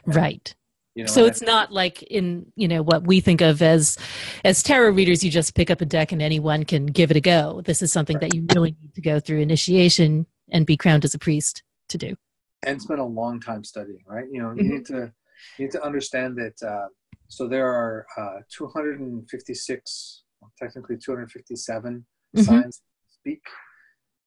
Right. 0.06 0.54
You 0.94 1.04
know, 1.04 1.10
so 1.10 1.24
it's 1.24 1.40
not 1.40 1.72
like 1.72 2.02
in 2.02 2.52
you 2.56 2.66
know 2.68 2.82
what 2.82 3.06
we 3.06 3.20
think 3.20 3.40
of 3.40 3.62
as 3.62 3.96
as 4.44 4.62
tarot 4.62 4.90
readers 4.90 5.22
you 5.22 5.30
just 5.30 5.54
pick 5.54 5.70
up 5.70 5.80
a 5.80 5.84
deck 5.84 6.12
and 6.12 6.20
anyone 6.20 6.64
can 6.64 6.86
give 6.86 7.10
it 7.10 7.16
a 7.16 7.20
go. 7.20 7.62
This 7.64 7.80
is 7.80 7.92
something 7.92 8.16
right. 8.16 8.22
that 8.22 8.34
you 8.34 8.44
really 8.54 8.76
need 8.80 8.94
to 8.94 9.00
go 9.00 9.20
through 9.20 9.40
initiation 9.40 10.26
and 10.50 10.66
be 10.66 10.76
crowned 10.76 11.04
as 11.04 11.14
a 11.14 11.18
priest 11.18 11.62
to 11.90 11.98
do. 11.98 12.16
And 12.64 12.82
spend 12.82 13.00
a 13.00 13.04
long 13.04 13.40
time 13.40 13.64
studying 13.64 14.02
right? 14.06 14.26
You 14.30 14.42
know 14.42 14.48
mm-hmm. 14.48 14.64
you 14.64 14.74
need 14.74 14.86
to 14.86 15.12
you 15.58 15.66
need 15.66 15.72
to 15.72 15.82
understand 15.82 16.36
that 16.38 16.68
uh, 16.68 16.88
so 17.28 17.46
there 17.46 17.68
are 17.68 18.04
uh, 18.18 18.40
256 18.50 20.22
technically 20.58 20.96
257 20.96 22.04
mm-hmm. 22.36 22.44
signs 22.44 22.82
speak. 23.10 23.42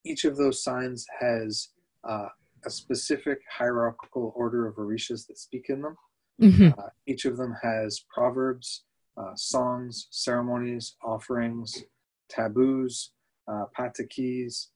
Each 0.06 0.26
of 0.26 0.38
those 0.38 0.64
signs 0.64 1.06
has 1.20 1.70
uh, 2.08 2.28
a 2.66 2.70
specific 2.70 3.40
hierarchical 3.50 4.34
order 4.36 4.68
of 4.68 4.76
orishas 4.76 5.28
that 5.28 5.38
speak 5.38 5.68
in 5.70 5.82
them. 5.82 5.96
Mm-hmm. 6.42 6.80
Uh, 6.80 6.90
each 7.08 7.26
of 7.26 7.38
them 7.38 7.56
has 7.62 8.04
proverbs, 8.14 8.84
uh, 9.18 9.36
songs, 9.36 10.08
ceremonies, 10.12 10.96
offerings, 11.04 11.84
taboos, 12.30 13.12
uh, 13.48 13.66
patakis, 13.78 14.68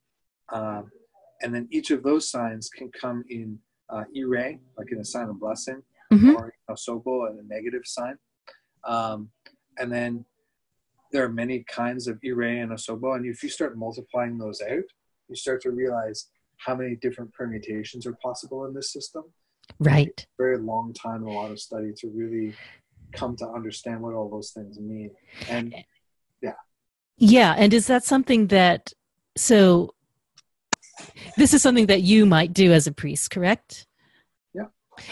um, 0.54 0.90
and 1.42 1.54
then 1.54 1.68
each 1.72 1.92
of 1.92 2.04
those 2.04 2.30
signs 2.30 2.70
can 2.70 2.90
come 2.92 3.24
in 3.30 3.60
uh, 3.90 4.04
ire, 4.16 4.58
like 4.78 4.92
in 4.92 5.00
a 5.00 5.06
sign 5.06 5.30
of 5.30 5.40
blessing, 5.40 5.82
mm-hmm. 6.12 6.36
or 6.36 6.54
you 6.54 6.64
know, 6.70 6.76
sobo, 6.76 7.30
a 7.30 7.44
negative 7.48 7.84
sign. 7.86 8.18
Um, 8.84 9.30
and 9.78 9.92
then 9.92 10.26
there 11.12 11.24
are 11.24 11.30
many 11.30 11.64
kinds 11.68 12.08
of 12.08 12.20
ire 12.26 12.42
and 12.42 12.72
osobo, 12.72 13.16
and 13.16 13.26
if 13.26 13.44
you 13.44 13.50
start 13.50 13.78
multiplying 13.78 14.38
those 14.38 14.62
out, 14.62 14.84
you 15.30 15.36
start 15.36 15.62
to 15.62 15.72
realize 15.72 16.30
how 16.58 16.76
many 16.76 16.96
different 16.96 17.34
permutations 17.34 18.06
are 18.06 18.18
possible 18.22 18.66
in 18.66 18.74
this 18.74 18.92
system. 18.92 19.24
Right. 19.80 20.26
very 20.38 20.58
long 20.58 20.94
time, 20.94 21.24
a 21.24 21.32
lot 21.32 21.52
of 21.52 21.60
study 21.60 21.92
to 21.98 22.10
really 22.10 22.56
come 23.14 23.36
to 23.38 23.48
understand 23.48 24.02
what 24.02 24.14
all 24.14 24.30
those 24.30 24.52
things 24.52 24.80
mean. 24.80 25.12
And 25.50 25.76
yeah. 26.42 26.54
Yeah. 27.18 27.56
And 27.58 27.74
is 27.74 27.88
that 27.88 28.04
something 28.04 28.48
that, 28.48 28.94
so 29.36 29.94
this 31.38 31.54
is 31.54 31.62
something 31.62 31.88
that 31.88 32.02
you 32.02 32.26
might 32.26 32.54
do 32.54 32.72
as 32.74 32.88
a 32.88 32.92
priest, 32.92 33.30
correct? 33.32 33.88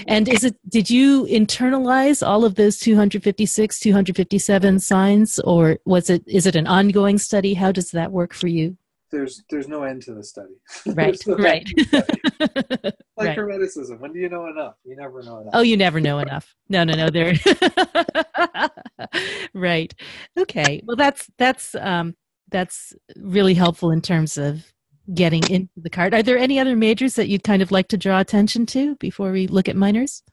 And 0.08 0.28
is 0.28 0.44
it, 0.44 0.56
did 0.70 0.90
you 0.90 1.26
internalize 1.26 2.26
all 2.26 2.46
of 2.46 2.56
those 2.56 2.78
256, 2.80 3.80
257 3.80 4.80
signs, 4.80 5.40
or 5.40 5.78
was 5.86 6.10
it, 6.10 6.24
is 6.28 6.46
it 6.46 6.56
an 6.56 6.68
ongoing 6.68 7.18
study? 7.18 7.54
How 7.54 7.72
does 7.72 7.92
that 7.92 8.12
work 8.12 8.34
for 8.34 8.48
you? 8.48 8.78
there's 9.16 9.44
there's 9.50 9.68
no 9.68 9.84
end 9.84 10.02
to 10.04 10.14
the 10.14 10.24
study. 10.24 10.54
Right, 10.88 11.18
right. 11.28 11.68
Study. 11.68 11.90
like 13.18 13.18
right. 13.18 13.38
hermeticism. 13.38 14.00
When 14.00 14.14
do 14.14 14.20
you 14.20 14.30
know 14.30 14.48
enough? 14.48 14.76
You 14.84 14.96
never 14.96 15.24
know 15.24 15.40
enough. 15.40 15.54
Oh, 15.54 15.62
you 15.62 15.78
never 15.78 16.00
know 16.00 16.20
enough. 16.20 16.56
No, 16.70 16.84
no, 16.84 16.96
no. 16.96 17.10
There. 17.10 17.34
right. 19.54 19.94
Okay. 20.38 20.82
Well, 20.84 20.98
that's 20.98 21.30
that's 21.38 21.76
um 21.76 22.16
that's 22.50 22.94
really 23.18 23.54
helpful 23.54 23.92
in 23.92 24.02
terms 24.02 24.38
of 24.38 24.72
getting 25.14 25.44
into 25.50 25.72
the 25.78 25.90
card. 25.90 26.14
Are 26.14 26.24
there 26.24 26.38
any 26.38 26.60
other 26.60 26.76
majors 26.76 27.16
that 27.16 27.28
you'd 27.28 27.44
kind 27.44 27.62
of 27.62 27.72
like 27.72 27.88
to 27.90 27.98
draw 27.98 28.20
attention 28.20 28.66
to 28.68 28.96
before 28.96 29.32
we 29.32 29.48
look 29.48 29.70
at 29.70 29.76
minors? 29.76 30.24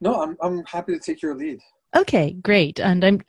No, 0.00 0.22
I'm 0.22 0.36
I'm 0.42 0.64
happy 0.64 0.92
to 0.92 0.98
take 0.98 1.22
your 1.22 1.34
lead. 1.34 1.58
Okay, 1.94 2.32
great. 2.32 2.78
And 2.78 3.04
I'm 3.04 3.20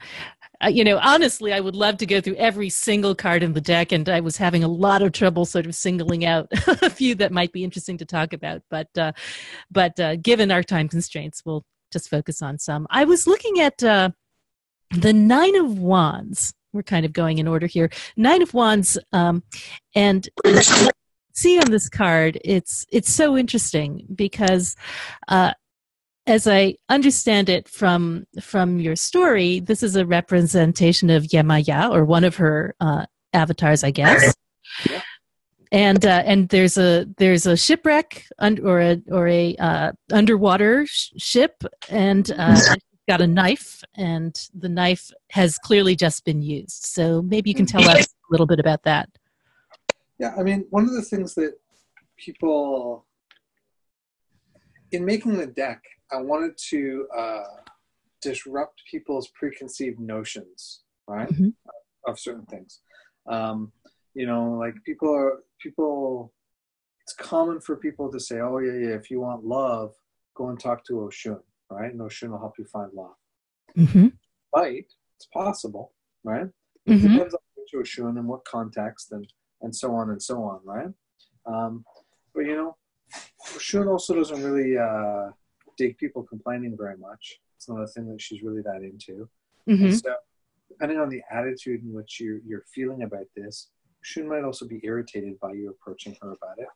uh, 0.63 0.67
you 0.67 0.83
know, 0.83 0.99
honestly, 0.99 1.53
I 1.53 1.59
would 1.59 1.75
love 1.75 1.97
to 1.97 2.05
go 2.05 2.21
through 2.21 2.35
every 2.35 2.69
single 2.69 3.15
card 3.15 3.41
in 3.41 3.53
the 3.53 3.61
deck, 3.61 3.91
and 3.91 4.07
I 4.07 4.19
was 4.19 4.37
having 4.37 4.63
a 4.63 4.67
lot 4.67 5.01
of 5.01 5.11
trouble 5.11 5.45
sort 5.45 5.65
of 5.65 5.73
singling 5.73 6.23
out 6.23 6.47
a 6.67 6.89
few 6.89 7.15
that 7.15 7.31
might 7.31 7.51
be 7.51 7.63
interesting 7.63 7.97
to 7.97 8.05
talk 8.05 8.33
about. 8.33 8.61
But, 8.69 8.95
uh, 8.97 9.13
but 9.71 9.99
uh, 9.99 10.17
given 10.17 10.51
our 10.51 10.61
time 10.61 10.87
constraints, 10.87 11.41
we'll 11.45 11.65
just 11.91 12.09
focus 12.09 12.41
on 12.41 12.59
some. 12.59 12.85
I 12.89 13.05
was 13.05 13.25
looking 13.25 13.59
at 13.59 13.83
uh, 13.83 14.11
the 14.91 15.13
Nine 15.13 15.55
of 15.55 15.79
Wands. 15.79 16.53
We're 16.73 16.83
kind 16.83 17.05
of 17.05 17.13
going 17.13 17.37
in 17.37 17.47
order 17.47 17.67
here. 17.67 17.89
Nine 18.15 18.41
of 18.41 18.53
Wands, 18.53 18.97
um, 19.11 19.43
and 19.95 20.27
see 21.33 21.59
on 21.59 21.71
this 21.71 21.89
card, 21.89 22.39
it's 22.43 22.85
it's 22.91 23.11
so 23.11 23.37
interesting 23.37 24.05
because 24.13 24.75
uh, 25.27 25.53
as 26.27 26.47
I 26.47 26.75
understand 26.89 27.49
it 27.49 27.67
from 27.67 28.25
from 28.41 28.79
your 28.79 28.95
story, 28.95 29.59
this 29.59 29.83
is 29.83 29.95
a 29.95 30.05
representation 30.05 31.09
of 31.09 31.23
Yemaya 31.23 31.91
or 31.91 32.05
one 32.05 32.23
of 32.23 32.35
her 32.37 32.75
uh, 32.79 33.05
avatars, 33.33 33.83
I 33.83 33.91
guess. 33.91 34.33
Yeah. 34.89 35.01
And 35.71 36.05
uh, 36.05 36.23
and 36.25 36.49
there's 36.49 36.77
a 36.77 37.05
there's 37.17 37.45
a 37.45 37.55
shipwreck 37.55 38.25
un- 38.39 38.59
or 38.63 38.81
a 38.81 39.01
or 39.09 39.27
a 39.27 39.55
uh, 39.55 39.91
underwater 40.11 40.85
sh- 40.85 41.11
ship, 41.17 41.63
and 41.89 42.29
uh, 42.37 42.59
got 43.11 43.19
a 43.19 43.27
knife, 43.27 43.83
and 43.95 44.49
the 44.53 44.69
knife 44.69 45.11
has 45.31 45.57
clearly 45.57 45.97
just 45.97 46.23
been 46.23 46.41
used. 46.41 46.85
So 46.85 47.21
maybe 47.21 47.49
you 47.49 47.53
can 47.53 47.65
tell 47.65 47.87
us 47.89 48.05
a 48.29 48.29
little 48.29 48.47
bit 48.47 48.59
about 48.59 48.83
that. 48.83 49.09
Yeah, 50.17 50.33
I 50.37 50.43
mean, 50.43 50.65
one 50.69 50.85
of 50.85 50.93
the 50.93 51.01
things 51.01 51.35
that 51.35 51.55
people 52.15 53.05
in 54.93 55.03
making 55.03 55.37
the 55.37 55.47
deck 55.47 55.81
I 56.11 56.21
wanted 56.21 56.57
to 56.69 57.07
uh, 57.17 57.43
disrupt 58.21 58.81
people's 58.89 59.27
preconceived 59.29 59.99
notions, 59.99 60.81
right, 61.07 61.27
mm-hmm. 61.27 61.49
of 62.07 62.17
certain 62.17 62.45
things. 62.45 62.79
Um, 63.27 63.73
you 64.13 64.25
know, 64.25 64.53
like 64.53 64.75
people 64.85 65.13
are 65.13 65.43
people. 65.61 66.31
It's 67.01 67.13
common 67.13 67.59
for 67.59 67.75
people 67.75 68.09
to 68.09 68.19
say, 68.19 68.39
"Oh 68.39 68.59
yeah, 68.59 68.77
yeah, 68.85 68.95
if 68.95 69.11
you 69.11 69.19
want 69.19 69.43
love, 69.43 69.95
go 70.35 70.49
and 70.49 70.59
talk 70.59 70.85
to 70.85 70.93
Oshun, 70.93 71.41
right? 71.71 71.91
And 71.91 71.99
Oshun 71.99 72.29
will 72.29 72.39
help 72.39 72.57
you 72.57 72.65
find 72.65 72.91
love." 72.93 73.15
Mm-hmm. 73.77 74.07
Right? 74.55 74.85
It's 75.15 75.27
possible, 75.33 75.93
right? 76.23 76.47
Mm-hmm. 76.87 76.93
It 76.93 77.09
depends 77.09 77.33
on 77.33 77.39
which 77.55 77.73
Oshun 77.73 78.17
and 78.19 78.27
what 78.27 78.45
context 78.45 79.11
and 79.11 79.25
and 79.61 79.75
so 79.75 79.93
on 79.95 80.09
and 80.09 80.21
so 80.21 80.43
on, 80.43 80.59
right? 80.63 80.89
Um, 81.45 81.85
but 82.35 82.41
you 82.41 82.55
know, 82.55 82.77
Oshun 83.55 83.87
also 83.87 84.15
doesn't 84.15 84.43
really. 84.43 84.77
Uh, 84.77 85.31
dig 85.81 85.97
people 85.97 86.23
complaining 86.23 86.75
very 86.77 86.97
much. 86.97 87.39
It's 87.57 87.67
not 87.67 87.81
a 87.81 87.87
thing 87.87 88.07
that 88.11 88.21
she's 88.21 88.41
really 88.41 88.61
that 88.61 88.81
into. 88.83 89.29
Mm-hmm. 89.69 89.91
So, 89.91 90.13
depending 90.69 90.99
on 90.99 91.09
the 91.09 91.21
attitude 91.31 91.83
in 91.83 91.93
which 91.93 92.19
you're, 92.19 92.39
you're 92.45 92.63
feeling 92.73 93.03
about 93.03 93.25
this, 93.35 93.69
Oshun 94.03 94.25
might 94.27 94.43
also 94.43 94.67
be 94.67 94.79
irritated 94.83 95.39
by 95.39 95.53
you 95.53 95.69
approaching 95.69 96.15
her 96.21 96.29
about 96.33 96.57
it. 96.57 96.67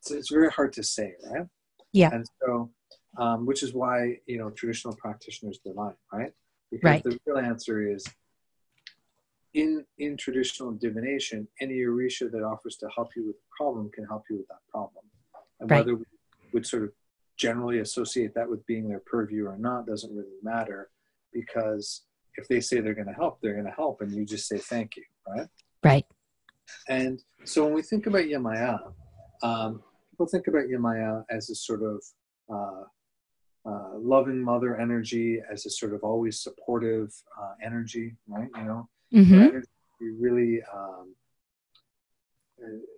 So 0.00 0.14
it's 0.14 0.30
very 0.30 0.50
hard 0.50 0.72
to 0.74 0.82
say, 0.82 1.14
right? 1.30 1.46
Yeah. 1.92 2.10
And 2.12 2.26
so, 2.40 2.70
um, 3.16 3.46
which 3.46 3.62
is 3.62 3.72
why 3.72 4.18
you 4.26 4.38
know 4.38 4.50
traditional 4.50 4.94
practitioners 4.94 5.58
divine, 5.58 5.94
right? 6.12 6.32
Because 6.70 6.84
right. 6.84 7.04
the 7.04 7.18
real 7.26 7.38
answer 7.38 7.88
is 7.88 8.04
in 9.54 9.84
in 9.98 10.16
traditional 10.16 10.72
divination, 10.72 11.46
any 11.60 11.76
orisha 11.76 12.30
that 12.30 12.42
offers 12.42 12.76
to 12.76 12.88
help 12.94 13.10
you 13.16 13.26
with 13.26 13.36
a 13.36 13.56
problem 13.56 13.90
can 13.90 14.04
help 14.04 14.24
you 14.28 14.36
with 14.36 14.48
that 14.48 14.60
problem. 14.70 15.04
And 15.60 15.70
right. 15.70 15.78
whether 15.78 15.96
we 15.96 16.04
would 16.52 16.66
sort 16.66 16.84
of 16.84 16.92
generally 17.36 17.78
associate 17.80 18.34
that 18.34 18.48
with 18.48 18.64
being 18.66 18.88
their 18.88 19.00
purview 19.00 19.46
or 19.46 19.56
not 19.56 19.86
doesn't 19.86 20.14
really 20.14 20.38
matter 20.42 20.90
because 21.32 22.02
if 22.36 22.48
they 22.48 22.60
say 22.60 22.80
they're 22.80 22.94
going 22.94 23.08
to 23.08 23.12
help, 23.12 23.40
they're 23.40 23.54
going 23.54 23.64
to 23.64 23.70
help, 23.72 24.00
and 24.00 24.12
you 24.12 24.24
just 24.24 24.48
say 24.48 24.58
thank 24.58 24.96
you, 24.96 25.04
right? 25.28 25.48
Right. 25.82 26.06
And 26.88 27.22
so 27.44 27.64
when 27.64 27.74
we 27.74 27.82
think 27.82 28.06
about 28.06 28.22
Yemaya, 28.22 28.92
um, 29.42 29.82
people 30.10 30.26
think 30.26 30.46
about 30.46 30.64
Yemaya 30.64 31.24
as 31.30 31.50
a 31.50 31.54
sort 31.54 31.82
of 31.82 32.02
uh, 32.52 32.84
uh, 33.66 33.98
loving 33.98 34.42
mother 34.42 34.76
energy, 34.78 35.40
as 35.50 35.66
a 35.66 35.70
sort 35.70 35.94
of 35.94 36.02
always 36.02 36.40
supportive 36.40 37.12
uh, 37.40 37.54
energy, 37.62 38.16
right? 38.28 38.48
You 38.56 38.64
know, 38.64 38.88
mm-hmm. 39.12 39.34
energy 39.34 39.68
really 40.00 40.60
um, 40.72 41.14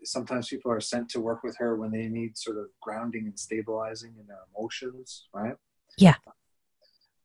sometimes 0.05 0.49
people 0.49 0.71
are 0.71 0.81
sent 0.81 1.09
to 1.11 1.21
work 1.21 1.43
with 1.43 1.57
her 1.59 1.77
when 1.77 1.91
they 1.91 2.09
need 2.09 2.37
sort 2.37 2.57
of 2.59 2.67
grounding 2.81 3.27
and 3.27 3.39
stabilizing 3.39 4.15
in 4.19 4.27
their 4.27 4.39
emotions, 4.57 5.27
right? 5.33 5.55
Yeah. 5.99 6.15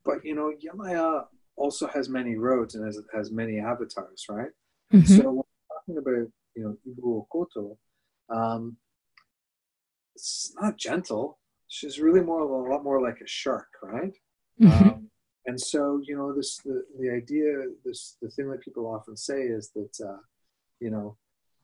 But 0.04 0.24
you 0.24 0.34
know, 0.34 0.52
Yemaya 0.64 1.26
also 1.56 1.86
has 1.88 2.08
many 2.08 2.36
roads 2.36 2.74
and 2.74 2.84
has, 2.84 3.00
has 3.14 3.30
many 3.30 3.58
avatars, 3.60 4.26
right? 4.28 4.50
Mm-hmm. 4.92 5.04
So 5.04 5.22
when 5.22 5.36
we're 5.36 5.96
talking 5.96 5.98
about 5.98 6.32
you 6.56 6.62
know 6.64 6.76
Ibu 6.88 7.26
Okoto, 7.26 7.76
um, 8.34 8.76
it's 10.14 10.54
not 10.60 10.76
gentle. 10.76 11.38
She's 11.72 11.98
really 11.98 12.20
more 12.20 12.42
of 12.44 12.50
a 12.50 12.70
lot 12.70 12.84
more 12.84 13.00
like 13.00 13.22
a 13.22 13.26
shark, 13.26 13.68
right? 13.82 14.14
Mm-hmm. 14.60 14.88
Um, 14.88 15.08
and 15.46 15.58
so 15.58 16.02
you 16.04 16.14
know 16.14 16.34
this 16.34 16.58
the, 16.58 16.84
the 17.00 17.10
idea 17.10 17.64
this 17.82 18.18
the 18.20 18.28
thing 18.28 18.50
that 18.50 18.60
people 18.60 18.86
often 18.86 19.16
say 19.16 19.40
is 19.40 19.70
that 19.70 20.06
uh, 20.06 20.20
you 20.80 20.90
know 20.90 21.16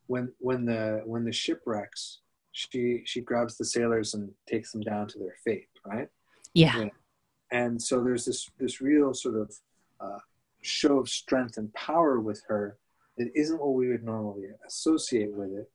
when 0.07 0.33
when 0.39 0.65
the 0.65 1.03
when 1.05 1.25
the 1.25 1.33
shipwrecks, 1.33 2.21
she 2.53 3.03
she 3.05 3.21
grabs 3.21 3.59
the 3.59 3.67
sailors 3.67 4.15
and 4.15 4.31
takes 4.49 4.73
them 4.73 4.81
down 4.81 5.09
to 5.09 5.19
their 5.19 5.37
fate, 5.45 5.69
right? 5.85 6.09
Yeah. 6.55 6.79
yeah. 6.79 6.89
And 7.53 7.81
so 7.81 8.03
there's 8.03 8.25
this 8.25 8.51
this 8.59 8.81
real 8.81 9.13
sort 9.13 9.37
of 9.37 9.55
uh, 10.01 10.21
show 10.63 11.01
of 11.01 11.11
strength 11.11 11.59
and 11.59 11.71
power 11.75 12.19
with 12.19 12.43
her 12.49 12.79
that 13.19 13.31
isn't 13.35 13.61
what 13.61 13.75
we 13.75 13.89
would 13.89 14.05
normally 14.05 14.47
associate 14.67 15.35
with 15.35 15.53
it, 15.53 15.71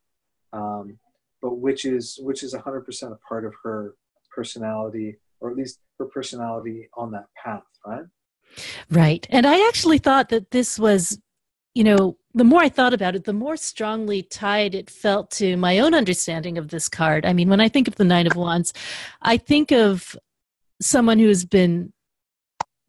um, 0.53 0.97
but 1.39 1.57
which 1.57 1.85
is 1.85 2.19
which 2.23 2.41
is 2.41 2.55
100% 2.55 3.11
a 3.11 3.15
part 3.17 3.45
of 3.45 3.53
her 3.61 3.93
personality, 4.33 5.17
or 5.39 5.51
at 5.51 5.57
least 5.57 5.79
her 5.99 6.05
personality 6.05 6.89
on 6.95 7.11
that 7.11 7.25
path, 7.43 7.63
right? 7.85 8.05
Right. 8.89 9.25
And 9.29 9.45
I 9.45 9.67
actually 9.67 9.97
thought 9.97 10.29
that 10.29 10.51
this 10.51 10.77
was 10.77 11.19
you 11.73 11.83
know, 11.83 12.17
the 12.35 12.43
more 12.43 12.61
I 12.61 12.69
thought 12.69 12.93
about 12.93 13.15
it, 13.15 13.23
the 13.23 13.33
more 13.33 13.57
strongly 13.57 14.21
tied 14.21 14.75
it 14.75 14.89
felt 14.89 15.31
to 15.31 15.57
my 15.57 15.79
own 15.79 15.93
understanding 15.93 16.57
of 16.57 16.69
this 16.69 16.87
card. 16.87 17.25
I 17.25 17.33
mean, 17.33 17.49
when 17.49 17.59
I 17.59 17.67
think 17.67 17.87
of 17.87 17.95
the 17.95 18.03
Nine 18.03 18.27
of 18.27 18.35
Wands, 18.35 18.73
I 19.21 19.37
think 19.37 19.71
of 19.71 20.15
someone 20.81 21.19
who 21.19 21.27
has 21.27 21.45
been 21.45 21.91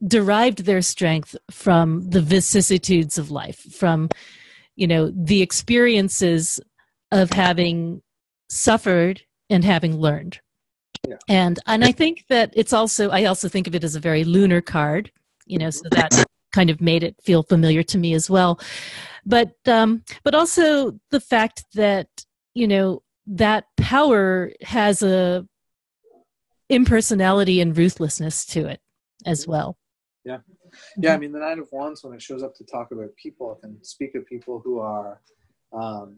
derived 0.07 0.65
their 0.65 0.83
strength 0.83 1.35
from 1.51 2.11
the 2.11 2.21
vicissitudes 2.21 3.17
of 3.17 3.31
life, 3.31 3.59
from 3.59 4.11
you 4.77 4.87
know 4.87 5.11
the 5.15 5.41
experiences 5.41 6.61
of 7.11 7.31
having 7.31 8.03
suffered 8.51 9.23
and 9.49 9.65
having 9.65 9.97
learned 9.97 10.41
Yeah. 11.07 11.17
and 11.29 11.59
and 11.67 11.85
i 11.85 11.93
think 11.93 12.25
that 12.29 12.53
it's 12.55 12.73
also 12.73 13.11
i 13.11 13.25
also 13.25 13.49
think 13.49 13.67
of 13.67 13.75
it 13.75 13.85
as 13.85 13.95
a 13.95 14.01
very 14.01 14.25
lunar 14.25 14.61
card 14.61 15.11
you 15.47 15.59
know 15.59 15.71
so 15.71 15.89
that 15.91 16.25
kind 16.55 16.71
of 16.71 16.81
made 16.81 17.03
it 17.03 17.17
feel 17.21 17.43
familiar 17.43 17.83
to 17.83 17.99
me 17.99 18.15
as 18.15 18.31
well. 18.31 18.61
But 19.27 19.55
um 19.67 20.05
but 20.23 20.35
also 20.35 20.99
the 21.11 21.21
fact 21.21 21.65
that 21.75 22.09
you 22.55 22.69
know 22.69 23.03
that 23.27 23.65
power 23.77 24.53
has 24.63 25.03
a 25.03 25.47
impersonality 26.69 27.61
and 27.61 27.77
ruthlessness 27.77 28.47
to 28.47 28.67
it 28.67 28.81
as 29.27 29.47
well. 29.47 29.77
Yeah, 30.25 30.39
Yeah, 30.97 31.15
I 31.15 31.19
mean, 31.19 31.33
the 31.33 31.39
Nine 31.39 31.59
of 31.59 31.69
Wands, 31.73 32.03
when 32.03 32.15
it 32.15 32.23
shows 32.23 32.43
up 32.43 32.55
to 32.57 32.65
talk 32.65 32.91
about 32.91 33.15
people, 33.17 33.59
and 33.63 33.77
speak 33.85 34.15
of 34.15 34.25
people 34.27 34.63
who 34.65 34.79
are 34.79 35.21
um, 35.73 36.17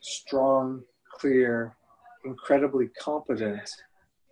strong, 0.00 0.82
clear, 1.14 1.76
incredibly 2.24 2.88
competent, 3.00 3.68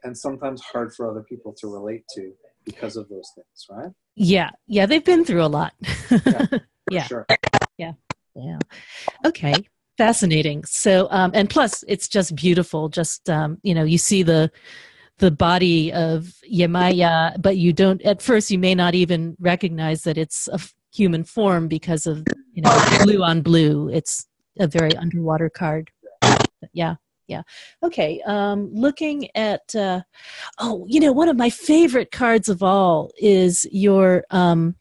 and 0.04 0.16
sometimes 0.16 0.60
hard 0.62 0.92
for 0.94 1.10
other 1.10 1.24
people 1.28 1.54
to 1.60 1.68
relate 1.68 2.04
to 2.14 2.32
because 2.64 2.96
of 2.96 3.08
those 3.08 3.30
things, 3.34 3.66
right? 3.70 3.90
yeah 4.16 4.50
yeah 4.66 4.86
they've 4.86 5.04
been 5.04 5.24
through 5.24 5.42
a 5.42 5.46
lot 5.46 5.72
For 6.08 6.60
Yeah. 6.90 7.04
Sure. 7.04 7.26
Yeah. 8.36 8.58
Okay. 9.26 9.54
Fascinating. 9.98 10.64
So, 10.64 11.08
um, 11.10 11.30
and 11.34 11.50
plus, 11.50 11.84
it's 11.88 12.08
just 12.08 12.34
beautiful. 12.34 12.88
Just 12.88 13.28
um, 13.28 13.58
you 13.62 13.74
know, 13.74 13.84
you 13.84 13.98
see 13.98 14.22
the 14.22 14.50
the 15.18 15.30
body 15.30 15.92
of 15.92 16.34
Yemaya, 16.50 17.40
but 17.42 17.58
you 17.58 17.72
don't. 17.72 18.00
At 18.02 18.22
first, 18.22 18.50
you 18.50 18.58
may 18.58 18.74
not 18.74 18.94
even 18.94 19.36
recognize 19.38 20.04
that 20.04 20.16
it's 20.16 20.48
a 20.48 20.54
f- 20.54 20.74
human 20.92 21.24
form 21.24 21.68
because 21.68 22.06
of 22.06 22.24
you 22.52 22.62
know 22.62 22.98
blue 23.02 23.22
on 23.22 23.42
blue. 23.42 23.90
It's 23.90 24.26
a 24.58 24.66
very 24.66 24.96
underwater 24.96 25.50
card. 25.50 25.90
Yeah. 26.72 26.94
Yeah. 27.31 27.43
Okay. 27.82 28.20
Um, 28.27 28.70
looking 28.74 29.28
at, 29.36 29.74
uh, 29.74 30.01
oh, 30.59 30.85
you 30.89 30.98
know, 30.98 31.12
one 31.12 31.28
of 31.28 31.36
my 31.36 31.48
favorite 31.48 32.11
cards 32.11 32.48
of 32.48 32.61
all 32.62 33.12
is 33.19 33.66
your 33.70 34.24
um, 34.31 34.74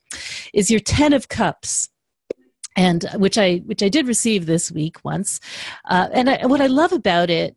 is 0.54 0.72
your 0.72 0.80
Ten 0.80 1.14
of 1.14 1.30
Cups 1.30 1.90
and 2.76 3.06
uh, 3.06 3.20
which 3.20 3.38
I 3.38 3.58
which 3.66 3.84
I 3.84 3.90
did 3.90 4.08
receive 4.08 4.48
this 4.48 4.72
week 4.72 4.98
once. 5.04 5.40
Uh, 5.86 6.10
and 6.12 6.30
I, 6.30 6.46
what 6.48 6.60
I 6.60 6.68
love 6.68 6.92
about 6.92 7.30
it 7.30 7.56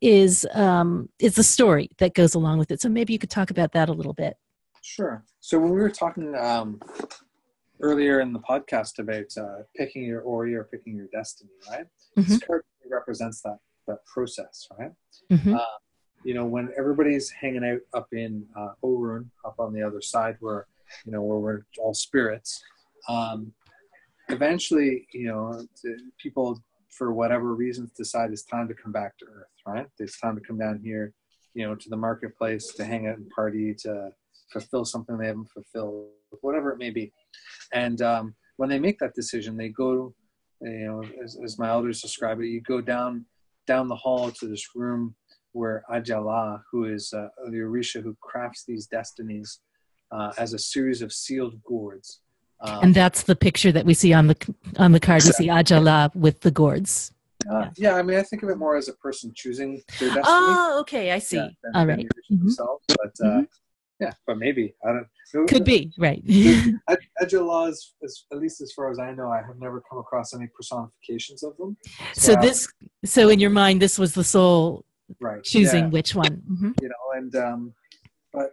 is 0.00 0.44
um, 0.54 1.08
is 1.20 1.36
the 1.36 1.44
story 1.44 1.88
that 1.98 2.14
goes 2.14 2.34
along 2.34 2.58
with 2.58 2.72
it. 2.72 2.80
So 2.80 2.88
maybe 2.88 3.12
you 3.12 3.18
could 3.18 3.30
talk 3.30 3.50
about 3.50 3.72
that 3.72 3.88
a 3.88 3.92
little 3.92 4.12
bit. 4.12 4.36
Sure. 4.82 5.24
So 5.40 5.58
when 5.58 5.70
we 5.70 5.80
were 5.80 5.90
talking 5.90 6.34
um, 6.34 6.80
earlier 7.80 8.20
in 8.20 8.32
the 8.32 8.40
podcast 8.40 8.98
about 8.98 9.36
uh, 9.36 9.62
picking 9.76 10.02
your 10.02 10.22
Ori 10.22 10.54
or 10.54 10.64
picking 10.64 10.96
your 10.96 11.08
destiny, 11.12 11.50
right? 11.70 11.86
This 12.16 12.38
card 12.40 12.62
represents 12.90 13.42
that 13.42 13.58
that 13.86 14.04
process, 14.06 14.68
right? 14.78 14.92
Mhm. 15.30 15.54
Uh, 15.54 15.78
you 16.24 16.34
know, 16.34 16.44
when 16.44 16.72
everybody's 16.76 17.30
hanging 17.30 17.64
out 17.64 17.80
up 17.94 18.12
in 18.12 18.46
uh, 18.56 18.72
Orun, 18.82 19.30
up 19.44 19.54
on 19.58 19.72
the 19.72 19.82
other 19.82 20.00
side, 20.00 20.36
where 20.40 20.66
you 21.04 21.12
know 21.12 21.22
where 21.22 21.38
we're 21.38 21.62
all 21.78 21.94
spirits. 21.94 22.62
Um, 23.08 23.52
eventually, 24.28 25.06
you 25.12 25.28
know, 25.28 25.66
people 26.18 26.60
for 26.90 27.12
whatever 27.12 27.54
reasons 27.54 27.90
decide 27.92 28.32
it's 28.32 28.44
time 28.44 28.68
to 28.68 28.74
come 28.74 28.92
back 28.92 29.16
to 29.18 29.26
Earth, 29.26 29.46
right? 29.66 29.86
It's 29.98 30.18
time 30.18 30.34
to 30.36 30.40
come 30.40 30.58
down 30.58 30.80
here, 30.82 31.12
you 31.54 31.66
know, 31.66 31.74
to 31.74 31.88
the 31.88 31.96
marketplace 31.96 32.72
to 32.74 32.84
hang 32.84 33.06
out 33.06 33.18
and 33.18 33.28
party, 33.30 33.74
to 33.80 34.12
fulfill 34.50 34.84
something 34.84 35.18
they 35.18 35.26
haven't 35.26 35.50
fulfilled, 35.50 36.08
whatever 36.40 36.72
it 36.72 36.78
may 36.78 36.90
be. 36.90 37.12
And 37.72 38.00
um, 38.02 38.34
when 38.56 38.68
they 38.68 38.78
make 38.78 38.98
that 38.98 39.14
decision, 39.14 39.56
they 39.56 39.68
go, 39.68 40.14
you 40.62 40.86
know, 40.86 41.04
as, 41.22 41.38
as 41.44 41.58
my 41.58 41.68
elders 41.68 42.00
describe 42.00 42.40
it, 42.40 42.46
you 42.46 42.62
go 42.62 42.80
down 42.80 43.26
down 43.66 43.88
the 43.88 43.96
hall 43.96 44.30
to 44.30 44.46
this 44.48 44.68
room 44.74 45.14
where 45.52 45.84
Ajala, 45.90 46.60
who 46.70 46.84
is 46.84 47.12
uh, 47.12 47.28
the 47.50 47.58
Orisha 47.58 48.02
who 48.02 48.16
crafts 48.20 48.64
these 48.66 48.86
destinies 48.86 49.60
uh, 50.12 50.32
as 50.38 50.52
a 50.54 50.58
series 50.58 51.02
of 51.02 51.12
sealed 51.12 51.62
gourds. 51.64 52.20
Um, 52.60 52.78
And 52.84 52.94
that's 52.94 53.24
the 53.24 53.36
picture 53.36 53.72
that 53.72 53.84
we 53.84 53.94
see 53.94 54.12
on 54.12 54.28
the 54.28 54.36
on 54.78 54.92
the 54.92 55.00
card. 55.00 55.24
We 55.24 55.32
see 55.32 55.48
Ajala 55.48 56.14
with 56.14 56.40
the 56.40 56.50
gourds. 56.50 57.12
uh, 57.50 57.68
yeah, 57.76 57.94
I 57.94 58.02
mean, 58.02 58.18
I 58.18 58.22
think 58.22 58.42
of 58.42 58.48
it 58.48 58.56
more 58.56 58.76
as 58.76 58.88
a 58.88 58.94
person 58.94 59.30
choosing 59.34 59.82
their 60.00 60.08
destiny. 60.08 60.24
Oh, 60.26 60.78
okay, 60.80 61.12
I 61.12 61.18
see. 61.18 61.36
yeah, 61.36 61.48
than- 61.62 61.76
All 61.76 61.86
right, 61.86 61.98
the 61.98 62.04
Orisha 62.04 62.32
Mhm. 62.36 62.38
themselves. 62.40 62.84
But 62.88 63.26
uh, 63.26 63.42
yeah, 64.00 64.12
but 64.26 64.38
maybe 64.38 64.74
I 64.84 64.92
don't. 64.92 65.48
could 65.48 65.64
be 65.64 65.92
right. 65.98 66.22
Ajala 67.22 67.70
is, 67.70 67.94
is, 68.02 68.26
at 68.32 68.38
least 68.38 68.60
as 68.60 68.72
far 68.72 68.90
as 68.90 68.98
I 68.98 69.12
know, 69.12 69.30
I 69.30 69.38
have 69.38 69.58
never 69.58 69.82
come 69.88 69.98
across 69.98 70.34
any 70.34 70.48
personifications 70.54 71.42
of 71.42 71.56
them. 71.56 71.76
so 72.14 72.32
Yeah. 72.32 72.40
this, 72.40 72.68
so 73.04 73.28
in 73.28 73.40
your 73.40 73.50
mind, 73.50 73.80
this 73.80 73.98
was 73.98 74.14
the 74.14 74.24
soul 74.24 74.84
right 75.20 75.42
choosing 75.44 75.84
yeah. 75.84 75.90
which 75.90 76.16
one. 76.16 76.42
hmm 76.48 76.72
you 76.82 76.88
know 76.88 77.04
and 77.18 77.36
um 77.36 77.72
but 78.32 78.50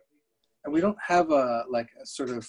we 0.70 0.80
don't 0.80 0.98
have 1.02 1.32
a 1.32 1.64
like 1.68 1.90
a 2.00 2.06
sort 2.06 2.30
of 2.30 2.48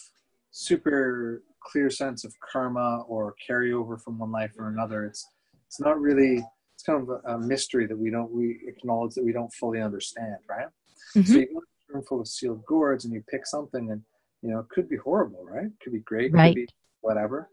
super 0.50 1.42
clear 1.62 1.88
sense 1.88 2.22
of 2.22 2.32
karma 2.52 3.00
or 3.08 3.34
carryover 3.48 3.98
from 3.98 4.18
one 4.18 4.30
life 4.30 4.52
or 4.58 4.68
another 4.68 5.06
it's 5.06 5.26
it's 5.66 5.80
not 5.80 5.98
really 5.98 6.34
it's 6.74 6.82
kind 6.84 7.00
of 7.02 7.08
a, 7.08 7.18
a 7.32 7.38
mystery 7.38 7.86
that 7.86 7.96
we 7.98 8.10
don't 8.10 8.30
we 8.30 8.60
acknowledge 8.68 9.14
that 9.14 9.24
we 9.24 9.32
don't 9.32 9.52
fully 9.54 9.80
understand 9.80 10.36
right 10.48 10.68
so 11.12 11.20
Mhm. 11.20 11.34
you 11.40 11.46
go 11.54 11.60
to 11.60 11.66
a 11.66 11.73
room 11.94 12.04
full 12.04 12.20
of 12.20 12.28
sealed 12.28 12.64
gourds 12.66 13.04
and 13.04 13.14
you 13.14 13.22
pick 13.30 13.46
something 13.46 13.90
and 13.90 14.02
you 14.42 14.50
know 14.50 14.58
it 14.58 14.68
could 14.68 14.88
be 14.88 14.96
horrible 14.96 15.44
right 15.44 15.66
it 15.66 15.72
could 15.82 15.92
be 15.92 16.00
great 16.00 16.32
Right. 16.32 16.48
could 16.54 16.54
be 16.56 16.68
whatever 17.00 17.48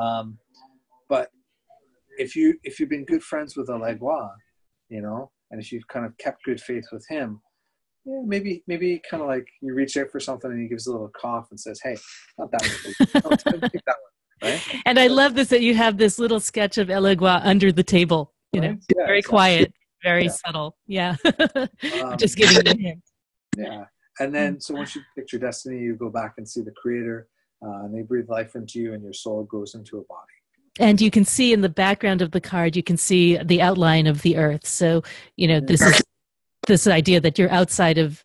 um 0.00 0.38
but 1.08 1.30
if 2.18 2.36
you 2.36 2.54
if 2.62 2.78
you've 2.78 2.90
been 2.90 3.04
good 3.04 3.22
friends 3.22 3.56
with 3.56 3.68
Elegua 3.68 4.30
you 4.88 5.00
know 5.00 5.30
and 5.50 5.60
if 5.60 5.72
you've 5.72 5.88
kind 5.88 6.06
of 6.06 6.16
kept 6.18 6.44
good 6.44 6.60
faith 6.60 6.84
with 6.92 7.04
him 7.08 7.40
yeah, 8.06 8.20
maybe 8.24 8.62
maybe 8.66 9.00
kind 9.10 9.22
of 9.22 9.28
like 9.28 9.46
you 9.60 9.74
reach 9.74 9.96
out 9.98 10.10
for 10.10 10.20
something 10.20 10.50
and 10.50 10.60
he 10.62 10.68
gives 10.68 10.86
a 10.86 10.90
little 10.90 11.10
cough 11.10 11.48
and 11.50 11.60
says, 11.60 11.78
"Hey, 11.84 11.98
not 12.38 12.50
that 12.50 12.62
one. 12.62 13.22
No, 13.22 13.30
that 13.36 13.96
one." 14.40 14.52
Right? 14.52 14.60
And 14.86 14.98
I 14.98 15.08
love 15.08 15.34
this 15.34 15.48
that 15.48 15.60
you 15.60 15.74
have 15.74 15.98
this 15.98 16.18
little 16.18 16.40
sketch 16.40 16.78
of 16.78 16.88
Elegua 16.88 17.42
under 17.44 17.70
the 17.70 17.82
table. 17.82 18.32
You 18.54 18.62
know, 18.62 18.68
Yeah, 18.68 19.04
very 19.04 19.18
exactly. 19.18 19.22
quiet, 19.36 19.72
very 20.02 20.24
Yeah. 20.24 20.30
subtle. 20.30 20.76
Yeah, 20.86 21.16
Um, 22.00 22.16
just 22.16 22.38
giving 22.38 22.66
a 22.66 22.74
hint. 22.74 23.02
Yeah, 23.64 23.84
and 24.18 24.34
then 24.34 24.60
so 24.60 24.74
once 24.74 24.94
you 24.94 25.02
pick 25.16 25.32
your 25.32 25.40
destiny, 25.40 25.78
you 25.78 25.94
go 25.94 26.10
back 26.10 26.34
and 26.38 26.48
see 26.48 26.62
the 26.62 26.72
Creator, 26.72 27.28
uh, 27.64 27.84
and 27.84 27.94
they 27.94 28.02
breathe 28.02 28.28
life 28.28 28.54
into 28.54 28.80
you, 28.80 28.94
and 28.94 29.02
your 29.02 29.12
soul 29.12 29.44
goes 29.44 29.74
into 29.74 29.98
a 29.98 30.04
body. 30.04 30.26
And 30.78 31.00
you 31.00 31.10
can 31.10 31.24
see 31.24 31.52
in 31.52 31.60
the 31.60 31.68
background 31.68 32.22
of 32.22 32.30
the 32.30 32.40
card, 32.40 32.76
you 32.76 32.82
can 32.82 32.96
see 32.96 33.36
the 33.36 33.60
outline 33.60 34.06
of 34.06 34.22
the 34.22 34.36
earth. 34.36 34.66
So, 34.66 35.02
you 35.36 35.48
know, 35.48 35.60
this 35.60 35.80
is 35.80 36.02
this 36.66 36.86
idea 36.86 37.20
that 37.20 37.38
you're 37.38 37.50
outside 37.50 37.98
of 37.98 38.24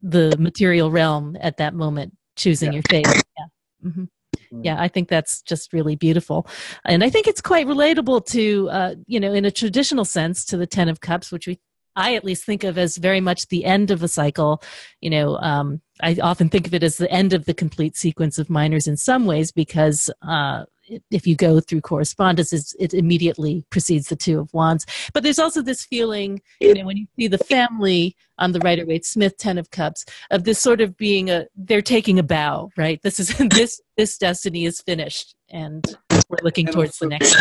the 0.00 0.34
material 0.38 0.90
realm 0.90 1.36
at 1.40 1.58
that 1.58 1.74
moment, 1.74 2.16
choosing 2.36 2.72
Yeah. 2.72 2.74
your 2.74 2.82
fate. 2.82 3.06
Yeah. 3.06 3.90
hmm 3.90 4.04
Mm. 4.52 4.64
Yeah, 4.64 4.80
I 4.80 4.88
think 4.88 5.08
that's 5.08 5.42
just 5.42 5.72
really 5.72 5.96
beautiful. 5.96 6.46
And 6.84 7.04
I 7.04 7.10
think 7.10 7.26
it's 7.26 7.40
quite 7.40 7.66
relatable 7.66 8.24
to, 8.26 8.68
uh, 8.70 8.94
you 9.06 9.20
know, 9.20 9.32
in 9.32 9.44
a 9.44 9.50
traditional 9.50 10.04
sense 10.04 10.44
to 10.46 10.56
the 10.56 10.66
Ten 10.66 10.88
of 10.88 11.00
Cups, 11.00 11.30
which 11.30 11.46
we, 11.46 11.58
I 11.98 12.14
at 12.14 12.24
least 12.24 12.44
think 12.44 12.62
of 12.62 12.78
as 12.78 12.96
very 12.96 13.20
much 13.20 13.48
the 13.48 13.64
end 13.64 13.90
of 13.90 14.04
a 14.04 14.08
cycle. 14.08 14.62
You 15.00 15.10
know, 15.10 15.36
um, 15.38 15.82
I 16.00 16.16
often 16.22 16.48
think 16.48 16.68
of 16.68 16.72
it 16.72 16.84
as 16.84 16.96
the 16.96 17.10
end 17.10 17.32
of 17.32 17.44
the 17.44 17.54
complete 17.54 17.96
sequence 17.96 18.38
of 18.38 18.48
minors 18.48 18.86
in 18.86 18.96
some 18.96 19.26
ways 19.26 19.50
because 19.50 20.08
uh, 20.22 20.64
if 21.10 21.26
you 21.26 21.36
go 21.36 21.60
through 21.60 21.80
correspondence, 21.80 22.74
it 22.78 22.94
immediately 22.94 23.64
precedes 23.70 24.08
the 24.08 24.16
Two 24.16 24.40
of 24.40 24.52
Wands. 24.52 24.86
But 25.12 25.22
there's 25.22 25.38
also 25.38 25.62
this 25.62 25.84
feeling, 25.84 26.40
you 26.60 26.74
know, 26.74 26.84
when 26.84 26.96
you 26.96 27.06
see 27.18 27.28
the 27.28 27.38
family 27.38 28.16
on 28.38 28.52
the 28.52 28.60
Rider 28.60 28.86
Waite 28.86 29.04
Smith 29.04 29.36
Ten 29.36 29.58
of 29.58 29.70
Cups, 29.70 30.04
of 30.30 30.44
this 30.44 30.58
sort 30.58 30.80
of 30.80 30.96
being 30.96 31.30
a 31.30 31.46
they're 31.56 31.82
taking 31.82 32.18
a 32.18 32.22
bow, 32.22 32.70
right? 32.76 33.00
This 33.02 33.20
is 33.20 33.28
this 33.50 33.80
this 33.96 34.18
destiny 34.18 34.64
is 34.64 34.80
finished, 34.80 35.34
and 35.50 35.84
we're 36.28 36.38
looking 36.42 36.66
And 36.66 36.74
towards 36.74 36.98
the 36.98 37.08
next. 37.08 37.36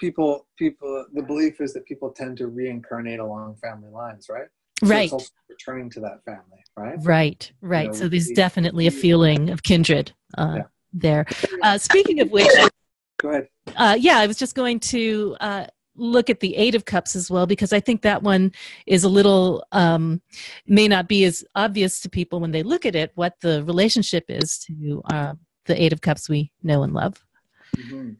People, 0.00 0.46
people. 0.58 1.06
The 1.12 1.22
belief 1.22 1.60
is 1.60 1.74
that 1.74 1.84
people 1.84 2.10
tend 2.10 2.38
to 2.38 2.46
reincarnate 2.46 3.20
along 3.20 3.56
family 3.56 3.90
lines, 3.90 4.28
right? 4.30 4.46
Right, 4.82 5.12
also 5.12 5.26
returning 5.50 5.90
to 5.90 6.00
that 6.00 6.24
family, 6.24 6.64
right? 6.76 6.96
right, 7.02 7.52
right. 7.60 7.88
know, 7.88 7.92
So 7.92 8.08
there's 8.08 8.30
definitely 8.30 8.86
a 8.86 8.90
feeling 8.90 9.50
of 9.50 9.62
kindred 9.62 10.12
uh, 10.38 10.54
Yeah. 10.56 10.62
there. 10.94 11.26
Uh, 11.62 11.76
speaking 11.76 12.20
of 12.20 12.30
which, 12.30 12.48
Go 13.20 13.28
ahead. 13.30 13.48
uh, 13.76 13.96
yeah, 13.98 14.18
I 14.18 14.26
was 14.26 14.36
just 14.38 14.54
going 14.54 14.80
to 14.80 15.36
uh, 15.40 15.66
look 15.96 16.30
at 16.30 16.40
the 16.40 16.56
Eight 16.56 16.74
of 16.74 16.84
Cups 16.84 17.14
as 17.14 17.30
well 17.30 17.46
because 17.46 17.72
I 17.72 17.80
think 17.80 18.02
that 18.02 18.22
one 18.22 18.52
is 18.86 19.04
a 19.04 19.08
little 19.08 19.64
um, 19.72 20.22
may 20.66 20.88
not 20.88 21.08
be 21.08 21.24
as 21.24 21.44
obvious 21.54 22.00
to 22.00 22.08
people 22.10 22.40
when 22.40 22.52
they 22.52 22.62
look 22.62 22.86
at 22.86 22.94
it 22.96 23.12
what 23.14 23.34
the 23.42 23.62
relationship 23.64 24.24
is 24.28 24.58
to 24.66 25.02
uh, 25.12 25.34
the 25.66 25.80
Eight 25.82 25.92
of 25.92 26.00
Cups 26.00 26.28
we 26.28 26.52
know 26.62 26.82
and 26.82 26.94
love. 26.94 27.22
hmm 27.76 28.10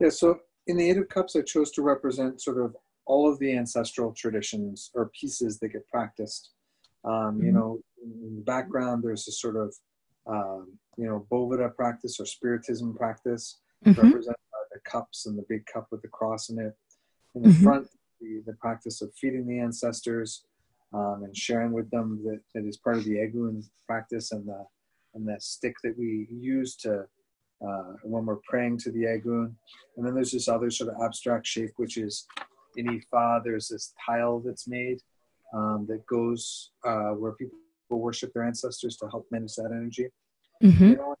Yeah, 0.00 0.08
so 0.10 0.38
in 0.66 0.76
the 0.76 0.88
Eight 0.90 0.96
of 0.98 1.08
Cups, 1.08 1.36
I 1.36 1.42
chose 1.42 1.70
to 1.72 1.82
represent 1.82 2.40
sort 2.40 2.58
of 2.64 2.74
all 3.04 3.30
of 3.30 3.38
the 3.40 3.56
ancestral 3.56 4.12
traditions 4.12 4.90
or 4.94 5.10
pieces 5.20 5.58
that 5.58 5.68
get 5.70 5.86
practiced. 5.88 6.50
Um, 7.04 7.42
You 7.42 7.50
Mhm. 7.50 7.54
know, 7.54 7.80
in 8.02 8.36
the 8.36 8.42
background, 8.42 9.02
there's 9.02 9.26
a 9.28 9.32
sort 9.32 9.56
of, 9.56 9.74
um, 10.26 10.78
you 10.96 11.06
know, 11.06 11.26
Boveda 11.30 11.74
practice 11.74 12.20
or 12.20 12.26
Spiritism 12.26 12.94
practice, 12.96 13.60
Mhm. 13.84 14.02
represented 14.02 14.46
by 14.52 14.58
the 14.72 14.80
cups 14.80 15.26
and 15.26 15.38
the 15.38 15.44
big 15.48 15.66
cup 15.66 15.88
with 15.90 16.02
the 16.02 16.08
cross 16.08 16.48
in 16.50 16.58
it. 16.58 16.76
In 17.34 17.42
the 17.42 17.48
mm-hmm. 17.48 17.64
front, 17.64 17.88
the, 18.20 18.42
the 18.46 18.54
practice 18.54 19.02
of 19.02 19.12
feeding 19.14 19.46
the 19.46 19.58
ancestors 19.58 20.44
um, 20.92 21.22
and 21.24 21.36
sharing 21.36 21.72
with 21.72 21.90
them 21.90 22.22
that, 22.24 22.40
that 22.54 22.66
is 22.66 22.76
part 22.76 22.96
of 22.96 23.04
the 23.04 23.16
Egun 23.16 23.64
practice 23.86 24.32
and 24.32 24.46
the 24.46 24.64
and 25.14 25.28
the 25.28 25.36
stick 25.40 25.74
that 25.84 25.98
we 25.98 26.26
use 26.30 26.74
to 26.74 27.04
uh, 27.66 27.92
when 28.02 28.24
we're 28.24 28.40
praying 28.48 28.78
to 28.78 28.90
the 28.90 29.04
Egun. 29.04 29.52
And 29.96 30.06
then 30.06 30.14
there's 30.14 30.32
this 30.32 30.48
other 30.48 30.70
sort 30.70 30.90
of 30.90 31.02
abstract 31.02 31.46
shape, 31.46 31.72
which 31.76 31.96
is 31.96 32.26
in 32.76 32.86
Ifa, 32.86 33.44
there's 33.44 33.68
this 33.68 33.92
tile 34.04 34.40
that's 34.40 34.66
made 34.66 35.00
um, 35.54 35.86
that 35.88 36.06
goes 36.06 36.70
uh, 36.84 37.10
where 37.10 37.32
people 37.32 37.58
worship 37.90 38.32
their 38.32 38.44
ancestors 38.44 38.96
to 38.96 39.08
help 39.08 39.26
manage 39.30 39.54
that 39.56 39.70
energy. 39.70 40.08
Mm-hmm. 40.62 40.88
You 40.88 40.96
know, 40.96 41.14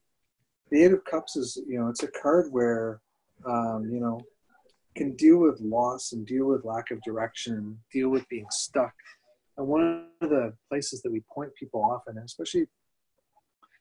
the 0.72 0.82
Eight 0.82 0.92
of 0.92 1.04
Cups 1.04 1.36
is, 1.36 1.60
you 1.68 1.78
know, 1.78 1.88
it's 1.88 2.02
a 2.02 2.08
card 2.08 2.50
where, 2.50 3.02
um, 3.46 3.90
you 3.92 4.00
know, 4.00 4.18
can 4.96 5.14
deal 5.16 5.36
with 5.36 5.60
loss 5.60 6.12
and 6.12 6.26
deal 6.26 6.46
with 6.46 6.64
lack 6.64 6.90
of 6.90 7.00
direction, 7.02 7.78
deal 7.92 8.08
with 8.08 8.26
being 8.30 8.46
stuck. 8.50 8.94
And 9.58 9.68
one 9.68 10.06
of 10.22 10.30
the 10.30 10.54
places 10.70 11.02
that 11.02 11.12
we 11.12 11.22
point 11.32 11.54
people 11.54 11.82
often, 11.82 12.16
especially 12.16 12.66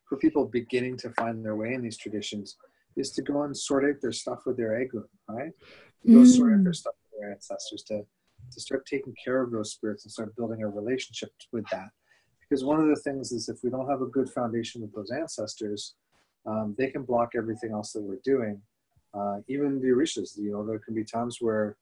for 0.07 0.17
people 0.17 0.45
beginning 0.45 0.97
to 0.97 1.09
find 1.11 1.45
their 1.45 1.55
way 1.55 1.73
in 1.73 1.81
these 1.81 1.97
traditions, 1.97 2.57
is 2.97 3.11
to 3.11 3.21
go 3.21 3.43
and 3.43 3.55
sort 3.55 3.85
out 3.85 4.01
their 4.01 4.11
stuff 4.11 4.39
with 4.45 4.57
their 4.57 4.71
egun, 4.71 5.05
right? 5.29 5.53
Go 6.05 6.13
mm. 6.13 6.27
sort 6.27 6.53
out 6.53 6.63
their 6.65 6.73
stuff 6.73 6.95
with 7.03 7.21
their 7.21 7.31
ancestors, 7.31 7.83
to, 7.83 8.01
to 8.51 8.59
start 8.59 8.85
taking 8.85 9.15
care 9.23 9.41
of 9.41 9.51
those 9.51 9.71
spirits 9.71 10.03
and 10.03 10.11
start 10.11 10.35
building 10.35 10.61
a 10.61 10.67
relationship 10.67 11.31
with 11.53 11.63
that. 11.71 11.87
Because 12.41 12.65
one 12.65 12.81
of 12.81 12.89
the 12.89 13.01
things 13.01 13.31
is 13.31 13.47
if 13.47 13.59
we 13.63 13.69
don't 13.69 13.89
have 13.89 14.01
a 14.01 14.07
good 14.07 14.29
foundation 14.29 14.81
with 14.81 14.93
those 14.93 15.09
ancestors, 15.09 15.95
um, 16.45 16.75
they 16.77 16.89
can 16.89 17.03
block 17.03 17.31
everything 17.35 17.71
else 17.71 17.93
that 17.93 18.01
we're 18.01 18.19
doing. 18.23 18.61
Uh, 19.13 19.37
even 19.47 19.79
the 19.81 19.87
orishas, 19.87 20.37
you 20.37 20.51
know, 20.51 20.65
there 20.65 20.79
can 20.79 20.95
be 20.95 21.03
times 21.03 21.37
where 21.39 21.77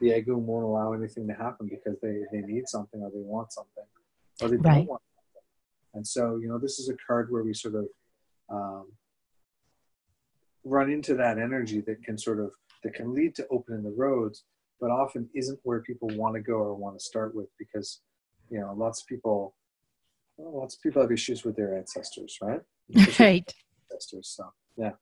the 0.00 0.08
egun 0.08 0.40
won't 0.40 0.64
allow 0.64 0.92
anything 0.92 1.26
to 1.26 1.34
happen 1.34 1.68
because 1.68 1.98
they, 2.00 2.20
they 2.32 2.46
need 2.46 2.68
something 2.68 3.00
or 3.00 3.10
they 3.10 3.20
want 3.20 3.52
something 3.52 3.84
or 4.42 4.48
they 4.48 4.56
right. 4.56 4.74
don't 4.78 4.86
want 4.88 5.02
something. 5.14 5.42
And 5.94 6.06
so, 6.06 6.36
you 6.36 6.48
know, 6.48 6.58
this 6.58 6.78
is 6.78 6.88
a 6.88 6.96
card 7.06 7.32
where 7.32 7.42
we 7.42 7.54
sort 7.54 7.74
of 7.74 7.86
um, 8.50 8.92
run 10.64 10.90
into 10.90 11.14
that 11.14 11.38
energy 11.38 11.80
that 11.86 12.02
can 12.04 12.18
sort 12.18 12.40
of, 12.40 12.52
that 12.84 12.94
can 12.94 13.14
lead 13.14 13.34
to 13.36 13.46
opening 13.50 13.82
the 13.82 13.94
roads, 13.96 14.44
but 14.80 14.90
often 14.90 15.28
isn't 15.34 15.58
where 15.62 15.80
people 15.80 16.08
want 16.10 16.34
to 16.34 16.40
go 16.40 16.54
or 16.54 16.74
want 16.74 16.98
to 16.98 17.04
start 17.04 17.34
with 17.34 17.48
because, 17.58 18.02
you 18.50 18.60
know, 18.60 18.74
lots 18.76 19.00
of 19.00 19.06
people, 19.06 19.54
well, 20.36 20.60
lots 20.60 20.76
of 20.76 20.82
people 20.82 21.00
have 21.00 21.10
issues 21.10 21.42
with 21.44 21.56
their 21.56 21.76
ancestors, 21.76 22.36
right? 22.42 22.60
Right. 23.18 23.52
Ancestors, 23.96 24.28
so 24.28 24.52
yeah. 24.76 24.92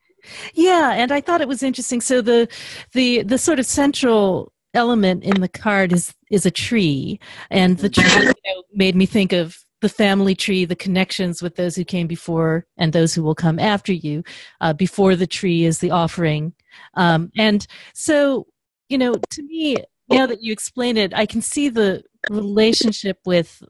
Yeah, 0.55 0.93
and 0.93 1.13
I 1.13 1.21
thought 1.21 1.41
it 1.41 1.49
was 1.49 1.63
interesting. 1.63 2.01
So 2.01 2.21
the 2.21 2.49
the 2.93 3.23
the 3.23 3.39
sort 3.39 3.59
of 3.59 3.67
central 3.67 4.53
element 4.73 5.25
in 5.25 5.41
the 5.41 5.49
card 5.49 5.93
is 5.93 6.15
is 6.31 6.47
a 6.47 6.51
tree, 6.51 7.21
and 7.51 7.79
the 7.79 7.89
tree 7.89 8.05
you 8.15 8.27
know, 8.27 8.63
made 8.73 8.97
me 8.97 9.07
think 9.07 9.33
of 9.33 9.59
the 9.81 9.89
family 9.89 10.35
tree, 10.35 10.65
the 10.65 10.77
connections 10.77 11.43
with 11.43 11.57
those 11.57 11.77
who 11.77 11.85
came 11.85 12.07
before 12.07 12.67
and 12.79 12.93
those 12.93 13.15
who 13.15 13.23
will 13.23 13.35
come 13.35 13.59
after 13.59 13.93
you. 13.93 14.23
Uh, 14.61 14.73
before 14.73 15.15
the 15.15 15.27
tree 15.27 15.65
is 15.65 15.81
the 15.81 15.91
offering, 15.91 16.55
um, 16.95 17.31
and 17.37 17.67
so 17.93 18.47
you 18.89 18.99
know, 18.99 19.15
to 19.31 19.43
me, 19.43 19.77
now 20.09 20.27
that 20.27 20.43
you 20.43 20.53
explain 20.53 20.97
it, 20.97 21.13
I 21.15 21.27
can 21.27 21.43
see 21.43 21.69
the 21.69 22.03
relationship 22.31 23.19
with 23.25 23.63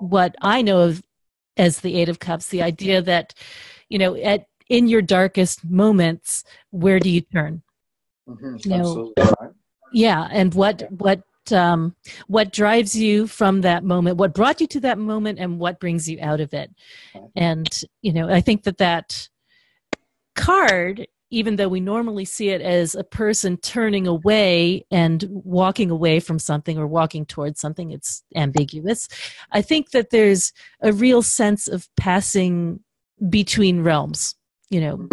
what 0.00 0.34
I 0.40 0.62
know 0.62 0.80
of 0.80 1.02
as 1.56 1.80
the 1.80 1.96
Eight 1.96 2.08
of 2.08 2.18
Cups. 2.18 2.48
The 2.48 2.62
idea 2.62 3.02
that 3.02 3.34
you 3.88 3.98
know, 3.98 4.14
at 4.16 4.46
in 4.68 4.88
your 4.88 5.02
darkest 5.02 5.64
moments, 5.64 6.44
where 6.70 7.00
do 7.00 7.10
you 7.10 7.22
turn? 7.22 7.62
Mm-hmm. 8.28 8.56
You 8.58 8.78
know, 8.78 9.12
right. 9.18 9.50
Yeah, 9.92 10.28
and 10.30 10.52
what 10.54 10.82
what 10.90 11.22
um, 11.50 11.96
what 12.26 12.52
drives 12.52 12.94
you 12.94 13.26
from 13.26 13.62
that 13.62 13.84
moment? 13.84 14.18
What 14.18 14.34
brought 14.34 14.60
you 14.60 14.66
to 14.68 14.80
that 14.80 14.98
moment, 14.98 15.38
and 15.38 15.58
what 15.58 15.80
brings 15.80 16.08
you 16.08 16.18
out 16.20 16.40
of 16.40 16.52
it? 16.52 16.70
And 17.34 17.68
you 18.02 18.12
know, 18.12 18.28
I 18.28 18.40
think 18.40 18.64
that 18.64 18.78
that 18.78 19.28
card 20.34 21.06
even 21.30 21.56
though 21.56 21.68
we 21.68 21.80
normally 21.80 22.24
see 22.24 22.48
it 22.48 22.62
as 22.62 22.94
a 22.94 23.04
person 23.04 23.56
turning 23.58 24.06
away 24.06 24.84
and 24.90 25.24
walking 25.30 25.90
away 25.90 26.20
from 26.20 26.38
something 26.38 26.78
or 26.78 26.86
walking 26.86 27.26
towards 27.26 27.60
something, 27.60 27.90
it's 27.90 28.22
ambiguous. 28.34 29.08
I 29.52 29.60
think 29.60 29.90
that 29.90 30.10
there's 30.10 30.52
a 30.80 30.92
real 30.92 31.22
sense 31.22 31.68
of 31.68 31.86
passing 31.96 32.80
between 33.28 33.82
realms, 33.82 34.34
you 34.70 34.80
know. 34.80 35.08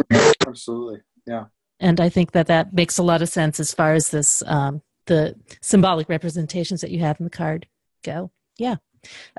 Absolutely. 0.47 1.01
Yeah 1.25 1.45
and 1.79 1.99
I 1.99 2.09
think 2.09 2.31
that 2.31 2.47
that 2.47 2.73
makes 2.73 2.97
a 2.97 3.03
lot 3.03 3.21
of 3.21 3.29
sense 3.29 3.59
as 3.59 3.73
far 3.73 3.93
as 3.93 4.09
this 4.09 4.41
um, 4.47 4.81
the 5.07 5.35
symbolic 5.61 6.09
representations 6.09 6.81
that 6.81 6.91
you 6.91 6.99
have 6.99 7.19
in 7.19 7.25
the 7.25 7.29
card 7.29 7.67
go. 8.03 8.31
Yeah. 8.57 8.77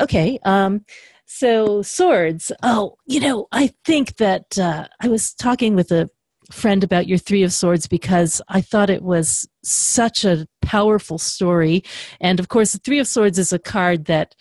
Okay. 0.00 0.38
Um, 0.44 0.84
so 1.24 1.82
swords. 1.82 2.52
Oh, 2.62 2.96
you 3.06 3.20
know, 3.20 3.48
I 3.50 3.72
think 3.84 4.16
that 4.16 4.58
uh, 4.58 4.86
I 5.00 5.08
was 5.08 5.34
talking 5.34 5.74
with 5.74 5.90
a 5.90 6.10
friend 6.52 6.84
about 6.84 7.08
your 7.08 7.18
three 7.18 7.42
of 7.42 7.52
swords 7.52 7.88
because 7.88 8.40
i 8.46 8.60
thought 8.60 8.88
it 8.88 9.02
was 9.02 9.48
such 9.64 10.24
a 10.24 10.46
powerful 10.62 11.18
story 11.18 11.82
and 12.20 12.38
of 12.38 12.46
course 12.46 12.72
the 12.72 12.78
three 12.78 13.00
of 13.00 13.08
swords 13.08 13.36
is 13.36 13.52
a 13.52 13.58
card 13.58 14.04
that 14.04 14.32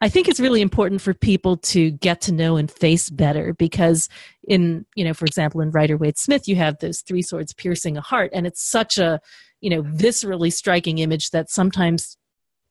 I 0.00 0.08
think 0.08 0.28
it's 0.28 0.40
really 0.40 0.62
important 0.62 1.02
for 1.02 1.12
people 1.12 1.58
to 1.58 1.90
get 1.90 2.22
to 2.22 2.32
know 2.32 2.56
and 2.56 2.70
face 2.70 3.10
better 3.10 3.52
because 3.54 4.08
in, 4.44 4.86
you 4.94 5.04
know, 5.04 5.12
for 5.12 5.26
example, 5.26 5.60
in 5.60 5.70
Rider 5.70 5.96
Waite 5.96 6.18
Smith, 6.18 6.48
you 6.48 6.56
have 6.56 6.78
those 6.78 7.02
three 7.02 7.22
swords 7.22 7.52
piercing 7.52 7.96
a 7.96 8.00
heart 8.00 8.30
and 8.32 8.46
it's 8.46 8.62
such 8.62 8.96
a, 8.96 9.20
you 9.60 9.68
know, 9.68 9.82
viscerally 9.82 10.52
striking 10.52 10.98
image 10.98 11.30
that 11.30 11.50
sometimes 11.50 12.16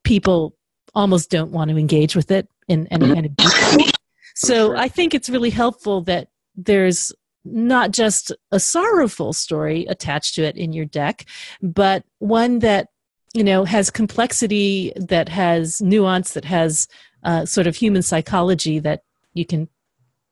people 0.04 0.56
almost 0.96 1.30
don't 1.30 1.52
want 1.52 1.70
to 1.70 1.78
engage 1.78 2.16
with 2.16 2.32
it 2.32 2.48
in 2.68 2.88
any 2.88 3.06
mm-hmm. 3.06 3.14
kind 3.14 3.26
of 3.26 3.36
detail. 3.36 3.92
So. 4.36 4.76
I 4.76 4.88
think 4.88 5.14
it's 5.14 5.30
really 5.30 5.50
helpful 5.50 6.02
that 6.04 6.30
there's 6.56 7.12
not 7.46 7.92
just 7.92 8.32
a 8.52 8.60
sorrowful 8.60 9.34
story 9.34 9.86
attached 9.86 10.36
to 10.36 10.44
it 10.44 10.58
in 10.58 10.74
your 10.74 10.86
deck, 10.86 11.26
but 11.62 12.04
one 12.20 12.60
that 12.60 12.88
you 13.34 13.44
know 13.44 13.64
has 13.64 13.90
complexity 13.90 14.92
that 14.96 15.30
has 15.30 15.82
nuance 15.82 16.34
that 16.34 16.46
has 16.46 16.88
uh, 17.24 17.46
sort 17.46 17.68
of 17.68 17.76
human 17.76 18.02
psychology 18.02 18.80
that 18.80 19.04
you 19.34 19.46
can 19.46 19.68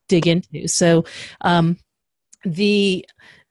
dig 0.07 0.27
into. 0.27 0.67
So 0.67 1.05
um, 1.41 1.77
the 2.43 3.05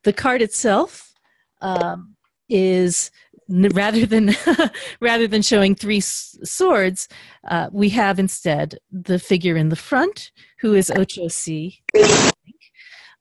the 0.05 0.13
card 0.13 0.43
itself 0.43 1.13
um, 1.61 2.17
is 2.49 3.11
rather 3.49 4.07
than 4.07 4.35
rather 5.01 5.27
than 5.27 5.43
showing 5.43 5.75
three 5.75 6.01
swords, 6.01 7.09
uh, 7.49 7.69
we 7.73 7.89
have 7.91 8.19
instead 8.19 8.79
the 8.91 9.19
figure 9.19 9.57
in 9.57 9.69
the 9.69 9.77
front 9.77 10.33
who 10.59 10.75
is 10.75 10.91
Ochosi. 10.91 11.81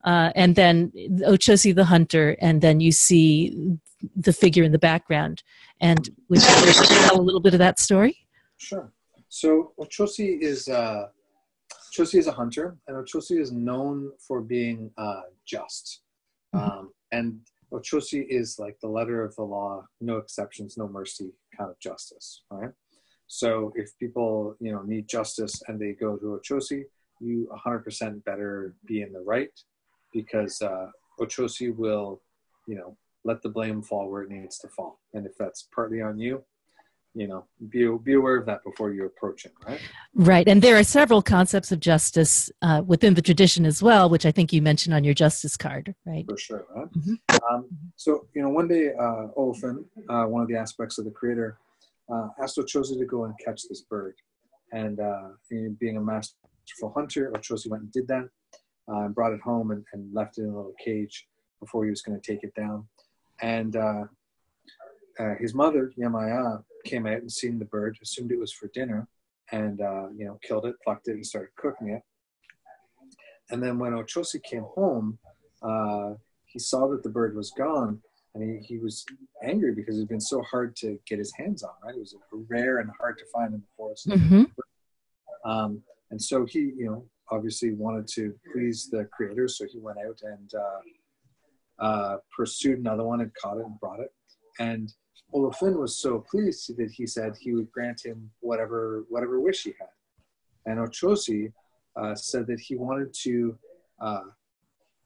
Uh, 0.04 0.32
and 0.36 0.56
then 0.56 0.92
Ochosi 1.28 1.74
the 1.74 1.86
hunter, 1.86 2.38
and 2.40 2.62
then 2.62 2.80
you 2.80 2.92
see 2.92 3.78
the 4.16 4.34
figure 4.34 4.64
in 4.64 4.72
the 4.72 4.78
background. 4.78 5.42
And 5.82 6.08
would 6.30 6.42
you 6.42 6.74
tell 7.08 7.20
a 7.20 7.22
little 7.22 7.42
bit 7.42 7.54
of 7.54 7.60
that 7.60 7.80
story? 7.80 8.28
Sure. 8.58 8.92
So 9.36 9.74
Ochosi 9.78 10.40
is 10.40 10.70
uh, 10.70 11.08
Ochosi 11.92 12.20
is 12.20 12.28
a 12.28 12.32
hunter, 12.32 12.78
and 12.88 12.96
Ochosi 12.96 13.38
is 13.38 13.52
known 13.52 14.14
for 14.26 14.40
being 14.40 14.90
uh, 14.98 15.24
just. 15.46 16.04
Mm-hmm. 16.56 16.72
Um, 16.72 16.94
and 17.12 17.42
Ochosi 17.74 18.26
is 18.30 18.60
like 18.60 18.78
the 18.80 18.88
letter 18.88 19.26
of 19.26 19.36
the 19.36 19.44
law, 19.44 19.84
no 20.00 20.16
exceptions, 20.20 20.78
no 20.78 20.88
mercy 20.88 21.34
kind 21.58 21.70
of 21.70 21.78
justice, 21.82 22.44
right? 22.50 22.72
So 23.28 23.74
if 23.76 23.90
people, 24.00 24.56
you 24.62 24.72
know, 24.72 24.84
need 24.84 25.10
justice 25.10 25.62
and 25.68 25.82
they 25.82 25.92
go 25.92 26.16
to 26.16 26.40
Ochosi, 26.40 26.84
you 27.20 27.50
100% 27.68 28.24
better 28.24 28.74
be 28.86 29.02
in 29.02 29.12
the 29.12 29.20
right 29.20 29.52
because 30.14 30.62
uh, 30.62 30.88
Ochosi 31.20 31.76
will, 31.76 32.22
you 32.68 32.76
know, 32.76 32.96
let 33.26 33.42
the 33.42 33.50
blame 33.50 33.82
fall 33.82 34.10
where 34.10 34.22
it 34.22 34.32
needs 34.32 34.58
to 34.60 34.70
fall. 34.70 35.02
And 35.14 35.26
if 35.26 35.34
that's 35.38 35.68
partly 35.76 36.02
on 36.02 36.20
you, 36.20 36.46
you 37.16 37.28
know 37.28 37.46
be, 37.70 37.88
be 38.04 38.14
aware 38.14 38.36
of 38.36 38.46
that 38.46 38.64
before 38.64 38.92
you 38.92 39.06
approach 39.06 39.46
it 39.46 39.54
right? 39.68 39.80
Right. 40.14 40.48
And 40.48 40.62
there 40.62 40.78
are 40.78 40.84
several 40.84 41.22
concepts 41.22 41.72
of 41.72 41.80
justice 41.80 42.52
uh, 42.62 42.84
within 42.86 43.14
the 43.14 43.22
tradition 43.22 43.66
as 43.66 43.82
well 43.82 44.10
which 44.10 44.26
i 44.26 44.32
think 44.32 44.52
you 44.54 44.62
mentioned 44.62 44.94
on 44.94 45.04
your 45.04 45.14
justice 45.14 45.56
card 45.58 45.96
right? 46.06 46.26
For 46.28 46.38
sure 46.38 46.66
right? 46.76 46.92
Mm-hmm. 46.92 47.16
Um, 47.50 47.68
so 47.96 48.28
you 48.36 48.42
know 48.42 48.50
one 48.50 48.68
day 48.68 48.90
uh, 49.00 49.28
Olofin, 49.38 49.86
uh, 50.10 50.26
one 50.26 50.42
of 50.42 50.48
the 50.48 50.58
aspects 50.58 50.98
of 50.98 51.06
the 51.06 51.12
creator 51.12 51.58
uh, 52.12 52.28
asked 52.42 52.58
Ochosi 52.58 52.98
to 53.00 53.06
go 53.06 53.26
and 53.26 53.34
catch 53.44 53.64
this 53.68 53.82
bird. 53.82 54.16
And 54.72 55.00
uh, 55.00 55.30
being 55.50 55.98
a 55.98 56.02
masterful 56.02 56.92
hunter 56.94 57.32
Ochosi 57.36 57.70
went 57.70 57.84
and 57.84 57.92
did 57.92 58.08
that 58.08 58.28
uh, 58.90 59.06
and 59.06 59.16
brought 59.16 59.34
it 59.34 59.42
home 59.42 59.72
and, 59.72 59.84
and, 59.94 60.14
left 60.14 60.38
it 60.38 60.42
in 60.42 60.50
a 60.50 60.56
little 60.56 60.74
cage 60.84 61.28
before 61.60 61.84
he 61.86 61.90
was 61.90 62.02
going 62.02 62.20
to 62.20 62.32
take 62.32 62.44
it 62.44 62.54
down. 62.56 62.88
And 63.42 63.76
uh, 63.76 64.04
his 65.40 65.54
mother 65.54 65.92
Yemaya 66.00 66.64
came 66.86 67.06
out 67.06 67.18
and 67.18 67.32
seen 67.32 67.60
the 67.60 67.66
bird, 67.66 67.98
assumed 68.02 68.32
it 68.32 68.40
was 68.40 68.54
for 68.54 68.70
dinner, 68.74 69.08
and 69.52 69.82
uh, 69.82 70.08
you 70.16 70.26
know 70.26 70.40
killed 70.44 70.66
it, 70.66 70.76
plucked 70.84 71.08
it, 71.08 71.14
and 71.14 71.26
started 71.26 71.50
cooking 71.58 71.90
it. 71.90 72.02
And 73.52 73.62
then 73.62 73.78
when 73.78 73.92
Ochosi 73.92 74.42
came 74.44 74.64
home, 74.64 75.20
uh, 75.62 76.14
he 76.46 76.60
saw 76.60 76.88
that 76.90 77.04
the 77.04 77.10
bird 77.10 77.36
was 77.36 77.52
gone, 77.52 78.02
and 78.34 78.44
he, 78.44 78.66
he 78.66 78.78
was 78.80 79.06
angry 79.44 79.74
because 79.74 79.98
it 79.98 80.02
had 80.02 80.10
been 80.10 80.22
so 80.22 80.42
hard 80.44 80.76
to 80.78 80.98
get 81.08 81.20
his 81.20 81.34
hands 81.38 81.64
on. 81.64 81.74
Right, 81.84 81.96
it 81.96 82.00
was 82.00 82.16
rare 82.32 82.80
and 82.80 82.90
hard 83.00 83.18
to 83.18 83.26
find 83.34 83.54
in 83.54 83.60
the 83.60 83.68
forest. 83.76 84.08
Mm-hmm. 84.08 84.44
Um, 85.50 85.82
and 86.12 86.22
so 86.22 86.46
he, 86.46 86.60
you 86.60 86.86
know, 86.86 87.06
obviously 87.32 87.74
wanted 87.74 88.08
to 88.08 88.34
please 88.54 88.90
the 88.92 89.06
creator, 89.06 89.48
so 89.48 89.66
he 89.72 89.80
went 89.80 89.98
out 90.00 90.20
and 90.24 90.52
uh, 90.54 91.84
uh, 91.84 92.18
pursued 92.36 92.80
another 92.80 93.04
one 93.04 93.22
and 93.22 93.32
caught 93.42 93.58
it 93.58 93.66
and 93.66 93.80
brought 93.80 94.00
it. 94.00 94.10
And 94.60 94.92
Olofin 95.36 95.78
was 95.78 95.96
so 95.96 96.20
pleased 96.20 96.76
that 96.78 96.92
he 96.92 97.06
said 97.06 97.36
he 97.36 97.54
would 97.54 97.70
grant 97.72 98.06
him 98.06 98.32
whatever 98.40 99.06
whatever 99.10 99.40
wish 99.40 99.64
he 99.64 99.74
had. 99.80 99.90
And 100.66 100.80
Ochosi 100.80 101.52
uh, 101.96 102.16
said 102.16 102.48
that 102.48 102.60
he 102.60 102.76
wanted 102.76 103.14
to 103.24 103.58
uh, 104.00 104.22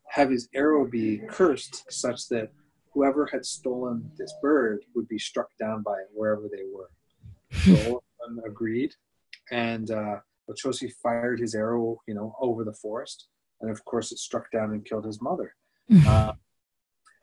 have 0.08 0.30
his 0.30 0.48
arrow 0.54 0.86
be 0.86 1.22
cursed 1.30 1.92
such 1.92 2.30
that 2.30 2.52
whoever 2.94 3.26
had 3.26 3.46
stolen 3.46 4.12
this 4.18 4.34
bird 4.42 4.86
would 4.96 5.08
be 5.08 5.20
struck 5.20 5.50
down 5.60 5.82
by 5.82 5.94
it 5.94 6.10
wherever 6.14 6.44
they 6.44 6.64
were. 6.74 6.90
So 7.52 8.02
Olofin 8.22 8.46
agreed, 8.46 8.94
and 9.52 9.90
uh, 9.90 10.18
Ochosi 10.50 10.92
fired 11.02 11.40
his 11.40 11.56
arrow, 11.56 12.02
you 12.08 12.14
know, 12.14 12.36
over 12.40 12.64
the 12.64 12.74
forest, 12.74 13.28
and 13.62 13.72
of 13.72 13.84
course 13.86 14.12
it 14.12 14.20
struck 14.20 14.52
down 14.52 14.72
and 14.72 14.86
killed 14.86 15.06
his 15.06 15.22
mother. 15.22 15.56
uh, 16.08 16.34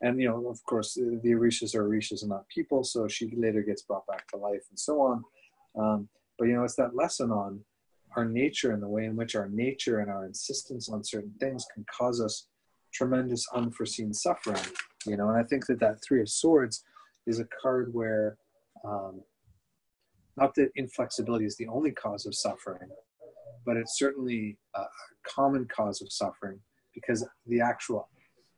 and 0.02 0.20
you 0.20 0.28
know, 0.28 0.48
of 0.48 0.62
course, 0.64 0.94
the 0.94 1.30
Orishas 1.30 1.74
are 1.74 1.88
Orishas 1.88 2.22
and 2.22 2.30
not 2.30 2.48
people, 2.48 2.84
so 2.84 3.08
she 3.08 3.32
later 3.36 3.62
gets 3.62 3.82
brought 3.82 4.06
back 4.06 4.28
to 4.28 4.36
life 4.36 4.64
and 4.70 4.78
so 4.78 5.00
on. 5.00 5.24
Um, 5.78 6.08
but 6.38 6.46
you 6.46 6.54
know, 6.54 6.64
it's 6.64 6.76
that 6.76 6.94
lesson 6.94 7.30
on 7.30 7.60
our 8.16 8.24
nature 8.24 8.72
and 8.72 8.82
the 8.82 8.88
way 8.88 9.04
in 9.04 9.16
which 9.16 9.34
our 9.34 9.48
nature 9.48 10.00
and 10.00 10.10
our 10.10 10.26
insistence 10.26 10.88
on 10.88 11.04
certain 11.04 11.32
things 11.40 11.66
can 11.72 11.84
cause 11.90 12.20
us 12.20 12.48
tremendous 12.92 13.46
unforeseen 13.54 14.12
suffering. 14.12 14.62
You 15.06 15.16
know, 15.16 15.28
and 15.30 15.38
I 15.38 15.44
think 15.44 15.66
that 15.66 15.80
that 15.80 16.02
Three 16.02 16.20
of 16.20 16.28
Swords 16.28 16.84
is 17.26 17.40
a 17.40 17.46
card 17.62 17.92
where, 17.92 18.36
um, 18.84 19.22
not 20.36 20.54
that 20.56 20.70
inflexibility 20.76 21.46
is 21.46 21.56
the 21.56 21.68
only 21.68 21.92
cause 21.92 22.26
of 22.26 22.34
suffering, 22.34 22.88
but 23.64 23.76
it's 23.76 23.98
certainly 23.98 24.58
a 24.74 24.84
common 25.26 25.66
cause 25.74 26.02
of 26.02 26.12
suffering 26.12 26.60
because 26.94 27.26
the 27.46 27.60
actual 27.60 28.08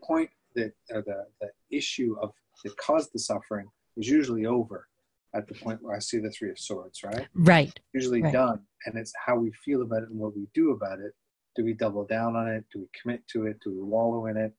point 0.02 0.30
that 0.58 0.72
or 0.94 1.02
the, 1.02 1.24
the 1.40 1.76
issue 1.76 2.16
of 2.22 2.30
that 2.64 2.76
caused 2.76 3.10
the 3.12 3.18
suffering 3.18 3.66
is 3.96 4.08
usually 4.08 4.46
over 4.46 4.86
at 5.34 5.46
the 5.46 5.54
point 5.54 5.82
where 5.82 5.94
I 5.94 5.98
see 5.98 6.18
the 6.18 6.30
Three 6.30 6.50
of 6.50 6.58
Swords, 6.58 7.00
right? 7.04 7.26
Right. 7.34 7.78
Usually 7.92 8.22
right. 8.22 8.32
done. 8.32 8.60
And 8.86 8.96
it's 8.96 9.12
how 9.24 9.36
we 9.36 9.52
feel 9.64 9.82
about 9.82 10.02
it 10.02 10.08
and 10.10 10.18
what 10.18 10.34
we 10.34 10.48
do 10.54 10.70
about 10.70 11.00
it. 11.00 11.12
Do 11.56 11.64
we 11.64 11.74
double 11.74 12.04
down 12.04 12.36
on 12.36 12.48
it? 12.48 12.64
Do 12.72 12.80
we 12.80 12.86
commit 13.00 13.26
to 13.32 13.46
it? 13.46 13.58
Do 13.62 13.70
we 13.72 13.82
wallow 13.82 14.26
in 14.26 14.36
it? 14.36 14.52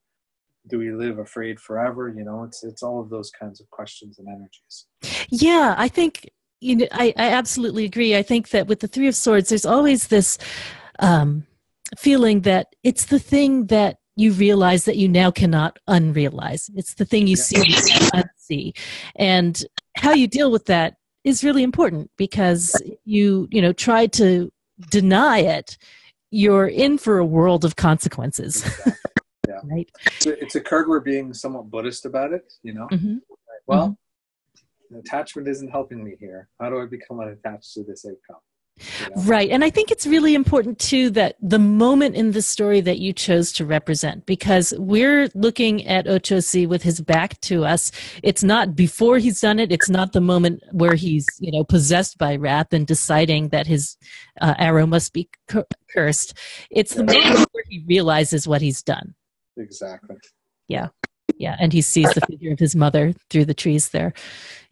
Do 0.68 0.78
we 0.78 0.92
live 0.92 1.18
afraid 1.20 1.60
forever? 1.60 2.14
You 2.16 2.24
know, 2.24 2.44
it's 2.44 2.64
it's 2.64 2.84
all 2.84 3.00
of 3.00 3.10
those 3.10 3.32
kinds 3.32 3.62
of 3.62 3.70
questions 3.70 4.20
and 4.20 4.28
energies. 4.28 4.86
Yeah, 5.30 5.74
I 5.78 5.88
think 5.88 6.30
you 6.60 6.76
know, 6.76 6.88
I, 6.92 7.14
I 7.18 7.30
absolutely 7.30 7.86
agree. 7.86 8.18
I 8.18 8.22
think 8.22 8.50
that 8.50 8.68
with 8.68 8.82
the 8.82 8.88
Three 8.88 9.08
of 9.08 9.16
Swords, 9.16 9.50
there's 9.50 9.66
always 9.66 10.08
this 10.08 10.38
um, 11.00 11.48
feeling 11.98 12.42
that 12.42 12.76
it's 12.84 13.06
the 13.06 13.20
thing 13.20 13.68
that 13.68 14.00
you 14.16 14.32
realize 14.34 14.86
that 14.86 14.98
you 14.98 15.08
now 15.08 15.32
cannot 15.32 15.80
unrealize. 15.88 16.70
It's 16.76 16.96
the 16.96 17.06
thing 17.06 17.28
you 17.28 17.36
see 17.36 17.58
you 17.58 17.76
unsee, 18.14 18.78
and 19.16 19.64
how 19.96 20.14
you 20.14 20.28
deal 20.28 20.52
with 20.52 20.66
that 20.66 20.96
is 21.24 21.44
really 21.44 21.64
important 21.64 22.12
because 22.18 22.82
you 23.06 23.48
you 23.52 23.62
know 23.62 23.74
try 23.74 24.08
to 24.08 24.52
deny 24.90 25.40
it. 25.40 25.78
You're 26.32 26.68
in 26.68 26.98
for 26.98 27.18
a 27.18 27.26
world 27.26 27.66
of 27.66 27.76
consequences. 27.76 28.64
Yeah. 29.48 29.62
right. 29.64 29.90
It's 30.06 30.26
a, 30.28 30.40
it's 30.44 30.70
card 30.70 30.88
we're 30.88 31.00
being 31.00 31.34
somewhat 31.34 31.72
Buddhist 31.72 32.06
about 32.06 32.34
it. 32.34 32.54
You 32.62 32.74
know. 32.74 32.88
Mm-hmm. 32.92 33.18
Well. 33.66 33.88
Mm-hmm 33.88 33.94
attachment 34.98 35.48
isn't 35.48 35.70
helping 35.70 36.04
me 36.04 36.16
here. 36.20 36.50
How 36.60 36.70
do 36.70 36.82
I 36.82 36.86
become 36.86 37.20
unattached 37.20 37.74
to 37.74 37.84
this 37.84 38.06
outcome? 38.06 38.42
You 38.80 39.16
know? 39.16 39.22
Right. 39.24 39.50
And 39.50 39.64
I 39.64 39.70
think 39.70 39.92
it's 39.92 40.08
really 40.08 40.36
important 40.36 40.80
too 40.80 41.10
that 41.12 41.36
the 41.42 41.60
moment 41.60 42.16
in 42.16 42.32
the 42.32 42.42
story 42.42 42.82
that 42.82 43.00
you 43.00 43.14
chose 43.14 43.52
to 43.54 43.66
represent, 43.66 44.26
because 44.26 44.74
we're 44.78 45.30
looking 45.36 45.86
at 45.88 46.06
Ochosi 46.06 46.68
with 46.68 46.84
his 46.84 47.02
back 47.02 47.40
to 47.42 47.66
us. 47.66 47.92
It's 48.24 48.44
not 48.44 48.76
before 48.76 49.18
he's 49.18 49.40
done 49.40 49.60
it. 49.60 49.72
It's 49.72 49.90
not 49.90 50.14
the 50.14 50.22
moment 50.22 50.64
where 50.72 50.96
he's, 50.96 51.26
you 51.40 51.52
know, 51.52 51.64
possessed 51.64 52.18
by 52.18 52.36
wrath 52.36 52.74
and 52.74 52.86
deciding 52.86 53.50
that 53.50 53.68
his 53.68 53.98
uh, 54.42 54.56
arrow 54.58 54.86
must 54.86 55.14
be 55.14 55.30
cu- 55.48 55.64
cursed. 55.94 56.38
It's 56.70 56.94
the 56.94 57.04
moment 57.04 57.48
where 57.52 57.64
he 57.70 57.84
realizes 57.88 58.48
what 58.48 58.62
he's 58.62 58.82
done. 58.82 59.16
Exactly. 59.58 60.18
Yeah 60.68 60.90
yeah 61.38 61.56
and 61.60 61.74
he 61.74 61.82
sees 61.82 62.12
the 62.14 62.22
figure 62.22 62.52
of 62.52 62.60
his 62.60 62.76
mother 62.76 63.14
through 63.30 63.46
the 63.46 63.54
trees 63.54 63.90
there 63.90 64.14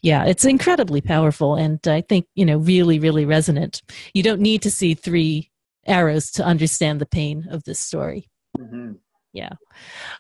yeah 0.01 0.25
it's 0.25 0.45
incredibly 0.45 1.01
powerful 1.01 1.55
and 1.55 1.87
i 1.87 2.01
think 2.01 2.25
you 2.35 2.45
know 2.45 2.57
really 2.57 2.99
really 2.99 3.25
resonant 3.25 3.81
you 4.13 4.23
don't 4.23 4.41
need 4.41 4.61
to 4.61 4.71
see 4.71 4.93
three 4.93 5.49
arrows 5.85 6.31
to 6.31 6.43
understand 6.43 6.99
the 6.99 7.05
pain 7.05 7.47
of 7.49 7.63
this 7.63 7.79
story 7.79 8.29
mm-hmm. 8.57 8.93
yeah 9.33 9.53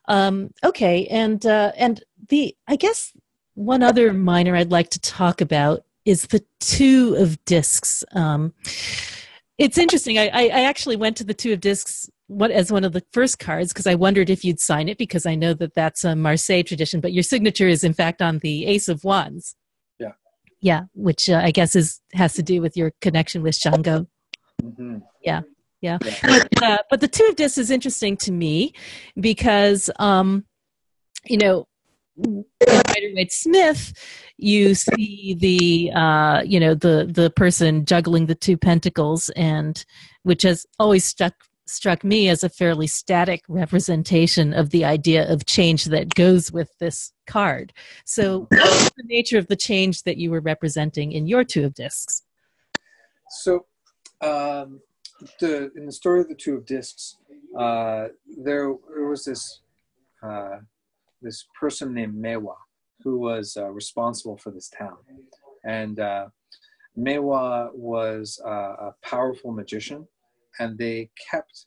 um, 0.07 0.49
okay 0.63 1.05
and 1.07 1.45
uh, 1.45 1.71
and 1.77 2.03
the 2.29 2.55
i 2.67 2.75
guess 2.75 3.13
one 3.55 3.83
other 3.83 4.13
minor 4.13 4.55
i'd 4.55 4.71
like 4.71 4.89
to 4.89 4.99
talk 4.99 5.41
about 5.41 5.83
is 6.05 6.23
the 6.27 6.43
two 6.59 7.15
of 7.15 7.43
discs 7.45 8.03
um, 8.13 8.53
it's 9.57 9.77
interesting 9.77 10.17
I, 10.19 10.29
I 10.33 10.63
actually 10.63 10.95
went 10.95 11.17
to 11.17 11.23
the 11.23 11.33
two 11.33 11.51
of 11.51 11.59
discs 11.59 12.09
what 12.27 12.51
as 12.51 12.71
one 12.71 12.83
of 12.83 12.93
the 12.93 13.03
first 13.11 13.39
cards 13.39 13.71
because 13.73 13.87
I 13.87 13.95
wondered 13.95 14.29
if 14.29 14.43
you'd 14.43 14.59
sign 14.59 14.89
it 14.89 14.97
because 14.97 15.25
I 15.25 15.35
know 15.35 15.53
that 15.55 15.73
that's 15.73 16.03
a 16.03 16.15
Marseille 16.15 16.63
tradition, 16.63 16.99
but 16.99 17.13
your 17.13 17.23
signature 17.23 17.67
is 17.67 17.83
in 17.83 17.93
fact 17.93 18.21
on 18.21 18.39
the 18.39 18.65
Ace 18.65 18.87
of 18.89 19.03
Wands. 19.03 19.55
Yeah. 20.59 20.83
Which 20.93 21.29
uh, 21.29 21.41
I 21.43 21.51
guess 21.51 21.75
is 21.75 22.01
has 22.13 22.33
to 22.33 22.43
do 22.43 22.61
with 22.61 22.75
your 22.75 22.91
connection 23.01 23.41
with 23.41 23.55
Shango. 23.55 24.07
Mm-hmm. 24.61 24.99
Yeah. 25.23 25.41
Yeah. 25.81 25.99
yeah. 26.03 26.43
But, 26.51 26.63
uh, 26.63 26.77
but 26.89 27.01
the 27.01 27.07
two 27.07 27.25
of 27.25 27.35
discs 27.35 27.57
is 27.57 27.71
interesting 27.71 28.17
to 28.17 28.31
me 28.31 28.73
because, 29.19 29.89
um, 29.99 30.45
you 31.25 31.37
know, 31.37 31.67
in 32.23 32.43
Rider 32.67 33.13
Waite 33.13 33.31
Smith, 33.31 33.93
you 34.37 34.73
see 34.75 35.35
the 35.39 35.91
uh, 35.97 36.41
you 36.45 36.59
know 36.59 36.73
the 36.73 37.07
the 37.11 37.29
person 37.29 37.85
juggling 37.85 38.25
the 38.25 38.35
two 38.35 38.57
pentacles, 38.57 39.29
and 39.35 39.85
which 40.23 40.43
has 40.43 40.65
always 40.79 41.05
stuck 41.05 41.33
struck 41.69 42.03
me 42.03 42.29
as 42.29 42.43
a 42.43 42.49
fairly 42.49 42.87
static 42.87 43.43
representation 43.47 44.53
of 44.53 44.69
the 44.69 44.85
idea 44.85 45.31
of 45.31 45.45
change 45.45 45.85
that 45.85 46.15
goes 46.15 46.51
with 46.51 46.69
this 46.79 47.13
card. 47.25 47.73
So, 48.05 48.47
what's 48.49 48.89
the 48.91 49.03
nature 49.05 49.37
of 49.37 49.47
the 49.47 49.55
change 49.55 50.03
that 50.03 50.17
you 50.17 50.31
were 50.31 50.39
representing 50.39 51.11
in 51.11 51.27
your 51.27 51.43
two 51.43 51.65
of 51.65 51.73
discs? 51.73 52.23
So, 53.29 53.65
um, 54.21 54.81
the 55.39 55.71
in 55.75 55.85
the 55.85 55.91
story 55.91 56.21
of 56.21 56.29
the 56.29 56.35
two 56.35 56.55
of 56.55 56.65
discs, 56.65 57.17
uh, 57.57 58.07
there, 58.37 58.73
there 58.93 59.05
was 59.05 59.25
this 59.25 59.61
uh, 60.23 60.57
this 61.21 61.45
person 61.59 61.93
named 61.93 62.15
Mewa 62.15 62.55
who 63.03 63.19
was 63.19 63.57
uh, 63.57 63.69
responsible 63.69 64.37
for 64.37 64.51
this 64.51 64.69
town, 64.69 64.97
and 65.63 65.99
uh, 65.99 66.27
Mewa 66.95 67.69
was 67.73 68.41
a 68.43 68.91
powerful 69.03 69.51
magician 69.51 70.07
and 70.59 70.77
they 70.77 71.09
kept 71.31 71.65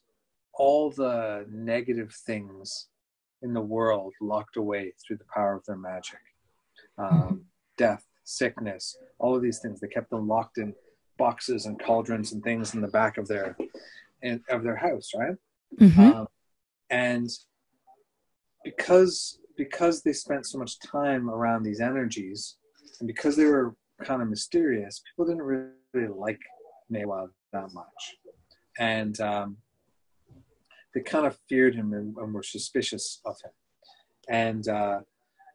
all 0.53 0.91
the 0.91 1.45
negative 1.49 2.13
things 2.25 2.87
in 3.41 3.53
the 3.53 3.61
world 3.61 4.13
locked 4.21 4.57
away 4.57 4.93
through 5.05 5.17
the 5.17 5.25
power 5.33 5.55
of 5.55 5.65
their 5.65 5.77
magic 5.77 6.19
um, 6.97 7.07
mm-hmm. 7.09 7.35
death 7.77 8.05
sickness 8.23 8.97
all 9.19 9.35
of 9.35 9.41
these 9.41 9.59
things 9.59 9.79
they 9.79 9.87
kept 9.87 10.09
them 10.09 10.27
locked 10.27 10.57
in 10.57 10.73
boxes 11.17 11.65
and 11.65 11.81
cauldrons 11.81 12.31
and 12.33 12.43
things 12.43 12.73
in 12.73 12.81
the 12.81 12.87
back 12.87 13.17
of 13.17 13.27
their 13.27 13.57
in, 14.21 14.41
of 14.49 14.63
their 14.63 14.75
house 14.75 15.11
right 15.17 15.35
mm-hmm. 15.79 16.01
um, 16.01 16.27
and 16.89 17.29
because 18.63 19.39
because 19.57 20.01
they 20.01 20.13
spent 20.13 20.45
so 20.45 20.57
much 20.57 20.79
time 20.79 21.29
around 21.29 21.63
these 21.63 21.81
energies 21.81 22.57
and 22.99 23.07
because 23.07 23.35
they 23.35 23.45
were 23.45 23.75
kind 24.03 24.21
of 24.21 24.29
mysterious 24.29 25.01
people 25.09 25.25
didn't 25.25 25.43
really 25.93 26.13
like 26.15 26.39
Mewa 26.89 27.27
that 27.53 27.73
much 27.73 28.15
and 28.79 29.19
um, 29.21 29.57
they 30.93 31.01
kind 31.01 31.25
of 31.25 31.37
feared 31.47 31.75
him 31.75 31.93
and, 31.93 32.15
and, 32.17 32.33
were 32.33 32.43
suspicious 32.43 33.21
of 33.25 33.35
him. 33.41 33.51
And 34.29 34.67
uh, 34.67 34.99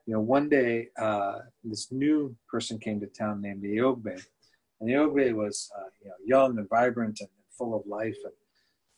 you 0.06 0.14
know, 0.14 0.20
one 0.20 0.48
day 0.48 0.88
uh, 1.00 1.40
this 1.64 1.90
new 1.90 2.36
person 2.50 2.78
came 2.78 3.00
to 3.00 3.06
town 3.06 3.40
named 3.40 3.62
Eogbe, 3.62 4.22
and 4.80 4.90
Eogbe 4.90 5.34
was 5.34 5.70
uh, 5.76 5.88
you 6.02 6.08
know 6.08 6.14
young 6.24 6.58
and 6.58 6.68
vibrant 6.68 7.20
and 7.20 7.28
full 7.50 7.74
of 7.74 7.86
life 7.86 8.16
and 8.24 8.32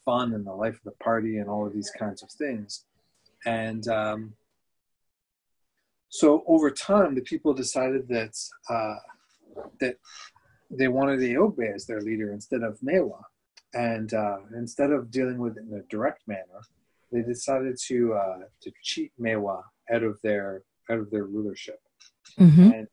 fun 0.05 0.35
and 0.35 0.47
the 0.47 0.53
life 0.53 0.74
of 0.74 0.85
the 0.85 1.05
party 1.05 1.39
and 1.39 1.49
all 1.49 1.66
of 1.66 1.73
these 1.73 1.90
kinds 1.90 2.23
of 2.23 2.31
things. 2.31 2.85
And 3.47 3.86
um, 3.89 4.35
so 6.09 6.43
over 6.47 6.70
time, 6.70 7.15
the 7.15 7.20
people 7.20 7.55
decided 7.55 8.09
that 8.09 8.36
uh, 8.69 8.97
that 9.81 9.97
they 10.70 10.89
wanted 10.89 11.20
Eogbe 11.20 11.74
as 11.74 11.86
their 11.86 12.01
leader 12.01 12.32
instead 12.32 12.62
of 12.62 12.78
Mewa 12.82 13.23
and 13.74 14.12
uh, 14.15 14.39
instead 14.57 14.90
of 14.90 15.11
dealing 15.11 15.39
with 15.39 15.57
it 15.57 15.65
in 15.70 15.78
a 15.78 15.82
direct 15.90 16.27
manner, 16.27 16.61
they 17.12 17.23
decided 17.23 17.77
to 17.86 18.15
uh, 18.15 18.39
to 18.62 18.73
cheat 18.82 19.12
Mewa 19.19 19.62
out 19.93 20.03
of 20.03 20.19
their 20.23 20.62
out 20.90 20.99
of 20.99 21.11
their 21.11 21.24
rulership. 21.24 21.81
Mm-hmm. 22.39 22.70
And 22.73 22.89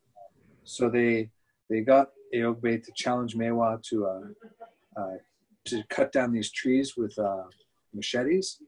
so 0.64 0.88
they 0.88 1.30
they 1.70 1.80
got 1.80 2.08
Eogbe 2.34 2.82
to 2.84 2.92
challenge 2.94 3.36
Mewa 3.36 3.80
to 3.90 4.06
uh, 4.06 5.00
uh, 5.00 5.16
to 5.66 5.82
cut 5.88 6.12
down 6.12 6.32
these 6.32 6.50
trees 6.50 6.96
with 6.96 7.18
uh, 7.18 7.44
machetes, 7.94 8.58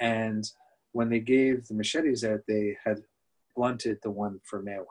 and 0.00 0.44
when 0.92 1.08
they 1.08 1.20
gave 1.20 1.66
the 1.66 1.74
machetes 1.74 2.24
out, 2.24 2.40
they 2.48 2.76
had 2.84 2.98
blunted 3.56 3.98
the 4.02 4.10
one 4.10 4.40
for 4.44 4.62
Mewa. 4.62 4.84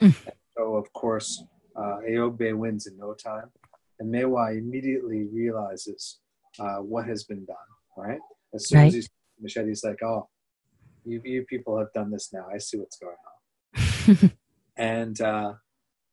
Mm. 0.00 0.14
so 0.56 0.74
of 0.74 0.92
course, 0.92 1.44
uh, 1.76 1.98
Eogbe 2.08 2.56
wins 2.56 2.86
in 2.86 2.96
no 2.98 3.14
time, 3.14 3.50
and 4.00 4.10
Mewa 4.10 4.52
immediately 4.56 5.24
realizes 5.32 6.18
uh, 6.58 6.76
what 6.76 7.06
has 7.06 7.24
been 7.24 7.44
done. 7.44 7.56
Right 7.96 8.18
as 8.54 8.68
soon 8.68 8.78
Right. 8.80 8.86
as 8.88 8.94
he's 8.94 9.08
machetes, 9.40 9.84
like, 9.84 10.02
oh, 10.02 10.28
you 11.04 11.20
you 11.24 11.44
people 11.44 11.78
have 11.78 11.92
done 11.92 12.10
this 12.10 12.32
now. 12.32 12.46
I 12.52 12.58
see 12.58 12.78
what's 12.78 12.98
going 12.98 13.16
on. 13.26 14.30
And 14.76 15.20
uh, 15.20 15.52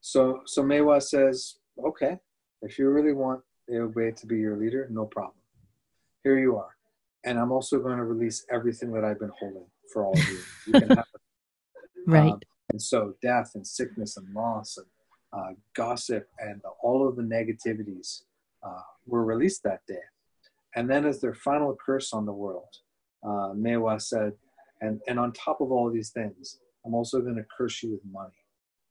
so 0.02 0.42
so 0.46 0.62
Mewa 0.64 1.02
says, 1.02 1.56
okay, 1.84 2.20
if 2.62 2.78
you 2.78 2.90
really 2.90 3.14
want 3.14 3.42
Eogbe 3.70 4.16
to 4.16 4.28
be 4.28 4.38
your 4.38 4.56
leader, 4.58 4.88
no 4.92 5.06
problem. 5.06 5.34
Here 6.24 6.38
you 6.38 6.58
are. 6.58 6.70
And 7.26 7.40
I'm 7.40 7.52
also 7.52 7.80
going 7.80 7.98
to 7.98 8.04
release 8.04 8.46
everything 8.52 8.92
that 8.94 9.04
I've 9.04 9.20
been 9.20 9.32
holding 9.40 9.66
for 9.92 10.06
all 10.06 10.14
of 10.14 10.28
you. 10.30 10.40
You 10.68 10.74
can 10.74 10.90
have 10.90 11.00
it. 11.16 11.22
right. 12.08 12.32
Um, 12.34 12.40
and 12.70 12.80
so 12.82 13.16
death 13.24 13.52
and 13.56 13.66
sickness 13.66 14.18
and 14.18 14.32
loss 14.34 14.78
and 14.78 14.86
uh, 15.34 15.52
gossip 15.76 16.28
and 16.40 16.62
all 16.84 17.08
of 17.08 17.16
the 17.16 17.24
negativities 17.24 18.24
uh, 18.64 18.82
were 19.06 19.24
released 19.24 19.64
that 19.64 19.82
day. 19.88 20.04
And 20.76 20.90
then 20.90 21.06
as 21.06 21.20
their 21.20 21.34
final 21.34 21.76
curse 21.86 22.14
on 22.14 22.26
the 22.26 22.34
world, 22.34 22.74
uh, 23.24 23.54
Mewa 23.56 24.00
said, 24.02 24.34
and, 24.82 25.00
and 25.08 25.20
on 25.20 25.32
top 25.34 25.62
of 25.62 25.72
all 25.72 25.92
these 25.92 26.10
things, 26.10 26.60
I'm 26.86 26.94
also 26.96 27.22
going 27.22 27.36
to 27.36 27.46
curse 27.56 27.84
you 27.84 27.92
with 27.92 28.02
money. 28.12 28.34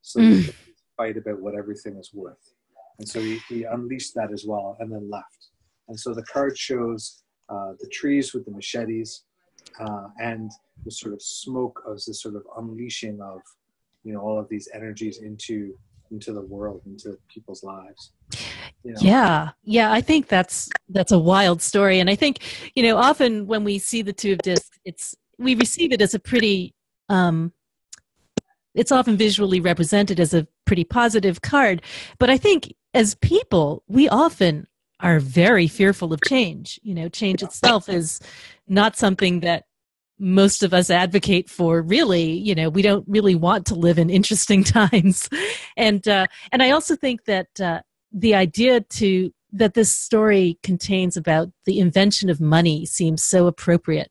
So 0.02 0.20
you 0.20 0.42
Mm. 0.42 0.54
fight 0.96 1.16
about 1.16 1.40
what 1.40 1.54
everything 1.54 1.96
is 1.96 2.12
worth. 2.12 2.54
And 2.98 3.08
so 3.08 3.20
he, 3.20 3.38
he 3.48 3.64
unleashed 3.64 4.14
that 4.14 4.30
as 4.32 4.44
well 4.46 4.76
and 4.80 4.92
then 4.92 5.08
left. 5.10 5.48
And 5.88 5.98
so 5.98 6.12
the 6.14 6.22
card 6.24 6.58
shows 6.58 7.22
uh, 7.48 7.72
the 7.80 7.88
trees 7.88 8.32
with 8.34 8.44
the 8.44 8.50
machetes 8.50 9.24
uh, 9.80 10.08
and 10.20 10.50
the 10.84 10.90
sort 10.90 11.14
of 11.14 11.22
smoke 11.22 11.82
of 11.86 11.94
this 12.04 12.22
sort 12.22 12.36
of 12.36 12.42
unleashing 12.58 13.20
of 13.22 13.40
you 14.04 14.12
know 14.12 14.20
all 14.20 14.38
of 14.38 14.48
these 14.48 14.68
energies 14.74 15.18
into 15.22 15.74
into 16.10 16.32
the 16.32 16.42
world 16.42 16.82
into 16.86 17.16
people's 17.28 17.62
lives 17.62 18.12
you 18.82 18.92
know? 18.92 18.98
Yeah, 19.00 19.50
yeah, 19.62 19.92
I 19.92 20.00
think 20.00 20.28
that's 20.28 20.68
that's 20.88 21.12
a 21.12 21.18
wild 21.18 21.62
story, 21.62 22.00
and 22.00 22.08
I 22.08 22.14
think 22.14 22.38
you 22.74 22.82
know 22.82 22.96
often 22.96 23.46
when 23.46 23.64
we 23.64 23.78
see 23.78 24.02
the 24.02 24.12
two 24.12 24.32
of 24.32 24.38
discs, 24.38 24.78
it's 24.84 25.14
we 25.38 25.54
receive 25.54 25.92
it 25.92 26.00
as 26.00 26.14
a 26.14 26.18
pretty. 26.18 26.74
Um, 27.08 27.52
it's 28.74 28.92
often 28.92 29.16
visually 29.16 29.60
represented 29.60 30.20
as 30.20 30.32
a 30.32 30.46
pretty 30.64 30.84
positive 30.84 31.42
card, 31.42 31.82
but 32.18 32.30
I 32.30 32.36
think 32.36 32.72
as 32.94 33.16
people, 33.16 33.82
we 33.88 34.08
often 34.08 34.68
are 35.00 35.18
very 35.18 35.66
fearful 35.66 36.12
of 36.12 36.20
change. 36.22 36.78
You 36.82 36.94
know, 36.94 37.08
change 37.08 37.42
itself 37.42 37.88
is 37.88 38.20
not 38.68 38.96
something 38.96 39.40
that 39.40 39.64
most 40.20 40.62
of 40.62 40.72
us 40.72 40.90
advocate 40.90 41.50
for. 41.50 41.82
Really, 41.82 42.32
you 42.32 42.54
know, 42.54 42.68
we 42.68 42.82
don't 42.82 43.04
really 43.08 43.34
want 43.34 43.66
to 43.66 43.74
live 43.74 43.98
in 43.98 44.10
interesting 44.10 44.62
times, 44.80 45.28
and 45.76 46.06
uh, 46.06 46.26
and 46.52 46.62
I 46.62 46.70
also 46.70 46.96
think 46.96 47.24
that. 47.24 47.48
Uh, 47.60 47.80
the 48.12 48.34
idea 48.34 48.80
to 48.80 49.32
that 49.52 49.74
this 49.74 49.92
story 49.92 50.58
contains 50.62 51.16
about 51.16 51.50
the 51.64 51.78
invention 51.78 52.28
of 52.30 52.40
money 52.40 52.86
seems 52.86 53.22
so 53.24 53.46
appropriate 53.46 54.10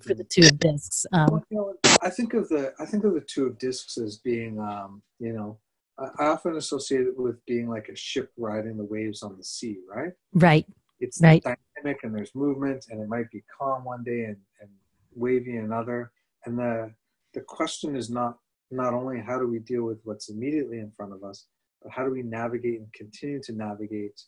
for 0.00 0.14
the 0.14 0.24
two 0.24 0.46
of 0.46 0.58
discs. 0.58 1.06
Um, 1.12 1.28
Well, 1.30 1.44
you 1.50 1.56
know, 1.56 1.74
I 2.02 2.10
think 2.10 2.34
of 2.34 2.48
the 2.48 2.72
I 2.78 2.86
think 2.86 3.04
of 3.04 3.14
the 3.14 3.20
two 3.20 3.46
of 3.46 3.58
discs 3.58 3.98
as 3.98 4.18
being 4.18 4.58
um, 4.58 5.02
you 5.18 5.32
know 5.32 5.58
I 5.98 6.26
often 6.26 6.56
associate 6.56 7.02
it 7.06 7.18
with 7.18 7.44
being 7.46 7.68
like 7.68 7.88
a 7.88 7.96
ship 7.96 8.32
riding 8.36 8.76
the 8.76 8.84
waves 8.84 9.22
on 9.22 9.36
the 9.36 9.44
sea, 9.44 9.78
right? 9.88 10.12
right, 10.32 10.66
It's 11.00 11.20
Right. 11.20 11.42
dynamic 11.42 12.02
and 12.02 12.14
there's 12.14 12.34
movement 12.34 12.86
and 12.90 13.00
it 13.00 13.08
might 13.08 13.30
be 13.30 13.44
calm 13.58 13.84
one 13.84 14.02
day 14.02 14.24
and, 14.24 14.38
and 14.60 14.70
wavy 15.14 15.56
another. 15.56 16.12
And 16.46 16.58
the 16.58 16.92
the 17.34 17.40
question 17.40 17.96
is 17.96 18.10
not 18.10 18.38
not 18.70 18.94
only 18.94 19.20
how 19.20 19.38
do 19.38 19.46
we 19.46 19.58
deal 19.58 19.84
with 19.84 19.98
what's 20.04 20.28
immediately 20.30 20.78
in 20.78 20.90
front 20.96 21.12
of 21.12 21.22
us, 21.24 21.46
but 21.82 21.92
how 21.92 22.04
do 22.04 22.10
we 22.10 22.22
navigate 22.22 22.80
and 22.80 22.92
continue 22.92 23.40
to 23.42 23.52
navigate 23.52 24.20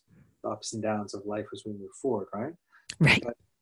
the 0.43 0.49
ups 0.49 0.73
and 0.73 0.83
downs 0.83 1.13
of 1.13 1.25
life 1.25 1.45
as 1.53 1.63
we 1.65 1.71
move 1.73 1.89
forward, 2.01 2.27
right? 2.33 2.53
right, 2.99 3.21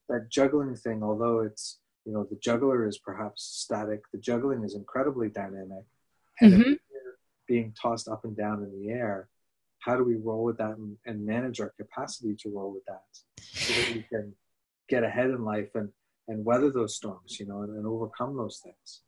that 0.09 0.29
juggling 0.29 0.75
thing, 0.75 1.01
although 1.03 1.39
it's 1.39 1.79
you 2.05 2.13
know 2.13 2.25
the 2.29 2.35
juggler 2.37 2.87
is 2.87 2.97
perhaps 2.99 3.43
static, 3.43 4.01
the 4.11 4.19
juggling 4.19 4.63
is 4.63 4.75
incredibly 4.75 5.29
dynamic, 5.29 5.85
and 6.41 6.53
Mhm. 6.53 6.79
being 7.47 7.73
tossed 7.81 8.07
up 8.07 8.23
and 8.25 8.35
down 8.35 8.63
in 8.63 8.71
the 8.71 8.89
air, 8.89 9.29
how 9.79 9.95
do 9.97 10.03
we 10.03 10.15
roll 10.15 10.43
with 10.43 10.57
that 10.57 10.77
and, 10.77 10.97
and 11.05 11.25
manage 11.25 11.59
our 11.59 11.69
capacity 11.71 12.35
to 12.35 12.49
roll 12.49 12.71
with 12.73 12.85
that, 12.85 13.03
so 13.39 13.73
that 13.73 13.95
we 13.95 14.03
can 14.03 14.35
get 14.89 15.03
ahead 15.03 15.29
in 15.29 15.43
life 15.43 15.69
and 15.75 15.89
and 16.27 16.43
weather 16.45 16.71
those 16.71 16.95
storms, 16.95 17.37
you 17.39 17.45
know, 17.45 17.61
and, 17.61 17.75
and 17.75 17.85
overcome 17.85 18.37
those 18.37 18.61
things. 18.63 19.01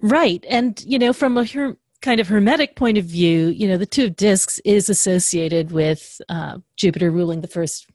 right. 0.00 0.44
And 0.48 0.82
you 0.86 0.98
know, 0.98 1.12
from 1.12 1.36
a 1.36 1.44
her- 1.44 1.76
kind 2.00 2.20
of 2.20 2.28
hermetic 2.28 2.76
point 2.76 2.98
of 2.98 3.04
view, 3.04 3.48
you 3.48 3.68
know, 3.68 3.76
the 3.76 3.86
two 3.86 4.06
of 4.06 4.16
discs 4.16 4.58
is 4.64 4.88
associated 4.88 5.70
with 5.70 6.20
uh, 6.28 6.58
Jupiter 6.76 7.10
ruling 7.10 7.40
the 7.40 7.48
first 7.48 7.86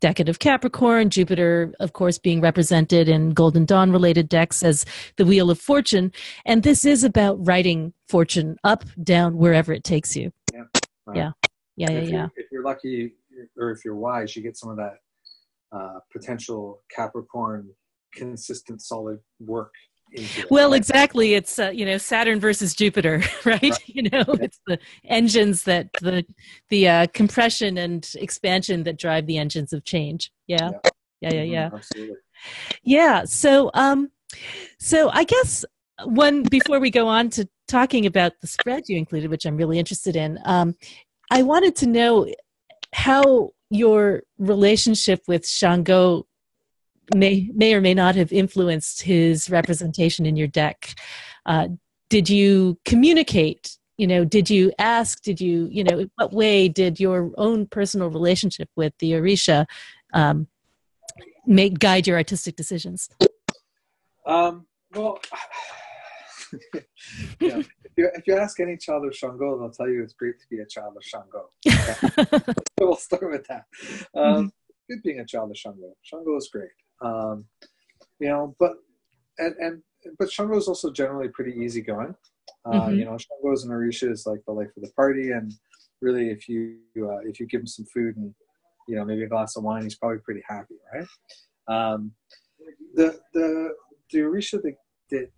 decade 0.00 0.28
of 0.28 0.38
Capricorn. 0.38 1.08
Jupiter, 1.08 1.72
of 1.80 1.94
course, 1.94 2.18
being 2.18 2.40
represented 2.40 3.08
in 3.08 3.30
Golden 3.30 3.64
Dawn 3.64 3.90
related 3.90 4.28
decks 4.28 4.62
as 4.62 4.84
the 5.16 5.24
Wheel 5.24 5.50
of 5.50 5.58
Fortune, 5.58 6.12
and 6.44 6.62
this 6.62 6.84
is 6.84 7.04
about 7.04 7.44
writing 7.46 7.94
fortune 8.08 8.56
up, 8.64 8.84
down, 9.02 9.38
wherever 9.38 9.72
it 9.72 9.82
takes 9.82 10.14
you. 10.14 10.30
Right? 11.06 11.16
Yeah. 11.16 11.30
Yeah, 11.76 11.90
yeah, 11.90 11.98
if 11.98 12.08
yeah. 12.08 12.10
You're, 12.10 12.30
if 12.36 12.46
you're 12.52 12.64
lucky, 12.64 13.12
or 13.56 13.70
if 13.70 13.84
you're 13.84 13.96
wise, 13.96 14.36
you 14.36 14.42
get 14.42 14.56
some 14.56 14.70
of 14.70 14.76
that 14.76 14.96
uh, 15.72 15.98
potential 16.12 16.82
Capricorn 16.94 17.68
consistent, 18.14 18.82
solid 18.82 19.18
work. 19.40 19.72
Well, 20.50 20.74
exactly. 20.74 21.34
It's 21.34 21.58
uh, 21.58 21.70
you 21.70 21.84
know 21.84 21.98
Saturn 21.98 22.38
versus 22.38 22.74
Jupiter, 22.74 23.22
right? 23.44 23.62
Right. 23.62 23.88
You 23.88 24.02
know, 24.10 24.24
it's 24.40 24.60
the 24.66 24.78
engines 25.04 25.64
that 25.64 25.92
the 26.00 26.24
the 26.68 26.88
uh, 26.88 27.06
compression 27.12 27.78
and 27.78 28.08
expansion 28.14 28.84
that 28.84 28.98
drive 28.98 29.26
the 29.26 29.38
engines 29.38 29.72
of 29.72 29.84
change. 29.84 30.30
Yeah, 30.46 30.70
yeah, 31.20 31.32
yeah, 31.32 31.42
Mhm, 31.42 31.52
yeah, 31.52 31.70
Absolutely. 31.72 32.16
yeah. 32.82 33.24
So, 33.24 33.70
um, 33.74 34.10
so 34.78 35.10
I 35.10 35.24
guess 35.24 35.64
one 36.04 36.42
before 36.44 36.80
we 36.80 36.90
go 36.90 37.08
on 37.08 37.30
to 37.30 37.48
talking 37.66 38.06
about 38.06 38.32
the 38.40 38.46
spread 38.46 38.84
you 38.88 38.96
included, 38.96 39.30
which 39.30 39.46
I'm 39.46 39.56
really 39.56 39.78
interested 39.78 40.16
in, 40.16 40.38
um, 40.44 40.76
I 41.30 41.42
wanted 41.42 41.76
to 41.76 41.86
know 41.86 42.28
how 42.92 43.50
your 43.70 44.22
relationship 44.38 45.22
with 45.26 45.46
Shango 45.48 46.26
may 47.14 47.50
may 47.54 47.74
or 47.74 47.80
may 47.80 47.94
not 47.94 48.14
have 48.14 48.32
influenced 48.32 49.02
his 49.02 49.50
representation 49.50 50.26
in 50.26 50.36
your 50.36 50.48
deck. 50.48 50.94
Uh, 51.46 51.68
did 52.10 52.28
you 52.28 52.78
communicate? 52.84 53.76
You 53.96 54.06
know, 54.06 54.24
did 54.24 54.50
you 54.50 54.72
ask? 54.78 55.22
Did 55.22 55.40
you, 55.40 55.68
you 55.70 55.84
know, 55.84 55.98
in 56.00 56.10
what 56.16 56.32
way 56.32 56.68
did 56.68 56.98
your 56.98 57.30
own 57.36 57.66
personal 57.66 58.08
relationship 58.10 58.68
with 58.76 58.92
the 58.98 59.12
Orisha 59.12 59.66
um, 60.12 60.48
make 61.46 61.78
guide 61.78 62.06
your 62.06 62.16
artistic 62.16 62.56
decisions? 62.56 63.08
Um, 64.26 64.66
well, 64.94 65.18
yeah, 67.40 67.58
if, 67.58 67.68
you, 67.96 68.10
if 68.14 68.26
you 68.26 68.36
ask 68.36 68.60
any 68.60 68.76
child 68.76 69.06
of 69.06 69.14
Shango, 69.14 69.58
they'll 69.58 69.70
tell 69.70 69.88
you 69.88 70.02
it's 70.02 70.14
great 70.14 70.40
to 70.40 70.46
be 70.48 70.58
a 70.58 70.66
child 70.66 70.96
of 70.96 71.04
Shango. 71.04 71.50
Okay? 71.66 72.24
so 72.54 72.54
we'll 72.80 72.96
start 72.96 73.30
with 73.30 73.46
that. 73.48 73.64
Um, 74.14 74.52
Good 74.88 75.02
being 75.02 75.20
a 75.20 75.24
child 75.24 75.50
of 75.50 75.56
Shango. 75.56 75.94
Shango 76.02 76.36
is 76.36 76.48
great. 76.52 76.68
Um, 77.04 77.44
you 78.18 78.28
know, 78.28 78.54
but 78.58 78.72
and 79.38 79.54
and 79.56 79.82
but 80.18 80.30
Shango 80.30 80.56
is 80.56 80.68
also 80.68 80.90
generally 80.90 81.28
pretty 81.28 81.52
easygoing. 81.52 82.14
Uh, 82.64 82.88
Mhm. 82.88 82.98
You 82.98 83.04
know, 83.04 83.18
Shango's 83.18 83.64
and 83.64 83.72
Orisha 83.72 84.10
is 84.10 84.26
like 84.26 84.42
the 84.46 84.52
life 84.52 84.70
of 84.76 84.82
the 84.82 84.92
party, 84.92 85.30
and 85.32 85.52
really, 86.00 86.30
if 86.30 86.48
you 86.48 86.78
uh, 86.98 87.20
if 87.28 87.40
you 87.40 87.46
give 87.46 87.60
him 87.62 87.66
some 87.66 87.86
food 87.86 88.16
and 88.16 88.34
you 88.88 88.96
know 88.96 89.04
maybe 89.04 89.24
a 89.24 89.28
glass 89.28 89.56
of 89.56 89.64
wine, 89.64 89.82
he's 89.82 89.96
probably 89.96 90.18
pretty 90.18 90.42
happy, 90.48 90.76
right? 90.94 91.08
Um, 91.68 92.12
the 92.94 93.20
the 93.32 93.74
the 94.10 94.18
Orisha 94.18 94.62
that, 94.62 94.76
that 95.10 95.30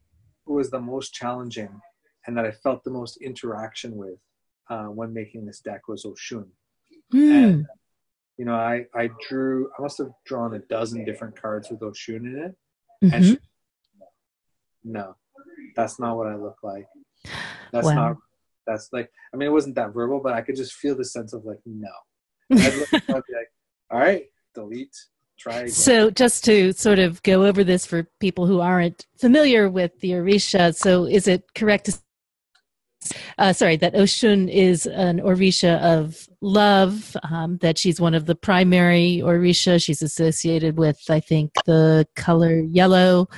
was 0.47 0.71
the 0.71 0.81
most 0.81 1.13
challenging 1.13 1.81
and 2.27 2.37
that 2.37 2.45
I 2.45 2.51
felt 2.51 2.85
the 2.85 2.91
most 2.91 3.17
interaction 3.19 3.97
with 3.97 4.19
uh, 4.69 4.87
when 4.87 5.13
making 5.13 5.47
this 5.47 5.61
deck 5.61 5.89
was 5.89 6.05
Oshun. 6.05 6.47
Hmm. 7.13 7.33
And 7.33 7.67
you 8.39 8.45
know, 8.45 8.55
I 8.55 8.85
I 8.95 9.11
drew 9.29 9.71
I 9.79 9.83
must 9.83 9.99
have 9.99 10.11
drawn 10.25 10.55
a 10.55 10.59
dozen 10.59 11.05
different 11.05 11.41
cards 11.41 11.71
with 11.71 11.81
Oshun 11.81 12.17
in 12.17 12.37
it, 12.45 12.55
and 13.13 13.23
Mhm. 13.25 13.33
she, 13.33 13.39
no, 14.85 15.17
that's 15.75 15.99
not 15.99 16.17
what 16.17 16.27
I 16.27 16.37
look 16.37 16.59
like. 16.63 16.87
That's 17.73 17.87
Wow. 17.87 17.95
not. 17.95 18.17
That's 18.67 18.89
like 18.93 19.11
I 19.33 19.37
mean, 19.37 19.49
it 19.49 19.53
wasn't 19.53 19.75
that 19.77 19.93
verbal, 19.93 20.21
but 20.21 20.33
I 20.35 20.43
could 20.43 20.57
just 20.57 20.75
feel 20.75 20.95
the 20.97 21.05
sense 21.05 21.33
of 21.33 21.45
like 21.45 21.61
no. 21.65 21.89
I'd 22.53 22.75
look, 22.75 22.89
like, 23.09 23.25
all 23.91 23.99
right, 23.99 24.27
delete, 24.55 24.97
try 25.39 25.61
again. 25.61 25.71
So, 25.73 26.11
just 26.11 26.45
to 26.45 26.73
sort 26.73 26.99
of 26.99 27.23
go 27.23 27.45
over 27.45 27.65
this 27.65 27.85
for 27.85 28.05
people 28.21 28.47
who 28.47 28.61
aren't 28.61 29.07
familiar 29.19 29.69
with 29.69 29.99
the 30.01 30.13
Orisha, 30.13 30.75
so 30.75 31.05
is 31.05 31.27
it 31.29 31.55
correct 31.55 31.87
to 31.87 31.99
uh, 33.39 33.53
sorry, 33.53 33.77
that 33.77 33.95
Oshun 33.95 34.51
is 34.51 34.87
an 34.87 35.21
Orisha 35.21 35.81
of 35.81 36.29
love, 36.41 37.17
um, 37.31 37.59
that 37.59 37.79
she's 37.79 38.01
one 38.01 38.15
of 38.15 38.27
the 38.27 38.35
primary 38.35 39.21
Orisha. 39.25 39.83
She's 39.83 40.03
associated 40.03 40.79
with, 40.79 40.99
I 41.09 41.21
think, 41.21 41.53
the 41.67 42.07
color 42.17 42.61
yellow, 42.61 43.29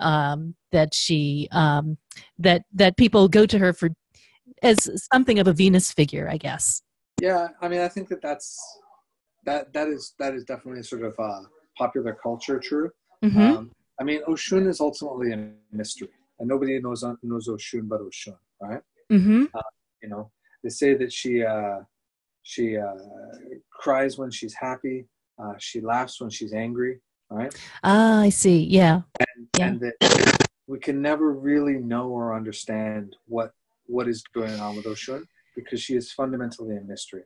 um, 0.00 0.54
that 0.72 0.94
she, 0.94 1.48
um, 1.52 1.98
that, 2.38 2.64
that 2.72 2.96
people 2.96 3.28
go 3.28 3.46
to 3.46 3.58
her 3.58 3.72
for 3.72 3.90
as 4.62 4.88
something 5.12 5.38
of 5.38 5.46
a 5.46 5.52
Venus 5.52 5.92
figure, 5.92 6.28
I 6.28 6.38
guess. 6.38 6.82
Yeah. 7.20 7.48
I 7.60 7.68
mean, 7.68 7.80
I 7.80 7.88
think 7.88 8.08
that 8.08 8.22
that's, 8.22 8.58
that, 9.44 9.72
that 9.74 9.88
is, 9.88 10.14
that 10.18 10.34
is 10.34 10.44
definitely 10.44 10.82
sort 10.82 11.02
of 11.02 11.14
uh, 11.18 11.42
popular 11.76 12.16
culture 12.20 12.58
true. 12.58 12.90
Mm-hmm. 13.22 13.40
Um, 13.40 13.70
I 14.00 14.04
mean, 14.04 14.22
Oshun 14.26 14.66
is 14.68 14.80
ultimately 14.80 15.32
a 15.32 15.50
mystery 15.70 16.08
and 16.38 16.48
nobody 16.48 16.80
knows, 16.80 17.04
knows 17.22 17.48
Oshun 17.48 17.88
but 17.88 18.00
Oshun, 18.00 18.36
right? 18.60 18.80
Mm-hmm. 19.10 19.44
Uh, 19.54 19.60
you 20.02 20.08
know, 20.08 20.30
they 20.62 20.70
say 20.70 20.94
that 20.94 21.12
she 21.12 21.44
uh, 21.44 21.80
she 22.42 22.76
uh, 22.76 22.94
cries 23.72 24.18
when 24.18 24.30
she's 24.30 24.54
happy. 24.54 25.06
Uh, 25.42 25.54
she 25.58 25.80
laughs 25.80 26.20
when 26.20 26.30
she's 26.30 26.52
angry. 26.52 27.00
Right? 27.30 27.54
Ah, 27.82 28.20
I 28.20 28.28
see. 28.28 28.64
Yeah. 28.64 29.02
And, 29.18 29.48
yeah. 29.58 29.66
and 29.66 29.80
that 29.80 30.48
we 30.66 30.78
can 30.78 31.02
never 31.02 31.32
really 31.32 31.74
know 31.74 32.08
or 32.08 32.34
understand 32.34 33.16
what 33.26 33.52
what 33.86 34.08
is 34.08 34.22
going 34.34 34.58
on 34.60 34.76
with 34.76 34.86
Oshun 34.86 35.24
because 35.54 35.80
she 35.80 35.94
is 35.94 36.12
fundamentally 36.12 36.76
a 36.76 36.80
mystery. 36.80 37.24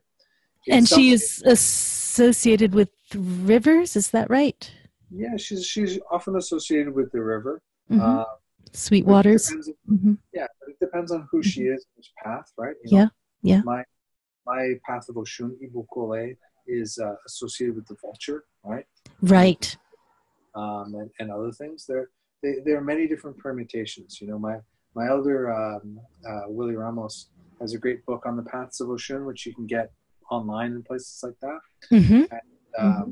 It's 0.65 0.75
and 0.75 0.87
she 0.87 1.11
is 1.11 1.41
associated 1.45 2.73
with 2.73 2.89
rivers. 3.15 3.95
Is 3.95 4.11
that 4.11 4.29
right? 4.29 4.69
Yeah, 5.11 5.37
she's 5.37 5.65
she's 5.65 5.99
often 6.11 6.35
associated 6.35 6.93
with 6.93 7.11
the 7.11 7.21
river. 7.21 7.61
Mm-hmm. 7.89 8.21
Uh, 8.73 8.77
Sweet 8.77 9.05
waters. 9.05 9.51
Mm-hmm. 9.89 10.13
Yeah, 10.33 10.47
it 10.67 10.77
depends 10.79 11.11
on 11.11 11.27
who 11.31 11.41
she 11.41 11.61
mm-hmm. 11.61 11.75
is, 11.75 11.85
which 11.95 12.11
path, 12.23 12.51
right? 12.57 12.75
You 12.83 12.97
yeah, 12.97 13.03
know, 13.03 13.09
yeah. 13.41 13.61
My 13.63 13.83
my 14.45 14.73
path 14.85 15.07
of 15.09 15.15
Oshun, 15.15 15.51
Ibukole, 15.63 16.35
is 16.67 16.97
uh, 16.97 17.15
associated 17.27 17.75
with 17.75 17.87
the 17.87 17.95
vulture, 18.01 18.45
right? 18.63 18.85
Right. 19.21 19.75
Um, 20.55 20.95
and, 20.95 21.09
and 21.19 21.31
other 21.31 21.51
things. 21.51 21.85
There, 21.87 22.09
they, 22.41 22.55
there 22.65 22.77
are 22.77 22.83
many 22.83 23.07
different 23.07 23.37
permutations. 23.37 24.19
You 24.21 24.27
know, 24.27 24.39
my 24.39 24.57
my 24.95 25.07
elder 25.07 25.51
um, 25.53 25.99
uh, 26.27 26.41
Willie 26.47 26.75
Ramos 26.75 27.29
has 27.61 27.73
a 27.73 27.77
great 27.77 28.05
book 28.05 28.25
on 28.25 28.37
the 28.37 28.43
paths 28.43 28.79
of 28.79 28.87
Oshun, 28.87 29.25
which 29.25 29.45
you 29.45 29.53
can 29.53 29.67
get 29.67 29.91
online 30.31 30.71
in 30.71 30.83
places 30.83 31.19
like 31.23 31.39
that. 31.41 31.59
Mm-hmm. 31.91 32.13
And, 32.13 32.41
um, 32.77 32.85
mm-hmm. 32.93 33.11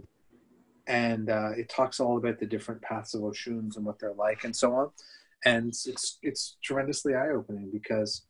and 0.88 1.30
uh, 1.30 1.52
it 1.58 1.70
talks 1.70 2.00
all 2.00 2.18
about 2.18 2.40
the 2.40 2.46
different 2.46 2.82
paths 2.82 3.14
of 3.14 3.22
Oshuns 3.22 3.76
and 3.76 3.86
what 3.86 4.00
they're 4.00 4.14
like 4.14 4.44
and 4.44 4.56
so 4.56 4.74
on 4.74 4.90
and 5.46 5.68
it's 5.70 6.18
it's 6.22 6.58
tremendously 6.64 7.16
eye 7.16 7.30
opening 7.30 7.70
because 7.72 8.26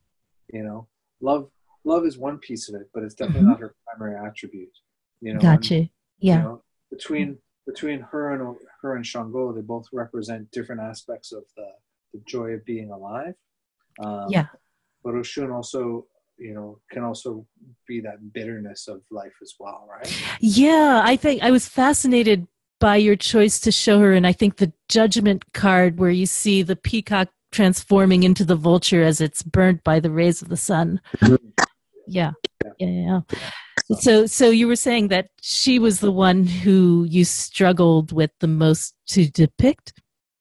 you 0.52 0.64
know 0.64 0.88
love 1.22 1.50
love 1.88 2.06
is 2.06 2.18
one 2.18 2.38
piece 2.38 2.70
of 2.70 2.76
it, 2.76 2.90
but 2.94 3.04
it's 3.04 3.16
definitely 3.16 3.42
mm-hmm. 3.42 3.52
not 3.52 3.60
her 3.60 3.76
primary 3.86 4.16
attribute. 4.28 4.76
You 5.22 5.34
know, 5.34 5.40
gotcha. 5.40 5.76
And, 5.76 5.90
yeah. 6.20 6.38
You 6.38 6.44
know, 6.44 6.64
between 6.92 7.38
between 7.66 8.00
her 8.02 8.34
and 8.34 8.56
her 8.82 8.96
and 8.96 9.06
Shango, 9.06 9.52
they 9.52 9.62
both 9.62 9.88
represent 9.92 10.50
different 10.52 10.82
aspects 10.82 11.32
of 11.32 11.44
the, 11.56 11.68
the 12.14 12.22
joy 12.26 12.52
of 12.52 12.66
being 12.66 12.92
alive. 12.92 13.34
Um, 14.04 14.28
yeah. 14.30 14.46
But 15.04 15.16
Oshun 15.16 15.54
also, 15.54 16.06
you 16.38 16.54
know, 16.54 16.80
can 16.92 17.04
also 17.04 17.46
be 17.88 18.00
that 18.02 18.34
bitterness 18.34 18.88
of 18.88 19.02
life 19.12 19.34
as 19.42 19.56
well, 19.60 19.88
right? 19.90 20.24
Yeah, 20.40 21.02
I 21.04 21.18
think 21.18 21.44
I 21.44 21.52
was 21.52 21.68
fascinated 21.68 22.48
by 22.80 22.98
your 22.98 23.16
choice 23.16 23.60
to 23.62 23.72
show 23.72 24.00
her, 24.00 24.14
and 24.14 24.28
I 24.28 24.34
think 24.34 24.58
the 24.58 24.72
judgment 24.90 25.54
card 25.54 26.00
where 26.00 26.12
you 26.12 26.26
see 26.26 26.62
the 26.62 26.76
peacock 26.76 27.30
transforming 27.52 28.24
into 28.24 28.46
the 28.46 28.56
vulture 28.56 29.04
as 29.04 29.22
it's 29.22 29.42
burnt 29.42 29.84
by 29.84 30.00
the 30.00 30.12
rays 30.12 30.42
of 30.42 30.50
the 30.50 30.58
sun. 30.58 31.02
Yeah, 32.08 32.32
yeah, 32.80 32.88
yeah. 32.88 33.22
So, 34.00 34.26
so 34.26 34.50
you 34.50 34.68
were 34.68 34.76
saying 34.76 35.08
that 35.10 35.30
she 35.42 35.80
was 35.80 36.00
the 36.00 36.12
one 36.12 36.46
who 36.46 37.06
you 37.10 37.26
struggled 37.26 38.12
with 38.12 38.32
the 38.40 38.48
most 38.48 38.96
to 39.08 39.30
depict. 39.30 39.94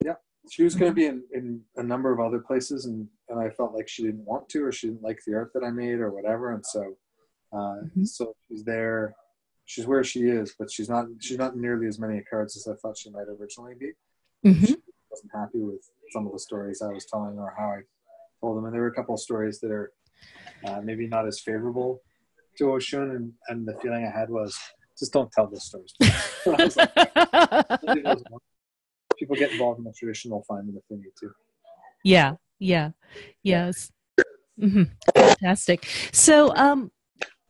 Yeah, 0.04 0.14
she 0.50 0.64
was 0.64 0.74
going 0.74 0.90
to 0.90 0.94
be 0.94 1.06
in, 1.06 1.22
in 1.32 1.60
a 1.76 1.82
number 1.82 2.12
of 2.12 2.20
other 2.20 2.40
places, 2.40 2.86
and 2.86 3.08
and 3.28 3.40
I 3.40 3.50
felt 3.50 3.74
like 3.74 3.88
she 3.88 4.02
didn't 4.04 4.24
want 4.24 4.48
to, 4.50 4.64
or 4.64 4.72
she 4.72 4.88
didn't 4.88 5.02
like 5.02 5.20
the 5.26 5.34
art 5.34 5.52
that 5.54 5.64
I 5.64 5.70
made, 5.70 6.00
or 6.00 6.10
whatever, 6.10 6.52
and 6.52 6.64
so, 6.64 6.96
uh, 7.52 7.56
mm-hmm. 7.56 8.04
so 8.04 8.34
she's 8.48 8.64
there 8.64 9.14
she's 9.66 9.86
where 9.86 10.02
she 10.02 10.20
is, 10.20 10.54
but 10.58 10.70
she's 10.70 10.88
not 10.88 11.06
she's 11.20 11.36
not 11.36 11.56
nearly 11.56 11.86
as 11.86 11.98
many 11.98 12.22
cards 12.22 12.56
as 12.56 12.66
I 12.66 12.76
thought 12.80 12.96
she 12.96 13.10
might 13.10 13.26
originally 13.28 13.74
be. 13.78 13.92
Mm-hmm. 14.44 14.64
She 14.64 14.76
wasn't 15.10 15.32
happy 15.34 15.60
with 15.60 15.86
some 16.12 16.26
of 16.26 16.32
the 16.32 16.38
stories 16.38 16.80
I 16.80 16.88
was 16.88 17.04
telling 17.04 17.38
or 17.38 17.52
how 17.58 17.66
I 17.66 17.80
told 18.40 18.56
them, 18.56 18.64
and 18.64 18.74
there 18.74 18.80
were 18.80 18.88
a 18.88 18.94
couple 18.94 19.14
of 19.14 19.20
stories 19.20 19.60
that 19.60 19.70
are 19.70 19.92
uh, 20.64 20.80
maybe 20.82 21.06
not 21.06 21.26
as 21.26 21.40
favorable 21.40 22.00
to 22.56 22.64
Oshun, 22.64 23.14
and, 23.14 23.32
and 23.48 23.68
the 23.68 23.74
feeling 23.82 24.06
I 24.06 24.18
had 24.18 24.30
was 24.30 24.58
just 24.98 25.12
don't 25.12 25.30
tell 25.32 25.46
those 25.46 25.64
stories. 25.64 25.92
like, 26.46 26.72
people 29.18 29.36
get 29.36 29.52
involved 29.52 29.78
in 29.78 29.84
the 29.84 29.92
traditional, 29.92 30.42
find 30.48 30.66
them 30.68 30.76
if 30.76 30.82
they 30.88 30.96
need 30.96 31.12
to. 31.20 31.30
Yeah, 32.04 32.34
yeah, 32.58 32.90
yes. 33.42 33.90
Mm-hmm. 34.60 34.84
Fantastic. 35.14 35.86
So, 36.12 36.54
um, 36.56 36.90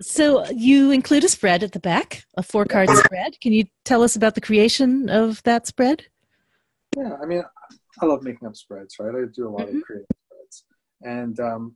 so 0.01 0.45
you 0.51 0.91
include 0.91 1.25
a 1.25 1.29
spread 1.29 1.63
at 1.63 1.73
the 1.73 1.81
back, 1.81 2.25
a 2.37 2.43
four 2.43 2.65
card 2.65 2.89
spread. 2.91 3.41
Can 3.41 3.53
you 3.53 3.65
tell 3.85 4.03
us 4.03 4.17
about 4.17 4.35
the 4.35 4.41
creation 4.41 5.09
of 5.09 5.43
that 5.45 5.67
spread? 5.67 6.05
Yeah, 6.97 7.17
I 7.23 7.27
mean, 7.27 7.43
I 8.01 8.07
love 8.07 8.23
making 8.23 8.47
up 8.47 8.57
spreads, 8.57 8.97
right? 8.99 9.15
I 9.15 9.25
do 9.35 9.49
a 9.49 9.51
lot 9.51 9.67
mm-hmm. 9.67 9.79
of 9.79 9.83
creative 9.83 10.07
spreads, 10.27 10.65
and 11.03 11.41
um, 11.41 11.75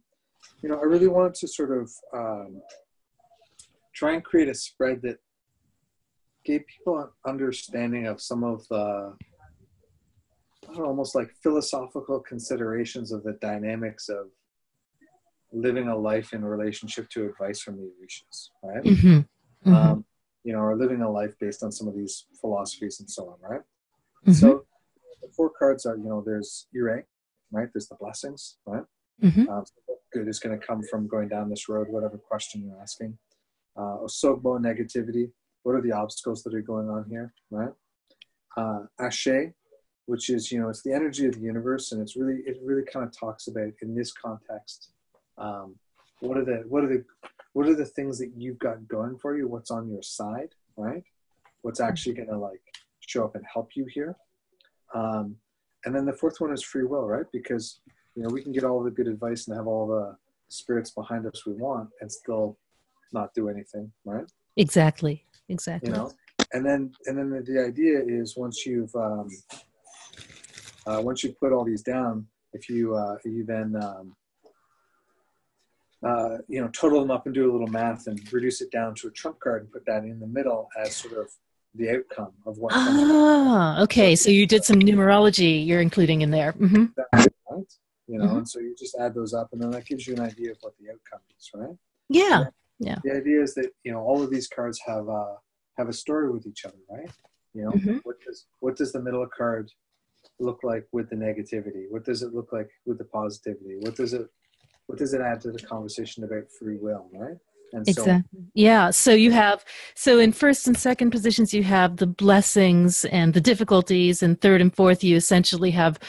you 0.63 0.69
know, 0.69 0.79
I 0.79 0.85
really 0.85 1.09
wanted 1.09 1.35
to 1.35 1.49
sort 1.49 1.77
of 1.77 1.91
um, 2.15 2.63
try 3.95 4.13
and 4.13 4.25
create 4.25 4.49
a 4.49 4.55
spread 4.55 5.03
that 5.03 5.19
gave 6.45 6.63
people 6.67 6.99
an 6.99 7.09
understanding 7.27 8.07
of 8.07 8.21
some 8.21 8.45
of 8.45 8.67
the 8.69 9.15
know, 10.79 10.87
almost 10.87 11.15
like 11.15 11.31
philosophical 11.43 12.21
considerations 12.21 13.13
of 13.13 13.23
the 13.23 13.33
dynamics 13.41 14.09
of 14.09 14.27
living 15.53 15.89
a 15.89 15.97
life 15.97 16.33
in 16.33 16.45
relationship 16.45 17.09
to 17.11 17.27
advice 17.27 17.61
from 17.61 17.77
the 17.77 17.83
Orishas, 17.83 18.51
right? 18.63 18.83
Mm-hmm. 18.83 19.09
Mm-hmm. 19.19 19.75
Um, 19.75 20.05
you 20.45 20.53
know, 20.53 20.61
or 20.61 20.77
living 20.77 21.03
a 21.03 21.11
life 21.11 21.35
based 21.39 21.63
on 21.63 21.73
some 21.73 21.89
of 21.89 21.95
these 21.95 22.27
philosophies 22.41 23.01
and 23.01 23.11
so 23.11 23.29
on, 23.29 23.51
right? 23.51 23.61
Mm-hmm. 24.27 24.33
So 24.33 24.65
the 25.21 25.29
four 25.37 25.51
cards 25.51 25.87
are, 25.87 25.97
you 25.97 26.05
know, 26.05 26.23
there's 26.25 26.67
Ire, 26.75 27.07
right? 27.51 27.69
There's 27.73 27.89
the 27.89 27.97
blessings, 27.97 28.57
right? 28.67 28.85
Mm-hmm. 29.23 29.49
Um, 29.49 29.65
so 29.67 29.95
good 30.13 30.29
is 30.29 30.39
going 30.39 30.59
to 30.59 30.67
come 30.67 30.83
from 30.83 31.07
going 31.07 31.29
down 31.29 31.51
this 31.51 31.69
road, 31.69 31.89
whatever 31.89 32.17
question 32.17 32.65
you're 32.65 32.81
asking. 32.81 33.19
Uh, 33.77 33.99
Osogbo, 34.03 34.59
negativity. 34.59 35.31
What 35.63 35.75
are 35.75 35.83
the 35.83 35.93
obstacles 35.93 36.43
that 36.45 36.55
are 36.55 36.63
going 36.63 36.89
on 36.89 37.05
here, 37.09 37.35
right? 37.51 37.73
Uh, 38.57 38.81
Ashe, 38.99 39.53
which 40.07 40.31
is, 40.31 40.51
you 40.51 40.61
know, 40.61 40.71
it's 40.71 40.83
the 40.83 40.93
energy 40.93 41.27
of 41.27 41.35
the 41.35 41.41
universe, 41.41 41.93
and 41.93 42.01
it's 42.01 42.17
really, 42.17 42.41
it 42.47 42.59
really 42.65 42.83
kind 42.91 43.07
of 43.07 43.17
talks 43.17 43.47
about 43.47 43.73
in 43.83 43.95
this 43.95 44.13
context 44.13 44.91
um, 45.41 45.75
what 46.21 46.37
are 46.37 46.45
the 46.45 46.63
what 46.69 46.85
are 46.85 46.89
the 46.89 47.05
what 47.53 47.67
are 47.67 47.75
the 47.75 47.85
things 47.85 48.19
that 48.19 48.31
you've 48.37 48.59
got 48.59 48.87
going 48.87 49.19
for 49.19 49.37
you? 49.37 49.49
What's 49.49 49.71
on 49.71 49.89
your 49.89 50.03
side 50.03 50.55
right? 50.77 51.03
What's 51.63 51.81
actually 51.81 52.15
going 52.15 52.29
to 52.29 52.39
like 52.39 52.61
show 53.01 53.25
up 53.25 53.35
and 53.35 53.45
help 53.53 53.71
you 53.75 53.87
here? 53.93 54.17
Um, 54.95 55.37
and 55.85 55.95
then 55.95 56.05
the 56.05 56.13
fourth 56.13 56.41
one 56.41 56.53
is 56.53 56.63
free 56.63 56.85
will 56.85 57.07
right? 57.07 57.27
Because 57.33 57.81
you 58.15 58.23
know 58.23 58.29
we 58.29 58.43
can 58.43 58.53
get 58.53 58.65
all 58.65 58.83
the 58.83 58.91
good 58.91 59.09
advice 59.09 59.49
and 59.49 59.57
have 59.57 59.67
all 59.67 59.87
the 59.87 60.17
spirits 60.49 60.91
behind 60.91 61.27
us 61.27 61.47
we 61.47 61.55
want 61.55 61.89
and 62.01 62.11
still 62.11 62.59
not 63.13 63.35
do 63.35 63.49
anything 63.49 63.91
right? 64.05 64.31
Exactly. 64.57 65.25
Exactly. 65.49 65.91
you 65.91 65.97
know? 65.97 66.13
And 66.53 66.65
then 66.65 66.93
and 67.07 67.17
then 67.17 67.31
the, 67.31 67.41
the 67.41 67.65
idea 67.65 68.01
is 68.07 68.37
once 68.37 68.67
you've 68.67 68.95
um, 68.95 69.29
uh, 70.87 71.01
once 71.03 71.25
you 71.25 71.35
put 71.41 71.53
all 71.53 71.65
these 71.65 71.83
down 71.83 72.27
if 72.53 72.69
you 72.69 72.95
uh, 72.95 73.17
you 73.25 73.45
then 73.45 73.75
um, 73.83 74.15
uh, 76.03 76.39
you 76.49 76.61
know, 76.61 76.69
total 76.69 77.01
them 77.01 77.11
up 77.11 77.27
and 77.27 77.35
do 77.35 77.51
a 77.51 77.53
little 77.53 77.67
math 77.67 78.07
and 78.07 78.21
reduce 78.33 78.61
it 78.61 78.71
down 78.71 78.95
to 78.97 79.09
a 79.09 79.11
trump 79.11 79.39
card 79.41 79.63
and 79.63 79.73
put 79.73 79.85
that 79.87 80.03
in 80.03 80.19
the 80.19 80.27
middle 80.27 80.69
as 80.79 80.97
sort 80.97 81.15
of 81.19 81.29
the 81.75 81.91
outcome 81.91 82.33
of 82.47 82.59
what. 82.59 82.73
Ah, 82.75 83.83
okay. 83.83 84.17
So 84.17 84.31
you 84.31 84.47
did 84.47 84.65
some 84.65 84.77
numerology 84.77 85.65
you're 85.67 85.81
including 85.81 86.23
in 86.23 86.31
there. 86.31 86.53
Mm-hmm. 86.55 86.87
Right. 87.51 87.73
You 88.07 88.19
know, 88.19 88.25
mm-hmm. 88.25 88.37
and 88.39 88.49
so 88.49 88.59
you 88.59 88.75
just 88.77 88.97
add 88.99 89.15
those 89.15 89.35
up, 89.35 89.51
and 89.53 89.63
then 89.63 89.71
that 89.71 89.87
gives 89.87 90.07
you 90.07 90.15
an 90.15 90.21
idea 90.21 90.51
of 90.51 90.57
what 90.63 90.75
the 90.81 90.91
outcome 90.91 91.21
is, 91.39 91.51
right? 91.55 91.77
Yeah. 92.09 92.45
Yeah. 92.81 92.97
The 93.05 93.13
idea 93.13 93.43
is 93.43 93.55
that 93.55 93.71
you 93.85 93.93
know 93.93 94.01
all 94.01 94.23
of 94.23 94.31
these 94.31 94.49
cards 94.49 94.81
have 94.87 95.09
uh, 95.09 95.35
have 95.77 95.89
a 95.89 95.93
story 95.93 96.31
with 96.31 96.47
each 96.47 96.65
other, 96.65 96.79
right? 96.91 97.11
You 97.55 97.65
know, 97.65 97.71
mm-hmm. 97.71 97.97
what 98.03 98.17
does 98.27 98.47
what 98.61 98.77
does 98.77 98.93
the 98.93 99.01
middle 99.01 99.27
card 99.27 99.71
look 100.39 100.61
like 100.65 100.89
with 100.93 101.11
the 101.11 101.17
negativity? 101.17 101.85
What 101.91 102.05
does 102.05 102.23
it 102.23 102.35
look 102.35 102.53
like 102.53 102.71
with 102.87 102.99
the 102.99 103.05
positivity? 103.05 103.77
What 103.81 103.97
does 103.97 104.13
it 104.15 104.27
what 104.91 104.99
does 104.99 105.15
it 105.15 105.21
add 105.21 105.41
to 105.41 105.53
the 105.53 105.61
conversation 105.61 106.25
about 106.25 106.51
free 106.51 106.77
will, 106.77 107.09
right? 107.13 107.37
And 107.73 107.87
exactly. 107.89 108.41
So, 108.43 108.45
yeah. 108.55 108.91
So 108.91 109.13
you 109.13 109.31
have 109.31 109.65
so 109.95 110.19
in 110.19 110.33
first 110.33 110.67
and 110.67 110.77
second 110.77 111.13
positions 111.13 111.55
you 111.55 111.63
have 111.63 111.97
the 111.99 112.09
blessings 112.09 113.05
and 113.05 113.33
the 113.33 113.41
difficulties, 113.41 114.25
and 114.25 114.41
third 114.41 114.61
and 114.61 114.75
fourth 114.75 115.05
you 115.05 115.15
essentially 115.15 115.71
have 115.71 116.01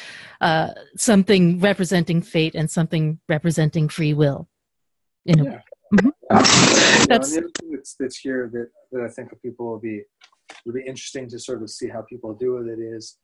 uh, 0.41 0.69
something 0.97 1.59
representing 1.59 2.23
fate 2.23 2.55
and 2.55 2.71
something 2.71 3.19
representing 3.29 3.87
free 3.87 4.15
will. 4.15 4.49
In 5.27 5.41
a, 5.41 5.43
Yeah. 5.43 5.61
Mhm. 5.93 6.03
You 6.03 6.07
know, 6.07 6.13
That's- 7.11 7.35
the 7.35 7.51
that's, 7.71 7.93
that's 7.99 8.17
here 8.17 8.49
that, 8.53 8.69
that 8.91 9.01
I 9.03 9.09
think 9.09 9.29
people 9.43 9.67
will 9.69 9.79
be 9.79 9.97
will 10.65 10.73
be 10.73 10.85
interesting 10.91 11.29
to 11.29 11.37
sort 11.37 11.61
of 11.61 11.69
see 11.69 11.87
how 11.95 12.01
people 12.01 12.33
do 12.33 12.53
with 12.55 12.67
it 12.75 12.79
is, 12.79 13.19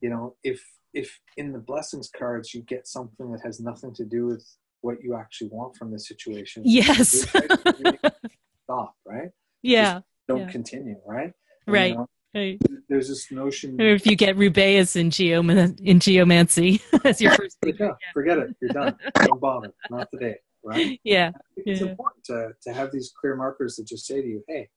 you 0.00 0.10
know, 0.10 0.36
if 0.44 0.60
if 0.94 1.08
in 1.36 1.52
the 1.52 1.58
blessings 1.70 2.08
cards 2.20 2.54
you 2.54 2.60
get 2.74 2.86
something 2.86 3.32
that 3.32 3.42
has 3.48 3.58
nothing 3.58 3.92
to 3.94 4.04
do 4.04 4.26
with 4.26 4.44
what 4.82 5.02
you 5.02 5.16
actually 5.16 5.48
want 5.50 5.76
from 5.76 5.90
the 5.90 5.98
situation, 5.98 6.62
yes. 6.64 7.26
stop, 8.64 8.94
right? 9.06 9.30
yeah. 9.62 10.00
Don't 10.28 10.40
Yeah. 10.40 10.50
continue, 10.50 10.96
right? 11.06 11.32
Right. 11.66 11.90
you 11.92 11.96
know, 11.98 12.08
right. 12.34 12.60
there's 12.88 13.08
this 13.08 13.30
notion. 13.32 13.80
Or 13.80 13.86
if 13.88 14.06
you 14.06 14.14
get 14.16 14.36
Rubeus 14.36 14.94
in, 14.96 15.10
geom- 15.10 15.78
in 15.80 15.98
geomancy 16.00 16.80
as 17.04 17.20
your 17.20 17.32
first 17.32 17.58
go. 17.78 17.96
Forget 18.12 18.38
it. 18.38 18.56
You're 18.60 18.70
done. 18.70 18.96
Don't 19.16 19.40
bother. 19.40 19.72
Not 19.90 20.08
today, 20.12 20.36
right? 20.64 21.00
Yeah. 21.04 21.32
it's 21.56 21.80
Yeah. 21.80 21.88
important 21.88 22.24
to, 22.26 22.50
to 22.62 22.72
have 22.72 22.92
these 22.92 23.12
clear 23.20 23.34
markers 23.36 23.76
that 23.76 23.86
just 23.86 24.06
say 24.06 24.22
to 24.22 24.26
you, 24.28 24.44
hey, 24.48 24.68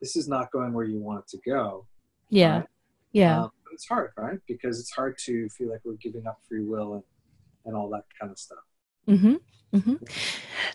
this 0.00 0.16
is 0.16 0.28
not 0.28 0.50
going 0.50 0.72
where 0.72 0.84
you 0.86 0.98
want 0.98 1.20
it 1.20 1.28
to 1.36 1.38
go. 1.50 1.86
Yeah. 2.30 2.58
right? 2.58 2.66
Yeah. 3.12 3.42
Um, 3.44 3.50
but 3.64 3.72
it's 3.74 3.86
hard, 3.86 4.10
right? 4.16 4.38
Because 4.48 4.80
it's 4.80 4.92
hard 4.92 5.16
to 5.26 5.48
feel 5.50 5.70
like 5.70 5.80
we're 5.84 5.94
giving 5.94 6.26
up 6.26 6.38
free 6.48 6.62
will 6.64 6.94
and, 6.94 7.02
and 7.66 7.76
all 7.76 7.88
that 7.90 8.04
kind 8.18 8.32
of 8.32 8.38
stuff. 8.38 8.58
Mm-hmm. 9.08 9.34
Mm-hmm. 9.74 9.94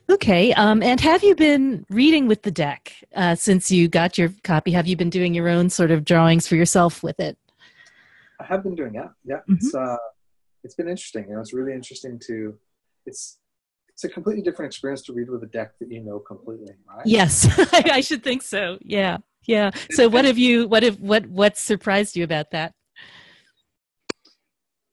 Okay. 0.09 0.53
Um, 0.53 0.83
and 0.83 0.99
have 1.01 1.23
you 1.23 1.35
been 1.35 1.85
reading 1.89 2.27
with 2.27 2.43
the 2.43 2.51
deck 2.51 2.93
uh, 3.15 3.35
since 3.35 3.71
you 3.71 3.87
got 3.87 4.17
your 4.17 4.33
copy? 4.43 4.71
Have 4.71 4.87
you 4.87 4.95
been 4.95 5.09
doing 5.09 5.33
your 5.33 5.49
own 5.49 5.69
sort 5.69 5.91
of 5.91 6.05
drawings 6.05 6.47
for 6.47 6.55
yourself 6.55 7.01
with 7.01 7.19
it? 7.19 7.37
I 8.39 8.45
have 8.45 8.63
been 8.63 8.75
doing 8.75 8.93
that. 8.93 9.11
Yeah, 9.23 9.37
Mm-hmm. 9.37 9.53
it's 9.55 9.75
uh, 9.75 9.97
it's 10.63 10.75
been 10.75 10.87
interesting. 10.89 11.25
You 11.29 11.35
know, 11.35 11.41
it's 11.41 11.53
really 11.53 11.73
interesting 11.73 12.19
to. 12.27 12.57
It's 13.05 13.39
it's 13.89 14.03
a 14.03 14.09
completely 14.09 14.41
different 14.43 14.71
experience 14.71 15.01
to 15.03 15.13
read 15.13 15.29
with 15.29 15.43
a 15.43 15.47
deck 15.47 15.73
that 15.79 15.91
you 15.91 16.03
know 16.03 16.19
completely, 16.19 16.73
right? 16.87 17.05
Yes, 17.05 17.47
I 17.73 18.01
should 18.01 18.23
think 18.23 18.41
so. 18.41 18.77
Yeah. 18.81 19.17
Yeah. 19.47 19.71
So 19.91 20.07
what 20.07 20.25
have 20.25 20.37
you? 20.37 20.67
What 20.67 20.83
have 20.83 20.99
what 20.99 21.25
what 21.27 21.57
surprised 21.57 22.15
you 22.15 22.23
about 22.23 22.51
that? 22.51 22.73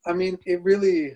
I 0.06 0.12
mean, 0.14 0.38
it 0.46 0.62
really. 0.62 1.14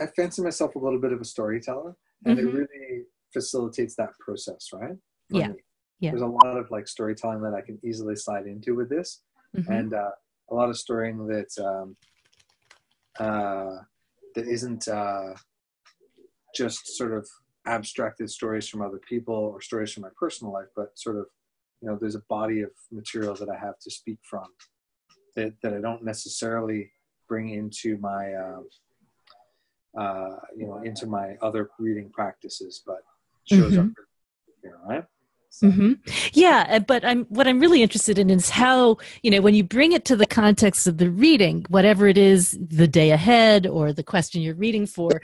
I 0.00 0.06
fancy 0.06 0.42
myself 0.42 0.74
a 0.74 0.78
little 0.78 1.00
bit 1.00 1.12
of 1.12 1.20
a 1.20 1.24
storyteller, 1.24 1.96
and 2.24 2.38
Mhm. 2.38 2.42
it 2.42 2.52
really 2.52 3.06
facilitates 3.32 3.94
that 3.96 4.10
process, 4.18 4.72
right? 4.72 4.96
Yeah. 5.30 5.48
me. 5.48 5.62
Yeah. 6.00 6.10
There's 6.10 6.22
a 6.22 6.26
lot 6.26 6.56
of 6.58 6.70
like 6.70 6.86
storytelling 6.86 7.40
that 7.42 7.54
I 7.54 7.60
can 7.62 7.78
easily 7.82 8.16
slide 8.16 8.46
into 8.46 8.74
with 8.74 8.88
this, 8.88 9.22
Mhm. 9.56 9.68
and 9.68 9.94
uh, 9.94 10.12
a 10.48 10.54
lot 10.54 10.68
of 10.68 10.76
storying 10.78 11.26
that 11.28 11.56
um, 11.58 11.96
uh, 13.18 13.78
that 14.34 14.46
isn't 14.48 14.88
uh, 14.88 15.34
just 16.54 16.86
sort 16.96 17.12
of 17.12 17.28
abstracted 17.66 18.28
stories 18.30 18.68
from 18.68 18.82
other 18.82 18.98
people 18.98 19.34
or 19.34 19.60
stories 19.60 19.92
from 19.92 20.02
my 20.02 20.10
personal 20.16 20.52
life, 20.52 20.68
but 20.76 20.98
sort 20.98 21.16
of 21.16 21.26
you 21.80 21.88
know 21.88 21.96
there's 21.96 22.14
a 22.16 22.20
body 22.28 22.60
of 22.60 22.70
material 22.90 23.34
that 23.34 23.48
I 23.48 23.56
have 23.58 23.78
to 23.80 23.90
speak 23.90 24.18
from 24.22 24.54
that 25.36 25.60
that 25.62 25.72
I 25.74 25.80
don't 25.80 26.04
necessarily 26.04 26.92
bring 27.28 27.48
into 27.48 27.96
my 27.98 28.34
uh, 29.96 30.36
you 30.56 30.66
know 30.66 30.82
into 30.82 31.06
my 31.06 31.36
other 31.42 31.70
reading 31.78 32.10
practices, 32.10 32.82
but 32.86 33.02
shows 33.44 33.76
up 33.78 33.86
here, 34.62 34.78
right? 34.86 35.04
So, 35.50 35.70
hmm 35.70 35.92
Yeah, 36.32 36.66
uh, 36.68 36.78
but 36.80 37.04
I'm 37.04 37.26
what 37.26 37.46
I'm 37.46 37.60
really 37.60 37.80
interested 37.80 38.18
in 38.18 38.28
is 38.28 38.50
how 38.50 38.96
you 39.22 39.30
know 39.30 39.40
when 39.40 39.54
you 39.54 39.62
bring 39.62 39.92
it 39.92 40.04
to 40.06 40.16
the 40.16 40.26
context 40.26 40.88
of 40.88 40.98
the 40.98 41.10
reading, 41.10 41.64
whatever 41.68 42.08
it 42.08 42.18
is, 42.18 42.58
the 42.60 42.88
day 42.88 43.12
ahead 43.12 43.64
or 43.66 43.92
the 43.92 44.02
question 44.02 44.42
you're 44.42 44.56
reading 44.56 44.84
for. 44.84 45.20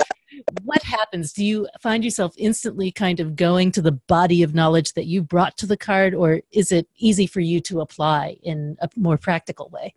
What 0.63 0.85
happens? 0.85 1.33
Do 1.33 1.45
you 1.45 1.67
find 1.81 2.05
yourself 2.05 2.33
instantly 2.39 2.93
kind 2.93 3.19
of 3.19 3.35
going 3.35 3.73
to 3.73 3.83
the 3.83 3.91
body 3.93 4.45
of 4.45 4.55
knowledge 4.55 4.93
that 4.93 5.07
you 5.07 5.21
brought 5.21 5.57
to 5.59 5.67
the 5.67 5.77
card, 5.77 6.15
or 6.15 6.43
is 6.53 6.71
it 6.71 6.87
easy 6.97 7.27
for 7.27 7.41
you 7.41 7.61
to 7.63 7.81
apply 7.81 8.37
in 8.45 8.77
a 8.81 8.89
more 8.95 9.19
practical 9.19 9.69
way? 9.71 9.95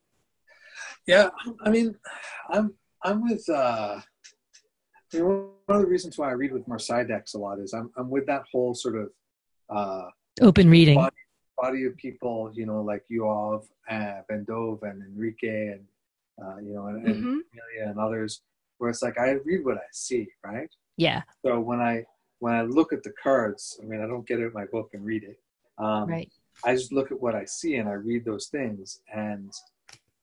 Yeah, 1.06 1.30
I 1.64 1.70
mean, 1.70 1.96
I'm 2.50 2.74
I'm 3.04 3.22
with. 3.22 3.48
Uh, 3.48 4.00
mean, 5.18 5.26
one 5.66 5.76
of 5.78 5.82
the 5.82 5.88
reasons 5.88 6.18
why 6.18 6.30
I 6.30 6.34
read 6.34 6.52
with 6.52 6.68
Marseille 6.68 7.06
decks 7.06 7.34
a 7.34 7.38
lot 7.40 7.60
is 7.60 7.74
I'm 7.74 7.92
I'm 7.98 8.10
with 8.10 8.26
that 8.28 8.44
whole 8.52 8.74
sort 8.74 8.96
of 8.96 9.10
uh, 9.70 10.10
Open 10.42 10.70
reading. 10.70 10.96
body, 10.96 11.16
body 11.58 11.86
of 11.86 11.96
people, 11.98 12.52
you 12.54 12.66
know, 12.66 12.82
like 12.82 13.04
Yoav, 13.12 13.66
uh, 13.90 14.22
Ben-Dov, 14.28 14.84
and 14.84 15.02
Enrique, 15.04 15.68
and 15.70 15.86
uh, 16.44 16.58
you 16.58 16.74
know, 16.74 16.88
and, 16.88 17.06
and 17.08 17.16
Mhm. 17.24 17.40
Amelia 17.54 17.90
and 17.92 18.00
others, 18.00 18.42
where 18.78 18.90
it's 18.90 19.02
like 19.04 19.18
I 19.20 19.32
read 19.32 19.64
what 19.64 19.78
I 19.78 19.88
see, 19.92 20.28
right? 20.44 20.70
Yeah, 20.98 21.22
So 21.44 21.60
when 21.60 21.80
I 21.80 22.06
when 22.40 22.54
I 22.54 22.64
look 22.64 22.92
at 22.94 23.04
the 23.04 23.14
cards, 23.22 23.80
I 23.82 23.86
mean, 23.86 24.02
I 24.02 24.08
don't 24.08 24.28
get 24.28 24.42
out 24.42 24.54
my 24.54 24.66
book 24.66 24.90
and 24.94 25.06
read 25.06 25.24
it. 25.24 25.40
Um, 25.78 26.10
right. 26.10 26.30
I 26.66 26.76
just 26.76 26.92
look 26.92 27.12
at 27.12 27.20
what 27.22 27.36
I 27.36 27.46
see 27.46 27.76
and 27.78 27.88
I 27.90 27.94
read 27.94 28.26
those 28.26 28.48
things 28.48 29.02
and 29.14 29.52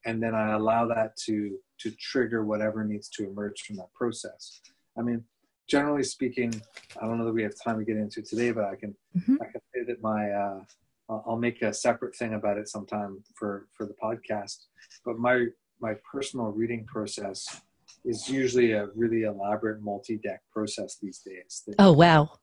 and 0.05 0.23
then 0.23 0.35
I 0.35 0.53
allow 0.53 0.87
that 0.89 1.17
to 1.27 1.59
to 1.79 1.91
trigger 1.93 2.45
whatever 2.45 2.85
needs 2.85 3.09
to 3.11 3.25
emerge 3.27 3.62
from 3.62 3.77
that 3.77 3.93
process. 3.95 4.61
I 5.01 5.02
mean, 5.02 5.24
generally 5.66 6.05
speaking, 6.05 6.52
I 7.01 7.06
don't 7.06 7.18
know 7.18 7.24
that 7.24 7.32
we 7.32 7.43
have 7.43 7.55
time 7.64 7.78
to 7.78 7.85
get 7.85 7.97
into 7.97 8.20
today, 8.22 8.52
but 8.52 8.64
I 8.64 8.77
can 8.77 8.94
Mhm. 9.16 9.39
I 9.40 9.47
can 9.47 9.60
say 9.72 9.82
that 9.85 10.02
my 10.02 10.31
uh, 10.31 10.64
I'll 11.09 11.24
I'll 11.27 11.39
make 11.39 11.62
a 11.62 11.72
separate 11.72 12.14
thing 12.14 12.35
about 12.35 12.59
it 12.59 12.68
sometime 12.68 13.24
for 13.35 13.66
for 13.72 13.86
the 13.86 13.94
podcast. 13.94 14.66
But 15.06 15.18
my 15.18 15.47
my 15.81 15.94
personal 16.12 16.48
reading 16.52 16.85
process 16.85 17.62
is 18.05 18.28
usually 18.28 18.72
a 18.72 18.86
really 18.94 19.22
elaborate 19.22 19.82
multi-deck 19.82 20.43
process 20.52 20.98
these 21.01 21.20
days. 21.20 21.62
That, 21.66 21.77
Oh 21.78 21.93
wow. 21.93 22.39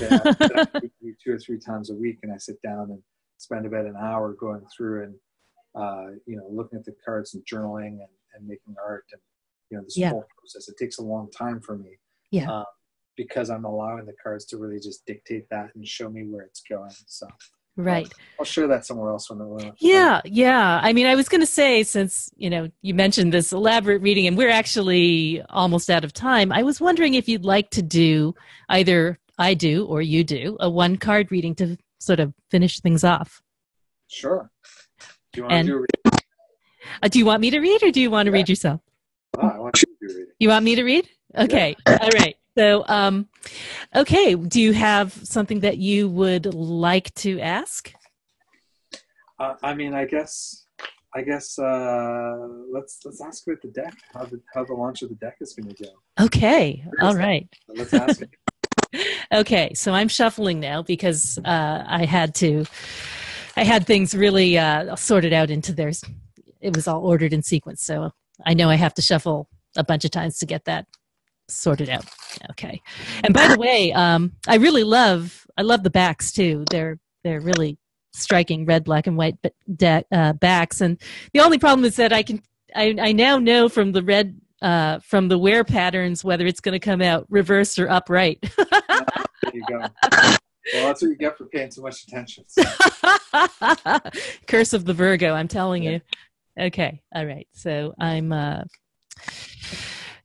that 0.00 0.36
that 0.40 0.68
I 0.74 0.90
do 1.00 1.14
two 1.22 1.32
or 1.32 1.38
three 1.38 1.60
times 1.60 1.90
a 1.90 1.94
week, 1.94 2.18
and 2.24 2.32
I 2.32 2.38
sit 2.38 2.60
down 2.62 2.90
and 2.90 3.02
spend 3.38 3.66
about 3.66 3.86
an 3.86 3.96
hour 3.96 4.32
going 4.32 4.66
through 4.76 5.04
and 5.04 5.14
uh, 5.76 6.06
you 6.26 6.36
know 6.38 6.48
looking 6.50 6.78
at 6.80 6.84
the 6.84 6.96
cards 7.04 7.34
and 7.34 7.44
journaling 7.46 7.94
and, 8.04 8.14
and 8.34 8.48
making 8.48 8.74
art 8.84 9.04
and 9.12 9.20
you 9.70 9.78
know 9.78 9.84
this 9.84 9.96
Yeah. 9.96 10.10
whole 10.10 10.24
process. 10.38 10.68
It 10.68 10.76
takes 10.78 10.98
a 10.98 11.02
long 11.02 11.30
time 11.30 11.60
for 11.60 11.76
me. 11.76 11.98
Yeah. 12.30 12.50
Um, 12.50 12.64
because 13.16 13.48
I'm 13.50 13.64
allowing 13.64 14.06
the 14.06 14.14
cards 14.22 14.44
to 14.46 14.58
really 14.58 14.80
just 14.80 15.06
dictate 15.06 15.48
that 15.50 15.70
and 15.74 15.86
show 15.86 16.10
me 16.10 16.24
where 16.28 16.42
it's 16.44 16.62
going. 16.68 16.90
So 17.06 17.28
Right. 17.76 18.12
I'll 18.38 18.44
share 18.44 18.66
that 18.68 18.84
somewhere 18.86 19.10
else 19.10 19.28
when 19.30 19.38
when- 19.48 19.72
Yeah, 19.78 20.20
yeah. 20.24 20.80
I 20.82 20.92
mean, 20.92 21.06
I 21.06 21.14
was 21.16 21.28
going 21.28 21.40
to 21.40 21.46
say, 21.46 21.82
since 21.82 22.30
you 22.36 22.48
know 22.50 22.70
you 22.82 22.94
mentioned 22.94 23.32
this 23.32 23.52
elaborate 23.52 24.00
reading, 24.02 24.26
and 24.26 24.36
we're 24.36 24.50
actually 24.50 25.42
almost 25.50 25.90
out 25.90 26.04
of 26.04 26.12
time. 26.12 26.52
I 26.52 26.62
was 26.62 26.80
wondering 26.80 27.14
if 27.14 27.28
you'd 27.28 27.44
like 27.44 27.70
to 27.70 27.82
do 27.82 28.34
either 28.68 29.18
I 29.38 29.54
do 29.54 29.86
or 29.86 30.02
you 30.02 30.22
do 30.24 30.56
a 30.60 30.70
one 30.70 30.96
card 30.96 31.32
reading 31.32 31.54
to 31.56 31.76
sort 31.98 32.20
of 32.20 32.32
finish 32.50 32.78
things 32.80 33.02
off. 33.02 33.42
Sure. 34.08 34.50
Do 35.32 35.40
you 35.40 35.42
want 35.44 35.52
And- 35.54 35.68
to 35.68 35.86
do? 36.04 36.18
Uh, 37.02 37.08
do 37.08 37.18
you 37.18 37.24
want 37.26 37.40
me 37.40 37.50
to 37.50 37.58
read, 37.60 37.82
or 37.82 37.90
do 37.90 38.00
you 38.00 38.10
want 38.10 38.26
to 38.26 38.30
Yeah. 38.30 38.34
read 38.38 38.48
yourself? 38.48 38.80
Oh, 39.38 39.48
I 39.48 39.58
want 39.58 39.82
you 39.82 39.86
to 39.86 40.14
reading. 40.14 40.32
You 40.38 40.48
want 40.48 40.64
me 40.64 40.74
to 40.74 40.84
read? 40.84 41.08
Okay. 41.36 41.76
All 41.86 42.10
right. 42.18 42.36
So, 42.56 42.84
um, 42.86 43.28
okay. 43.94 44.34
Do 44.34 44.60
you 44.60 44.72
have 44.72 45.12
something 45.12 45.60
that 45.60 45.78
you 45.78 46.08
would 46.08 46.54
like 46.54 47.12
to 47.16 47.40
ask? 47.40 47.92
Uh, 49.38 49.54
I 49.62 49.74
mean, 49.74 49.94
I 49.94 50.04
guess, 50.04 50.66
I 51.14 51.22
guess 51.22 51.58
uh, 51.58 52.36
let's 52.72 53.00
let's 53.04 53.20
ask 53.20 53.46
about 53.46 53.62
the 53.62 53.68
deck. 53.68 53.94
How 54.12 54.24
the 54.24 54.40
how 54.54 54.64
the 54.64 54.74
launch 54.74 55.02
of 55.02 55.08
the 55.08 55.16
deck 55.16 55.36
is 55.40 55.52
going 55.54 55.74
to 55.74 55.82
go. 55.82 56.24
Okay. 56.24 56.84
All 57.00 57.16
right. 57.16 57.48
Let's 57.68 57.94
ask 57.94 58.22
it. 58.22 58.30
Okay, 59.32 59.74
so 59.74 59.92
I'm 59.92 60.06
shuffling 60.06 60.60
now 60.60 60.82
because 60.82 61.38
uh, 61.44 61.84
I 61.84 62.04
had 62.04 62.34
to. 62.36 62.64
I 63.56 63.64
had 63.64 63.86
things 63.86 64.14
really 64.14 64.56
uh, 64.56 64.94
sorted 64.94 65.32
out 65.32 65.50
into 65.50 65.72
theirs. 65.72 66.04
It 66.60 66.76
was 66.76 66.86
all 66.86 67.04
ordered 67.04 67.32
in 67.32 67.42
sequence, 67.42 67.82
so 67.82 68.12
I 68.44 68.54
know 68.54 68.70
I 68.70 68.76
have 68.76 68.94
to 68.94 69.02
shuffle 69.02 69.48
a 69.76 69.84
bunch 69.84 70.04
of 70.04 70.10
times 70.10 70.38
to 70.38 70.46
get 70.46 70.64
that 70.64 70.86
sorted 71.48 71.88
out. 71.88 72.04
Okay, 72.50 72.80
and 73.22 73.34
by 73.34 73.48
the 73.48 73.58
way, 73.58 73.92
um, 73.92 74.32
I 74.46 74.56
really 74.56 74.84
love 74.84 75.46
I 75.56 75.62
love 75.62 75.82
the 75.82 75.90
backs 75.90 76.32
too. 76.32 76.64
They're 76.70 76.98
they're 77.22 77.40
really 77.40 77.78
striking 78.12 78.64
red, 78.64 78.84
black, 78.84 79.06
and 79.06 79.16
white 79.16 79.36
de- 79.76 80.04
uh, 80.12 80.32
backs. 80.34 80.80
And 80.80 81.00
the 81.32 81.40
only 81.40 81.58
problem 81.58 81.84
is 81.84 81.96
that 81.96 82.12
I 82.12 82.22
can 82.22 82.42
I, 82.74 82.94
I 83.00 83.12
now 83.12 83.38
know 83.38 83.68
from 83.68 83.92
the 83.92 84.02
red 84.02 84.40
uh, 84.62 84.98
from 85.00 85.28
the 85.28 85.38
wear 85.38 85.64
patterns 85.64 86.24
whether 86.24 86.46
it's 86.46 86.60
going 86.60 86.72
to 86.72 86.78
come 86.78 87.02
out 87.02 87.26
reversed 87.28 87.78
or 87.78 87.90
upright. 87.90 88.44
There 89.44 89.56
you 89.56 89.64
go. 89.68 89.78
Well, 90.72 90.86
that's 90.86 91.02
what 91.02 91.08
you 91.08 91.16
get 91.16 91.36
for 91.36 91.44
paying 91.44 91.68
too 91.68 91.82
much 91.82 92.04
attention. 92.04 92.44
So, 92.48 92.62
Curse 94.46 94.72
of 94.72 94.86
the 94.86 94.94
Virgo, 94.94 95.34
I'm 95.34 95.48
telling 95.48 95.82
you. 95.82 96.00
Okay, 96.58 97.02
all 97.14 97.26
right. 97.26 97.48
So 97.52 97.94
I'm 97.98 98.32
uh, 98.32 98.62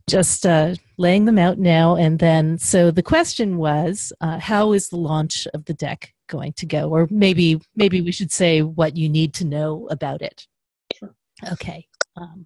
just 0.07 0.45
uh, 0.45 0.76
laying 0.97 1.26
them 1.26 1.39
out 1.39 1.57
now. 1.57 1.95
And 1.95 2.19
then, 2.19 2.57
so 2.57 2.91
the 2.91 3.03
question 3.03 3.57
was 3.57 4.14
uh, 4.22 4.39
how 4.39 4.73
is 4.73 4.89
the 4.89 4.97
launch 4.97 5.47
of 5.53 5.65
the 5.65 5.73
deck 5.73 6.14
going 6.27 6.53
to 6.53 6.65
go? 6.65 6.89
Or 6.89 7.07
maybe, 7.10 7.61
maybe 7.76 8.01
we 8.01 8.11
should 8.11 8.31
say 8.31 8.61
what 8.61 8.95
you 8.95 9.10
need 9.10 9.34
to 9.35 9.45
know 9.45 9.88
about 9.89 10.22
it. 10.22 10.47
Sure. 10.93 11.15
Okay. 11.53 11.88
Um, 12.15 12.45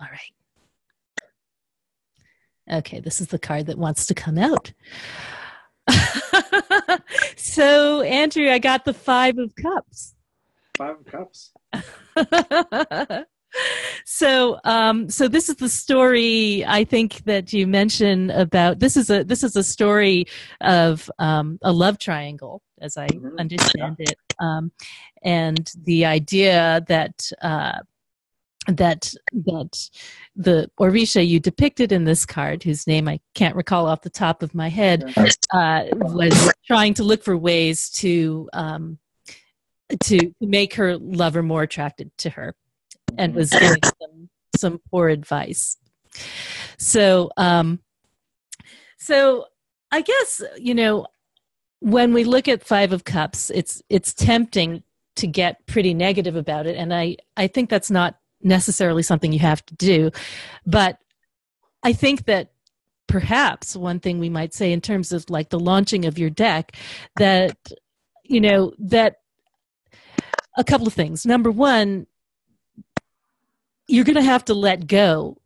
all 0.00 0.08
right. 0.10 0.20
Okay, 2.78 3.00
this 3.00 3.20
is 3.20 3.28
the 3.28 3.38
card 3.38 3.66
that 3.66 3.76
wants 3.76 4.06
to 4.06 4.14
come 4.14 4.38
out. 4.38 4.72
so, 7.36 8.00
Andrew, 8.00 8.48
I 8.50 8.58
got 8.58 8.86
the 8.86 8.94
Five 8.94 9.36
of 9.36 9.54
Cups. 9.54 10.14
Five 10.78 10.96
of 11.00 11.04
Cups. 11.04 11.52
so 14.04 14.58
um 14.64 15.08
so 15.08 15.28
this 15.28 15.48
is 15.48 15.56
the 15.56 15.68
story 15.68 16.64
i 16.66 16.84
think 16.84 17.22
that 17.24 17.52
you 17.52 17.66
mentioned 17.66 18.30
about 18.32 18.80
this 18.80 18.96
is 18.96 19.10
a 19.10 19.22
this 19.24 19.44
is 19.44 19.54
a 19.54 19.62
story 19.62 20.24
of 20.60 21.10
um 21.18 21.58
a 21.62 21.72
love 21.72 21.98
triangle 21.98 22.62
as 22.80 22.96
i 22.96 23.06
mm-hmm. 23.06 23.38
understand 23.38 23.96
it 23.98 24.16
um 24.40 24.72
and 25.22 25.70
the 25.84 26.04
idea 26.04 26.84
that 26.88 27.30
uh 27.42 27.78
that 28.66 29.12
that 29.32 29.90
the 30.36 30.70
Orisha 30.80 31.26
you 31.26 31.38
depicted 31.38 31.92
in 31.92 32.04
this 32.04 32.24
card, 32.24 32.62
whose 32.62 32.86
name 32.86 33.08
I 33.08 33.20
can't 33.34 33.56
recall 33.56 33.86
off 33.86 34.02
the 34.02 34.10
top 34.10 34.42
of 34.42 34.54
my 34.54 34.68
head, 34.68 35.12
uh, 35.52 35.84
was 35.92 36.50
trying 36.66 36.94
to 36.94 37.04
look 37.04 37.22
for 37.22 37.36
ways 37.36 37.90
to 37.90 38.48
um, 38.52 38.98
to 40.00 40.32
make 40.40 40.74
her 40.74 40.96
lover 40.98 41.42
more 41.42 41.62
attracted 41.62 42.10
to 42.18 42.30
her, 42.30 42.54
and 43.18 43.34
was 43.34 43.50
giving 43.50 43.82
some 44.00 44.28
some 44.56 44.80
poor 44.90 45.08
advice. 45.08 45.76
So, 46.78 47.30
um, 47.36 47.80
so 48.98 49.46
I 49.90 50.00
guess 50.00 50.42
you 50.56 50.74
know 50.74 51.06
when 51.80 52.14
we 52.14 52.24
look 52.24 52.48
at 52.48 52.64
Five 52.64 52.92
of 52.92 53.04
Cups, 53.04 53.50
it's 53.50 53.82
it's 53.88 54.14
tempting 54.14 54.82
to 55.16 55.26
get 55.26 55.64
pretty 55.66 55.94
negative 55.94 56.36
about 56.36 56.66
it, 56.66 56.76
and 56.76 56.94
I 56.94 57.16
I 57.36 57.46
think 57.46 57.70
that's 57.70 57.90
not 57.90 58.16
necessarily 58.42 59.02
something 59.02 59.32
you 59.32 59.38
have 59.40 59.64
to 59.66 59.74
do. 59.74 60.10
But 60.66 60.98
I 61.82 61.92
think 61.92 62.24
that 62.26 62.52
perhaps 63.06 63.76
one 63.76 64.00
thing 64.00 64.18
we 64.18 64.30
might 64.30 64.54
say 64.54 64.72
in 64.72 64.80
terms 64.80 65.12
of 65.12 65.28
like 65.28 65.50
the 65.50 65.60
launching 65.60 66.04
of 66.04 66.18
your 66.18 66.30
deck 66.30 66.76
that 67.16 67.56
you 68.24 68.40
know 68.40 68.72
that 68.78 69.16
a 70.56 70.64
couple 70.64 70.86
of 70.86 70.92
things 70.92 71.24
number 71.26 71.50
one 71.50 72.06
you're 73.86 74.04
going 74.04 74.14
to 74.14 74.22
have 74.22 74.44
to 74.44 74.54
let 74.54 74.86
go 74.86 75.36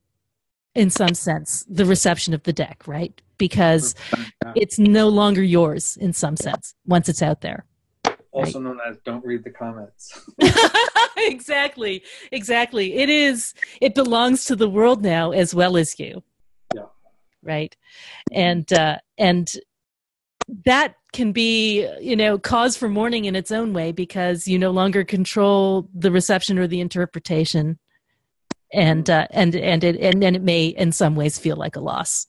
in 0.74 0.90
some 0.90 1.14
sense 1.14 1.64
the 1.68 1.84
reception 1.84 2.34
of 2.34 2.42
the 2.44 2.52
deck 2.52 2.86
right 2.86 3.20
because 3.36 3.94
it's 4.54 4.78
no 4.78 5.08
longer 5.08 5.42
yours 5.42 5.96
in 6.00 6.12
some 6.12 6.36
sense 6.36 6.74
once 6.86 7.08
it's 7.08 7.22
out 7.22 7.40
there 7.40 7.64
also 8.38 8.60
known 8.60 8.78
as 8.86 8.98
don't 9.04 9.24
read 9.24 9.44
the 9.44 9.50
comments. 9.50 10.30
exactly, 11.16 12.02
exactly. 12.32 12.94
It 12.94 13.08
is. 13.08 13.54
It 13.80 13.94
belongs 13.94 14.44
to 14.46 14.56
the 14.56 14.68
world 14.68 15.02
now 15.02 15.32
as 15.32 15.54
well 15.54 15.76
as 15.76 15.98
you. 15.98 16.22
Yeah. 16.74 16.86
Right, 17.42 17.76
and 18.32 18.70
uh, 18.72 18.98
and 19.16 19.50
that 20.64 20.94
can 21.12 21.32
be 21.32 21.88
you 22.00 22.16
know 22.16 22.38
cause 22.38 22.76
for 22.76 22.88
mourning 22.88 23.24
in 23.24 23.36
its 23.36 23.50
own 23.50 23.72
way 23.72 23.92
because 23.92 24.48
you 24.48 24.58
no 24.58 24.70
longer 24.70 25.04
control 25.04 25.88
the 25.94 26.10
reception 26.10 26.58
or 26.58 26.66
the 26.66 26.80
interpretation. 26.80 27.78
And 28.72 29.04
mm-hmm. 29.04 29.20
uh, 29.20 29.26
and 29.30 29.54
and 29.54 29.84
it 29.84 29.96
and, 29.96 30.22
and 30.22 30.36
it 30.36 30.42
may 30.42 30.66
in 30.66 30.92
some 30.92 31.14
ways 31.14 31.38
feel 31.38 31.56
like 31.56 31.76
a 31.76 31.80
loss. 31.80 32.26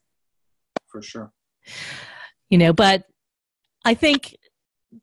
For 0.88 1.02
sure. 1.02 1.32
You 2.50 2.58
know 2.58 2.74
but 2.74 3.04
i 3.86 3.94
think 3.94 4.36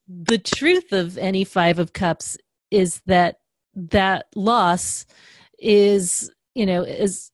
the 0.08 0.38
truth 0.38 0.92
of 0.92 1.16
any 1.18 1.44
five 1.44 1.78
of 1.78 1.92
cups 1.92 2.36
is 2.70 3.00
that 3.06 3.36
that 3.74 4.26
loss 4.34 5.06
is 5.58 6.30
you 6.54 6.66
know 6.66 6.82
is 6.82 7.30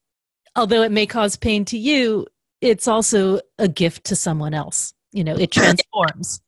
although 0.57 0.83
it 0.83 0.93
may 0.93 1.07
cause 1.07 1.37
pain 1.37 1.65
to 1.65 1.79
you 1.79 2.27
it's 2.61 2.87
also 2.87 3.41
a 3.59 3.69
gift 3.69 4.05
to 4.05 4.17
someone 4.17 4.55
else 4.55 4.95
you 5.13 5.25
know 5.25 5.37
it 5.37 5.51
transforms 5.51 6.41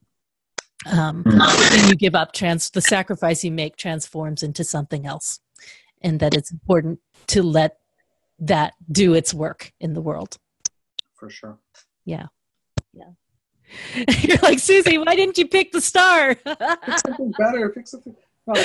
um 0.86 1.22
when 1.24 1.88
you 1.88 1.94
give 1.94 2.14
up 2.14 2.32
trans 2.32 2.70
the 2.70 2.80
sacrifice 2.80 3.44
you 3.44 3.50
make 3.50 3.76
transforms 3.76 4.42
into 4.42 4.64
something 4.64 5.06
else 5.06 5.40
and 6.02 6.20
that 6.20 6.34
it's 6.34 6.50
important 6.50 6.98
to 7.26 7.42
let 7.42 7.78
that 8.38 8.74
do 8.90 9.14
its 9.14 9.32
work 9.32 9.72
in 9.80 9.94
the 9.94 10.00
world 10.00 10.38
for 11.14 11.30
sure 11.30 11.58
yeah 12.04 12.26
yeah 12.92 13.10
You're 14.22 14.38
like, 14.38 14.58
Susie, 14.58 14.98
why 14.98 15.16
didn't 15.16 15.38
you 15.38 15.48
pick 15.48 15.72
the 15.72 15.80
star? 15.80 16.34
pick 16.34 16.58
something 17.06 17.32
better. 17.38 17.70
Pick 17.70 17.88
something. 17.88 18.14
we 18.46 18.62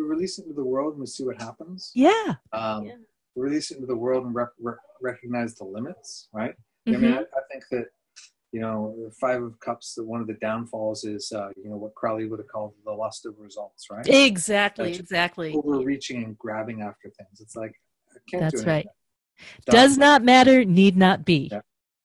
release 0.00 0.38
it 0.38 0.44
into 0.44 0.54
the 0.54 0.64
world 0.64 0.92
and 0.92 1.00
we 1.00 1.06
see 1.06 1.24
what 1.24 1.40
happens. 1.40 1.90
Yeah. 1.94 2.34
Um, 2.52 2.84
yeah. 2.84 2.94
We 3.34 3.42
release 3.42 3.70
it 3.70 3.76
into 3.76 3.86
the 3.86 3.96
world 3.96 4.24
and 4.24 4.34
rep- 4.34 4.54
re- 4.60 4.74
recognize 5.00 5.54
the 5.54 5.64
limits, 5.64 6.28
right? 6.32 6.54
Mm-hmm. 6.88 6.94
I 6.94 6.98
mean, 6.98 7.12
I, 7.12 7.18
I, 7.20 7.40
think 7.50 7.64
that, 7.70 7.86
you 8.52 8.60
know, 8.60 8.94
the 9.04 9.12
Five 9.20 9.42
of 9.42 9.58
Cups, 9.60 9.94
that 9.94 10.04
one 10.04 10.20
of 10.20 10.26
the 10.26 10.34
downfalls 10.34 11.04
is, 11.04 11.32
uh, 11.32 11.48
you 11.56 11.70
know, 11.70 11.76
what 11.76 11.94
Crowley 11.94 12.26
would 12.26 12.38
have 12.38 12.48
called 12.48 12.74
the 12.84 12.92
lust 12.92 13.26
of 13.26 13.34
results, 13.38 13.86
right? 13.90 14.06
Exactly, 14.08 14.90
like 14.90 14.98
exactly. 14.98 15.54
Overreaching 15.54 16.24
and 16.24 16.38
grabbing 16.38 16.82
after 16.82 17.10
things. 17.10 17.40
It's 17.40 17.56
like, 17.56 17.74
That's 18.32 18.64
right. 18.64 18.86
Does 19.66 19.96
not 19.96 20.22
matter, 20.22 20.64
need 20.64 20.96
not 20.96 21.24
be. 21.24 21.48
Yeah 21.50 21.60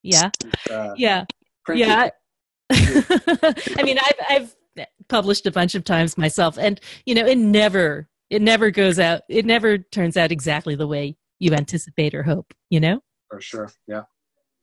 yeah 0.06 0.30
uh, 0.70 0.94
yeah 0.96 1.26
yeah 1.74 2.10
i 2.72 3.82
mean 3.84 3.98
i've 3.98 4.26
i've 4.30 4.88
published 5.08 5.46
a 5.46 5.52
bunch 5.52 5.76
of 5.76 5.84
times 5.84 6.18
myself 6.18 6.58
and 6.58 6.80
you 7.06 7.16
know 7.16 7.26
it 7.26 7.38
never 7.38 8.08
it 8.30 8.42
never 8.42 8.72
goes 8.72 9.00
out 9.00 9.22
it 9.30 9.46
never 9.46 9.78
turns 9.78 10.16
out 10.16 10.32
exactly 10.32 10.76
the 10.76 10.88
way 10.88 11.18
you 11.40 11.54
anticipate 11.54 12.14
or 12.14 12.24
hope 12.24 12.54
you 12.70 12.80
know 12.80 13.02
for 13.30 13.42
sure 13.42 13.72
yeah 13.88 14.04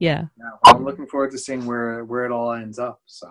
yeah, 0.02 0.50
i'm 0.64 0.84
looking 0.84 1.06
forward 1.06 1.30
to 1.30 1.38
seeing 1.38 1.64
where 1.64 2.04
where 2.04 2.24
it 2.24 2.32
all 2.32 2.52
ends 2.52 2.78
up 2.78 3.00
so 3.06 3.28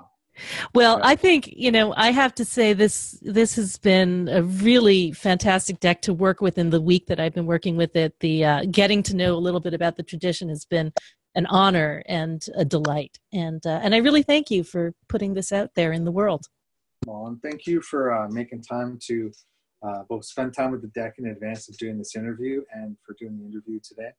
well, 0.73 0.99
I 1.03 1.15
think 1.15 1.48
you 1.48 1.72
know 1.72 1.93
I 1.95 2.11
have 2.11 2.34
to 2.35 2.45
say 2.45 2.73
this 2.73 3.19
this 3.22 3.56
has 3.56 3.77
been 3.77 4.30
a 4.30 4.41
really 4.43 5.11
fantastic 5.11 5.80
deck 5.80 6.02
to 6.03 6.14
work 6.14 6.41
with 6.41 6.57
in 6.57 6.69
the 6.69 6.81
week 6.81 7.07
that 7.07 7.19
I've 7.19 7.34
been 7.34 7.45
working 7.45 7.76
with 7.76 7.95
it. 7.95 8.15
The 8.19 8.45
uh, 8.45 8.65
getting 8.72 9.03
to 9.03 9.15
know 9.15 9.35
a 9.35 9.39
little 9.39 9.60
bit 9.60 9.73
about 9.73 9.98
the 9.98 10.03
tradition 10.03 10.49
has 10.49 10.65
been 10.65 10.93
an 11.35 11.45
honor 11.48 12.03
and 12.07 12.43
a 12.56 12.65
delight, 12.65 13.19
and 13.34 13.65
uh, 13.65 13.81
and 13.84 13.93
I 13.93 13.98
really 13.98 14.23
thank 14.23 14.49
you 14.49 14.64
for 14.64 14.93
putting 15.10 15.34
this 15.34 15.52
out 15.52 15.72
there 15.76 15.91
in 15.91 16.06
the 16.06 16.11
world. 16.11 16.48
Well, 17.06 17.27
and 17.27 17.41
thank 17.41 17.65
you 17.65 17.81
for 17.81 18.14
uh, 18.14 18.30
making 18.30 18.61
time 18.61 18.99
to 19.07 19.31
uh, 19.84 20.03
both 20.07 20.26
spend 20.26 20.53
time 20.53 20.72
with 20.72 20.81
the 20.81 20.89
deck 20.89 21.15
in 21.18 21.27
advance 21.27 21.68
of 21.68 21.77
doing 21.77 21.98
this 21.98 22.15
interview 22.15 22.61
and 22.73 22.95
for 23.06 23.15
doing 23.19 23.38
the 23.39 23.45
interview 23.45 23.80
today. 23.84 24.11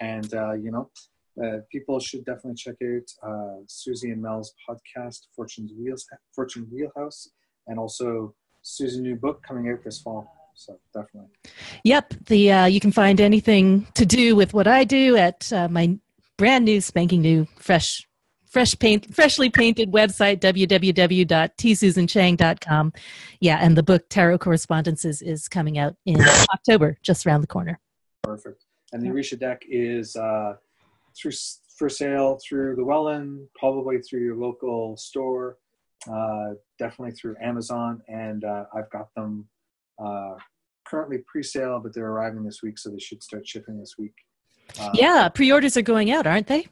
And 0.00 0.32
uh, 0.34 0.52
you 0.52 0.70
know, 0.70 0.90
uh, 1.40 1.58
people 1.70 2.00
should 2.00 2.24
definitely 2.24 2.56
check 2.56 2.74
out 2.82 3.28
uh, 3.28 3.58
Susie 3.66 4.10
and 4.10 4.20
Mel's 4.20 4.52
podcast, 4.68 5.28
Fortune's 5.34 5.72
Wheels, 5.78 6.04
Fortune 6.34 6.66
Wheelhouse, 6.70 7.30
and 7.66 7.78
also 7.78 8.34
Susie's 8.62 9.00
new 9.00 9.16
book 9.16 9.42
coming 9.46 9.70
out 9.70 9.82
this 9.84 10.00
fall. 10.00 10.30
So 10.54 10.78
definitely. 10.92 11.30
Yep, 11.84 12.14
the 12.26 12.52
uh, 12.52 12.66
you 12.66 12.80
can 12.80 12.92
find 12.92 13.18
anything 13.20 13.86
to 13.94 14.04
do 14.04 14.36
with 14.36 14.52
what 14.52 14.66
I 14.66 14.84
do 14.84 15.16
at 15.16 15.50
uh, 15.52 15.68
my 15.68 15.98
brand 16.36 16.66
new, 16.66 16.82
spanking 16.82 17.22
new, 17.22 17.46
fresh, 17.56 18.06
fresh 18.46 18.78
paint, 18.78 19.14
freshly 19.14 19.48
painted 19.48 19.90
website 19.90 20.40
www.tsusanchang.com. 20.40 22.92
Yeah, 23.40 23.58
and 23.62 23.78
the 23.78 23.82
book 23.82 24.10
Tarot 24.10 24.36
Correspondences 24.38 25.22
is 25.22 25.48
coming 25.48 25.78
out 25.78 25.96
in 26.04 26.20
October, 26.52 26.98
just 27.02 27.26
around 27.26 27.40
the 27.40 27.46
corner. 27.46 27.80
Perfect. 28.22 28.66
And 28.92 29.02
the 29.02 29.08
Orisha 29.08 29.40
deck 29.40 29.62
is. 29.66 30.14
Through 31.20 31.32
for 31.76 31.88
sale 31.88 32.38
through 32.46 32.76
Llewellyn, 32.76 33.48
probably 33.56 34.00
through 34.00 34.20
your 34.20 34.36
local 34.36 34.96
store, 34.96 35.58
uh, 36.10 36.50
definitely 36.78 37.12
through 37.12 37.36
Amazon, 37.42 38.00
and 38.08 38.44
uh, 38.44 38.64
I've 38.74 38.90
got 38.90 39.08
them 39.16 39.48
uh, 39.98 40.34
currently 40.86 41.18
pre-sale, 41.26 41.80
but 41.82 41.94
they're 41.94 42.06
arriving 42.06 42.44
this 42.44 42.62
week, 42.62 42.78
so 42.78 42.90
they 42.90 42.98
should 42.98 43.22
start 43.22 43.46
shipping 43.46 43.78
this 43.78 43.94
week. 43.98 44.14
Uh, 44.78 44.90
yeah, 44.94 45.28
pre-orders 45.28 45.76
are 45.76 45.82
going 45.82 46.10
out, 46.10 46.26
aren't 46.26 46.46
they? 46.46 46.66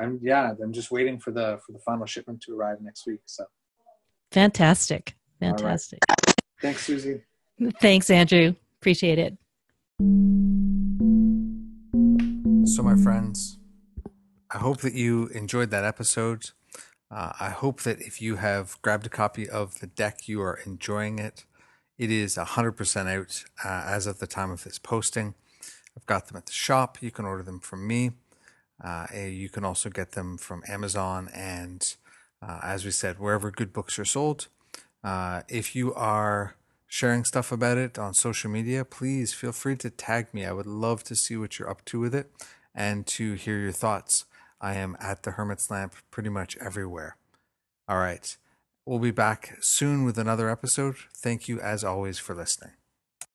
I'm 0.00 0.18
yeah, 0.22 0.52
I'm 0.62 0.72
just 0.72 0.90
waiting 0.90 1.20
for 1.20 1.30
the 1.30 1.60
for 1.64 1.72
the 1.72 1.78
final 1.80 2.06
shipment 2.06 2.40
to 2.42 2.56
arrive 2.56 2.78
next 2.80 3.06
week. 3.06 3.20
So 3.26 3.44
fantastic, 4.32 5.14
fantastic. 5.38 6.00
Right. 6.08 6.34
Thanks, 6.60 6.84
Susie. 6.84 7.22
Thanks, 7.80 8.10
Andrew. 8.10 8.54
Appreciate 8.80 9.18
it. 9.18 9.36
So, 12.66 12.82
my 12.82 12.96
friends, 12.96 13.58
I 14.50 14.56
hope 14.56 14.80
that 14.80 14.94
you 14.94 15.26
enjoyed 15.28 15.70
that 15.70 15.84
episode. 15.84 16.50
Uh, 17.10 17.32
I 17.38 17.50
hope 17.50 17.82
that 17.82 18.00
if 18.00 18.22
you 18.22 18.36
have 18.36 18.80
grabbed 18.80 19.04
a 19.04 19.10
copy 19.10 19.46
of 19.48 19.80
the 19.80 19.86
deck, 19.86 20.26
you 20.28 20.40
are 20.40 20.58
enjoying 20.64 21.18
it. 21.18 21.44
It 21.98 22.10
is 22.10 22.36
100% 22.36 23.06
out 23.06 23.44
uh, 23.62 23.84
as 23.86 24.06
of 24.06 24.18
the 24.18 24.26
time 24.26 24.50
of 24.50 24.64
this 24.64 24.78
posting. 24.78 25.34
I've 25.94 26.06
got 26.06 26.28
them 26.28 26.38
at 26.38 26.46
the 26.46 26.52
shop. 26.52 27.02
You 27.02 27.10
can 27.10 27.26
order 27.26 27.42
them 27.42 27.60
from 27.60 27.86
me. 27.86 28.12
Uh, 28.82 29.08
you 29.14 29.50
can 29.50 29.64
also 29.64 29.90
get 29.90 30.12
them 30.12 30.38
from 30.38 30.62
Amazon 30.66 31.28
and, 31.34 31.94
uh, 32.40 32.60
as 32.62 32.86
we 32.86 32.90
said, 32.90 33.18
wherever 33.18 33.50
good 33.50 33.74
books 33.74 33.98
are 33.98 34.06
sold. 34.06 34.48
Uh, 35.04 35.42
if 35.50 35.76
you 35.76 35.92
are 35.92 36.56
sharing 36.94 37.24
stuff 37.24 37.50
about 37.50 37.76
it 37.76 37.98
on 37.98 38.14
social 38.14 38.48
media, 38.48 38.84
please 38.84 39.34
feel 39.34 39.50
free 39.50 39.74
to 39.74 39.90
tag 39.90 40.32
me. 40.32 40.44
I 40.44 40.52
would 40.52 40.64
love 40.64 41.02
to 41.04 41.16
see 41.16 41.36
what 41.36 41.58
you're 41.58 41.68
up 41.68 41.84
to 41.86 41.98
with 41.98 42.14
it 42.14 42.30
and 42.72 43.04
to 43.08 43.32
hear 43.32 43.58
your 43.58 43.72
thoughts. 43.72 44.26
I 44.60 44.74
am 44.74 44.96
at 45.00 45.24
the 45.24 45.32
Hermit's 45.32 45.72
Lamp 45.72 45.94
pretty 46.12 46.28
much 46.28 46.56
everywhere. 46.58 47.16
All 47.88 47.98
right. 47.98 48.36
We'll 48.86 49.00
be 49.00 49.10
back 49.10 49.56
soon 49.60 50.04
with 50.04 50.18
another 50.18 50.48
episode. 50.48 50.94
Thank 51.16 51.48
you, 51.48 51.58
as 51.58 51.82
always, 51.82 52.20
for 52.20 52.32
listening. 52.32 52.74